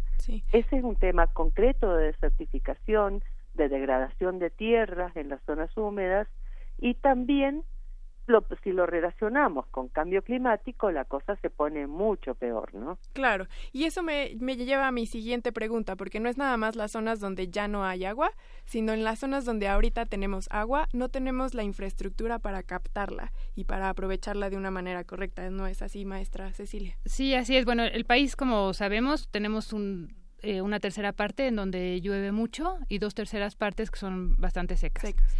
Ese 0.51 0.77
es 0.77 0.83
un 0.83 0.95
tema 0.95 1.27
concreto 1.27 1.95
de 1.95 2.07
desertificación, 2.07 3.23
de 3.53 3.69
degradación 3.69 4.39
de 4.39 4.49
tierras 4.49 5.15
en 5.15 5.29
las 5.29 5.41
zonas 5.43 5.75
húmedas 5.77 6.27
y 6.79 6.95
también 6.95 7.63
lo, 8.25 8.45
si 8.63 8.71
lo 8.71 8.85
relacionamos 8.85 9.67
con 9.67 9.89
cambio 9.89 10.21
climático, 10.21 10.91
la 10.91 11.05
cosa 11.05 11.35
se 11.37 11.49
pone 11.49 11.87
mucho 11.87 12.35
peor, 12.35 12.73
¿no? 12.73 12.97
Claro, 13.13 13.47
y 13.71 13.83
eso 13.83 14.01
me, 14.01 14.35
me 14.39 14.55
lleva 14.55 14.87
a 14.87 14.91
mi 14.91 15.05
siguiente 15.05 15.51
pregunta, 15.51 15.95
porque 15.95 16.19
no 16.19 16.29
es 16.29 16.37
nada 16.37 16.55
más 16.57 16.75
las 16.75 16.91
zonas 16.91 17.19
donde 17.19 17.49
ya 17.49 17.67
no 17.67 17.83
hay 17.83 18.05
agua, 18.05 18.31
sino 18.65 18.93
en 18.93 19.03
las 19.03 19.19
zonas 19.19 19.45
donde 19.45 19.67
ahorita 19.67 20.05
tenemos 20.05 20.47
agua, 20.51 20.87
no 20.93 21.09
tenemos 21.09 21.53
la 21.53 21.63
infraestructura 21.63 22.39
para 22.39 22.63
captarla 22.63 23.33
y 23.55 23.65
para 23.65 23.89
aprovecharla 23.89 24.49
de 24.49 24.57
una 24.57 24.71
manera 24.71 25.03
correcta. 25.03 25.49
¿No 25.49 25.67
es 25.67 25.81
así, 25.81 26.05
maestra 26.05 26.53
Cecilia? 26.53 26.97
Sí, 27.05 27.35
así 27.35 27.57
es. 27.57 27.65
Bueno, 27.65 27.83
el 27.83 28.05
país, 28.05 28.35
como 28.35 28.73
sabemos, 28.73 29.27
tenemos 29.29 29.73
un, 29.73 30.22
eh, 30.43 30.61
una 30.61 30.79
tercera 30.79 31.13
parte 31.13 31.47
en 31.47 31.55
donde 31.55 31.99
llueve 32.01 32.31
mucho 32.31 32.77
y 32.89 32.99
dos 32.99 33.15
terceras 33.15 33.55
partes 33.55 33.89
que 33.89 33.97
son 33.97 34.35
bastante 34.35 34.77
secas. 34.77 35.01
Secas. 35.01 35.35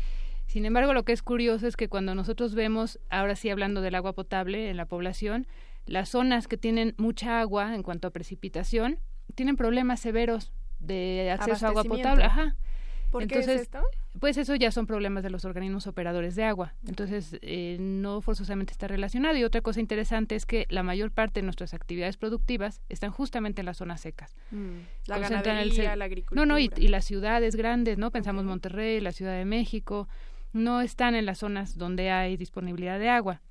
Sin 0.48 0.66
embargo, 0.66 0.94
lo 0.94 1.04
que 1.04 1.14
es 1.14 1.22
curioso 1.22 1.68
es 1.68 1.76
que 1.76 1.90
cuando 1.90 2.16
nosotros 2.16 2.56
vemos, 2.56 3.00
ahora 3.10 3.36
sí 3.36 3.50
hablando 3.50 3.82
del 3.82 3.96
agua 3.96 4.14
potable 4.14 4.70
en 4.70 4.78
la 4.78 4.86
población, 4.86 5.48
las 5.86 6.10
zonas 6.10 6.48
que 6.48 6.58
tienen 6.58 6.96
mucha 6.98 7.40
agua 7.40 7.76
en 7.76 7.84
cuanto 7.84 8.08
a 8.08 8.12
precipitación 8.12 9.00
tienen 9.36 9.56
problemas 9.56 10.00
severos 10.00 10.54
de 10.80 11.32
acceso 11.32 11.66
a 11.66 11.70
agua 11.70 11.84
potable. 11.84 12.24
Ajá. 12.24 12.56
¿Por 13.14 13.28
qué 13.28 13.36
Entonces, 13.36 13.56
es 13.56 13.62
esto? 13.62 13.82
Pues 14.20 14.38
eso 14.38 14.56
ya 14.56 14.72
son 14.72 14.86
problemas 14.88 15.24
de 15.24 15.30
los 15.30 15.46
organismos 15.46 15.88
operadores 15.88 16.36
de 16.36 16.44
agua. 16.44 16.74
Entonces, 16.88 17.38
eh, 17.42 17.78
no 17.80 18.22
forzosamente 18.22 18.72
está 18.74 18.88
relacionado. 18.88 19.38
Y 19.38 19.44
otra 19.44 19.62
cosa 19.62 19.80
interesante 19.80 20.36
es 20.36 20.46
que 20.46 20.66
la 20.70 20.84
mayor 20.84 21.12
parte 21.12 21.40
de 21.42 21.44
nuestras 21.46 21.74
actividades 21.74 22.18
productivas 22.18 22.82
están 22.90 23.12
justamente 23.12 23.62
en 23.62 23.68
las 23.68 23.78
zonas 23.78 24.02
secas. 24.02 24.36
Mm, 24.52 24.80
La 25.06 25.18
Concentran 25.18 25.58
el 25.58 25.70
ganadería, 25.70 25.92
ce- 25.92 25.96
la 25.98 26.06
agricultura. 26.06 26.42
No, 26.42 26.46
no, 26.46 26.60
y, 26.60 26.70
y 26.76 26.88
las 26.90 27.06
ciudades 27.06 27.56
grandes, 27.56 27.98
¿no? 27.98 28.12
Pensamos 28.12 28.44
Monterrey, 28.46 29.00
la 29.00 29.12
Ciudad 29.12 29.38
de 29.38 29.46
México, 29.46 30.08
no 30.54 30.82
están 30.82 31.16
en 31.16 31.26
las 31.26 31.38
zonas 31.40 31.78
donde 31.78 32.10
hay 32.12 32.36
disponibilidad 32.36 32.98
de 33.00 33.10
agua. 33.10 33.42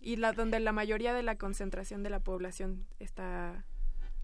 Y 0.00 0.16
la, 0.16 0.32
donde 0.32 0.60
la 0.60 0.72
mayoría 0.72 1.14
de 1.14 1.22
la 1.22 1.36
concentración 1.36 2.02
de 2.02 2.10
la 2.10 2.20
población 2.20 2.86
está 3.00 3.64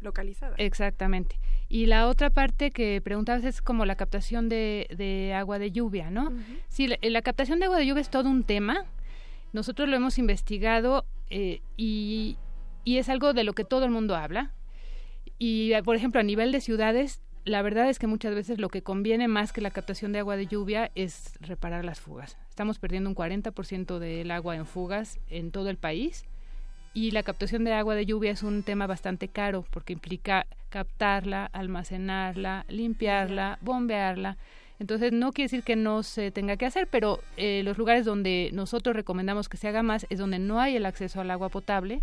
localizada. 0.03 0.55
Exactamente. 0.59 1.39
Y 1.69 1.87
la 1.87 2.09
otra 2.09 2.31
parte 2.31 2.71
que 2.71 3.01
preguntabas 3.01 3.45
es 3.45 3.63
como 3.63 3.87
la 3.87 3.97
captación 3.97 4.49
de, 4.49 4.89
de 4.97 5.33
agua 5.35 5.59
de 5.59 5.71
lluvia, 5.71 6.11
¿no? 6.11 6.33
Sí, 6.69 6.87
la, 6.87 6.99
la 7.01 7.23
captación 7.23 7.59
de 7.61 7.67
agua 7.67 7.79
de 7.79 7.87
lluvia 7.87 8.03
es 8.03 8.11
todo 8.11 8.29
un 8.29 8.45
tema. 8.45 8.85
Nosotros 9.53 9.89
lo 9.89 9.97
hemos 9.97 10.19
investigado 10.19 11.05
eh, 11.31 11.61
y, 11.77 12.37
y 12.85 12.99
es 12.99 13.09
algo 13.09 13.33
de 13.33 13.45
lo 13.45 13.55
que 13.55 13.65
todo 13.65 13.85
el 13.85 13.91
mundo 13.91 14.17
habla. 14.17 14.53
Y, 15.39 15.73
por 15.83 15.97
ejemplo, 15.97 16.21
a 16.21 16.25
nivel 16.25 16.53
de 16.53 16.61
ciudades, 16.61 17.23
la 17.45 17.63
verdad 17.63 17.89
es 17.89 17.99
que 17.99 18.07
muchas 18.07 18.35
veces 18.35 18.59
lo 18.59 18.69
que 18.69 18.83
conviene 18.83 19.29
más 19.29 19.53
que 19.53 19.61
la 19.61 19.71
captación 19.71 20.13
de 20.13 20.21
agua 20.21 20.37
de 20.37 20.47
lluvia 20.47 20.91
es 20.95 21.33
reparar 21.41 21.85
las 21.85 22.01
fugas. 22.01 22.37
Estamos 22.49 22.79
perdiendo 22.79 23.11
un 23.11 23.17
40% 23.17 23.99
del 23.99 24.31
agua 24.31 24.57
en 24.57 24.67
fugas 24.67 25.19
en 25.29 25.51
todo 25.51 25.69
el 25.71 25.79
país 25.79 26.25
y 26.95 27.11
la 27.11 27.23
captación 27.23 27.65
de 27.65 27.73
agua 27.73 27.95
de 27.95 28.07
lluvia 28.07 28.31
es 28.33 28.43
un 28.43 28.63
tema 28.63 28.87
bastante 28.87 29.29
caro 29.29 29.65
porque 29.71 29.93
implica 29.93 30.47
captarla, 30.69 31.47
almacenarla, 31.47 32.65
limpiarla, 32.69 33.59
bombearla. 33.63 34.37
Entonces 34.79 35.13
no 35.13 35.33
quiere 35.33 35.47
decir 35.47 35.63
que 35.63 35.77
no 35.77 36.03
se 36.03 36.31
tenga 36.31 36.57
que 36.57 36.67
hacer, 36.67 36.89
pero 36.91 37.21
eh, 37.37 37.63
los 37.65 37.79
lugares 37.79 38.05
donde 38.05 38.51
nosotros 38.53 38.97
recomendamos 38.97 39.49
que 39.49 39.57
se 39.57 39.69
haga 39.69 39.83
más 39.83 40.07
es 40.11 40.19
donde 40.19 40.39
no 40.39 40.61
hay 40.61 40.77
el 40.77 40.87
acceso 40.87 41.21
al 41.21 41.31
agua 41.31 41.49
potable, 41.49 42.03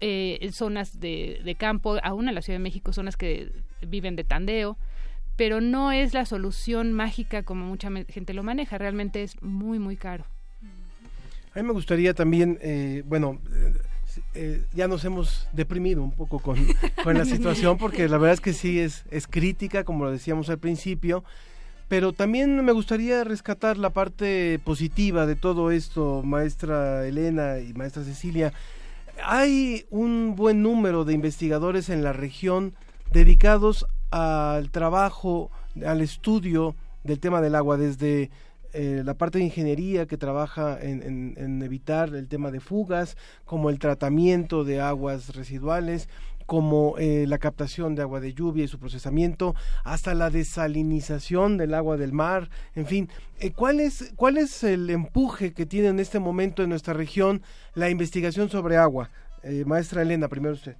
eh, 0.00 0.38
en 0.40 0.52
zonas 0.52 1.00
de, 1.00 1.40
de 1.44 1.54
campo, 1.54 1.96
aún 2.02 2.28
en 2.28 2.34
la 2.34 2.42
Ciudad 2.42 2.58
de 2.58 2.62
México, 2.62 2.92
zonas 2.92 3.16
que 3.16 3.50
viven 3.80 4.16
de 4.16 4.24
tandeo, 4.24 4.76
pero 5.36 5.60
no 5.60 5.92
es 5.92 6.12
la 6.12 6.26
solución 6.26 6.92
mágica 6.92 7.44
como 7.44 7.66
mucha 7.66 7.90
gente 8.08 8.34
lo 8.34 8.42
maneja, 8.42 8.78
realmente 8.78 9.22
es 9.22 9.40
muy, 9.42 9.78
muy 9.78 9.96
caro. 9.96 10.24
A 11.56 11.60
mí 11.60 11.66
me 11.66 11.72
gustaría 11.72 12.12
también, 12.12 12.58
eh, 12.60 13.02
bueno, 13.06 13.38
eh, 13.50 13.72
eh, 14.34 14.64
ya 14.74 14.88
nos 14.88 15.06
hemos 15.06 15.48
deprimido 15.54 16.02
un 16.02 16.12
poco 16.12 16.38
con, 16.38 16.58
con 17.02 17.16
la 17.16 17.24
situación 17.24 17.78
porque 17.78 18.10
la 18.10 18.18
verdad 18.18 18.34
es 18.34 18.42
que 18.42 18.52
sí 18.52 18.78
es, 18.78 19.06
es 19.10 19.26
crítica, 19.26 19.82
como 19.82 20.04
lo 20.04 20.10
decíamos 20.10 20.50
al 20.50 20.58
principio, 20.58 21.24
pero 21.88 22.12
también 22.12 22.62
me 22.62 22.72
gustaría 22.72 23.24
rescatar 23.24 23.78
la 23.78 23.88
parte 23.88 24.60
positiva 24.64 25.24
de 25.24 25.34
todo 25.34 25.70
esto, 25.70 26.20
maestra 26.22 27.06
Elena 27.06 27.58
y 27.60 27.72
maestra 27.72 28.04
Cecilia. 28.04 28.52
Hay 29.24 29.86
un 29.88 30.36
buen 30.36 30.62
número 30.62 31.06
de 31.06 31.14
investigadores 31.14 31.88
en 31.88 32.04
la 32.04 32.12
región 32.12 32.74
dedicados 33.12 33.86
al 34.10 34.70
trabajo, 34.70 35.50
al 35.86 36.02
estudio 36.02 36.76
del 37.02 37.18
tema 37.18 37.40
del 37.40 37.54
agua, 37.54 37.78
desde 37.78 38.28
eh, 38.76 39.02
la 39.04 39.14
parte 39.14 39.38
de 39.38 39.44
ingeniería 39.44 40.06
que 40.06 40.16
trabaja 40.16 40.78
en, 40.80 41.02
en- 41.02 41.62
evitar 41.62 42.14
el 42.14 42.28
tema 42.28 42.50
de 42.50 42.60
fugas, 42.60 43.16
como 43.44 43.70
el 43.70 43.78
tratamiento 43.78 44.62
de 44.64 44.80
aguas 44.80 45.34
residuales, 45.34 46.08
como 46.46 46.94
eh, 46.98 47.24
la 47.26 47.38
captación 47.38 47.96
de 47.96 48.02
agua 48.02 48.20
de 48.20 48.32
lluvia 48.32 48.62
y 48.64 48.68
su 48.68 48.78
procesamiento, 48.78 49.54
hasta 49.82 50.14
la 50.14 50.30
desalinización 50.30 51.56
del 51.56 51.74
agua 51.74 51.96
del 51.96 52.12
mar, 52.12 52.50
en 52.76 52.86
fin, 52.86 53.08
eh, 53.40 53.50
¿cuál, 53.50 53.80
es, 53.80 54.12
¿cuál 54.14 54.36
es 54.38 54.62
el 54.62 54.88
empuje 54.90 55.52
que 55.52 55.66
tiene 55.66 55.88
en 55.88 55.98
este 55.98 56.20
momento 56.20 56.62
en 56.62 56.68
nuestra 56.68 56.94
región 56.94 57.42
la 57.74 57.90
investigación 57.90 58.48
sobre 58.48 58.76
agua? 58.76 59.10
Eh, 59.42 59.64
maestra 59.66 60.02
Elena, 60.02 60.28
primero 60.28 60.54
usted. 60.54 60.76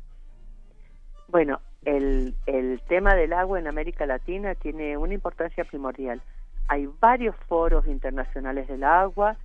Bueno, 1.29 1.61
el, 1.85 2.35
el 2.47 2.81
tema 2.89 3.15
del 3.17 3.33
agua 3.33 3.59
en 3.59 3.67
América 3.67 4.07
Latina 4.07 4.55
tiene 4.55 4.97
una 4.97 5.15
importancia 5.15 5.65
primordial. 5.65 6.23
Hay 6.69 6.89
varios 7.01 7.37
foros 7.49 7.87
internacionales 7.87 8.67
del 8.69 8.85
agua, 8.85 9.37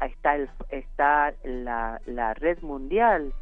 está, 0.00 0.36
el, 0.36 0.50
está 0.70 1.32
la, 1.44 2.00
la 2.06 2.34
red 2.34 2.60
mundial 2.60 3.32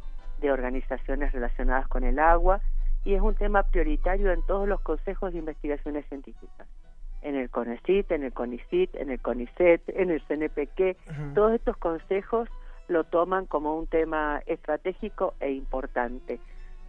de 0.41 0.53
organizaciones 0.53 1.32
relacionadas 1.32 1.89
con 1.89 2.05
el 2.05 2.18
agua 2.18 2.61
y 3.05 3.14
es 3.14 3.20
un 3.20 3.35
tema 3.35 3.62
prioritario 3.64 4.32
en 4.32 4.43
todos 4.43 4.68
los 4.68 4.80
consejos 4.80 5.32
de 5.32 5.39
investigaciones 5.39 6.07
científicas. 6.07 6.66
En 7.22 7.37
el 7.37 7.51
CONECIT, 7.51 8.11
en 8.12 8.24
el 8.24 8.32
CONICIT, 8.32 8.95
en 8.97 9.11
el 9.11 9.20
CONICET, 9.20 9.82
en 9.89 10.11
el 10.11 10.22
CNPq, 10.22 11.35
todos 11.35 11.55
estos 11.55 11.76
consejos 11.78 12.49
lo 12.89 13.05
toman 13.05 13.47
como 13.47 13.78
un 13.78 13.87
tema 13.87 14.43
estratégico 14.47 15.35
e 15.41 15.53
importante. 15.53 16.39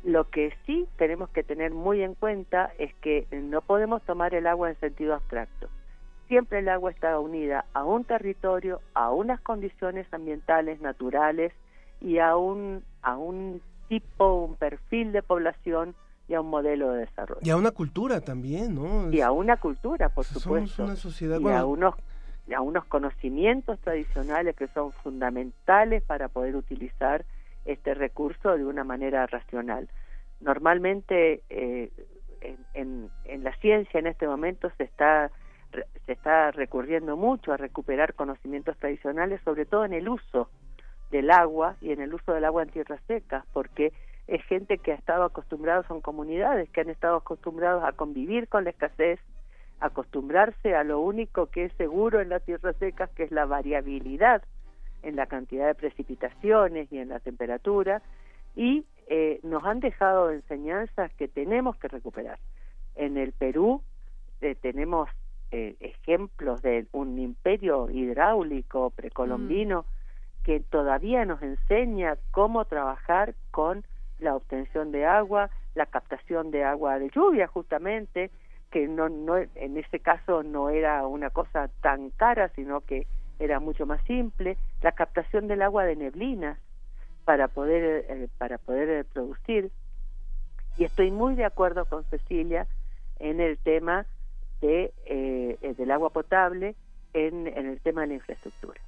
Lo 0.04 0.30
que 0.30 0.54
sí 0.66 0.88
tenemos 0.98 1.30
que 1.30 1.44
tener 1.44 1.72
muy 1.72 2.04
en 2.04 2.16
cuenta 2.16 2.72
es 2.78 2.94
que 2.96 3.28
no 3.32 3.62
podemos 3.62 4.04
tomar 4.04 4.36
el 4.36 4.46
agua 4.46 4.70
en 4.70 4.80
sentido 4.80 5.16
abstracto. 5.16 5.70
Siempre 6.28 6.60
el 6.60 6.70
agua 6.70 6.92
está 6.92 7.20
unida 7.20 7.66
a 7.74 7.84
un 7.84 8.04
territorio, 8.04 8.82
a 8.94 9.12
unas 9.12 9.42
condiciones 9.42 10.08
ambientales 10.14 10.82
naturales 10.82 11.54
y 12.02 12.20
a 12.20 12.36
un, 12.36 12.84
a 13.02 13.18
un 13.18 13.62
tipo, 13.88 14.46
un 14.46 14.56
perfil 14.56 15.12
de 15.12 15.22
población 15.22 15.96
y 16.28 16.34
a 16.34 16.42
un 16.42 16.50
modelo 16.50 16.92
de 16.92 17.02
desarrollo. 17.02 17.42
Y 17.44 17.50
a 17.50 17.58
una 17.58 17.72
cultura 17.72 18.22
también, 18.22 18.76
¿no? 18.76 19.12
Y 19.12 19.22
a 19.22 19.32
una 19.32 19.58
cultura, 19.58 20.10
por 20.10 20.26
supuesto. 20.26 20.76
Somos 20.76 20.80
una 20.80 20.96
sociedad... 20.96 21.40
Y 21.40 21.44
bueno, 21.44 21.58
a 21.60 21.66
unos 21.66 21.96
a 22.54 22.62
unos 22.62 22.86
conocimientos 22.86 23.80
tradicionales 23.80 24.56
que 24.56 24.68
son 24.68 24.92
fundamentales 24.92 26.04
para 26.04 26.28
poder 26.28 26.56
utilizar 26.56 27.26
este 27.66 27.96
recurso 27.96 28.56
de 28.56 28.64
una 28.64 28.84
manera 28.84 29.26
racional. 29.26 29.90
Normalmente 30.42 31.42
eh, 31.50 31.92
en, 32.42 32.58
en, 32.76 33.10
en, 33.26 33.44
la 33.44 33.56
ciencia 33.58 34.00
en 34.00 34.06
este 34.06 34.28
momento 34.28 34.72
se 34.78 34.84
está 34.84 35.32
se 36.06 36.12
está 36.12 36.52
recurriendo 36.52 37.18
mucho 37.18 37.52
a 37.52 37.58
recuperar 37.58 38.14
conocimientos 38.14 38.78
tradicionales, 38.78 39.42
sobre 39.44 39.66
todo 39.66 39.86
en 39.86 39.94
el 39.94 40.08
uso 40.10 40.50
del 41.12 41.32
agua 41.32 41.76
y 41.82 41.92
en 41.92 42.02
el 42.02 42.14
uso 42.14 42.34
del 42.34 42.46
agua 42.46 42.64
en 42.64 42.70
tierras 42.70 43.02
secas, 43.08 43.46
porque 43.54 43.94
es 44.28 44.44
gente 44.46 44.78
que 44.78 44.92
ha 44.92 44.96
estado 44.96 45.24
acostumbrada, 45.24 45.84
son 45.88 46.02
comunidades 46.02 46.70
que 46.70 46.82
han 46.82 46.90
estado 46.90 47.18
acostumbrados 47.18 47.84
a 47.84 47.92
convivir 47.92 48.48
con 48.48 48.64
la 48.64 48.72
escasez, 48.72 49.20
acostumbrarse 49.80 50.76
a 50.76 50.84
lo 50.84 51.00
único 51.00 51.48
que 51.48 51.66
es 51.66 51.74
seguro 51.74 52.22
en 52.22 52.30
las 52.30 52.44
tierras 52.44 52.76
secas, 52.78 53.10
que 53.12 53.24
es 53.24 53.32
la 53.32 53.46
variabilidad 53.46 54.42
en 55.04 55.16
la 55.16 55.28
cantidad 55.28 55.68
de 55.68 55.76
precipitaciones 55.76 56.92
y 56.92 56.98
en 56.98 57.10
la 57.10 57.20
temperatura, 57.20 58.02
y 58.56 58.86
eh, 59.08 59.40
nos 59.44 59.64
han 59.64 59.80
dejado 59.80 60.32
enseñanzas 60.32 61.14
que 61.14 61.28
tenemos 61.28 61.78
que 61.78 61.88
recuperar. 61.88 62.40
En 62.96 63.18
el 63.18 63.32
Perú 63.34 63.84
eh, 64.42 64.56
tenemos 64.56 65.10
eh, 65.52 65.76
ejemplos 65.80 66.62
de 66.62 66.88
un 66.92 67.20
imperio 67.20 67.90
hidráulico 67.90 68.90
precolombino 68.92 69.82
mm. 69.82 70.44
que 70.44 70.60
todavía 70.60 71.26
nos 71.26 71.42
enseña 71.42 72.18
cómo 72.32 72.66
trabajar 72.66 73.36
con 73.52 73.84
la 74.20 74.36
obtención 74.36 74.92
de 74.92 75.06
agua, 75.06 75.50
la 75.76 75.86
captación 75.86 76.52
de 76.52 76.64
agua 76.64 77.00
de 77.00 77.10
lluvia 77.10 77.48
justamente, 77.48 78.32
que 78.72 78.88
no, 78.88 79.10
no 79.10 79.38
en 79.38 79.78
ese 79.78 80.00
caso 80.00 80.44
no 80.44 80.70
era 80.70 81.06
una 81.08 81.30
cosa 81.30 81.70
tan 81.82 82.10
cara, 82.12 82.50
sino 82.56 82.82
que 82.82 83.08
era 83.40 83.60
mucho 83.60 83.86
más 83.86 84.02
simple, 84.06 84.58
la 84.82 84.94
captación 84.94 85.48
del 85.48 85.62
agua 85.62 85.84
de 85.84 85.96
neblinas 85.96 86.58
para 87.26 87.48
poder 87.48 88.06
eh, 88.08 88.28
para 88.38 88.58
poder 88.58 88.90
eh, 88.90 89.04
producir 89.04 89.72
y 90.78 90.84
estoy 90.84 91.12
muy 91.12 91.36
de 91.36 91.46
acuerdo 91.46 91.86
con 91.86 92.04
Cecilia 92.06 92.68
en 93.20 93.40
el 93.40 93.58
tema 93.58 94.06
de 94.62 94.94
eh, 95.06 95.76
del 95.78 95.92
agua 95.92 96.10
potable 96.10 96.76
en, 97.14 97.48
en, 97.48 97.68
el 97.68 97.80
tema 97.82 98.02
de 98.02 98.08
la 98.08 98.14
infraestructura 98.16 98.80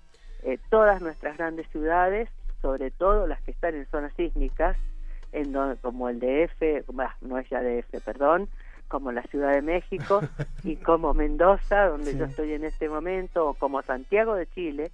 todas 0.69 1.01
nuestras 1.01 1.37
grandes 1.37 1.67
ciudades 1.69 2.29
sobre 2.61 2.91
todo 2.91 3.27
las 3.27 3.41
que 3.41 3.51
están 3.51 3.75
en 3.75 3.85
zonas 3.87 4.13
sísmicas 4.15 4.77
en 5.33 5.53
como 5.81 6.09
el 6.09 6.19
DF 6.19 6.87
no 7.21 7.37
es 7.37 7.49
ya 7.49 7.61
DF 7.61 8.01
perdón 8.03 8.49
como 8.87 9.11
la 9.11 9.23
Ciudad 9.23 9.53
de 9.53 9.61
México 9.61 10.21
y 10.63 10.77
como 10.77 11.13
Mendoza, 11.13 11.87
donde 11.87 12.11
Sí. 12.11 12.17
yo 12.17 12.25
estoy 12.25 12.53
en 12.53 12.63
este 12.63 12.89
momento, 12.89 13.49
o 13.49 13.53
como 13.53 13.81
Santiago 13.81 14.35
de 14.35 14.47
Chile, 14.47 14.91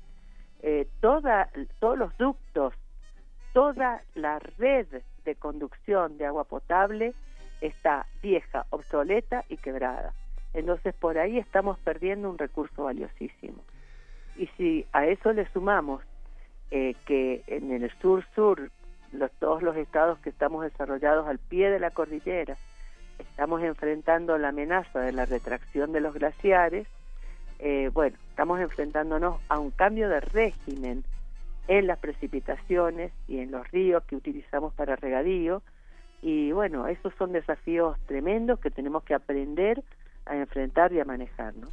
eh, 0.61 0.87
toda, 0.99 1.49
todos 1.79 1.97
los 1.97 2.17
ductos, 2.17 2.73
toda 3.53 4.01
la 4.15 4.39
red 4.57 4.87
de 5.25 5.35
conducción 5.35 6.17
de 6.17 6.25
agua 6.25 6.43
potable 6.45 7.13
está 7.61 8.05
vieja, 8.21 8.65
obsoleta 8.71 9.45
y 9.47 9.57
quebrada. 9.57 10.13
Entonces 10.53 10.93
por 10.93 11.17
ahí 11.17 11.37
estamos 11.37 11.77
perdiendo 11.79 12.29
un 12.29 12.37
recurso 12.37 12.83
valiosísimo. 12.83 13.63
Y 14.35 14.47
si 14.57 14.85
a 14.93 15.05
eso 15.05 15.33
le 15.33 15.47
sumamos 15.51 16.01
eh, 16.71 16.95
que 17.05 17.43
en 17.47 17.71
el 17.71 17.91
sur-sur, 18.01 18.71
los, 19.11 19.31
todos 19.33 19.61
los 19.61 19.75
estados 19.77 20.19
que 20.19 20.29
estamos 20.29 20.63
desarrollados 20.63 21.27
al 21.27 21.37
pie 21.37 21.69
de 21.69 21.79
la 21.79 21.91
cordillera, 21.91 22.57
estamos 23.19 23.61
enfrentando 23.61 24.37
la 24.37 24.49
amenaza 24.49 24.99
de 24.99 25.11
la 25.11 25.25
retracción 25.25 25.91
de 25.91 26.01
los 26.01 26.13
glaciares, 26.13 26.87
eh, 27.59 27.89
bueno, 27.93 28.17
estamos 28.29 28.59
enfrentándonos 28.59 29.39
a 29.47 29.59
un 29.59 29.71
cambio 29.71 30.09
de 30.09 30.19
régimen 30.19 31.03
en 31.67 31.87
las 31.87 31.97
precipitaciones 31.99 33.11
y 33.27 33.39
en 33.39 33.51
los 33.51 33.69
ríos 33.71 34.03
que 34.03 34.15
utilizamos 34.15 34.73
para 34.73 34.95
regadío. 34.95 35.61
Y 36.21 36.51
bueno, 36.51 36.87
esos 36.87 37.13
son 37.15 37.31
desafíos 37.31 37.97
tremendos 38.05 38.59
que 38.59 38.69
tenemos 38.69 39.03
que 39.03 39.13
aprender 39.13 39.83
a 40.25 40.35
enfrentar 40.35 40.93
y 40.93 40.99
a 40.99 41.05
manejar, 41.05 41.55
¿no? 41.55 41.67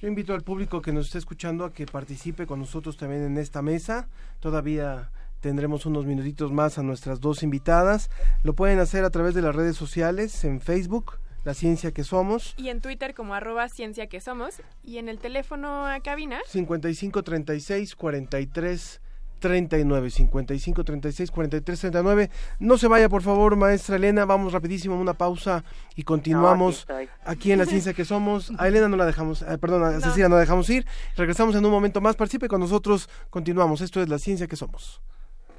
Yo 0.00 0.08
invito 0.08 0.34
al 0.34 0.42
público 0.42 0.82
que 0.82 0.92
nos 0.92 1.06
esté 1.06 1.18
escuchando 1.18 1.64
a 1.64 1.72
que 1.72 1.86
participe 1.86 2.46
con 2.46 2.58
nosotros 2.58 2.98
también 2.98 3.22
en 3.22 3.38
esta 3.38 3.62
mesa. 3.62 4.08
Todavía 4.40 5.10
tendremos 5.40 5.86
unos 5.86 6.04
minutitos 6.04 6.52
más 6.52 6.78
a 6.78 6.82
nuestras 6.82 7.20
dos 7.20 7.42
invitadas. 7.42 8.10
Lo 8.42 8.54
pueden 8.54 8.78
hacer 8.78 9.04
a 9.04 9.10
través 9.10 9.34
de 9.34 9.40
las 9.40 9.56
redes 9.56 9.74
sociales, 9.76 10.44
en 10.44 10.60
Facebook, 10.60 11.18
La 11.44 11.54
Ciencia 11.54 11.92
que 11.92 12.04
Somos, 12.04 12.54
Y 12.58 12.68
en 12.68 12.82
Twitter 12.82 13.14
como 13.14 13.34
arroba 13.34 13.70
ciencia 13.70 14.06
que 14.06 14.20
somos. 14.20 14.60
Y 14.82 14.98
en 14.98 15.08
el 15.08 15.18
teléfono 15.18 15.86
a 15.86 16.00
cabina 16.00 16.40
55 16.46 17.22
36 17.22 17.96
43 17.96 19.00
39 19.38 20.10
55 20.10 20.84
36 20.84 21.30
43 21.30 21.80
39 21.80 22.30
no 22.60 22.78
se 22.78 22.88
vaya 22.88 23.08
por 23.08 23.22
favor 23.22 23.56
maestra 23.56 23.96
Elena. 23.96 24.24
Vamos 24.24 24.52
rapidísimo 24.52 24.94
a 24.94 24.98
una 24.98 25.14
pausa 25.14 25.64
y 25.94 26.02
continuamos 26.02 26.86
No, 26.88 26.94
aquí 26.96 27.04
estoy. 27.04 27.32
aquí 27.32 27.52
en 27.52 27.58
la 27.58 27.66
ciencia 27.66 27.92
que 27.94 28.04
somos. 28.04 28.52
A 28.58 28.68
Elena 28.68 28.88
no 28.88 28.96
la 28.96 29.06
dejamos 29.06 29.42
eh, 29.42 29.58
perdón 29.58 29.84
a 29.84 30.00
Cecilia 30.00 30.28
no 30.28 30.34
la 30.36 30.40
dejamos 30.42 30.68
ir. 30.70 30.86
Regresamos 31.16 31.54
en 31.54 31.64
un 31.64 31.70
momento 31.70 32.00
más. 32.00 32.16
Participe 32.16 32.48
con 32.48 32.60
nosotros. 32.60 33.08
Continuamos. 33.30 33.80
Esto 33.80 34.00
es 34.02 34.08
la 34.08 34.18
ciencia 34.18 34.46
que 34.46 34.56
somos. 34.56 35.00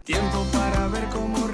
Tiempo 0.03 0.45
para 0.53 0.87
ver 0.87 1.05
cómo 1.11 1.47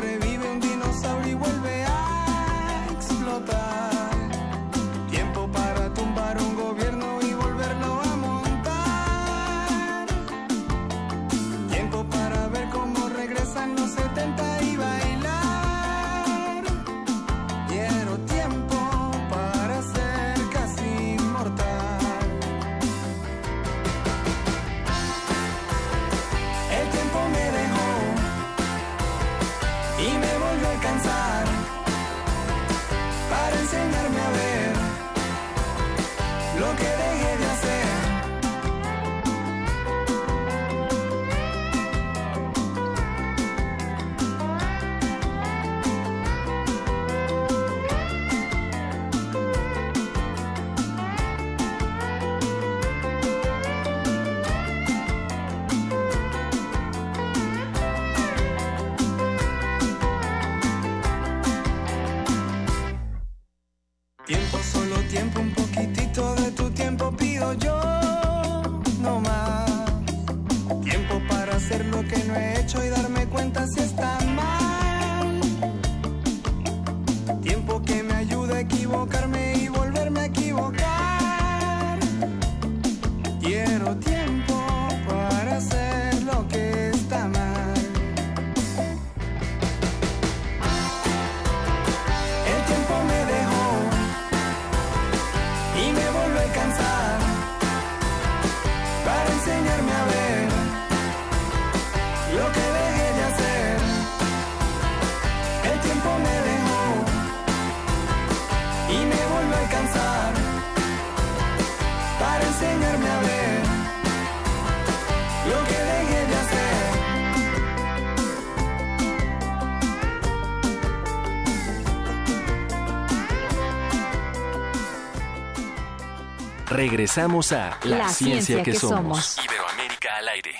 Regresamos 126.73 127.51
a 127.51 127.77
La, 127.83 128.09
ciencia, 128.09 128.63
que, 128.63 128.73
somos. 128.73 129.37
Iberoamérica 129.45 130.17
al 130.17 130.27
aire. 130.29 130.51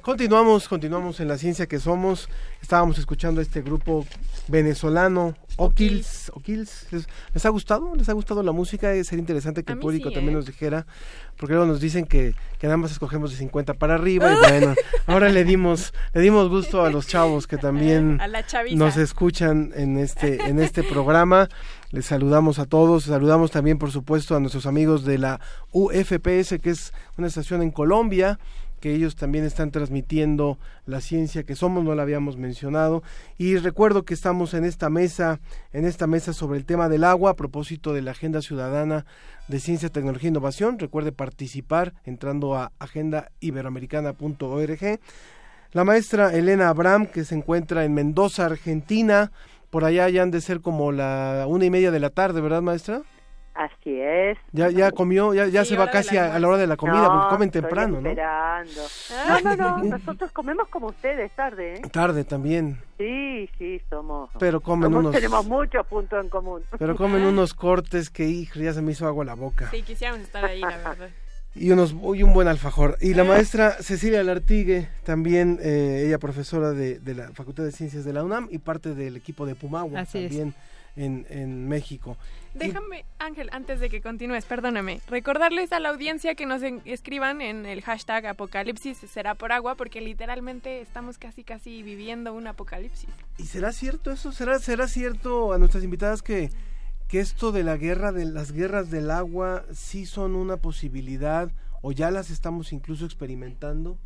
Continuamos, 0.00 0.68
continuamos 0.68 1.20
en 1.20 1.28
la 1.28 1.36
ciencia 1.36 1.66
que 1.66 1.78
somos. 1.78 2.30
Estábamos 2.62 2.98
escuchando 2.98 3.40
a 3.40 3.42
este 3.42 3.60
grupo 3.60 4.06
venezolano, 4.48 5.34
O'Kills. 5.56 6.32
O'Kills. 6.34 6.86
¿Les, 7.34 7.44
ha 7.44 7.48
gustado? 7.50 7.94
¿Les 7.94 8.08
ha 8.08 8.14
gustado 8.14 8.42
la 8.42 8.52
música? 8.52 8.92
Sería 9.04 9.20
interesante 9.20 9.62
que 9.64 9.72
el 9.72 9.78
público 9.78 10.10
también 10.10 10.30
¿eh? 10.30 10.36
nos 10.36 10.46
dijera, 10.46 10.86
porque 11.36 11.52
luego 11.52 11.66
nos 11.66 11.80
dicen 11.80 12.06
que, 12.06 12.34
que 12.58 12.66
nada 12.66 12.78
más 12.78 12.90
escogemos 12.92 13.30
de 13.32 13.36
50 13.36 13.74
para 13.74 13.96
arriba 13.96 14.32
y 14.32 14.36
bueno, 14.36 14.74
ahora 15.06 15.28
le 15.28 15.44
dimos, 15.44 15.92
le 16.14 16.22
dimos 16.22 16.48
gusto 16.48 16.82
a 16.82 16.90
los 16.90 17.06
chavos 17.06 17.46
que 17.46 17.58
también 17.58 18.18
nos 18.72 18.96
escuchan 18.96 19.72
en 19.76 19.98
este, 19.98 20.46
en 20.48 20.58
este 20.58 20.82
programa. 20.82 21.50
Les 21.90 22.06
saludamos 22.06 22.60
a 22.60 22.66
todos, 22.66 23.04
saludamos 23.04 23.50
también 23.50 23.76
por 23.76 23.90
supuesto 23.90 24.36
a 24.36 24.40
nuestros 24.40 24.66
amigos 24.66 25.04
de 25.04 25.18
la 25.18 25.40
UFPS, 25.72 26.60
que 26.62 26.70
es 26.70 26.92
una 27.18 27.26
estación 27.26 27.62
en 27.62 27.72
Colombia, 27.72 28.38
que 28.78 28.94
ellos 28.94 29.16
también 29.16 29.44
están 29.44 29.72
transmitiendo 29.72 30.56
la 30.86 31.00
ciencia 31.00 31.42
que 31.42 31.56
somos, 31.56 31.82
no 31.82 31.96
la 31.96 32.02
habíamos 32.02 32.36
mencionado. 32.36 33.02
Y 33.38 33.56
recuerdo 33.56 34.04
que 34.04 34.14
estamos 34.14 34.54
en 34.54 34.64
esta 34.64 34.88
mesa, 34.88 35.40
en 35.72 35.84
esta 35.84 36.06
mesa 36.06 36.32
sobre 36.32 36.58
el 36.58 36.64
tema 36.64 36.88
del 36.88 37.02
agua 37.02 37.32
a 37.32 37.36
propósito 37.36 37.92
de 37.92 38.02
la 38.02 38.12
Agenda 38.12 38.40
Ciudadana 38.40 39.04
de 39.48 39.58
Ciencia, 39.58 39.88
Tecnología 39.88 40.28
e 40.28 40.30
Innovación. 40.30 40.78
Recuerde 40.78 41.10
participar 41.10 41.94
entrando 42.04 42.54
a 42.54 42.70
agendaiberoamericana.org. 42.78 45.00
La 45.72 45.84
maestra 45.84 46.34
Elena 46.34 46.68
Abram, 46.68 47.06
que 47.06 47.24
se 47.24 47.34
encuentra 47.34 47.84
en 47.84 47.94
Mendoza, 47.94 48.46
Argentina, 48.46 49.32
por 49.70 49.84
allá 49.84 50.08
ya 50.08 50.22
han 50.22 50.30
de 50.30 50.40
ser 50.40 50.60
como 50.60 50.92
la 50.92 51.44
una 51.48 51.64
y 51.64 51.70
media 51.70 51.90
de 51.90 52.00
la 52.00 52.10
tarde, 52.10 52.40
¿verdad, 52.40 52.62
maestra? 52.62 53.02
Así 53.54 54.00
es. 54.00 54.38
Ya, 54.52 54.70
ya 54.70 54.90
comió, 54.90 55.34
ya, 55.34 55.46
ya 55.46 55.64
se 55.64 55.76
va 55.76 55.90
casi 55.90 56.16
a, 56.16 56.38
la 56.38 56.48
hora 56.48 56.56
de 56.56 56.66
la 56.66 56.76
comida, 56.76 57.12
porque 57.12 57.28
comen 57.28 57.50
temprano, 57.50 58.00
¿no? 58.00 58.08
Esperando. 58.08 58.80
No, 59.28 59.40
no, 59.40 59.56
no, 59.56 59.84
nosotros 59.84 60.32
comemos 60.32 60.68
como 60.68 60.86
ustedes, 60.86 61.30
tarde, 61.32 61.74
¿eh? 61.74 61.82
Tarde 61.92 62.24
también. 62.24 62.80
Sí, 62.96 63.50
sí, 63.58 63.82
somos. 63.90 64.30
Pero 64.38 64.60
comen 64.60 64.94
unos. 64.94 65.12
Tenemos 65.12 65.46
muchos 65.46 65.86
puntos 65.86 66.22
en 66.22 66.30
común. 66.30 66.62
Pero 66.78 66.96
comen 66.96 67.22
unos 67.22 67.52
cortes 67.52 68.08
que, 68.08 68.24
hijo, 68.26 68.60
ya 68.60 68.72
se 68.72 68.82
me 68.82 68.92
hizo 68.92 69.06
agua 69.06 69.24
la 69.24 69.34
boca. 69.34 69.68
Sí, 69.70 69.82
quisiéramos 69.82 70.22
estar 70.22 70.44
ahí, 70.44 70.60
la 70.60 70.68
verdad. 70.68 71.10
Y, 71.54 71.70
unos, 71.72 71.92
y 71.92 72.22
un 72.22 72.32
buen 72.32 72.46
alfajor. 72.46 72.96
Y 73.00 73.14
la 73.14 73.24
maestra 73.24 73.72
Cecilia 73.80 74.22
Lartigue, 74.22 74.88
también 75.02 75.58
eh, 75.62 76.04
ella 76.06 76.18
profesora 76.18 76.70
de, 76.70 77.00
de, 77.00 77.14
la 77.14 77.32
Facultad 77.32 77.64
de 77.64 77.72
Ciencias 77.72 78.04
de 78.04 78.12
la 78.12 78.22
UNAM 78.22 78.48
y 78.50 78.58
parte 78.58 78.94
del 78.94 79.16
equipo 79.16 79.46
de 79.46 79.56
Pumagua 79.56 80.04
también 80.04 80.54
en, 80.96 81.26
en 81.28 81.68
México. 81.68 82.16
Déjame, 82.54 83.04
Ángel, 83.18 83.48
antes 83.52 83.80
de 83.80 83.88
que 83.88 84.00
continúes, 84.00 84.44
perdóname, 84.44 85.00
recordarles 85.08 85.72
a 85.72 85.78
la 85.78 85.90
audiencia 85.90 86.34
que 86.34 86.46
nos 86.46 86.62
escriban 86.84 87.40
en 87.40 87.64
el 87.64 87.80
hashtag 87.82 88.26
apocalipsis 88.26 88.98
será 88.98 89.34
por 89.34 89.52
agua, 89.52 89.76
porque 89.76 90.00
literalmente 90.00 90.80
estamos 90.80 91.16
casi 91.16 91.44
casi 91.44 91.82
viviendo 91.82 92.34
un 92.34 92.46
apocalipsis. 92.46 93.08
¿Y 93.38 93.44
será 93.44 93.72
cierto 93.72 94.10
eso? 94.10 94.32
¿Será, 94.32 94.58
será 94.58 94.88
cierto 94.88 95.52
a 95.52 95.58
nuestras 95.58 95.84
invitadas 95.84 96.22
que, 96.22 96.50
que 97.10 97.18
esto 97.18 97.50
de 97.50 97.64
la 97.64 97.76
guerra, 97.76 98.12
de 98.12 98.24
las 98.24 98.52
guerras 98.52 98.90
del 98.90 99.10
agua, 99.10 99.64
sí 99.72 100.06
son 100.06 100.36
una 100.36 100.58
posibilidad 100.58 101.50
o 101.82 101.90
ya 101.90 102.10
las 102.12 102.30
estamos 102.30 102.72
incluso 102.72 103.04
experimentando? 103.04 103.98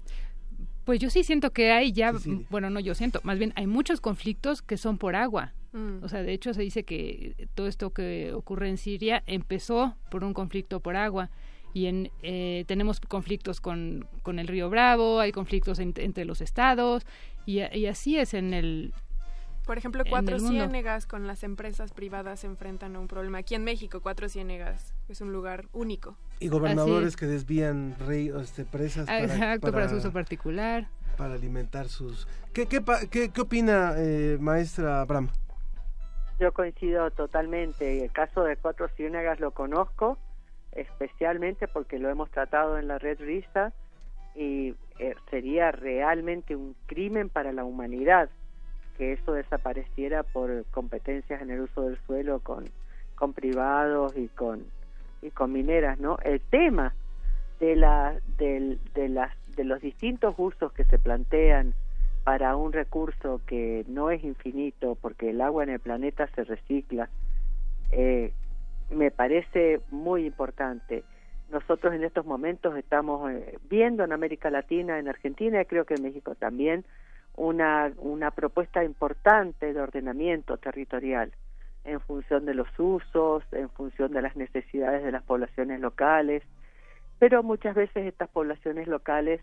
Pues 0.85 1.01
yo 1.01 1.11
sí 1.11 1.23
siento 1.23 1.53
que 1.53 1.71
hay 1.71 1.93
ya, 1.93 2.15
bueno, 2.49 2.71
no 2.71 2.81
yo 2.81 2.95
siento, 2.95 3.21
más 3.23 3.39
bien 3.39 3.53
hay 3.57 3.67
muchos 3.67 4.01
conflictos 4.01 4.63
que 4.63 4.79
son 4.79 4.97
por 4.97 5.17
agua. 5.17 5.53
Mm. 5.73 6.03
O 6.03 6.09
sea, 6.09 6.23
de 6.23 6.33
hecho 6.33 6.55
se 6.55 6.63
dice 6.63 6.85
que 6.85 7.49
todo 7.55 7.67
esto 7.67 7.93
que 7.93 8.33
ocurre 8.33 8.71
en 8.71 8.79
Siria 8.79 9.23
empezó 9.27 9.97
por 10.11 10.25
un 10.25 10.33
conflicto 10.33 10.81
por 10.81 10.97
agua 10.97 11.31
y 11.75 11.87
en, 11.87 12.11
eh, 12.23 12.65
tenemos 12.67 13.01
conflictos 13.01 13.61
con, 13.61 14.09
con, 14.23 14.39
el 14.39 14.47
río 14.47 14.71
Bravo, 14.71 15.21
hay 15.21 15.33
conflictos 15.33 15.79
entre 15.79 16.25
los 16.25 16.41
estados 16.41 17.05
y, 17.45 17.61
y, 17.77 17.87
así 17.87 18.17
es 18.17 18.33
en 18.33 18.55
el... 18.55 18.95
Por 19.65 19.79
ejemplo, 19.79 20.05
Cuatro 20.09 20.39
Ciénegas 20.39 21.07
con 21.07 21.27
las 21.27 21.43
empresas 21.43 21.93
privadas 21.93 22.41
se 22.41 22.47
enfrentan 22.47 22.97
a 22.97 23.01
un 23.01 23.09
problema. 23.09 23.39
Aquí 23.39 23.55
en 23.55 23.65
México, 23.65 24.01
Cuatro 24.03 24.29
Ciénegas 24.29 24.95
es 25.09 25.21
un 25.23 25.33
lugar 25.33 25.67
único. 25.73 26.17
Y 26.39 26.49
gobernadores 26.49 27.17
que 27.17 27.27
desvían 27.27 27.97
ríos, 28.07 28.43
este, 28.43 28.65
presas 28.65 29.07
para, 29.07 29.25
Exacto, 29.25 29.73
para, 29.73 29.89
su 29.89 29.97
uso 29.97 30.13
particular. 30.13 30.89
Para 31.17 31.35
alimentar 31.35 31.89
sus... 31.89 32.29
¿Qué, 32.53 32.67
qué, 32.67 32.83
qué, 33.11 33.31
qué 33.31 33.41
opina, 33.41 33.95
eh, 33.97 34.37
maestra 34.39 35.01
Abraham? 35.01 35.31
Yo 36.39 36.53
coincido 36.53 37.11
totalmente. 37.13 38.05
El 38.05 38.13
caso 38.13 38.43
de 38.43 38.57
Cuatro 38.57 38.89
Ciénegas 38.97 39.41
lo 39.41 39.53
conozco, 39.53 40.19
especialmente 40.73 41.69
porque 41.69 41.99
lo 41.99 42.11
hemos 42.11 42.31
tratado 42.31 42.77
en 42.79 42.89
la 42.89 42.99
red 42.99 43.19
RISA 43.19 43.73
y 44.35 44.75
eh, 44.99 45.15
sería 45.31 45.71
realmente 45.71 46.55
un 46.55 46.77
crimen 46.87 47.31
para 47.31 47.53
la 47.53 47.65
humanidad 47.65 48.29
que 48.97 49.13
eso 49.13 49.33
desapareciera 49.33 50.23
por 50.23 50.65
competencias 50.71 51.43
en 51.43 51.51
el 51.51 51.61
uso 51.61 51.83
del 51.83 51.99
suelo 52.07 52.41
con, 52.41 52.65
con 53.15 53.33
privados 53.33 54.17
y 54.17 54.29
con 54.29 54.65
y 55.23 55.31
con 55.31 55.53
mineras, 55.53 55.99
¿no? 55.99 56.19
El 56.23 56.41
tema 56.41 56.95
de 57.59 57.77
la 57.77 58.17
de, 58.39 58.79
las 59.09 59.33
de 59.57 59.65
los 59.65 59.81
distintos 59.81 60.35
usos 60.37 60.73
que 60.73 60.85
se 60.85 60.99
plantean 60.99 61.75
para 62.25 62.57
un 62.57 62.73
recurso 62.73 63.41
que 63.47 63.85
no 63.89 64.11
es 64.11 64.23
infinito, 64.25 64.97
porque 65.01 65.31
el 65.31 65.41
agua 65.41 65.63
en 65.63 65.71
el 65.71 65.81
planeta 65.81 66.27
se 66.35 66.45
recicla, 66.45 67.09
eh, 67.91 68.33
me 68.91 69.11
parece 69.11 69.81
muy 69.91 70.27
importante. 70.27 71.05
Nosotros 71.51 71.95
en 71.95 72.03
estos 72.03 72.25
momentos 72.25 72.77
estamos 72.77 73.31
eh, 73.31 73.59
viendo 73.69 74.05
en 74.05 74.13
América 74.13 74.51
Latina, 74.51 74.99
en 74.99 75.09
Argentina 75.09 75.61
y 75.61 75.67
creo 75.67 75.85
que 75.85 75.95
en 75.95 76.03
México 76.03 76.35
también, 76.35 76.85
una, 77.37 77.93
una 77.99 78.31
propuesta 78.31 78.85
importante 78.85 79.73
de 79.73 79.81
ordenamiento 79.81 80.57
territorial 80.57 81.33
en 81.85 82.01
función 82.01 82.47
de 82.47 82.55
los 82.55 82.69
usos, 82.79 83.45
en 83.53 83.69
función 83.71 84.13
de 84.13 84.23
las 84.23 84.37
necesidades 84.37 85.05
de 85.05 85.13
las 85.13 85.23
poblaciones 85.23 85.81
locales, 85.81 86.43
pero 87.19 87.43
muchas 87.43 87.75
veces 87.75 88.07
estas 88.07 88.29
poblaciones 88.31 88.89
locales 88.89 89.41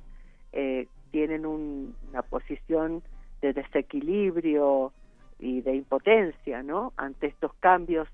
eh, 0.52 0.88
tienen 1.12 1.46
una 1.46 2.22
posición 2.24 3.04
de 3.42 3.54
desequilibrio 3.54 4.92
y 5.40 5.62
de 5.62 5.76
impotencia, 5.76 6.64
¿no? 6.64 6.94
Ante 6.98 7.28
estos 7.28 7.54
cambios 7.56 8.08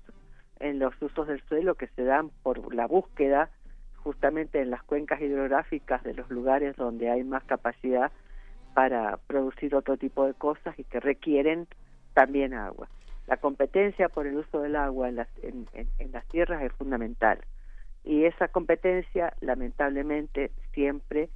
en 0.60 0.78
los 0.78 1.00
usos 1.00 1.26
del 1.28 1.42
suelo 1.42 1.74
que 1.74 1.88
se 1.88 2.04
dan 2.04 2.30
por 2.42 2.74
la 2.74 2.86
búsqueda 2.86 3.50
justamente 3.96 4.60
en 4.60 4.70
las 4.70 4.82
cuencas 4.82 5.20
hidrográficas 5.20 6.02
de 6.02 6.14
los 6.14 6.30
lugares 6.30 6.76
donde 6.76 7.10
hay 7.10 7.24
más 7.24 7.44
capacidad 7.44 8.10
para 8.78 9.16
producir 9.26 9.74
otro 9.74 9.96
tipo 9.96 10.24
de 10.24 10.34
cosas 10.34 10.78
y 10.78 10.84
que 10.84 11.00
requieren 11.00 11.66
también 12.14 12.54
agua. 12.54 12.88
La 13.26 13.36
competencia 13.36 14.08
por 14.08 14.28
el 14.28 14.36
uso 14.36 14.60
del 14.60 14.76
agua 14.76 15.08
en 15.08 15.16
las, 15.16 15.26
en 15.42 16.12
las 16.12 16.24
tierras 16.28 16.62
es 16.62 16.70
fundamental 16.74 17.40
y 18.04 18.22
esa 18.22 18.46
competencia 18.46 19.34
lamentablemente 19.40 20.52
siempre 20.74 21.28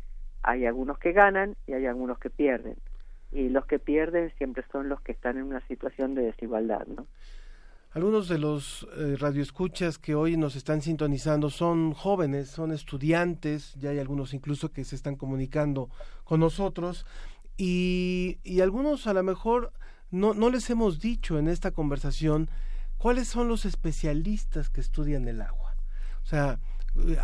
hay 0.45 0.67
algunos 0.67 1.01
que 1.01 1.11
ganan 1.11 1.57
y 1.67 1.73
hay 1.73 1.87
algunos 1.87 2.21
que 2.21 2.31
pierden. 2.31 2.77
Y 3.33 3.49
los 3.49 3.67
que 3.67 3.81
pierden 3.81 4.33
siempre 4.39 4.63
son 4.71 4.89
los 4.89 5.01
que 5.01 5.11
están 5.11 5.37
en 5.37 5.43
una 5.43 5.67
situación 5.67 6.15
de 6.15 6.23
desigualdad, 6.23 6.87
¿no? 6.87 7.09
Algunos 7.95 8.27
de 8.27 8.39
los 8.39 8.89
eh, 8.97 9.17
radioescuchas 9.19 9.99
que 9.99 10.15
hoy 10.15 10.39
nos 10.39 10.57
están 10.57 10.81
sintonizando 10.81 11.51
son 11.51 11.93
jóvenes, 11.93 12.49
son 12.49 12.73
estudiantes, 12.73 13.75
ya 13.75 13.91
hay 13.91 13.99
algunos 13.99 14.33
incluso 14.33 14.73
que 14.73 14.83
se 14.85 14.97
están 14.97 15.17
comunicando 15.17 15.91
con 16.25 16.41
nosotros 16.41 17.05
y, 17.57 18.39
y 18.43 18.61
algunos 18.61 19.07
a 19.07 19.15
lo 19.15 19.23
mejor 19.23 19.73
no, 20.11 20.35
no 20.35 20.51
les 20.51 20.69
hemos 20.71 21.01
dicho 21.01 21.39
en 21.39 21.49
esta 21.49 21.71
conversación 21.71 22.51
cuáles 22.99 23.29
son 23.29 23.49
los 23.49 23.65
especialistas 23.65 24.71
que 24.71 24.81
estudian 24.81 25.27
el 25.29 25.41
agua. 25.41 25.75
O 26.23 26.27
sea, 26.27 26.61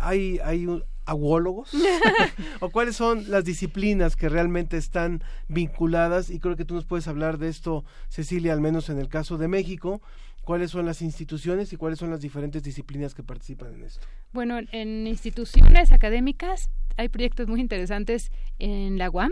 hay, 0.01 0.39
hay 0.43 0.65
un, 0.65 0.83
aguólogos? 1.09 1.71
¿O 2.59 2.69
cuáles 2.69 2.95
son 2.95 3.29
las 3.29 3.43
disciplinas 3.43 4.15
que 4.15 4.29
realmente 4.29 4.77
están 4.77 5.23
vinculadas? 5.47 6.29
Y 6.29 6.39
creo 6.39 6.55
que 6.55 6.65
tú 6.65 6.75
nos 6.75 6.85
puedes 6.85 7.07
hablar 7.07 7.37
de 7.37 7.49
esto, 7.49 7.83
Cecilia, 8.07 8.53
al 8.53 8.61
menos 8.61 8.89
en 8.89 8.99
el 8.99 9.09
caso 9.09 9.37
de 9.37 9.47
México. 9.47 10.01
¿Cuáles 10.43 10.71
son 10.71 10.85
las 10.85 11.01
instituciones 11.03 11.73
y 11.73 11.77
cuáles 11.77 11.99
son 11.99 12.09
las 12.09 12.21
diferentes 12.21 12.63
disciplinas 12.63 13.13
que 13.13 13.21
participan 13.21 13.73
en 13.73 13.83
esto? 13.83 14.07
Bueno, 14.31 14.59
en 14.71 15.05
instituciones 15.05 15.91
académicas 15.91 16.69
hay 16.97 17.09
proyectos 17.09 17.47
muy 17.47 17.61
interesantes 17.61 18.31
en 18.57 18.97
la 18.97 19.11
UAM, 19.11 19.31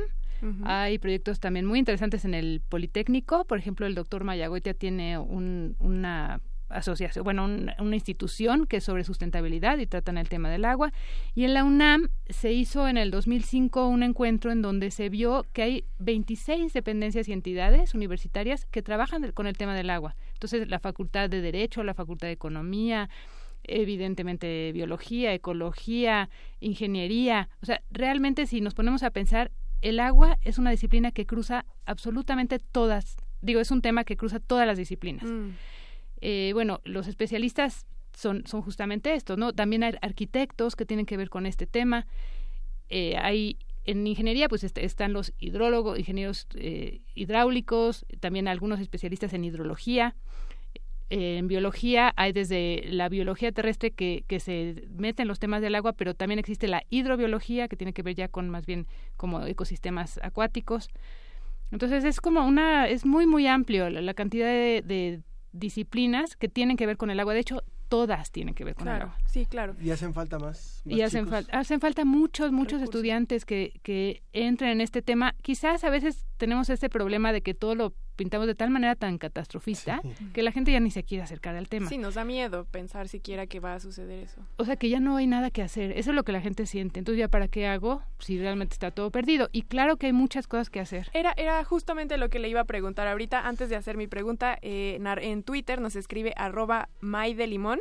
Hay 0.63 0.99
proyectos 0.99 1.39
también 1.39 1.65
muy 1.65 1.79
interesantes 1.79 2.25
en 2.25 2.33
el 2.33 2.61
Politécnico. 2.67 3.45
Por 3.45 3.57
ejemplo, 3.57 3.85
el 3.85 3.95
doctor 3.95 4.23
Mayagoitia 4.23 4.73
tiene 4.73 5.17
un, 5.17 5.75
una 5.79 6.41
asociación, 6.69 7.23
bueno, 7.23 7.45
una 7.45 7.95
institución 7.95 8.65
que 8.65 8.77
es 8.77 8.83
sobre 8.83 9.03
sustentabilidad 9.03 9.77
y 9.77 9.87
tratan 9.87 10.17
el 10.17 10.29
tema 10.29 10.49
del 10.49 10.65
agua. 10.65 10.91
Y 11.33 11.45
en 11.45 11.53
la 11.53 11.63
UNAM 11.63 12.09
se 12.29 12.51
hizo 12.51 12.87
en 12.87 12.97
el 12.97 13.11
2005 13.11 13.87
un 13.87 14.03
encuentro 14.03 14.51
en 14.51 14.61
donde 14.61 14.91
se 14.91 15.09
vio 15.09 15.45
que 15.53 15.61
hay 15.61 15.85
26 15.99 16.73
dependencias 16.73 17.27
y 17.29 17.33
entidades 17.33 17.93
universitarias 17.93 18.65
que 18.65 18.81
trabajan 18.81 19.31
con 19.31 19.47
el 19.47 19.57
tema 19.57 19.75
del 19.75 19.89
agua. 19.89 20.15
Entonces, 20.33 20.67
la 20.67 20.79
Facultad 20.79 21.29
de 21.29 21.41
Derecho, 21.41 21.83
la 21.83 21.93
Facultad 21.93 22.27
de 22.27 22.33
Economía, 22.33 23.09
evidentemente 23.63 24.71
biología, 24.71 25.33
ecología, 25.33 26.29
ingeniería. 26.59 27.49
O 27.61 27.65
sea, 27.65 27.81
realmente 27.91 28.45
si 28.45 28.61
nos 28.61 28.73
ponemos 28.73 29.03
a 29.03 29.11
pensar, 29.11 29.51
el 29.81 29.99
agua 29.99 30.37
es 30.43 30.57
una 30.57 30.71
disciplina 30.71 31.11
que 31.11 31.25
cruza 31.25 31.65
absolutamente 31.85 32.59
todas, 32.59 33.17
digo, 33.41 33.59
es 33.59 33.71
un 33.71 33.81
tema 33.81 34.03
que 34.03 34.17
cruza 34.17 34.39
todas 34.39 34.65
las 34.67 34.77
disciplinas. 34.77 35.25
Mm. 35.25 35.49
Eh, 36.21 36.51
bueno, 36.53 36.81
los 36.83 37.07
especialistas 37.07 37.85
son, 38.13 38.45
son 38.47 38.61
justamente 38.63 39.13
estos, 39.13 39.37
¿no? 39.37 39.53
También 39.53 39.83
hay 39.83 39.93
arquitectos 40.01 40.75
que 40.75 40.85
tienen 40.85 41.05
que 41.05 41.17
ver 41.17 41.29
con 41.29 41.45
este 41.45 41.67
tema. 41.67 42.07
Eh, 42.89 43.15
hay 43.17 43.57
en 43.85 44.05
ingeniería 44.07 44.49
pues 44.49 44.63
est- 44.63 44.77
están 44.79 45.13
los 45.13 45.31
hidrólogos, 45.39 45.99
ingenieros 45.99 46.47
eh, 46.55 47.01
hidráulicos, 47.13 48.05
también 48.19 48.47
algunos 48.47 48.79
especialistas 48.79 49.33
en 49.33 49.43
hidrología. 49.45 50.15
Eh, 51.09 51.37
en 51.37 51.47
biología 51.47 52.13
hay 52.17 52.33
desde 52.33 52.83
la 52.89 53.07
biología 53.07 53.51
terrestre 53.53 53.91
que, 53.91 54.25
que 54.27 54.39
se 54.41 54.83
mete 54.89 55.21
en 55.21 55.27
los 55.29 55.39
temas 55.39 55.61
del 55.61 55.75
agua, 55.75 55.93
pero 55.93 56.13
también 56.13 56.37
existe 56.39 56.67
la 56.67 56.83
hidrobiología 56.89 57.67
que 57.69 57.77
tiene 57.77 57.93
que 57.93 58.03
ver 58.03 58.15
ya 58.15 58.27
con 58.27 58.49
más 58.49 58.65
bien 58.65 58.87
como 59.15 59.45
ecosistemas 59.45 60.19
acuáticos. 60.21 60.89
Entonces 61.71 62.03
es 62.03 62.19
como 62.19 62.45
una, 62.45 62.87
es 62.89 63.05
muy 63.05 63.25
muy 63.25 63.47
amplio 63.47 63.89
la, 63.89 64.01
la 64.01 64.13
cantidad 64.13 64.47
de, 64.47 64.81
de 64.85 65.21
disciplinas 65.53 66.35
que 66.35 66.49
tienen 66.49 66.77
que 66.77 66.85
ver 66.85 66.97
con 66.97 67.09
el 67.09 67.19
agua. 67.19 67.33
De 67.33 67.39
hecho, 67.39 67.63
todas 67.89 68.31
tienen 68.31 68.53
que 68.53 68.63
ver 68.65 68.75
con 68.75 68.87
el 68.87 68.95
Claro, 68.95 69.11
agua. 69.11 69.17
sí, 69.27 69.45
claro. 69.45 69.75
Y 69.81 69.91
hacen 69.91 70.13
falta 70.13 70.39
más. 70.39 70.81
más 70.85 70.97
Y 70.97 71.01
hacen, 71.01 71.25
fal- 71.27 71.47
hacen 71.51 71.79
falta 71.79 72.03
muchos, 72.05 72.51
muchos 72.51 72.81
estudiantes 72.81 73.45
que, 73.45 73.79
que 73.81 74.21
entren 74.33 74.71
en 74.71 74.81
este 74.81 75.01
tema. 75.01 75.35
Quizás 75.41 75.83
a 75.85 75.89
veces 75.89 76.25
tenemos 76.37 76.69
este 76.69 76.89
problema 76.89 77.31
de 77.31 77.41
que 77.41 77.53
todo 77.53 77.75
lo 77.75 77.93
pintamos 78.17 78.47
de 78.47 78.55
tal 78.55 78.69
manera 78.69 78.95
tan 78.95 79.17
catastrofista 79.17 80.01
que 80.33 80.41
la 80.41 80.51
gente 80.51 80.73
ya 80.73 80.81
ni 80.81 80.91
se 80.91 81.03
quiere 81.03 81.23
acercar 81.23 81.55
al 81.55 81.69
tema. 81.69 81.87
Sí, 81.87 81.97
nos 81.97 82.15
da 82.15 82.25
miedo 82.25 82.65
pensar 82.65 83.07
siquiera 83.07 83.47
que 83.47 83.61
va 83.61 83.75
a 83.75 83.79
suceder 83.79 84.19
eso. 84.19 84.41
O 84.57 84.65
sea 84.65 84.75
que 84.75 84.89
ya 84.89 84.99
no 84.99 85.15
hay 85.15 85.27
nada 85.27 85.51
que 85.51 85.61
hacer. 85.61 85.91
Eso 85.91 86.09
es 86.09 86.15
lo 86.15 86.23
que 86.23 86.33
la 86.33 86.41
gente 86.41 86.65
siente. 86.65 86.99
Entonces 86.99 87.19
ya 87.19 87.29
para 87.29 87.47
qué 87.47 87.67
hago 87.67 88.01
si 88.19 88.37
realmente 88.37 88.73
está 88.73 88.91
todo 88.91 89.11
perdido. 89.11 89.47
Y 89.53 89.61
claro 89.61 89.97
que 89.97 90.07
hay 90.07 90.13
muchas 90.13 90.47
cosas 90.47 90.69
que 90.69 90.79
hacer. 90.79 91.09
Era, 91.13 91.33
era 91.37 91.63
justamente 91.63 92.17
lo 92.17 92.29
que 92.29 92.39
le 92.39 92.49
iba 92.49 92.61
a 92.61 92.65
preguntar 92.65 93.07
ahorita. 93.07 93.47
Antes 93.47 93.69
de 93.69 93.75
hacer 93.75 93.95
mi 93.95 94.07
pregunta, 94.07 94.57
eh, 94.61 94.99
en 95.21 95.43
Twitter 95.43 95.79
nos 95.79 95.95
escribe 95.95 96.33
arroba 96.35 96.89
limón 97.01 97.79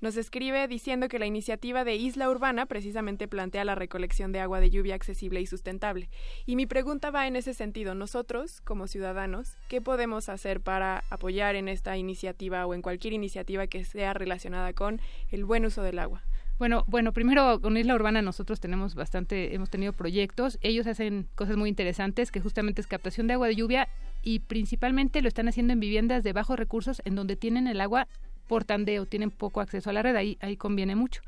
Nos 0.00 0.16
escribe 0.16 0.68
diciendo 0.68 1.08
que 1.08 1.18
la 1.18 1.26
iniciativa 1.26 1.82
de 1.82 1.96
Isla 1.96 2.30
Urbana 2.30 2.66
precisamente 2.66 3.26
plantea 3.26 3.64
la 3.64 3.74
recolección 3.74 4.30
de 4.30 4.38
agua 4.38 4.60
de 4.60 4.70
lluvia 4.70 4.94
accesible 4.94 5.40
y 5.40 5.46
sustentable. 5.46 6.08
Y 6.46 6.54
mi 6.54 6.66
pregunta 6.66 7.10
va 7.10 7.26
en 7.26 7.34
ese 7.34 7.52
sentido. 7.52 7.96
Nosotros, 7.96 8.60
como 8.60 8.86
ciudadanos, 8.86 9.56
¿qué 9.68 9.80
podemos 9.80 10.28
hacer 10.28 10.60
para 10.60 11.02
apoyar 11.10 11.56
en 11.56 11.68
esta 11.68 11.96
iniciativa 11.96 12.64
o 12.66 12.74
en 12.74 12.82
cualquier 12.82 13.12
iniciativa 13.12 13.66
que 13.66 13.84
sea 13.84 14.14
relacionada 14.14 14.72
con 14.72 15.00
el 15.32 15.44
buen 15.44 15.64
uso 15.66 15.82
del 15.82 15.98
agua? 15.98 16.22
Bueno, 16.58 16.84
bueno, 16.88 17.12
primero 17.12 17.60
con 17.60 17.76
Isla 17.76 17.94
Urbana 17.94 18.20
nosotros 18.20 18.58
tenemos 18.58 18.96
bastante, 18.96 19.54
hemos 19.54 19.70
tenido 19.70 19.92
proyectos. 19.92 20.58
Ellos 20.60 20.88
hacen 20.88 21.28
cosas 21.36 21.56
muy 21.56 21.68
interesantes 21.68 22.32
que 22.32 22.40
justamente 22.40 22.80
es 22.80 22.88
captación 22.88 23.28
de 23.28 23.34
agua 23.34 23.46
de 23.46 23.54
lluvia 23.54 23.88
y 24.22 24.40
principalmente 24.40 25.22
lo 25.22 25.28
están 25.28 25.46
haciendo 25.46 25.72
en 25.72 25.80
viviendas 25.80 26.24
de 26.24 26.32
bajos 26.32 26.58
recursos 26.58 27.00
en 27.04 27.14
donde 27.14 27.36
tienen 27.36 27.68
el 27.68 27.80
agua 27.80 28.08
por 28.48 28.64
tandeo, 28.64 29.06
tienen 29.06 29.30
poco 29.30 29.60
acceso 29.60 29.90
a 29.90 29.92
la 29.92 30.02
red, 30.02 30.16
ahí, 30.16 30.36
ahí 30.40 30.56
conviene 30.56 30.96
mucho. 30.96 31.20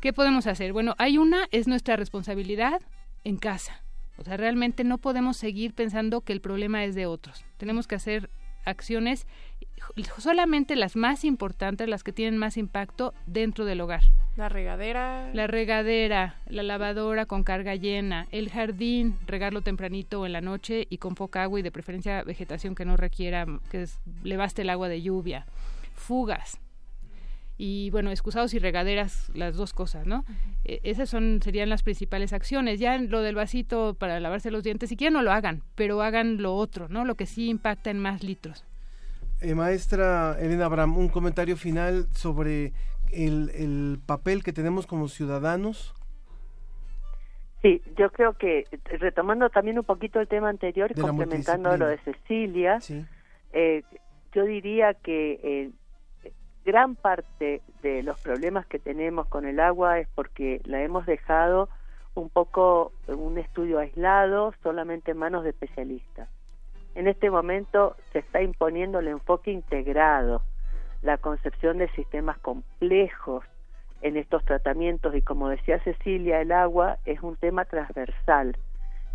¿Qué 0.00 0.12
podemos 0.12 0.46
hacer? 0.46 0.72
Bueno, 0.72 0.94
hay 0.98 1.18
una, 1.18 1.46
es 1.50 1.66
nuestra 1.68 1.96
responsabilidad 1.96 2.80
en 3.24 3.36
casa. 3.36 3.82
O 4.18 4.24
sea, 4.24 4.36
realmente 4.38 4.84
no 4.84 4.96
podemos 4.98 5.36
seguir 5.36 5.74
pensando 5.74 6.22
que 6.22 6.32
el 6.32 6.40
problema 6.40 6.84
es 6.84 6.94
de 6.94 7.04
otros. 7.06 7.44
Tenemos 7.58 7.86
que 7.86 7.96
hacer 7.96 8.30
acciones 8.64 9.26
solamente 10.18 10.74
las 10.76 10.96
más 10.96 11.24
importantes, 11.24 11.88
las 11.88 12.02
que 12.02 12.12
tienen 12.12 12.38
más 12.38 12.56
impacto 12.56 13.14
dentro 13.26 13.64
del 13.64 13.80
hogar. 13.80 14.02
La 14.36 14.48
regadera. 14.48 15.30
La 15.32 15.46
regadera, 15.46 16.36
la 16.46 16.62
lavadora 16.62 17.26
con 17.26 17.42
carga 17.44 17.74
llena, 17.74 18.26
el 18.32 18.50
jardín, 18.50 19.16
regarlo 19.26 19.62
tempranito 19.62 20.20
o 20.20 20.26
en 20.26 20.32
la 20.32 20.40
noche 20.40 20.86
y 20.90 20.98
con 20.98 21.14
poca 21.14 21.42
agua 21.42 21.60
y 21.60 21.62
de 21.62 21.70
preferencia 21.70 22.22
vegetación 22.22 22.74
que 22.74 22.84
no 22.84 22.96
requiera, 22.96 23.46
que 23.70 23.82
es- 23.82 23.98
le 24.24 24.36
baste 24.36 24.62
el 24.62 24.70
agua 24.70 24.88
de 24.88 25.00
lluvia, 25.02 25.46
fugas. 25.96 26.60
Y 27.58 27.90
bueno, 27.90 28.10
excusados 28.10 28.52
y 28.52 28.58
regaderas, 28.58 29.30
las 29.34 29.56
dos 29.56 29.72
cosas, 29.72 30.06
¿no? 30.06 30.24
Eh, 30.64 30.80
esas 30.82 31.08
son, 31.08 31.40
serían 31.42 31.70
las 31.70 31.82
principales 31.82 32.34
acciones. 32.34 32.78
Ya 32.78 32.98
lo 32.98 33.22
del 33.22 33.34
vasito 33.34 33.94
para 33.94 34.20
lavarse 34.20 34.50
los 34.50 34.62
dientes, 34.62 34.90
si 34.90 34.96
quieren 34.96 35.14
no 35.14 35.22
lo 35.22 35.32
hagan, 35.32 35.62
pero 35.74 36.02
hagan 36.02 36.42
lo 36.42 36.54
otro, 36.54 36.88
¿no? 36.88 37.04
Lo 37.04 37.14
que 37.14 37.24
sí 37.24 37.48
impacta 37.48 37.90
en 37.90 37.98
más 37.98 38.22
litros. 38.22 38.64
Eh, 39.40 39.54
maestra 39.54 40.36
Elena 40.38 40.66
Abraham, 40.66 40.98
un 40.98 41.08
comentario 41.08 41.56
final 41.56 42.06
sobre 42.12 42.72
el, 43.12 43.50
el 43.54 43.98
papel 44.04 44.42
que 44.42 44.52
tenemos 44.52 44.86
como 44.86 45.08
ciudadanos. 45.08 45.94
Sí, 47.62 47.82
yo 47.96 48.10
creo 48.10 48.34
que 48.34 48.60
eh, 48.70 48.78
retomando 48.98 49.50
también 49.50 49.78
un 49.78 49.84
poquito 49.84 50.20
el 50.20 50.28
tema 50.28 50.48
anterior 50.48 50.94
De 50.94 51.00
complementando 51.00 51.76
lo 51.76 51.86
de 51.86 51.98
Cecilia, 51.98 52.78
eh, 53.52 53.82
yo 54.32 54.44
diría 54.44 54.94
que 54.94 55.40
eh, 55.42 55.70
gran 56.66 56.96
parte 56.96 57.62
de 57.80 58.02
los 58.02 58.20
problemas 58.20 58.66
que 58.66 58.80
tenemos 58.80 59.28
con 59.28 59.46
el 59.46 59.60
agua 59.60 60.00
es 60.00 60.08
porque 60.16 60.60
la 60.64 60.82
hemos 60.82 61.06
dejado 61.06 61.68
un 62.14 62.28
poco 62.28 62.92
un 63.06 63.38
estudio 63.38 63.78
aislado, 63.78 64.52
solamente 64.64 65.12
en 65.12 65.18
manos 65.18 65.44
de 65.44 65.50
especialistas. 65.50 66.28
En 66.96 67.06
este 67.06 67.30
momento 67.30 67.94
se 68.12 68.18
está 68.18 68.42
imponiendo 68.42 68.98
el 68.98 69.06
enfoque 69.06 69.52
integrado, 69.52 70.42
la 71.02 71.18
concepción 71.18 71.78
de 71.78 71.88
sistemas 71.90 72.36
complejos 72.38 73.44
en 74.02 74.16
estos 74.16 74.44
tratamientos 74.44 75.14
y 75.14 75.22
como 75.22 75.48
decía 75.48 75.78
Cecilia, 75.84 76.40
el 76.40 76.50
agua 76.50 76.98
es 77.04 77.22
un 77.22 77.36
tema 77.36 77.64
transversal 77.66 78.56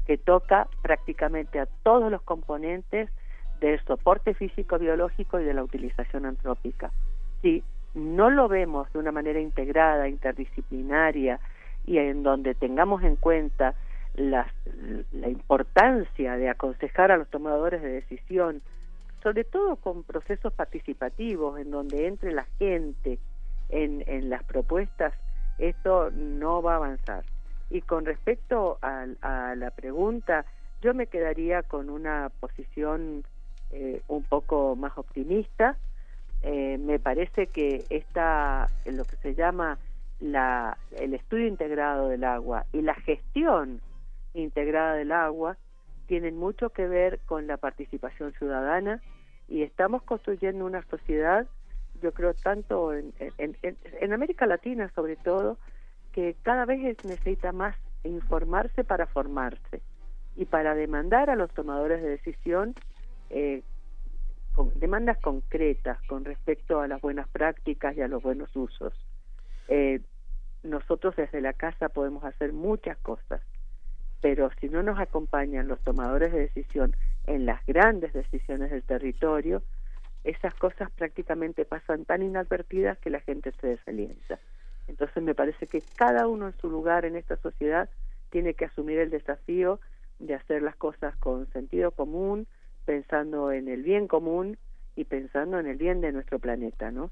que 0.08 0.18
toca 0.18 0.68
prácticamente 0.82 1.60
a 1.60 1.66
todos 1.84 2.10
los 2.10 2.22
componentes 2.22 3.10
del 3.60 3.84
soporte 3.84 4.36
físico 4.36 4.80
biológico 4.80 5.40
y 5.40 5.44
de 5.44 5.54
la 5.54 5.64
utilización 5.64 6.26
antrópica. 6.26 6.92
Si 7.42 7.64
no 7.94 8.30
lo 8.30 8.48
vemos 8.48 8.92
de 8.94 9.00
una 9.00 9.12
manera 9.12 9.40
integrada, 9.40 10.08
interdisciplinaria 10.08 11.40
y 11.86 11.98
en 11.98 12.24
donde 12.24 12.54
tengamos 12.56 13.04
en 13.04 13.16
cuenta 13.16 13.74
las- 14.16 14.52
la 15.12 15.30
importancia 15.30 16.38
de 16.38 16.50
aconsejar 16.50 17.12
a 17.12 17.18
los 17.18 17.30
tomadores 17.30 17.82
de 17.82 17.90
decisión, 17.90 18.62
sobre 19.24 19.44
todo 19.44 19.76
con 19.78 20.04
procesos 20.04 20.54
participativos 20.54 21.60
en 21.60 21.72
donde 21.72 22.08
entre 22.08 22.32
la 22.32 22.46
gente 22.60 23.20
en, 23.70 24.04
en 24.08 24.30
las 24.30 24.44
propuestas, 24.44 25.14
esto 25.58 26.12
no 26.12 26.62
va 26.62 26.74
a 26.74 26.78
avanzar. 26.78 27.24
Y 27.70 27.82
con 27.82 28.06
respecto 28.06 28.80
a, 28.82 29.06
a 29.22 29.56
la 29.56 29.72
pregunta, 29.72 30.46
yo 30.82 30.94
me 30.94 31.08
quedaría 31.08 31.64
con 31.64 31.90
una 31.90 32.30
posición 32.40 33.24
eh, 33.72 34.02
un 34.08 34.24
poco 34.24 34.76
más 34.76 34.98
optimista. 34.98 35.78
Eh, 36.44 36.78
me 36.80 37.00
parece 37.00 37.48
que 37.48 37.86
esta, 37.90 38.72
lo 38.86 39.06
que 39.06 39.16
se 39.18 39.36
llama 39.36 39.80
la, 40.20 40.78
el 40.92 41.14
estudio 41.14 41.48
integrado 41.48 42.10
del 42.10 42.24
agua 42.24 42.66
y 42.72 42.82
la 42.82 42.96
gestión 42.96 43.82
integrada 44.34 44.96
del 44.96 45.12
agua 45.12 45.58
tienen 46.08 46.38
mucho 46.38 46.72
que 46.72 46.88
ver 46.88 47.20
con 47.26 47.48
la 47.48 47.58
participación 47.58 48.34
ciudadana 48.34 49.02
y 49.48 49.64
estamos 49.64 50.04
construyendo 50.04 50.66
una 50.66 50.84
sociedad, 50.90 51.48
yo 52.02 52.14
creo, 52.14 52.34
tanto 52.34 52.94
en, 52.94 53.14
en, 53.38 53.58
en- 53.62 54.14
América 54.14 54.46
Latina 54.46 54.92
sobre 54.96 55.16
todo, 55.18 55.58
que 56.12 56.36
cada 56.44 56.66
vez 56.66 56.98
necesita 57.04 57.52
más 57.52 57.76
informarse 58.04 58.84
para 58.84 59.08
formarse 59.08 59.82
y 60.36 60.46
para 60.46 60.76
demandar 60.76 61.30
a 61.30 61.36
los 61.36 61.52
tomadores 61.54 62.02
de 62.02 62.10
decisión 62.10 62.76
eh, 63.30 63.64
con 64.54 64.78
demandas 64.80 65.18
concretas 65.20 66.02
con 66.08 66.26
respecto 66.26 66.82
a 66.82 66.88
las 66.88 67.02
buenas 67.02 67.28
prácticas 67.30 67.96
y 67.96 68.02
a 68.02 68.08
los 68.08 68.22
buenos 68.22 68.56
usos. 68.56 68.94
Eh, 69.68 70.02
nosotros 70.64 71.16
desde 71.16 71.42
la 71.42 71.54
casa 71.54 71.90
podemos 71.90 72.24
hacer 72.24 72.54
muchas 72.54 72.98
cosas, 72.98 73.42
pero 74.22 74.50
si 74.60 74.70
no 74.70 74.84
nos 74.84 75.00
acompañan 75.00 75.68
los 75.68 75.80
tomadores 75.82 76.32
de 76.32 76.42
decisión 76.42 76.96
en 77.26 77.46
las 77.46 77.66
grandes 77.66 78.14
decisiones 78.14 78.72
del 78.72 78.84
territorio, 78.84 79.64
esas 80.24 80.54
cosas 80.56 80.92
prácticamente 80.92 81.66
pasan 81.66 82.06
tan 82.06 82.22
inadvertidas 82.22 82.98
que 83.00 83.10
la 83.10 83.22
gente 83.22 83.52
se 83.60 83.68
desalienta. 83.68 84.40
Entonces 84.88 85.24
me 85.24 85.34
parece 85.34 85.68
que 85.68 85.84
cada 85.96 86.28
uno 86.28 86.48
en 86.48 86.58
su 86.58 86.70
lugar 86.70 87.06
en 87.06 87.16
esta 87.16 87.38
sociedad 87.38 87.90
tiene 88.30 88.54
que 88.54 88.66
asumir 88.66 89.00
el 89.00 89.10
desafío 89.10 89.80
de 90.20 90.36
hacer 90.36 90.62
las 90.62 90.76
cosas 90.76 91.16
con 91.18 91.52
sentido 91.52 91.92
común, 91.92 92.48
pensando 92.86 93.52
en 93.52 93.68
el 93.68 93.84
bien 93.84 94.08
común 94.08 94.58
y 94.96 95.06
pensando 95.06 95.60
en 95.60 95.68
el 95.68 95.78
bien 95.78 96.02
de 96.02 96.12
nuestro 96.12 96.40
planeta, 96.40 96.92
¿no? 96.92 97.12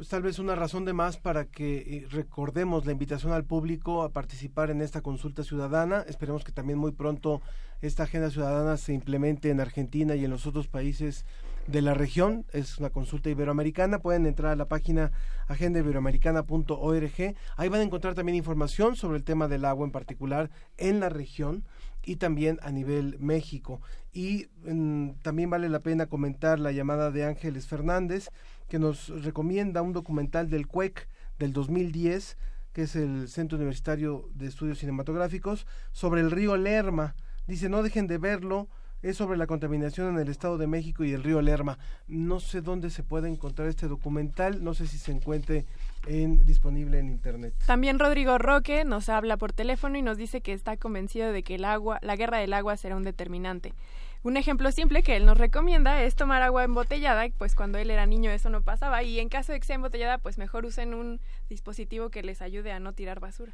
Pues 0.00 0.08
tal 0.08 0.22
vez 0.22 0.38
una 0.38 0.54
razón 0.54 0.86
de 0.86 0.94
más 0.94 1.18
para 1.18 1.44
que 1.44 1.76
eh, 1.76 2.06
recordemos 2.10 2.86
la 2.86 2.92
invitación 2.92 3.34
al 3.34 3.44
público 3.44 4.02
a 4.02 4.12
participar 4.12 4.70
en 4.70 4.80
esta 4.80 5.02
consulta 5.02 5.44
ciudadana. 5.44 6.06
Esperemos 6.08 6.42
que 6.42 6.52
también 6.52 6.78
muy 6.78 6.92
pronto 6.92 7.42
esta 7.82 8.04
agenda 8.04 8.30
ciudadana 8.30 8.78
se 8.78 8.94
implemente 8.94 9.50
en 9.50 9.60
Argentina 9.60 10.14
y 10.14 10.24
en 10.24 10.30
los 10.30 10.46
otros 10.46 10.68
países 10.68 11.26
de 11.66 11.82
la 11.82 11.92
región. 11.92 12.46
Es 12.54 12.78
una 12.78 12.88
consulta 12.88 13.28
iberoamericana. 13.28 13.98
Pueden 13.98 14.24
entrar 14.24 14.52
a 14.52 14.56
la 14.56 14.68
página 14.68 15.12
agendaiberoamericana.org. 15.48 17.34
Ahí 17.58 17.68
van 17.68 17.80
a 17.80 17.84
encontrar 17.84 18.14
también 18.14 18.36
información 18.36 18.96
sobre 18.96 19.18
el 19.18 19.24
tema 19.24 19.48
del 19.48 19.66
agua 19.66 19.84
en 19.84 19.92
particular 19.92 20.48
en 20.78 21.00
la 21.00 21.10
región 21.10 21.64
y 22.04 22.16
también 22.16 22.58
a 22.62 22.70
nivel 22.70 23.16
México. 23.18 23.80
Y 24.12 24.48
mm, 24.64 25.10
también 25.22 25.50
vale 25.50 25.68
la 25.68 25.80
pena 25.80 26.06
comentar 26.06 26.58
la 26.58 26.72
llamada 26.72 27.10
de 27.10 27.24
Ángeles 27.24 27.66
Fernández, 27.66 28.30
que 28.68 28.78
nos 28.78 29.08
recomienda 29.22 29.82
un 29.82 29.92
documental 29.92 30.48
del 30.48 30.66
CUEC 30.66 31.08
del 31.38 31.52
2010, 31.52 32.36
que 32.72 32.82
es 32.82 32.96
el 32.96 33.28
Centro 33.28 33.56
Universitario 33.56 34.28
de 34.34 34.46
Estudios 34.46 34.78
Cinematográficos, 34.78 35.66
sobre 35.92 36.20
el 36.20 36.30
río 36.30 36.56
Lerma. 36.56 37.16
Dice, 37.46 37.68
no 37.68 37.82
dejen 37.82 38.06
de 38.06 38.18
verlo, 38.18 38.68
es 39.02 39.16
sobre 39.16 39.38
la 39.38 39.46
contaminación 39.46 40.14
en 40.14 40.20
el 40.20 40.28
Estado 40.28 40.58
de 40.58 40.66
México 40.66 41.04
y 41.04 41.12
el 41.12 41.22
río 41.22 41.40
Lerma. 41.40 41.78
No 42.06 42.38
sé 42.38 42.60
dónde 42.60 42.90
se 42.90 43.02
puede 43.02 43.28
encontrar 43.28 43.68
este 43.68 43.88
documental, 43.88 44.62
no 44.62 44.74
sé 44.74 44.86
si 44.86 44.98
se 44.98 45.12
encuentre 45.12 45.66
en, 46.06 46.44
disponible 46.46 46.98
en 46.98 47.08
internet. 47.08 47.54
También 47.66 47.98
Rodrigo 47.98 48.38
Roque 48.38 48.84
nos 48.84 49.08
habla 49.08 49.36
por 49.36 49.52
teléfono 49.52 49.98
y 49.98 50.02
nos 50.02 50.16
dice 50.16 50.40
que 50.40 50.52
está 50.52 50.76
convencido 50.76 51.32
de 51.32 51.42
que 51.42 51.56
el 51.56 51.64
agua, 51.64 51.98
la 52.02 52.16
guerra 52.16 52.38
del 52.38 52.52
agua 52.52 52.76
será 52.76 52.96
un 52.96 53.04
determinante. 53.04 53.74
Un 54.22 54.36
ejemplo 54.36 54.70
simple 54.70 55.02
que 55.02 55.16
él 55.16 55.24
nos 55.24 55.38
recomienda 55.38 56.02
es 56.02 56.14
tomar 56.14 56.42
agua 56.42 56.64
embotellada, 56.64 57.26
pues 57.38 57.54
cuando 57.54 57.78
él 57.78 57.90
era 57.90 58.04
niño 58.04 58.30
eso 58.30 58.50
no 58.50 58.60
pasaba 58.60 59.02
y 59.02 59.18
en 59.18 59.30
caso 59.30 59.52
de 59.52 59.60
que 59.60 59.66
sea 59.66 59.76
embotellada, 59.76 60.18
pues 60.18 60.36
mejor 60.36 60.66
usen 60.66 60.92
un 60.92 61.20
dispositivo 61.48 62.10
que 62.10 62.22
les 62.22 62.42
ayude 62.42 62.72
a 62.72 62.80
no 62.80 62.92
tirar 62.92 63.20
basura. 63.20 63.52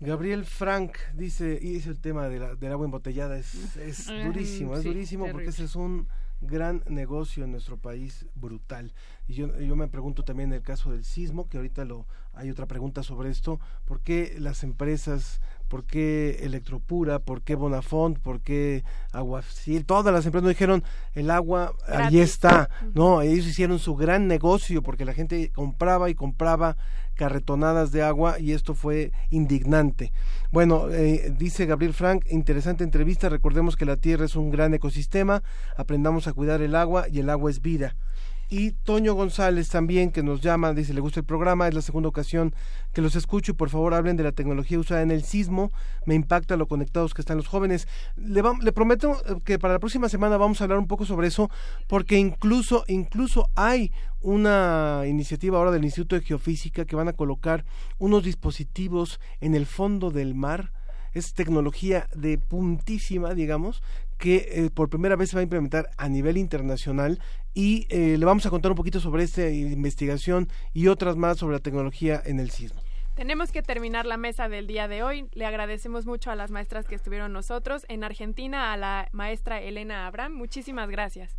Gabriel 0.00 0.44
Frank 0.44 0.98
dice, 1.14 1.58
y 1.62 1.74
dice 1.74 1.90
el 1.90 2.00
tema 2.00 2.28
de 2.28 2.40
la, 2.40 2.54
del 2.56 2.72
agua 2.72 2.86
embotellada, 2.86 3.38
es, 3.38 3.76
es 3.76 4.08
durísimo, 4.08 4.74
es 4.74 4.82
sí, 4.82 4.88
durísimo 4.88 5.28
porque 5.30 5.48
ese 5.48 5.64
es 5.64 5.76
un 5.76 6.08
gran 6.40 6.82
negocio 6.86 7.44
en 7.44 7.52
nuestro 7.52 7.76
país, 7.78 8.26
brutal. 8.34 8.92
Y 9.26 9.34
yo, 9.34 9.58
yo 9.58 9.76
me 9.76 9.88
pregunto 9.88 10.24
también 10.24 10.50
en 10.50 10.56
el 10.56 10.62
caso 10.62 10.90
del 10.90 11.04
sismo, 11.04 11.48
que 11.48 11.56
ahorita 11.56 11.84
lo 11.84 12.06
hay 12.34 12.50
otra 12.50 12.66
pregunta 12.66 13.02
sobre 13.02 13.30
esto, 13.30 13.60
¿por 13.84 14.00
qué 14.00 14.36
las 14.38 14.62
empresas, 14.64 15.40
por 15.74 15.86
qué 15.86 16.38
Electropura, 16.42 17.18
por 17.18 17.42
qué 17.42 17.56
Bonafont, 17.56 18.20
por 18.20 18.40
qué 18.40 18.84
Aguacil, 19.10 19.84
todas 19.84 20.14
las 20.14 20.24
empresas 20.24 20.44
nos 20.44 20.52
dijeron, 20.52 20.84
el 21.14 21.32
agua 21.32 21.72
ahí 21.88 22.20
está, 22.20 22.70
no, 22.94 23.22
ellos 23.22 23.44
hicieron 23.44 23.80
su 23.80 23.96
gran 23.96 24.28
negocio 24.28 24.82
porque 24.82 25.04
la 25.04 25.14
gente 25.14 25.50
compraba 25.52 26.10
y 26.10 26.14
compraba 26.14 26.76
carretonadas 27.16 27.90
de 27.90 28.02
agua 28.02 28.38
y 28.38 28.52
esto 28.52 28.74
fue 28.74 29.10
indignante. 29.30 30.12
Bueno, 30.52 30.90
eh, 30.92 31.34
dice 31.36 31.66
Gabriel 31.66 31.92
Frank, 31.92 32.24
interesante 32.30 32.84
entrevista, 32.84 33.28
recordemos 33.28 33.74
que 33.74 33.84
la 33.84 33.96
Tierra 33.96 34.26
es 34.26 34.36
un 34.36 34.52
gran 34.52 34.74
ecosistema, 34.74 35.42
aprendamos 35.76 36.28
a 36.28 36.34
cuidar 36.34 36.62
el 36.62 36.76
agua 36.76 37.06
y 37.10 37.18
el 37.18 37.28
agua 37.30 37.50
es 37.50 37.60
vida. 37.60 37.96
Y 38.50 38.72
Toño 38.72 39.14
González 39.14 39.68
también, 39.68 40.10
que 40.12 40.22
nos 40.22 40.40
llama, 40.40 40.72
dice, 40.72 40.94
le 40.94 41.00
gusta 41.00 41.20
el 41.20 41.26
programa, 41.26 41.66
es 41.66 41.74
la 41.74 41.82
segunda 41.82 42.08
ocasión 42.08 42.54
que 42.92 43.02
los 43.02 43.16
escucho 43.16 43.52
y 43.52 43.54
por 43.54 43.70
favor 43.70 43.94
hablen 43.94 44.16
de 44.16 44.22
la 44.22 44.32
tecnología 44.32 44.78
usada 44.78 45.02
en 45.02 45.10
el 45.10 45.24
sismo, 45.24 45.72
me 46.06 46.14
impacta 46.14 46.56
lo 46.56 46.66
conectados 46.68 47.14
que 47.14 47.22
están 47.22 47.36
los 47.36 47.48
jóvenes. 47.48 47.88
Le, 48.16 48.42
vam- 48.42 48.62
le 48.62 48.72
prometo 48.72 49.16
eh, 49.26 49.40
que 49.44 49.58
para 49.58 49.74
la 49.74 49.80
próxima 49.80 50.08
semana 50.08 50.36
vamos 50.36 50.60
a 50.60 50.64
hablar 50.64 50.78
un 50.78 50.86
poco 50.86 51.04
sobre 51.04 51.28
eso, 51.28 51.50
porque 51.88 52.16
incluso, 52.16 52.84
incluso 52.86 53.48
hay 53.54 53.90
una 54.20 55.02
iniciativa 55.06 55.58
ahora 55.58 55.70
del 55.72 55.84
Instituto 55.84 56.16
de 56.16 56.22
Geofísica 56.22 56.84
que 56.84 56.96
van 56.96 57.08
a 57.08 57.12
colocar 57.14 57.64
unos 57.98 58.24
dispositivos 58.24 59.20
en 59.40 59.54
el 59.54 59.66
fondo 59.66 60.10
del 60.10 60.34
mar, 60.34 60.72
es 61.12 61.32
tecnología 61.32 62.08
de 62.14 62.38
puntísima, 62.38 63.34
digamos, 63.34 63.82
que 64.18 64.48
eh, 64.50 64.70
por 64.72 64.88
primera 64.88 65.16
vez 65.16 65.30
se 65.30 65.36
va 65.36 65.40
a 65.40 65.42
implementar 65.44 65.90
a 65.96 66.08
nivel 66.08 66.36
internacional 66.38 67.20
y 67.54 67.86
eh, 67.88 68.18
le 68.18 68.26
vamos 68.26 68.44
a 68.46 68.50
contar 68.50 68.72
un 68.72 68.76
poquito 68.76 69.00
sobre 69.00 69.22
esta 69.22 69.48
investigación 69.48 70.48
y 70.72 70.88
otras 70.88 71.16
más 71.16 71.38
sobre 71.38 71.54
la 71.54 71.60
tecnología 71.60 72.20
en 72.24 72.40
el 72.40 72.50
sismo. 72.50 72.80
Tenemos 73.14 73.52
que 73.52 73.62
terminar 73.62 74.06
la 74.06 74.16
mesa 74.16 74.48
del 74.48 74.66
día 74.66 74.88
de 74.88 75.04
hoy. 75.04 75.28
Le 75.34 75.46
agradecemos 75.46 76.04
mucho 76.04 76.32
a 76.32 76.34
las 76.34 76.50
maestras 76.50 76.88
que 76.88 76.96
estuvieron 76.96 77.32
nosotros. 77.32 77.86
En 77.88 78.02
Argentina, 78.02 78.72
a 78.72 78.76
la 78.76 79.08
maestra 79.12 79.60
Elena 79.60 80.08
Abraham. 80.08 80.32
Muchísimas 80.32 80.90
gracias. 80.90 81.38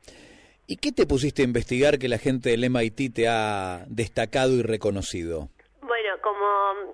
¿Y 0.67 0.77
qué 0.77 0.91
te 0.91 1.05
pusiste 1.05 1.41
a 1.41 1.45
investigar 1.45 1.97
que 1.97 2.09
la 2.09 2.17
gente 2.17 2.49
del 2.49 2.69
MIT 2.69 3.13
te 3.15 3.27
ha 3.27 3.85
destacado 3.87 4.51
y 4.53 4.63
reconocido? 4.63 5.47
Bueno, 5.81 6.17
como, 6.21 6.91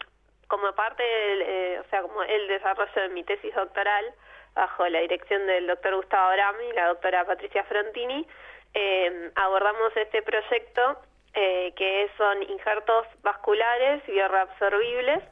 como 0.48 0.74
parte, 0.76 1.02
del, 1.02 1.42
eh, 1.42 1.80
o 1.80 1.90
sea, 1.90 2.02
como 2.04 2.22
el 2.24 2.48
desarrollo 2.48 3.02
de 3.02 3.10
mi 3.10 3.24
tesis 3.24 3.54
doctoral, 3.56 4.06
bajo 4.54 4.88
la 4.88 5.00
dirección 5.00 5.48
del 5.48 5.66
doctor 5.68 5.96
Gustavo 5.96 6.30
Abrami 6.30 6.66
y 6.70 6.74
la 6.74 6.88
doctora 6.90 7.26
Patricia 7.26 7.64
Frontini, 7.64 8.28
eh, 8.76 9.32
abordamos 9.36 9.92
este 9.96 10.22
proyecto 10.22 11.00
eh, 11.36 11.74
que 11.76 12.12
son 12.16 12.44
injertos 12.44 13.08
vasculares 13.24 14.08
y 14.08 14.22
reabsorbibles 14.22 15.24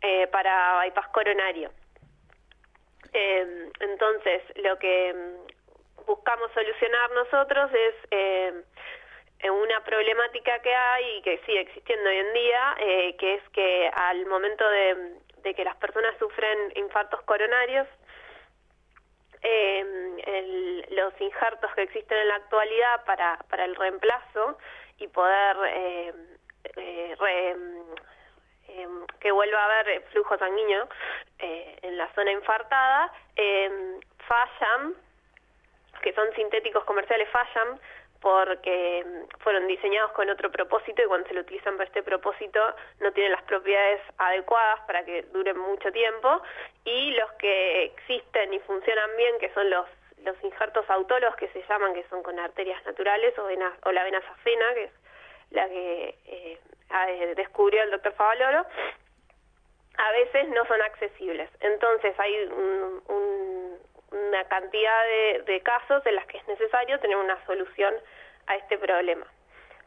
eh, 0.00 0.26
para 0.26 0.80
bypass 0.80 1.06
coronario. 1.08 1.70
Eh, 3.12 3.70
entonces, 3.78 4.42
lo 4.56 4.76
que 4.78 5.14
buscamos 6.06 6.50
solucionar 6.52 7.10
nosotros 7.12 7.70
es 7.72 7.94
eh, 8.10 8.62
eh, 9.40 9.50
una 9.50 9.82
problemática 9.84 10.58
que 10.60 10.74
hay 10.74 11.16
y 11.18 11.22
que 11.22 11.38
sigue 11.46 11.60
existiendo 11.60 12.08
hoy 12.08 12.16
en 12.16 12.32
día, 12.32 12.76
eh, 12.78 13.16
que 13.18 13.34
es 13.34 13.48
que 13.50 13.90
al 13.94 14.24
momento 14.26 14.68
de, 14.68 15.54
que 15.54 15.64
las 15.64 15.76
personas 15.76 16.16
sufren 16.18 16.72
infartos 16.76 17.22
coronarios, 17.22 17.86
eh, 19.42 19.80
el- 20.26 20.86
los 20.96 21.12
injertos 21.20 21.72
que 21.74 21.82
existen 21.82 22.18
en 22.18 22.28
la 22.28 22.34
actualidad 22.36 23.04
para, 23.04 23.38
para 23.48 23.64
el 23.64 23.76
reemplazo 23.76 24.58
y 24.98 25.06
poder 25.08 25.56
eh, 25.68 26.12
eh, 26.76 27.16
que 29.20 29.30
vuelva 29.30 29.60
a 29.62 29.80
haber 29.80 30.02
flujo 30.10 30.36
sanguíneo 30.38 30.88
en 31.38 31.96
la 31.96 32.12
zona 32.14 32.32
infartada, 32.32 33.12
fallan, 34.26 34.94
que 36.00 36.12
son 36.12 36.32
sintéticos 36.34 36.84
comerciales, 36.84 37.28
fallan 37.30 37.80
porque 38.20 39.04
mm, 39.04 39.38
fueron 39.40 39.66
diseñados 39.66 40.12
con 40.12 40.28
otro 40.30 40.50
propósito 40.50 41.02
y 41.02 41.06
cuando 41.06 41.28
se 41.28 41.34
lo 41.34 41.42
utilizan 41.42 41.76
para 41.76 41.86
este 41.86 42.02
propósito 42.02 42.60
no 43.00 43.12
tienen 43.12 43.32
las 43.32 43.42
propiedades 43.42 44.00
adecuadas 44.18 44.80
para 44.86 45.04
que 45.04 45.22
duren 45.32 45.58
mucho 45.58 45.92
tiempo 45.92 46.42
y 46.84 47.10
los 47.12 47.30
que 47.32 47.84
existen 47.84 48.54
y 48.54 48.58
funcionan 48.60 49.10
bien, 49.16 49.38
que 49.38 49.52
son 49.52 49.68
los 49.70 49.86
los 50.24 50.36
injertos 50.42 50.88
autólogos 50.90 51.36
que 51.36 51.48
se 51.48 51.62
llaman, 51.68 51.94
que 51.94 52.04
son 52.08 52.22
con 52.22 52.38
arterias 52.38 52.84
naturales, 52.84 53.32
o, 53.38 53.92
la 53.92 54.04
vena 54.04 54.20
safena, 54.20 54.74
que 54.74 54.84
es 54.84 54.90
la 55.50 55.68
que 55.68 56.18
eh, 56.26 57.34
descubrió 57.36 57.82
el 57.82 57.92
doctor 57.92 58.12
Favaloro, 58.14 58.66
a 59.98 60.12
veces 60.12 60.48
no 60.48 60.66
son 60.66 60.82
accesibles. 60.82 61.48
Entonces 61.60 62.18
hay 62.18 62.50
una 64.16 64.44
cantidad 64.44 65.04
de, 65.46 65.60
casos 65.62 66.04
en 66.06 66.14
las 66.14 66.26
que 66.26 66.38
es 66.38 66.48
necesario 66.48 66.98
tener 67.00 67.16
una 67.16 67.44
solución 67.46 67.94
a 68.46 68.56
este 68.56 68.78
problema. 68.78 69.26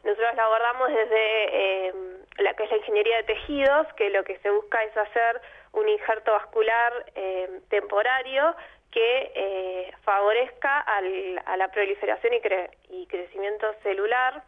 Nosotros 0.04 0.34
lo 0.34 0.42
abordamos 0.42 0.88
desde 0.88 1.88
eh, 1.88 1.94
la 2.38 2.54
que 2.54 2.64
es 2.64 2.70
la 2.70 2.76
ingeniería 2.78 3.16
de 3.18 3.22
tejidos, 3.24 3.86
que 3.94 4.10
lo 4.10 4.24
que 4.24 4.38
se 4.38 4.50
busca 4.50 4.82
es 4.84 4.96
hacer 4.96 5.40
un 5.72 5.88
injerto 5.88 6.32
vascular 6.32 7.06
eh, 7.14 7.60
temporario 7.68 8.54
que 8.90 9.32
eh, 9.34 9.94
favorezca 10.02 10.80
a 10.80 11.56
la 11.56 11.68
proliferación 11.68 12.34
y, 12.34 13.02
y 13.02 13.06
crecimiento 13.06 13.72
celular 13.82 14.42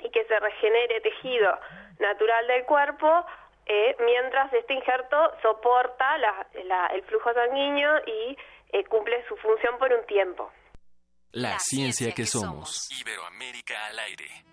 y 0.00 0.10
que 0.10 0.24
se 0.24 0.40
regenere 0.40 1.00
tejido 1.00 1.56
natural 2.00 2.46
del 2.48 2.64
cuerpo 2.64 3.24
eh, 3.66 3.96
mientras 4.04 4.52
este 4.52 4.74
injerto 4.74 5.32
soporta 5.40 6.16
el 6.92 7.02
flujo 7.04 7.32
sanguíneo 7.32 7.98
y 8.06 8.36
eh, 8.72 8.84
cumple 8.84 9.24
su 9.28 9.36
función 9.36 9.78
por 9.78 9.92
un 9.92 10.04
tiempo. 10.06 10.50
La, 11.32 11.58
ciencia, 11.58 12.12
que, 12.12 12.26
somos. 12.26 12.88
Iberoamérica 13.00 13.86
al 13.86 13.98
aire. 13.98 14.44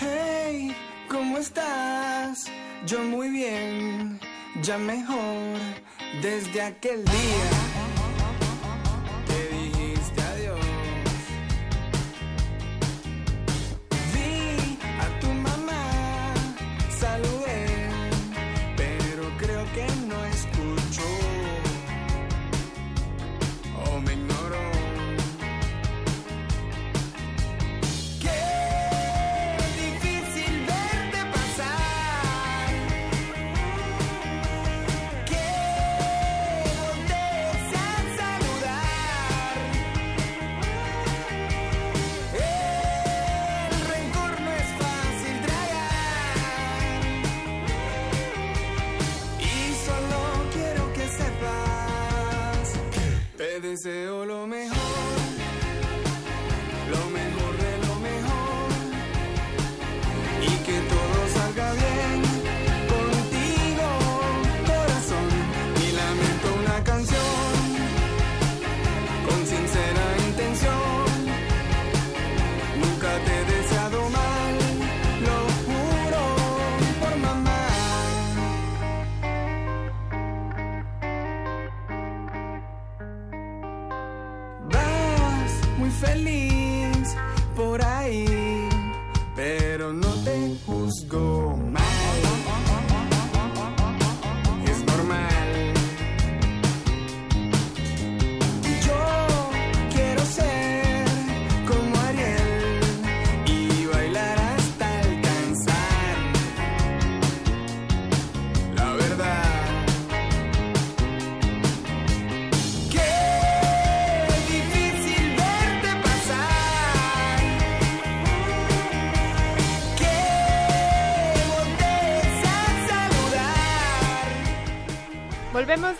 Hey, 0.00 0.76
¿cómo 1.08 1.38
estás? 1.38 2.50
Yo 2.86 3.00
muy 3.00 3.30
bien, 3.30 4.20
ya 4.60 4.78
mejor, 4.78 5.58
desde 6.20 6.62
aquel 6.62 7.04
día 7.04 7.61
deseo 53.72 54.26
lo 54.26 54.46
mejor, 54.46 54.71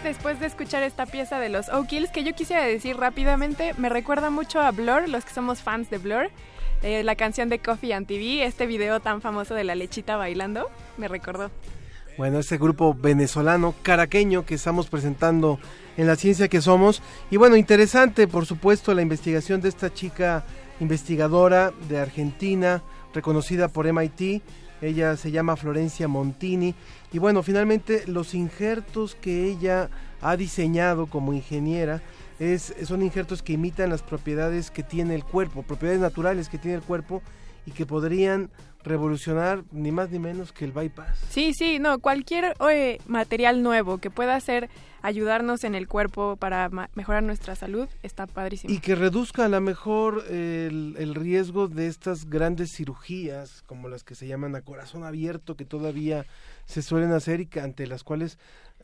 después 0.02 0.40
de 0.40 0.46
escuchar 0.46 0.82
esta 0.82 1.06
pieza 1.06 1.38
de 1.38 1.48
los 1.48 1.68
O'Kills 1.68 2.10
que 2.10 2.24
yo 2.24 2.34
quisiera 2.34 2.64
decir 2.64 2.96
rápidamente, 2.96 3.74
me 3.78 3.88
recuerda 3.88 4.30
mucho 4.30 4.60
a 4.60 4.70
Blur, 4.70 5.08
los 5.08 5.24
que 5.24 5.32
somos 5.32 5.62
fans 5.62 5.90
de 5.90 5.98
Blur. 5.98 6.30
eh, 6.82 7.04
la 7.04 7.14
canción 7.14 7.48
de 7.48 7.60
Coffee 7.60 7.94
and 7.94 8.08
TV, 8.08 8.44
este 8.44 8.66
video 8.66 8.98
tan 8.98 9.20
famoso 9.20 9.54
de 9.54 9.62
la 9.62 9.76
lechita 9.76 10.16
bailando, 10.16 10.68
me 10.96 11.06
recordó. 11.06 11.50
Bueno, 12.18 12.40
este 12.40 12.58
grupo 12.58 12.92
venezolano, 12.92 13.74
caraqueño, 13.82 14.44
que 14.44 14.56
estamos 14.56 14.88
presentando 14.88 15.58
en 15.96 16.06
la 16.06 16.16
ciencia 16.16 16.48
que 16.48 16.60
somos. 16.60 17.00
Y 17.30 17.36
bueno, 17.36 17.56
interesante, 17.56 18.26
por 18.26 18.46
supuesto, 18.46 18.94
la 18.94 19.02
investigación 19.02 19.60
de 19.60 19.68
esta 19.68 19.94
chica 19.94 20.44
investigadora 20.80 21.72
de 21.88 22.00
Argentina, 22.00 22.82
reconocida 23.14 23.68
por 23.68 23.90
MIT. 23.90 24.42
Ella 24.82 25.16
se 25.16 25.30
llama 25.30 25.56
Florencia 25.56 26.08
Montini. 26.08 26.74
Y 27.12 27.18
bueno, 27.18 27.42
finalmente 27.42 28.04
los 28.06 28.34
injertos 28.34 29.14
que 29.14 29.46
ella 29.46 29.88
ha 30.20 30.36
diseñado 30.36 31.06
como 31.06 31.32
ingeniera 31.32 32.02
es, 32.38 32.74
son 32.84 33.02
injertos 33.02 33.42
que 33.42 33.54
imitan 33.54 33.90
las 33.90 34.02
propiedades 34.02 34.70
que 34.70 34.82
tiene 34.82 35.14
el 35.14 35.24
cuerpo, 35.24 35.62
propiedades 35.62 36.00
naturales 36.00 36.48
que 36.48 36.58
tiene 36.58 36.76
el 36.76 36.82
cuerpo 36.82 37.22
y 37.66 37.72
que 37.72 37.86
podrían 37.86 38.50
revolucionar 38.84 39.64
ni 39.70 39.92
más 39.92 40.10
ni 40.10 40.18
menos 40.18 40.52
que 40.52 40.64
el 40.64 40.72
bypass. 40.72 41.18
Sí, 41.30 41.54
sí, 41.54 41.78
no, 41.78 42.00
cualquier 42.00 42.54
eh, 42.68 42.98
material 43.06 43.62
nuevo 43.62 43.98
que 43.98 44.10
pueda 44.10 44.34
hacer 44.34 44.68
ayudarnos 45.02 45.64
en 45.64 45.74
el 45.74 45.88
cuerpo 45.88 46.36
para 46.36 46.68
mejorar 46.94 47.22
nuestra 47.22 47.54
salud 47.54 47.88
está 48.02 48.26
padrísimo. 48.26 48.72
Y 48.72 48.78
que 48.78 48.94
reduzca 48.94 49.44
a 49.44 49.48
lo 49.48 49.60
mejor 49.60 50.24
el, 50.28 50.94
el 50.98 51.14
riesgo 51.14 51.68
de 51.68 51.88
estas 51.88 52.28
grandes 52.28 52.72
cirugías, 52.76 53.62
como 53.66 53.88
las 53.88 54.04
que 54.04 54.14
se 54.14 54.26
llaman 54.26 54.54
a 54.54 54.62
corazón 54.62 55.04
abierto, 55.04 55.56
que 55.56 55.64
todavía 55.64 56.24
se 56.66 56.82
suelen 56.82 57.12
hacer 57.12 57.40
y 57.40 57.46
que 57.46 57.60
ante 57.60 57.86
las 57.86 58.04
cuales 58.04 58.38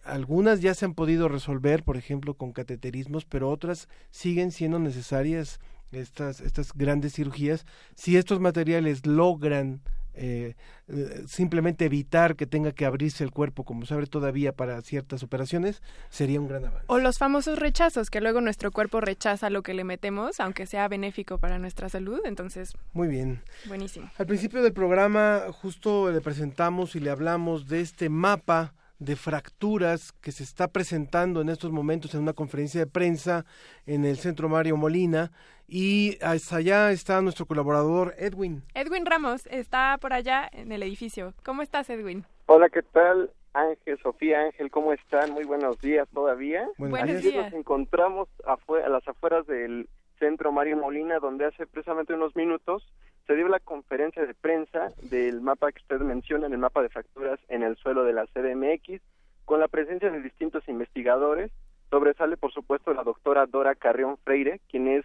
algunas 0.05 0.61
ya 0.61 0.75
se 0.75 0.85
han 0.85 0.95
podido 0.95 1.29
resolver, 1.29 1.83
por 1.83 1.97
ejemplo, 1.97 2.35
con 2.35 2.53
cateterismos, 2.53 3.25
pero 3.25 3.51
otras 3.51 3.89
siguen 4.11 4.53
siendo 4.53 4.79
necesarias 4.79 5.61
estas, 5.93 6.41
estas 6.41 6.73
grandes 6.75 7.15
cirugías. 7.15 7.67
Si 7.95 8.17
estos 8.17 8.41
materiales 8.41 9.07
logran 9.07 9.81
eh, 10.21 10.57
eh, 10.89 11.23
simplemente 11.29 11.85
evitar 11.85 12.35
que 12.35 12.45
tenga 12.45 12.73
que 12.73 12.85
abrirse 12.85 13.23
el 13.23 13.31
cuerpo, 13.31 13.63
como 13.63 13.87
se 13.87 13.95
abre 13.95 14.07
todavía 14.09 14.53
para 14.53 14.83
ciertas 14.83 15.23
operaciones, 15.23 15.81
sería 16.11 16.41
un 16.41 16.49
gran 16.49 16.65
avance. 16.65 16.87
O 16.89 16.99
los 16.99 17.19
famosos 17.19 17.57
rechazos, 17.57 18.11
que 18.11 18.21
luego 18.21 18.41
nuestro 18.41 18.73
cuerpo 18.73 19.01
rechaza 19.01 19.49
lo 19.49 19.63
que 19.63 19.75
le 19.75 19.85
metemos, 19.85 20.41
aunque 20.41 20.67
sea 20.67 20.89
benéfico 20.89 21.39
para 21.39 21.61
nuestra 21.61 21.89
salud, 21.89 22.21
entonces, 22.25 22.73
Muy 22.95 23.07
bien. 23.07 23.43
buenísimo. 23.67 24.11
Al 24.19 24.27
principio 24.27 24.61
del 24.61 24.73
programa 24.73 25.43
justo 25.53 26.11
le 26.11 26.21
presentamos 26.21 26.97
y 26.97 27.01
le 27.01 27.11
hablamos 27.11 27.69
de 27.69 27.81
este 27.81 28.09
mapa 28.09 28.75
de 28.99 29.15
fracturas 29.15 30.13
que 30.21 30.33
se 30.33 30.43
está 30.43 30.67
presentando 30.67 31.41
en 31.41 31.49
estos 31.49 31.71
momentos 31.71 32.15
en 32.15 32.23
una 32.23 32.33
conferencia 32.33 32.81
de 32.81 32.87
prensa 32.89 33.45
en 33.87 34.05
el 34.05 34.19
Centro 34.19 34.49
Mario 34.49 34.77
Molina 34.77 35.31
y 35.69 36.19
hasta 36.23 36.57
allá 36.57 36.91
está 36.91 37.21
nuestro 37.21 37.47
colaborador 37.47 38.15
Edwin. 38.17 38.63
Edwin 38.75 39.05
Ramos 39.05 39.47
está 39.47 39.99
por 40.01 40.15
allá 40.15 40.49
en 40.53 40.73
el 40.73 40.83
edificio. 40.83 41.35
¿Cómo 41.45 41.63
estás, 41.63 41.91
Edwin? 41.91 42.25
Hola, 42.47 42.71
¿qué 42.71 42.83
tal? 42.83 43.31
Ángel, 43.53 43.99
Sofía, 44.03 44.41
Ángel, 44.41 44.71
¿cómo 44.71 44.93
están? 44.93 45.33
Muy 45.33 45.45
buenos 45.45 45.79
días 45.81 46.09
todavía. 46.15 46.67
Buenos 46.79 47.01
Aquí 47.01 47.29
días. 47.31 47.45
Nos 47.45 47.53
encontramos 47.53 48.29
a 48.47 48.89
las 48.89 49.07
afueras 49.07 49.47
del 49.47 49.89
centro 50.19 50.53
Mario 50.53 50.79
Molina, 50.79 51.19
donde 51.19 51.45
hace 51.45 51.67
precisamente 51.67 52.15
unos 52.15 52.35
minutos 52.35 52.83
se 53.27 53.37
dio 53.37 53.47
la 53.49 53.61
conferencia 53.61 54.25
de 54.25 54.35
prensa 54.35 54.89
del 55.03 55.43
mapa 55.43 55.71
que 55.71 55.83
usted 55.83 56.01
menciona, 56.01 56.47
el 56.47 56.57
mapa 56.57 56.83
de 56.83 56.89
fracturas 56.89 57.39
en 57.49 57.63
el 57.63 57.77
suelo 57.77 58.05
de 58.05 58.15
la 58.15 58.27
CDMX, 58.27 59.03
con 59.45 59.61
la 59.61 59.69
presencia 59.69 60.11
de 60.11 60.23
distintos 60.23 60.67
investigadores. 60.69 61.51
Sobresale, 61.91 62.37
por 62.37 62.53
supuesto, 62.53 62.95
la 62.95 63.03
doctora 63.03 63.47
Dora 63.47 63.75
Carrión 63.75 64.17
Freire, 64.25 64.61
quien 64.71 64.89
es 64.89 65.05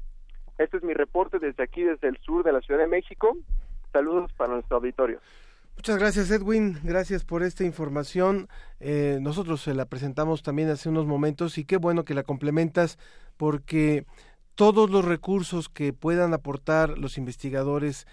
Este 0.58 0.76
es 0.78 0.82
mi 0.82 0.94
reporte 0.94 1.38
desde 1.38 1.62
aquí, 1.62 1.82
desde 1.82 2.08
el 2.08 2.16
sur 2.18 2.42
de 2.42 2.52
la 2.52 2.62
Ciudad 2.62 2.80
de 2.80 2.86
México. 2.86 3.36
Saludos 3.96 4.30
para 4.34 4.52
nuestro 4.52 4.76
auditorio. 4.76 5.20
Muchas 5.74 5.98
gracias 5.98 6.30
Edwin, 6.30 6.78
gracias 6.82 7.24
por 7.24 7.42
esta 7.42 7.64
información. 7.64 8.46
Eh, 8.78 9.20
nosotros 9.22 9.62
se 9.62 9.72
la 9.72 9.86
presentamos 9.86 10.42
también 10.42 10.68
hace 10.68 10.90
unos 10.90 11.06
momentos 11.06 11.56
y 11.56 11.64
qué 11.64 11.78
bueno 11.78 12.04
que 12.04 12.12
la 12.12 12.22
complementas 12.22 12.98
porque 13.38 14.04
todos 14.54 14.90
los 14.90 15.02
recursos 15.02 15.70
que 15.70 15.94
puedan 15.94 16.34
aportar 16.34 16.98
los 16.98 17.16
investigadores 17.16 18.06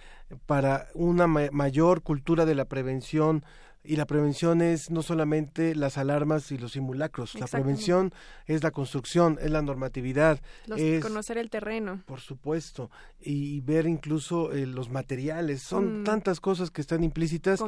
para 0.46 0.88
una 0.94 1.28
mayor 1.28 2.02
cultura 2.02 2.46
de 2.46 2.56
la 2.56 2.64
prevención, 2.64 3.44
y 3.84 3.98
la 3.98 4.06
prevención 4.06 4.62
es 4.62 4.90
no 4.90 5.02
solamente 5.02 5.76
las 5.76 5.98
alarmas 5.98 6.52
y 6.52 6.58
los 6.58 6.74
simulacros, 6.74 7.36
la 7.36 7.48
prevención 7.48 8.14
es 8.46 8.64
la 8.64 8.72
construcción, 8.72 9.38
es 9.42 9.52
la 9.52 9.62
normatividad, 9.62 10.40
es 10.78 11.04
conocer 11.04 11.38
el 11.38 11.50
terreno. 11.50 12.02
Por 12.06 12.22
supuesto, 12.22 12.90
y, 13.20 13.62
ver 13.62 13.86
incluso 13.86 14.54
eh, 14.54 14.66
los 14.66 14.90
materiales, 14.90 15.62
son 15.62 16.04
tantas 16.04 16.40
cosas 16.40 16.72
que 16.72 16.82
están 16.82 17.04
implícitas 17.04 17.62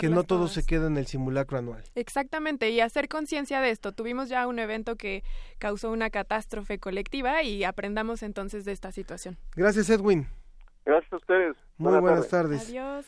que 0.00 0.08
no 0.08 0.24
todo 0.24 0.48
se 0.48 0.64
queda 0.64 0.86
en 0.86 0.96
el 0.96 1.06
simulacro 1.06 1.58
anual. 1.58 1.82
Exactamente, 1.94 2.70
y 2.70 2.80
hacer 2.80 3.08
conciencia 3.08 3.60
de 3.60 3.70
esto. 3.70 3.92
Tuvimos 3.92 4.28
ya 4.28 4.46
un 4.46 4.58
evento 4.58 4.96
que 4.96 5.22
causó 5.58 5.90
una 5.90 6.10
catástrofe 6.10 6.78
colectiva 6.78 7.42
y 7.42 7.64
aprendamos 7.64 8.22
entonces 8.22 8.64
de 8.64 8.72
esta 8.72 8.92
situación. 8.92 9.38
Gracias, 9.56 9.88
Edwin. 9.90 10.26
Gracias 10.84 11.12
a 11.12 11.16
ustedes. 11.16 11.56
Muy 11.78 11.98
buenas, 12.00 12.28
tardes. 12.28 12.68
Adiós. 12.68 13.06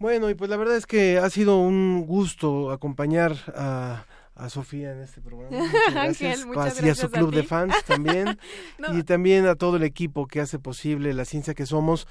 Bueno, 0.00 0.30
y 0.30 0.34
pues 0.34 0.48
la 0.48 0.56
verdad 0.56 0.76
es 0.76 0.86
que 0.86 1.18
ha 1.18 1.28
sido 1.28 1.58
un 1.58 2.06
gusto 2.06 2.70
acompañar 2.70 3.36
a, 3.54 4.06
a 4.34 4.48
Sofía 4.48 4.92
en 4.92 5.02
este 5.02 5.20
programa. 5.20 5.58
Muchas 5.62 6.46
gracias. 6.46 6.82
y 6.82 6.88
a 6.88 6.94
su 6.94 7.10
club 7.10 7.34
de 7.34 7.42
fans 7.42 7.74
también. 7.84 8.38
Y 8.94 9.02
también 9.02 9.46
a 9.46 9.56
todo 9.56 9.76
el 9.76 9.82
equipo 9.82 10.26
que 10.26 10.40
hace 10.40 10.58
posible 10.58 11.12
la 11.12 11.26
ciencia 11.26 11.52
que 11.52 11.66
somos. 11.66 12.08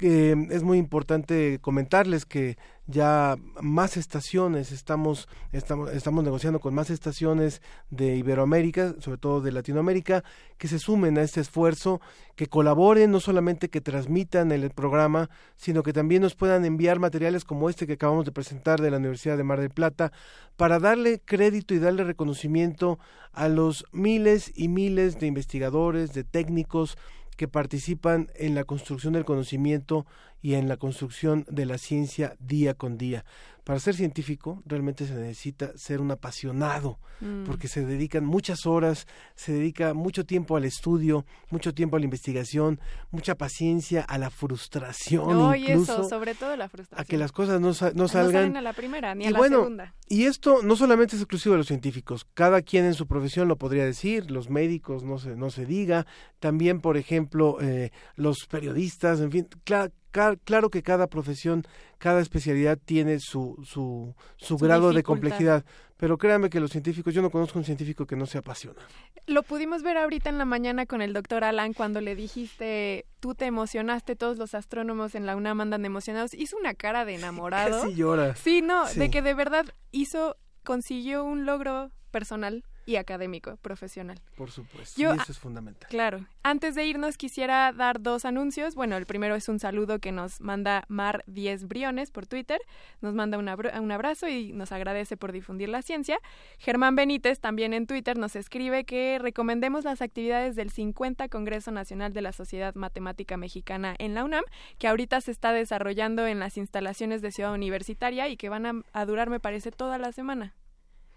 Es 0.00 0.62
muy 0.62 0.78
importante 0.78 1.58
comentarles 1.60 2.26
que 2.26 2.56
ya 2.86 3.36
más 3.60 3.96
estaciones, 3.96 4.72
estamos, 4.72 5.28
estamos, 5.52 5.92
estamos 5.92 6.24
negociando 6.24 6.58
con 6.58 6.74
más 6.74 6.90
estaciones 6.90 7.62
de 7.90 8.16
Iberoamérica, 8.16 8.96
sobre 8.98 9.18
todo 9.18 9.40
de 9.40 9.52
Latinoamérica, 9.52 10.24
que 10.58 10.66
se 10.66 10.80
sumen 10.80 11.16
a 11.16 11.22
este 11.22 11.40
esfuerzo, 11.40 12.00
que 12.34 12.48
colaboren, 12.48 13.12
no 13.12 13.20
solamente 13.20 13.70
que 13.70 13.80
transmitan 13.80 14.50
el 14.50 14.68
programa, 14.70 15.30
sino 15.56 15.82
que 15.84 15.92
también 15.92 16.22
nos 16.22 16.34
puedan 16.34 16.64
enviar 16.64 16.98
materiales 16.98 17.44
como 17.44 17.70
este 17.70 17.86
que 17.86 17.94
acabamos 17.94 18.24
de 18.24 18.32
presentar 18.32 18.80
de 18.80 18.90
la 18.90 18.96
Universidad 18.96 19.36
de 19.36 19.44
Mar 19.44 19.60
del 19.60 19.70
Plata, 19.70 20.12
para 20.56 20.80
darle 20.80 21.20
crédito 21.24 21.74
y 21.74 21.78
darle 21.78 22.04
reconocimiento 22.04 22.98
a 23.32 23.48
los 23.48 23.86
miles 23.92 24.52
y 24.54 24.68
miles 24.68 25.20
de 25.20 25.26
investigadores, 25.28 26.12
de 26.12 26.24
técnicos, 26.24 26.98
que 27.36 27.48
participan 27.48 28.30
en 28.34 28.54
la 28.54 28.64
construcción 28.64 29.14
del 29.14 29.24
conocimiento 29.24 30.06
y 30.40 30.54
en 30.54 30.68
la 30.68 30.76
construcción 30.76 31.46
de 31.48 31.66
la 31.66 31.78
ciencia 31.78 32.36
día 32.40 32.74
con 32.74 32.98
día. 32.98 33.24
Para 33.64 33.78
ser 33.78 33.94
científico 33.94 34.62
realmente 34.66 35.06
se 35.06 35.14
necesita 35.14 35.76
ser 35.76 36.00
un 36.00 36.10
apasionado, 36.10 36.98
mm. 37.20 37.44
porque 37.44 37.68
se 37.68 37.86
dedican 37.86 38.24
muchas 38.24 38.66
horas, 38.66 39.06
se 39.36 39.52
dedica 39.52 39.94
mucho 39.94 40.26
tiempo 40.26 40.56
al 40.56 40.64
estudio, 40.64 41.24
mucho 41.50 41.72
tiempo 41.72 41.96
a 41.96 42.00
la 42.00 42.04
investigación, 42.04 42.80
mucha 43.12 43.36
paciencia, 43.36 44.02
a 44.02 44.18
la 44.18 44.30
frustración. 44.30 45.28
No, 45.28 45.54
incluso, 45.54 45.92
y 45.92 45.94
eso, 46.00 46.08
sobre 46.08 46.34
todo 46.34 46.56
la 46.56 46.68
frustración. 46.68 47.00
A 47.00 47.08
que 47.08 47.16
las 47.16 47.30
cosas 47.30 47.60
no, 47.60 47.68
no 47.94 48.08
salgan. 48.08 48.52
No 48.52 48.58
a 48.58 48.62
la 48.62 48.72
primera, 48.72 49.14
ni 49.14 49.26
a 49.26 49.30
la 49.30 49.38
bueno, 49.38 49.58
segunda. 49.58 49.94
Y 50.08 50.24
esto 50.24 50.62
no 50.62 50.74
solamente 50.74 51.14
es 51.14 51.22
exclusivo 51.22 51.54
de 51.54 51.58
los 51.58 51.68
científicos, 51.68 52.26
cada 52.34 52.62
quien 52.62 52.84
en 52.84 52.94
su 52.94 53.06
profesión 53.06 53.46
lo 53.46 53.56
podría 53.56 53.84
decir, 53.84 54.30
los 54.30 54.50
médicos 54.50 55.04
no 55.04 55.18
se, 55.18 55.36
no 55.36 55.50
se 55.50 55.66
diga, 55.66 56.04
también, 56.40 56.80
por 56.80 56.96
ejemplo, 56.96 57.58
eh, 57.60 57.92
los 58.16 58.46
periodistas, 58.50 59.20
en 59.20 59.30
fin, 59.30 59.48
claro 59.64 59.92
claro 60.12 60.70
que 60.70 60.82
cada 60.82 61.06
profesión, 61.06 61.64
cada 61.98 62.20
especialidad 62.20 62.78
tiene 62.82 63.18
su, 63.18 63.56
su, 63.64 64.14
su, 64.36 64.56
grado 64.58 64.92
de 64.92 65.02
complejidad, 65.02 65.64
pero 65.96 66.18
créanme 66.18 66.50
que 66.50 66.60
los 66.60 66.70
científicos, 66.70 67.14
yo 67.14 67.22
no 67.22 67.30
conozco 67.30 67.58
un 67.58 67.64
científico 67.64 68.06
que 68.06 68.16
no 68.16 68.26
se 68.26 68.38
apasiona. 68.38 68.80
Lo 69.26 69.42
pudimos 69.42 69.82
ver 69.82 69.96
ahorita 69.96 70.28
en 70.28 70.38
la 70.38 70.44
mañana 70.44 70.86
con 70.86 71.00
el 71.00 71.12
doctor 71.12 71.44
Alan 71.44 71.72
cuando 71.72 72.00
le 72.00 72.14
dijiste, 72.14 73.06
tú 73.20 73.34
te 73.34 73.46
emocionaste, 73.46 74.16
todos 74.16 74.36
los 74.36 74.54
astrónomos 74.54 75.14
en 75.14 75.26
la 75.26 75.36
UNAM 75.36 75.60
andan 75.60 75.84
emocionados, 75.84 76.34
hizo 76.34 76.56
una 76.56 76.74
cara 76.74 77.04
de 77.04 77.14
enamorado. 77.14 77.80
Casi 77.82 77.94
llora. 77.94 78.36
Sí, 78.36 78.62
no, 78.62 78.86
de 78.92 79.10
que 79.10 79.22
de 79.22 79.34
verdad 79.34 79.66
hizo, 79.90 80.36
consiguió 80.64 81.24
un 81.24 81.46
logro 81.46 81.90
personal 82.10 82.64
y 82.84 82.96
académico, 82.96 83.56
profesional. 83.56 84.20
Por 84.36 84.50
supuesto, 84.50 85.00
y 85.00 85.04
eso 85.04 85.30
es 85.30 85.38
fundamental. 85.38 85.88
Claro. 85.88 86.26
Antes 86.42 86.74
de 86.74 86.84
irnos 86.86 87.16
quisiera 87.16 87.72
dar 87.72 88.00
dos 88.00 88.24
anuncios. 88.24 88.74
Bueno, 88.74 88.96
el 88.96 89.06
primero 89.06 89.34
es 89.34 89.48
un 89.48 89.58
saludo 89.58 89.98
que 90.00 90.12
nos 90.12 90.40
manda 90.40 90.84
Mar 90.88 91.22
10 91.26 91.68
Briones 91.68 92.10
por 92.10 92.26
Twitter. 92.26 92.60
Nos 93.00 93.14
manda 93.14 93.38
un, 93.38 93.48
un 93.48 93.92
abrazo 93.92 94.28
y 94.28 94.52
nos 94.52 94.72
agradece 94.72 95.16
por 95.16 95.32
difundir 95.32 95.68
la 95.68 95.82
ciencia. 95.82 96.18
Germán 96.58 96.96
Benítez 96.96 97.40
también 97.40 97.72
en 97.74 97.86
Twitter 97.86 98.18
nos 98.18 98.36
escribe 98.36 98.84
que 98.84 99.18
recomendemos 99.20 99.84
las 99.84 100.02
actividades 100.02 100.56
del 100.56 100.70
50 100.70 101.28
Congreso 101.28 101.70
Nacional 101.70 102.12
de 102.12 102.22
la 102.22 102.32
Sociedad 102.32 102.74
Matemática 102.74 103.36
Mexicana 103.36 103.94
en 103.98 104.14
la 104.14 104.24
UNAM, 104.24 104.44
que 104.78 104.88
ahorita 104.88 105.20
se 105.20 105.30
está 105.30 105.52
desarrollando 105.52 106.26
en 106.26 106.40
las 106.40 106.56
instalaciones 106.56 107.22
de 107.22 107.30
Ciudad 107.30 107.54
Universitaria 107.54 108.28
y 108.28 108.36
que 108.36 108.48
van 108.48 108.84
a 108.92 109.04
durar, 109.06 109.30
me 109.30 109.40
parece, 109.40 109.70
toda 109.70 109.98
la 109.98 110.12
semana, 110.12 110.54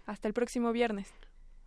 hasta 0.06 0.28
el 0.28 0.34
próximo 0.34 0.72
viernes. 0.72 1.12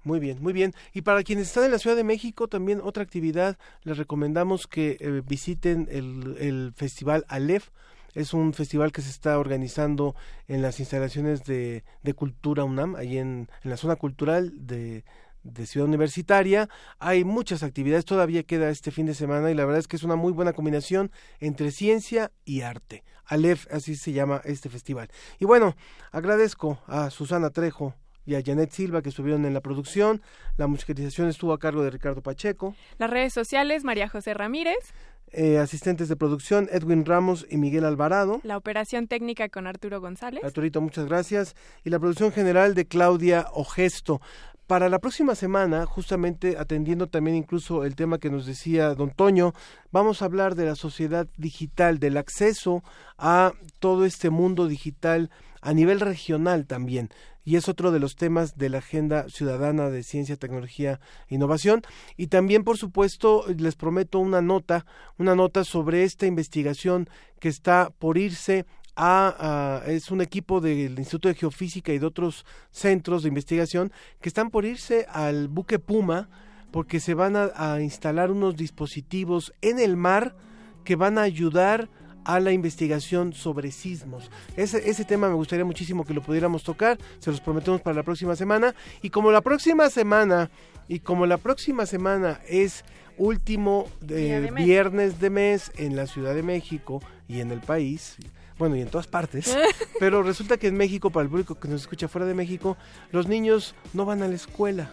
Muy 0.03 0.19
bien, 0.19 0.41
muy 0.41 0.53
bien. 0.53 0.73
Y 0.93 1.01
para 1.01 1.23
quienes 1.23 1.47
están 1.47 1.65
en 1.65 1.71
la 1.71 1.79
Ciudad 1.79 1.95
de 1.95 2.03
México, 2.03 2.47
también 2.47 2.79
otra 2.81 3.03
actividad, 3.03 3.57
les 3.83 3.97
recomendamos 3.97 4.65
que 4.65 4.97
eh, 4.99 5.21
visiten 5.27 5.87
el, 5.91 6.37
el 6.39 6.73
Festival 6.75 7.25
Aleph. 7.27 7.69
Es 8.15 8.33
un 8.33 8.53
festival 8.53 8.91
que 8.91 9.01
se 9.01 9.09
está 9.09 9.37
organizando 9.37 10.15
en 10.47 10.61
las 10.61 10.79
instalaciones 10.79 11.43
de, 11.43 11.83
Cultura 12.15 12.63
UNAM, 12.63 12.95
en, 12.97 13.49
en 13.63 13.69
la 13.69 13.77
zona 13.77 13.97
cultural 13.97 14.51
de, 14.55 15.03
de 15.43 15.65
Ciudad 15.65 15.87
Universitaria. 15.87 16.69
Hay 16.97 17.23
muchas 17.23 17.61
actividades, 17.61 18.05
todavía 18.05 18.43
queda 18.43 18.69
este 18.69 18.91
fin 18.91 19.05
de 19.05 19.13
semana 19.13 19.51
y 19.51 19.53
la 19.53 19.65
verdad 19.65 19.79
es 19.79 19.87
que 19.87 19.95
es 19.95 20.03
una 20.03 20.15
muy 20.15 20.31
buena 20.31 20.53
combinación 20.53 21.11
entre 21.39 21.71
ciencia 21.71 22.31
y 22.45 22.61
arte. 22.61 23.03
Aleph, 23.25 23.67
así 23.71 23.95
se 23.95 24.11
llama 24.11 24.41
este 24.43 24.69
festival. 24.69 25.09
Y 25.39 25.45
bueno, 25.45 25.75
agradezco 26.11 26.79
a 26.87 27.09
Susana 27.11 27.51
Trejo 27.51 27.93
y 28.29 28.35
a 28.35 28.43
Janet 28.45 28.71
Silva 28.71 29.01
que 29.01 29.09
estuvieron 29.09 29.45
en 29.45 29.53
la 29.53 29.61
producción. 29.61 30.21
La 30.57 30.67
musicalización 30.67 31.27
estuvo 31.29 31.53
a 31.53 31.59
cargo 31.59 31.83
de 31.83 31.89
Ricardo 31.89 32.21
Pacheco. 32.21 32.75
Las 32.97 33.09
redes 33.09 33.33
sociales, 33.33 33.83
María 33.83 34.07
José 34.07 34.33
Ramírez. 34.33 34.93
Eh, 35.31 35.59
asistentes 35.59 36.09
de 36.09 36.15
producción, 36.15 36.69
Edwin 36.71 37.05
Ramos 37.05 37.45
y 37.49 37.57
Miguel 37.57 37.85
Alvarado. 37.85 38.39
La 38.43 38.57
operación 38.57 39.07
técnica 39.07 39.49
con 39.49 39.67
Arturo 39.67 40.01
González. 40.01 40.43
Arturito, 40.43 40.81
muchas 40.81 41.05
gracias. 41.05 41.55
Y 41.83 41.89
la 41.89 41.99
producción 41.99 42.31
general 42.31 42.73
de 42.73 42.85
Claudia 42.85 43.47
Ogesto. 43.53 44.21
Para 44.65 44.87
la 44.87 44.99
próxima 44.99 45.33
semana, 45.33 45.87
justamente 45.87 46.55
atendiendo 46.57 47.07
también 47.07 47.35
incluso 47.35 47.85
el 47.85 47.95
tema 47.95 48.19
que 48.19 48.29
nos 48.29 48.45
decía 48.45 48.93
don 48.93 49.09
Toño, 49.09 49.53
vamos 49.91 50.21
a 50.21 50.25
hablar 50.25 50.53
de 50.53 50.65
la 50.65 50.75
sociedad 50.75 51.27
digital, 51.37 51.97
del 51.97 52.17
acceso 52.17 52.83
a 53.17 53.53
todo 53.79 54.05
este 54.05 54.29
mundo 54.29 54.67
digital 54.67 55.31
a 55.61 55.73
nivel 55.73 55.99
regional 55.99 56.67
también. 56.67 57.09
Y 57.45 57.55
es 57.55 57.69
otro 57.69 57.91
de 57.91 57.99
los 57.99 58.15
temas 58.15 58.57
de 58.57 58.69
la 58.69 58.79
Agenda 58.79 59.27
Ciudadana 59.29 59.89
de 59.89 60.03
Ciencia, 60.03 60.35
Tecnología 60.35 60.99
e 61.27 61.35
Innovación. 61.35 61.81
Y 62.17 62.27
también, 62.27 62.63
por 62.63 62.77
supuesto, 62.77 63.45
les 63.57 63.75
prometo 63.75 64.19
una 64.19 64.41
nota, 64.41 64.85
una 65.17 65.35
nota 65.35 65.63
sobre 65.63 66.03
esta 66.03 66.25
investigación 66.25 67.09
que 67.39 67.49
está 67.49 67.91
por 67.97 68.17
irse 68.17 68.65
a, 68.95 69.81
es 69.87 70.11
un 70.11 70.21
equipo 70.21 70.59
del 70.59 70.99
Instituto 70.99 71.29
de 71.29 71.35
Geofísica 71.35 71.93
y 71.93 71.99
de 71.99 72.05
otros 72.05 72.45
centros 72.71 73.23
de 73.23 73.29
investigación 73.29 73.93
que 74.19 74.27
están 74.29 74.49
por 74.49 74.65
irse 74.65 75.05
al 75.09 75.47
buque 75.47 75.79
Puma 75.79 76.29
porque 76.71 76.99
se 76.99 77.13
van 77.13 77.35
a, 77.35 77.81
instalar 77.81 78.29
unos 78.29 78.55
dispositivos 78.55 79.53
en 79.61 79.79
el 79.79 79.95
mar 79.97 80.35
que 80.83 80.95
van 80.95 81.17
a 81.17 81.23
ayudar 81.23 81.89
a 82.25 82.39
la 82.39 82.51
investigación 82.51 83.33
sobre 83.33 83.71
sismos. 83.71 84.29
Ese, 84.55 84.89
ese 84.89 85.05
tema 85.05 85.29
me 85.29 85.35
gustaría 85.35 85.65
muchísimo 85.65 86.05
que 86.05 86.13
lo 86.13 86.21
pudiéramos 86.21 86.63
tocar, 86.63 86.97
se 87.19 87.31
los 87.31 87.41
prometemos 87.41 87.81
para 87.81 87.95
la 87.95 88.03
próxima 88.03 88.35
semana. 88.35 88.75
Y 89.01 89.09
como 89.09 89.31
la 89.31 89.41
próxima 89.41 89.89
semana, 89.89 90.49
y 90.87 90.99
como 90.99 91.25
la 91.25 91.37
próxima 91.37 91.85
semana 91.85 92.39
es 92.47 92.83
último 93.17 93.87
de 94.01 94.51
viernes 94.51 95.19
de 95.19 95.29
mes 95.29 95.71
en 95.75 95.95
la 95.95 96.07
Ciudad 96.07 96.33
de 96.33 96.41
México 96.41 97.01
y 97.27 97.41
en 97.41 97.51
el 97.51 97.59
país, 97.59 98.17
bueno, 98.57 98.75
y 98.75 98.81
en 98.81 98.89
todas 98.89 99.07
partes, 99.07 99.55
pero 99.99 100.23
resulta 100.23 100.57
que 100.57 100.67
en 100.67 100.75
México, 100.75 101.11
para 101.11 101.23
el 101.23 101.29
público 101.29 101.55
que 101.55 101.67
nos 101.67 101.81
escucha 101.81 102.07
fuera 102.07 102.25
de 102.25 102.33
México, 102.33 102.75
los 103.11 103.27
niños 103.27 103.75
no 103.93 104.05
van 104.05 104.23
a 104.23 104.27
la 104.27 104.35
escuela. 104.35 104.91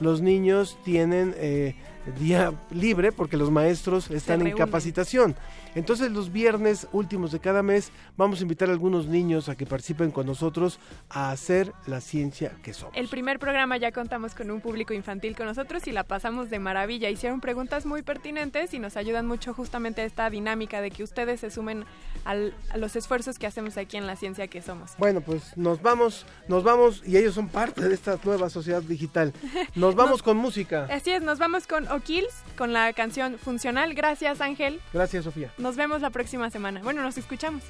Los 0.00 0.20
niños 0.22 0.76
tienen 0.84 1.34
eh, 1.36 1.76
día 2.18 2.52
libre 2.70 3.12
porque 3.12 3.36
los 3.36 3.50
maestros 3.50 4.10
están 4.10 4.44
en 4.46 4.56
capacitación. 4.56 5.36
Entonces 5.74 6.10
los 6.12 6.32
viernes 6.32 6.86
últimos 6.92 7.32
de 7.32 7.40
cada 7.40 7.62
mes 7.62 7.90
vamos 8.16 8.40
a 8.40 8.42
invitar 8.42 8.68
a 8.68 8.72
algunos 8.72 9.06
niños 9.06 9.48
a 9.48 9.56
que 9.56 9.66
participen 9.66 10.10
con 10.10 10.26
nosotros 10.26 10.78
a 11.08 11.30
hacer 11.30 11.72
la 11.86 12.00
ciencia 12.00 12.52
que 12.62 12.72
somos. 12.72 12.96
El 12.96 13.08
primer 13.08 13.38
programa 13.38 13.76
ya 13.76 13.92
contamos 13.92 14.34
con 14.34 14.50
un 14.50 14.60
público 14.60 14.94
infantil 14.94 15.36
con 15.36 15.46
nosotros 15.46 15.86
y 15.86 15.92
la 15.92 16.04
pasamos 16.04 16.50
de 16.50 16.58
maravilla. 16.58 17.10
Hicieron 17.10 17.40
preguntas 17.40 17.86
muy 17.86 18.02
pertinentes 18.02 18.74
y 18.74 18.78
nos 18.78 18.96
ayudan 18.96 19.26
mucho 19.26 19.54
justamente 19.54 20.02
a 20.02 20.04
esta 20.04 20.30
dinámica 20.30 20.80
de 20.80 20.90
que 20.90 21.02
ustedes 21.02 21.40
se 21.40 21.50
sumen 21.50 21.84
a 22.24 22.34
los 22.76 22.96
esfuerzos 22.96 23.38
que 23.38 23.46
hacemos 23.46 23.76
aquí 23.76 23.96
en 23.96 24.06
la 24.06 24.16
ciencia 24.16 24.46
que 24.48 24.62
somos. 24.62 24.92
Bueno, 24.98 25.20
pues 25.20 25.56
nos 25.56 25.82
vamos, 25.82 26.26
nos 26.48 26.62
vamos 26.64 27.02
y 27.04 27.16
ellos 27.16 27.34
son 27.34 27.48
parte 27.48 27.82
de 27.86 27.94
esta 27.94 28.18
nueva 28.24 28.48
sociedad 28.48 28.82
digital. 28.82 29.32
Nos 29.74 29.94
vamos 29.94 30.22
con 30.22 30.36
música. 30.36 30.86
Así 30.90 31.10
es, 31.10 31.22
nos 31.22 31.38
vamos 31.38 31.66
con 31.66 31.88
O'Kills 31.88 32.34
con 32.56 32.72
la 32.72 32.92
canción 32.92 33.38
Funcional. 33.38 33.94
Gracias, 33.94 34.40
Ángel. 34.40 34.80
Gracias, 34.92 35.24
Sofía. 35.24 35.52
Nos 35.64 35.76
vemos 35.76 36.02
la 36.02 36.10
próxima 36.10 36.50
semana. 36.50 36.82
Bueno, 36.82 37.00
nos 37.00 37.16
escuchamos. 37.16 37.62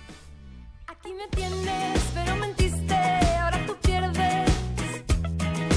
Aquí 0.89 1.13
me 1.13 1.29
tienes, 1.29 2.01
pero 2.13 2.35
mentiste, 2.35 2.93
ahora 3.41 3.65
tú 3.69 3.77
pierdes. 3.77 4.51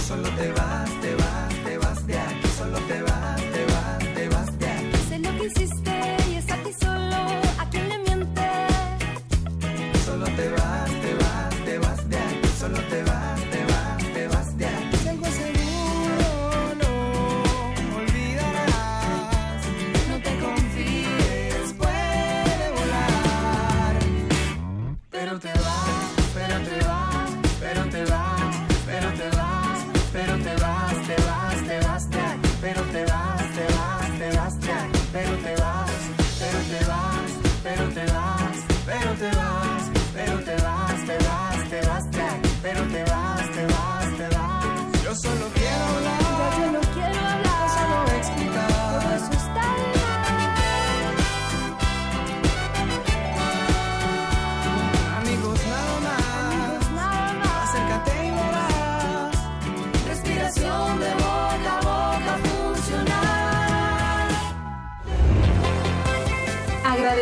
Solo 0.08 0.28
te 0.30 0.52
vas, 0.54 0.90
te 1.00 1.14
vas, 1.14 1.64
te 1.64 1.78
vas 1.78 2.08
de 2.08 2.18
aquí, 2.18 2.48
solo 2.58 2.80
te 2.80 3.02
vas, 3.04 3.36
te 3.36 3.66
vas, 3.66 4.00
te 4.16 4.30
vas 4.30 4.60
de 4.60 4.68
aquí. 4.68 4.98
Sé 5.10 5.20
lo 5.20 5.32
que 5.38 5.46
hiciste 5.46 5.87
Pero 25.28 25.40
te 25.40 25.57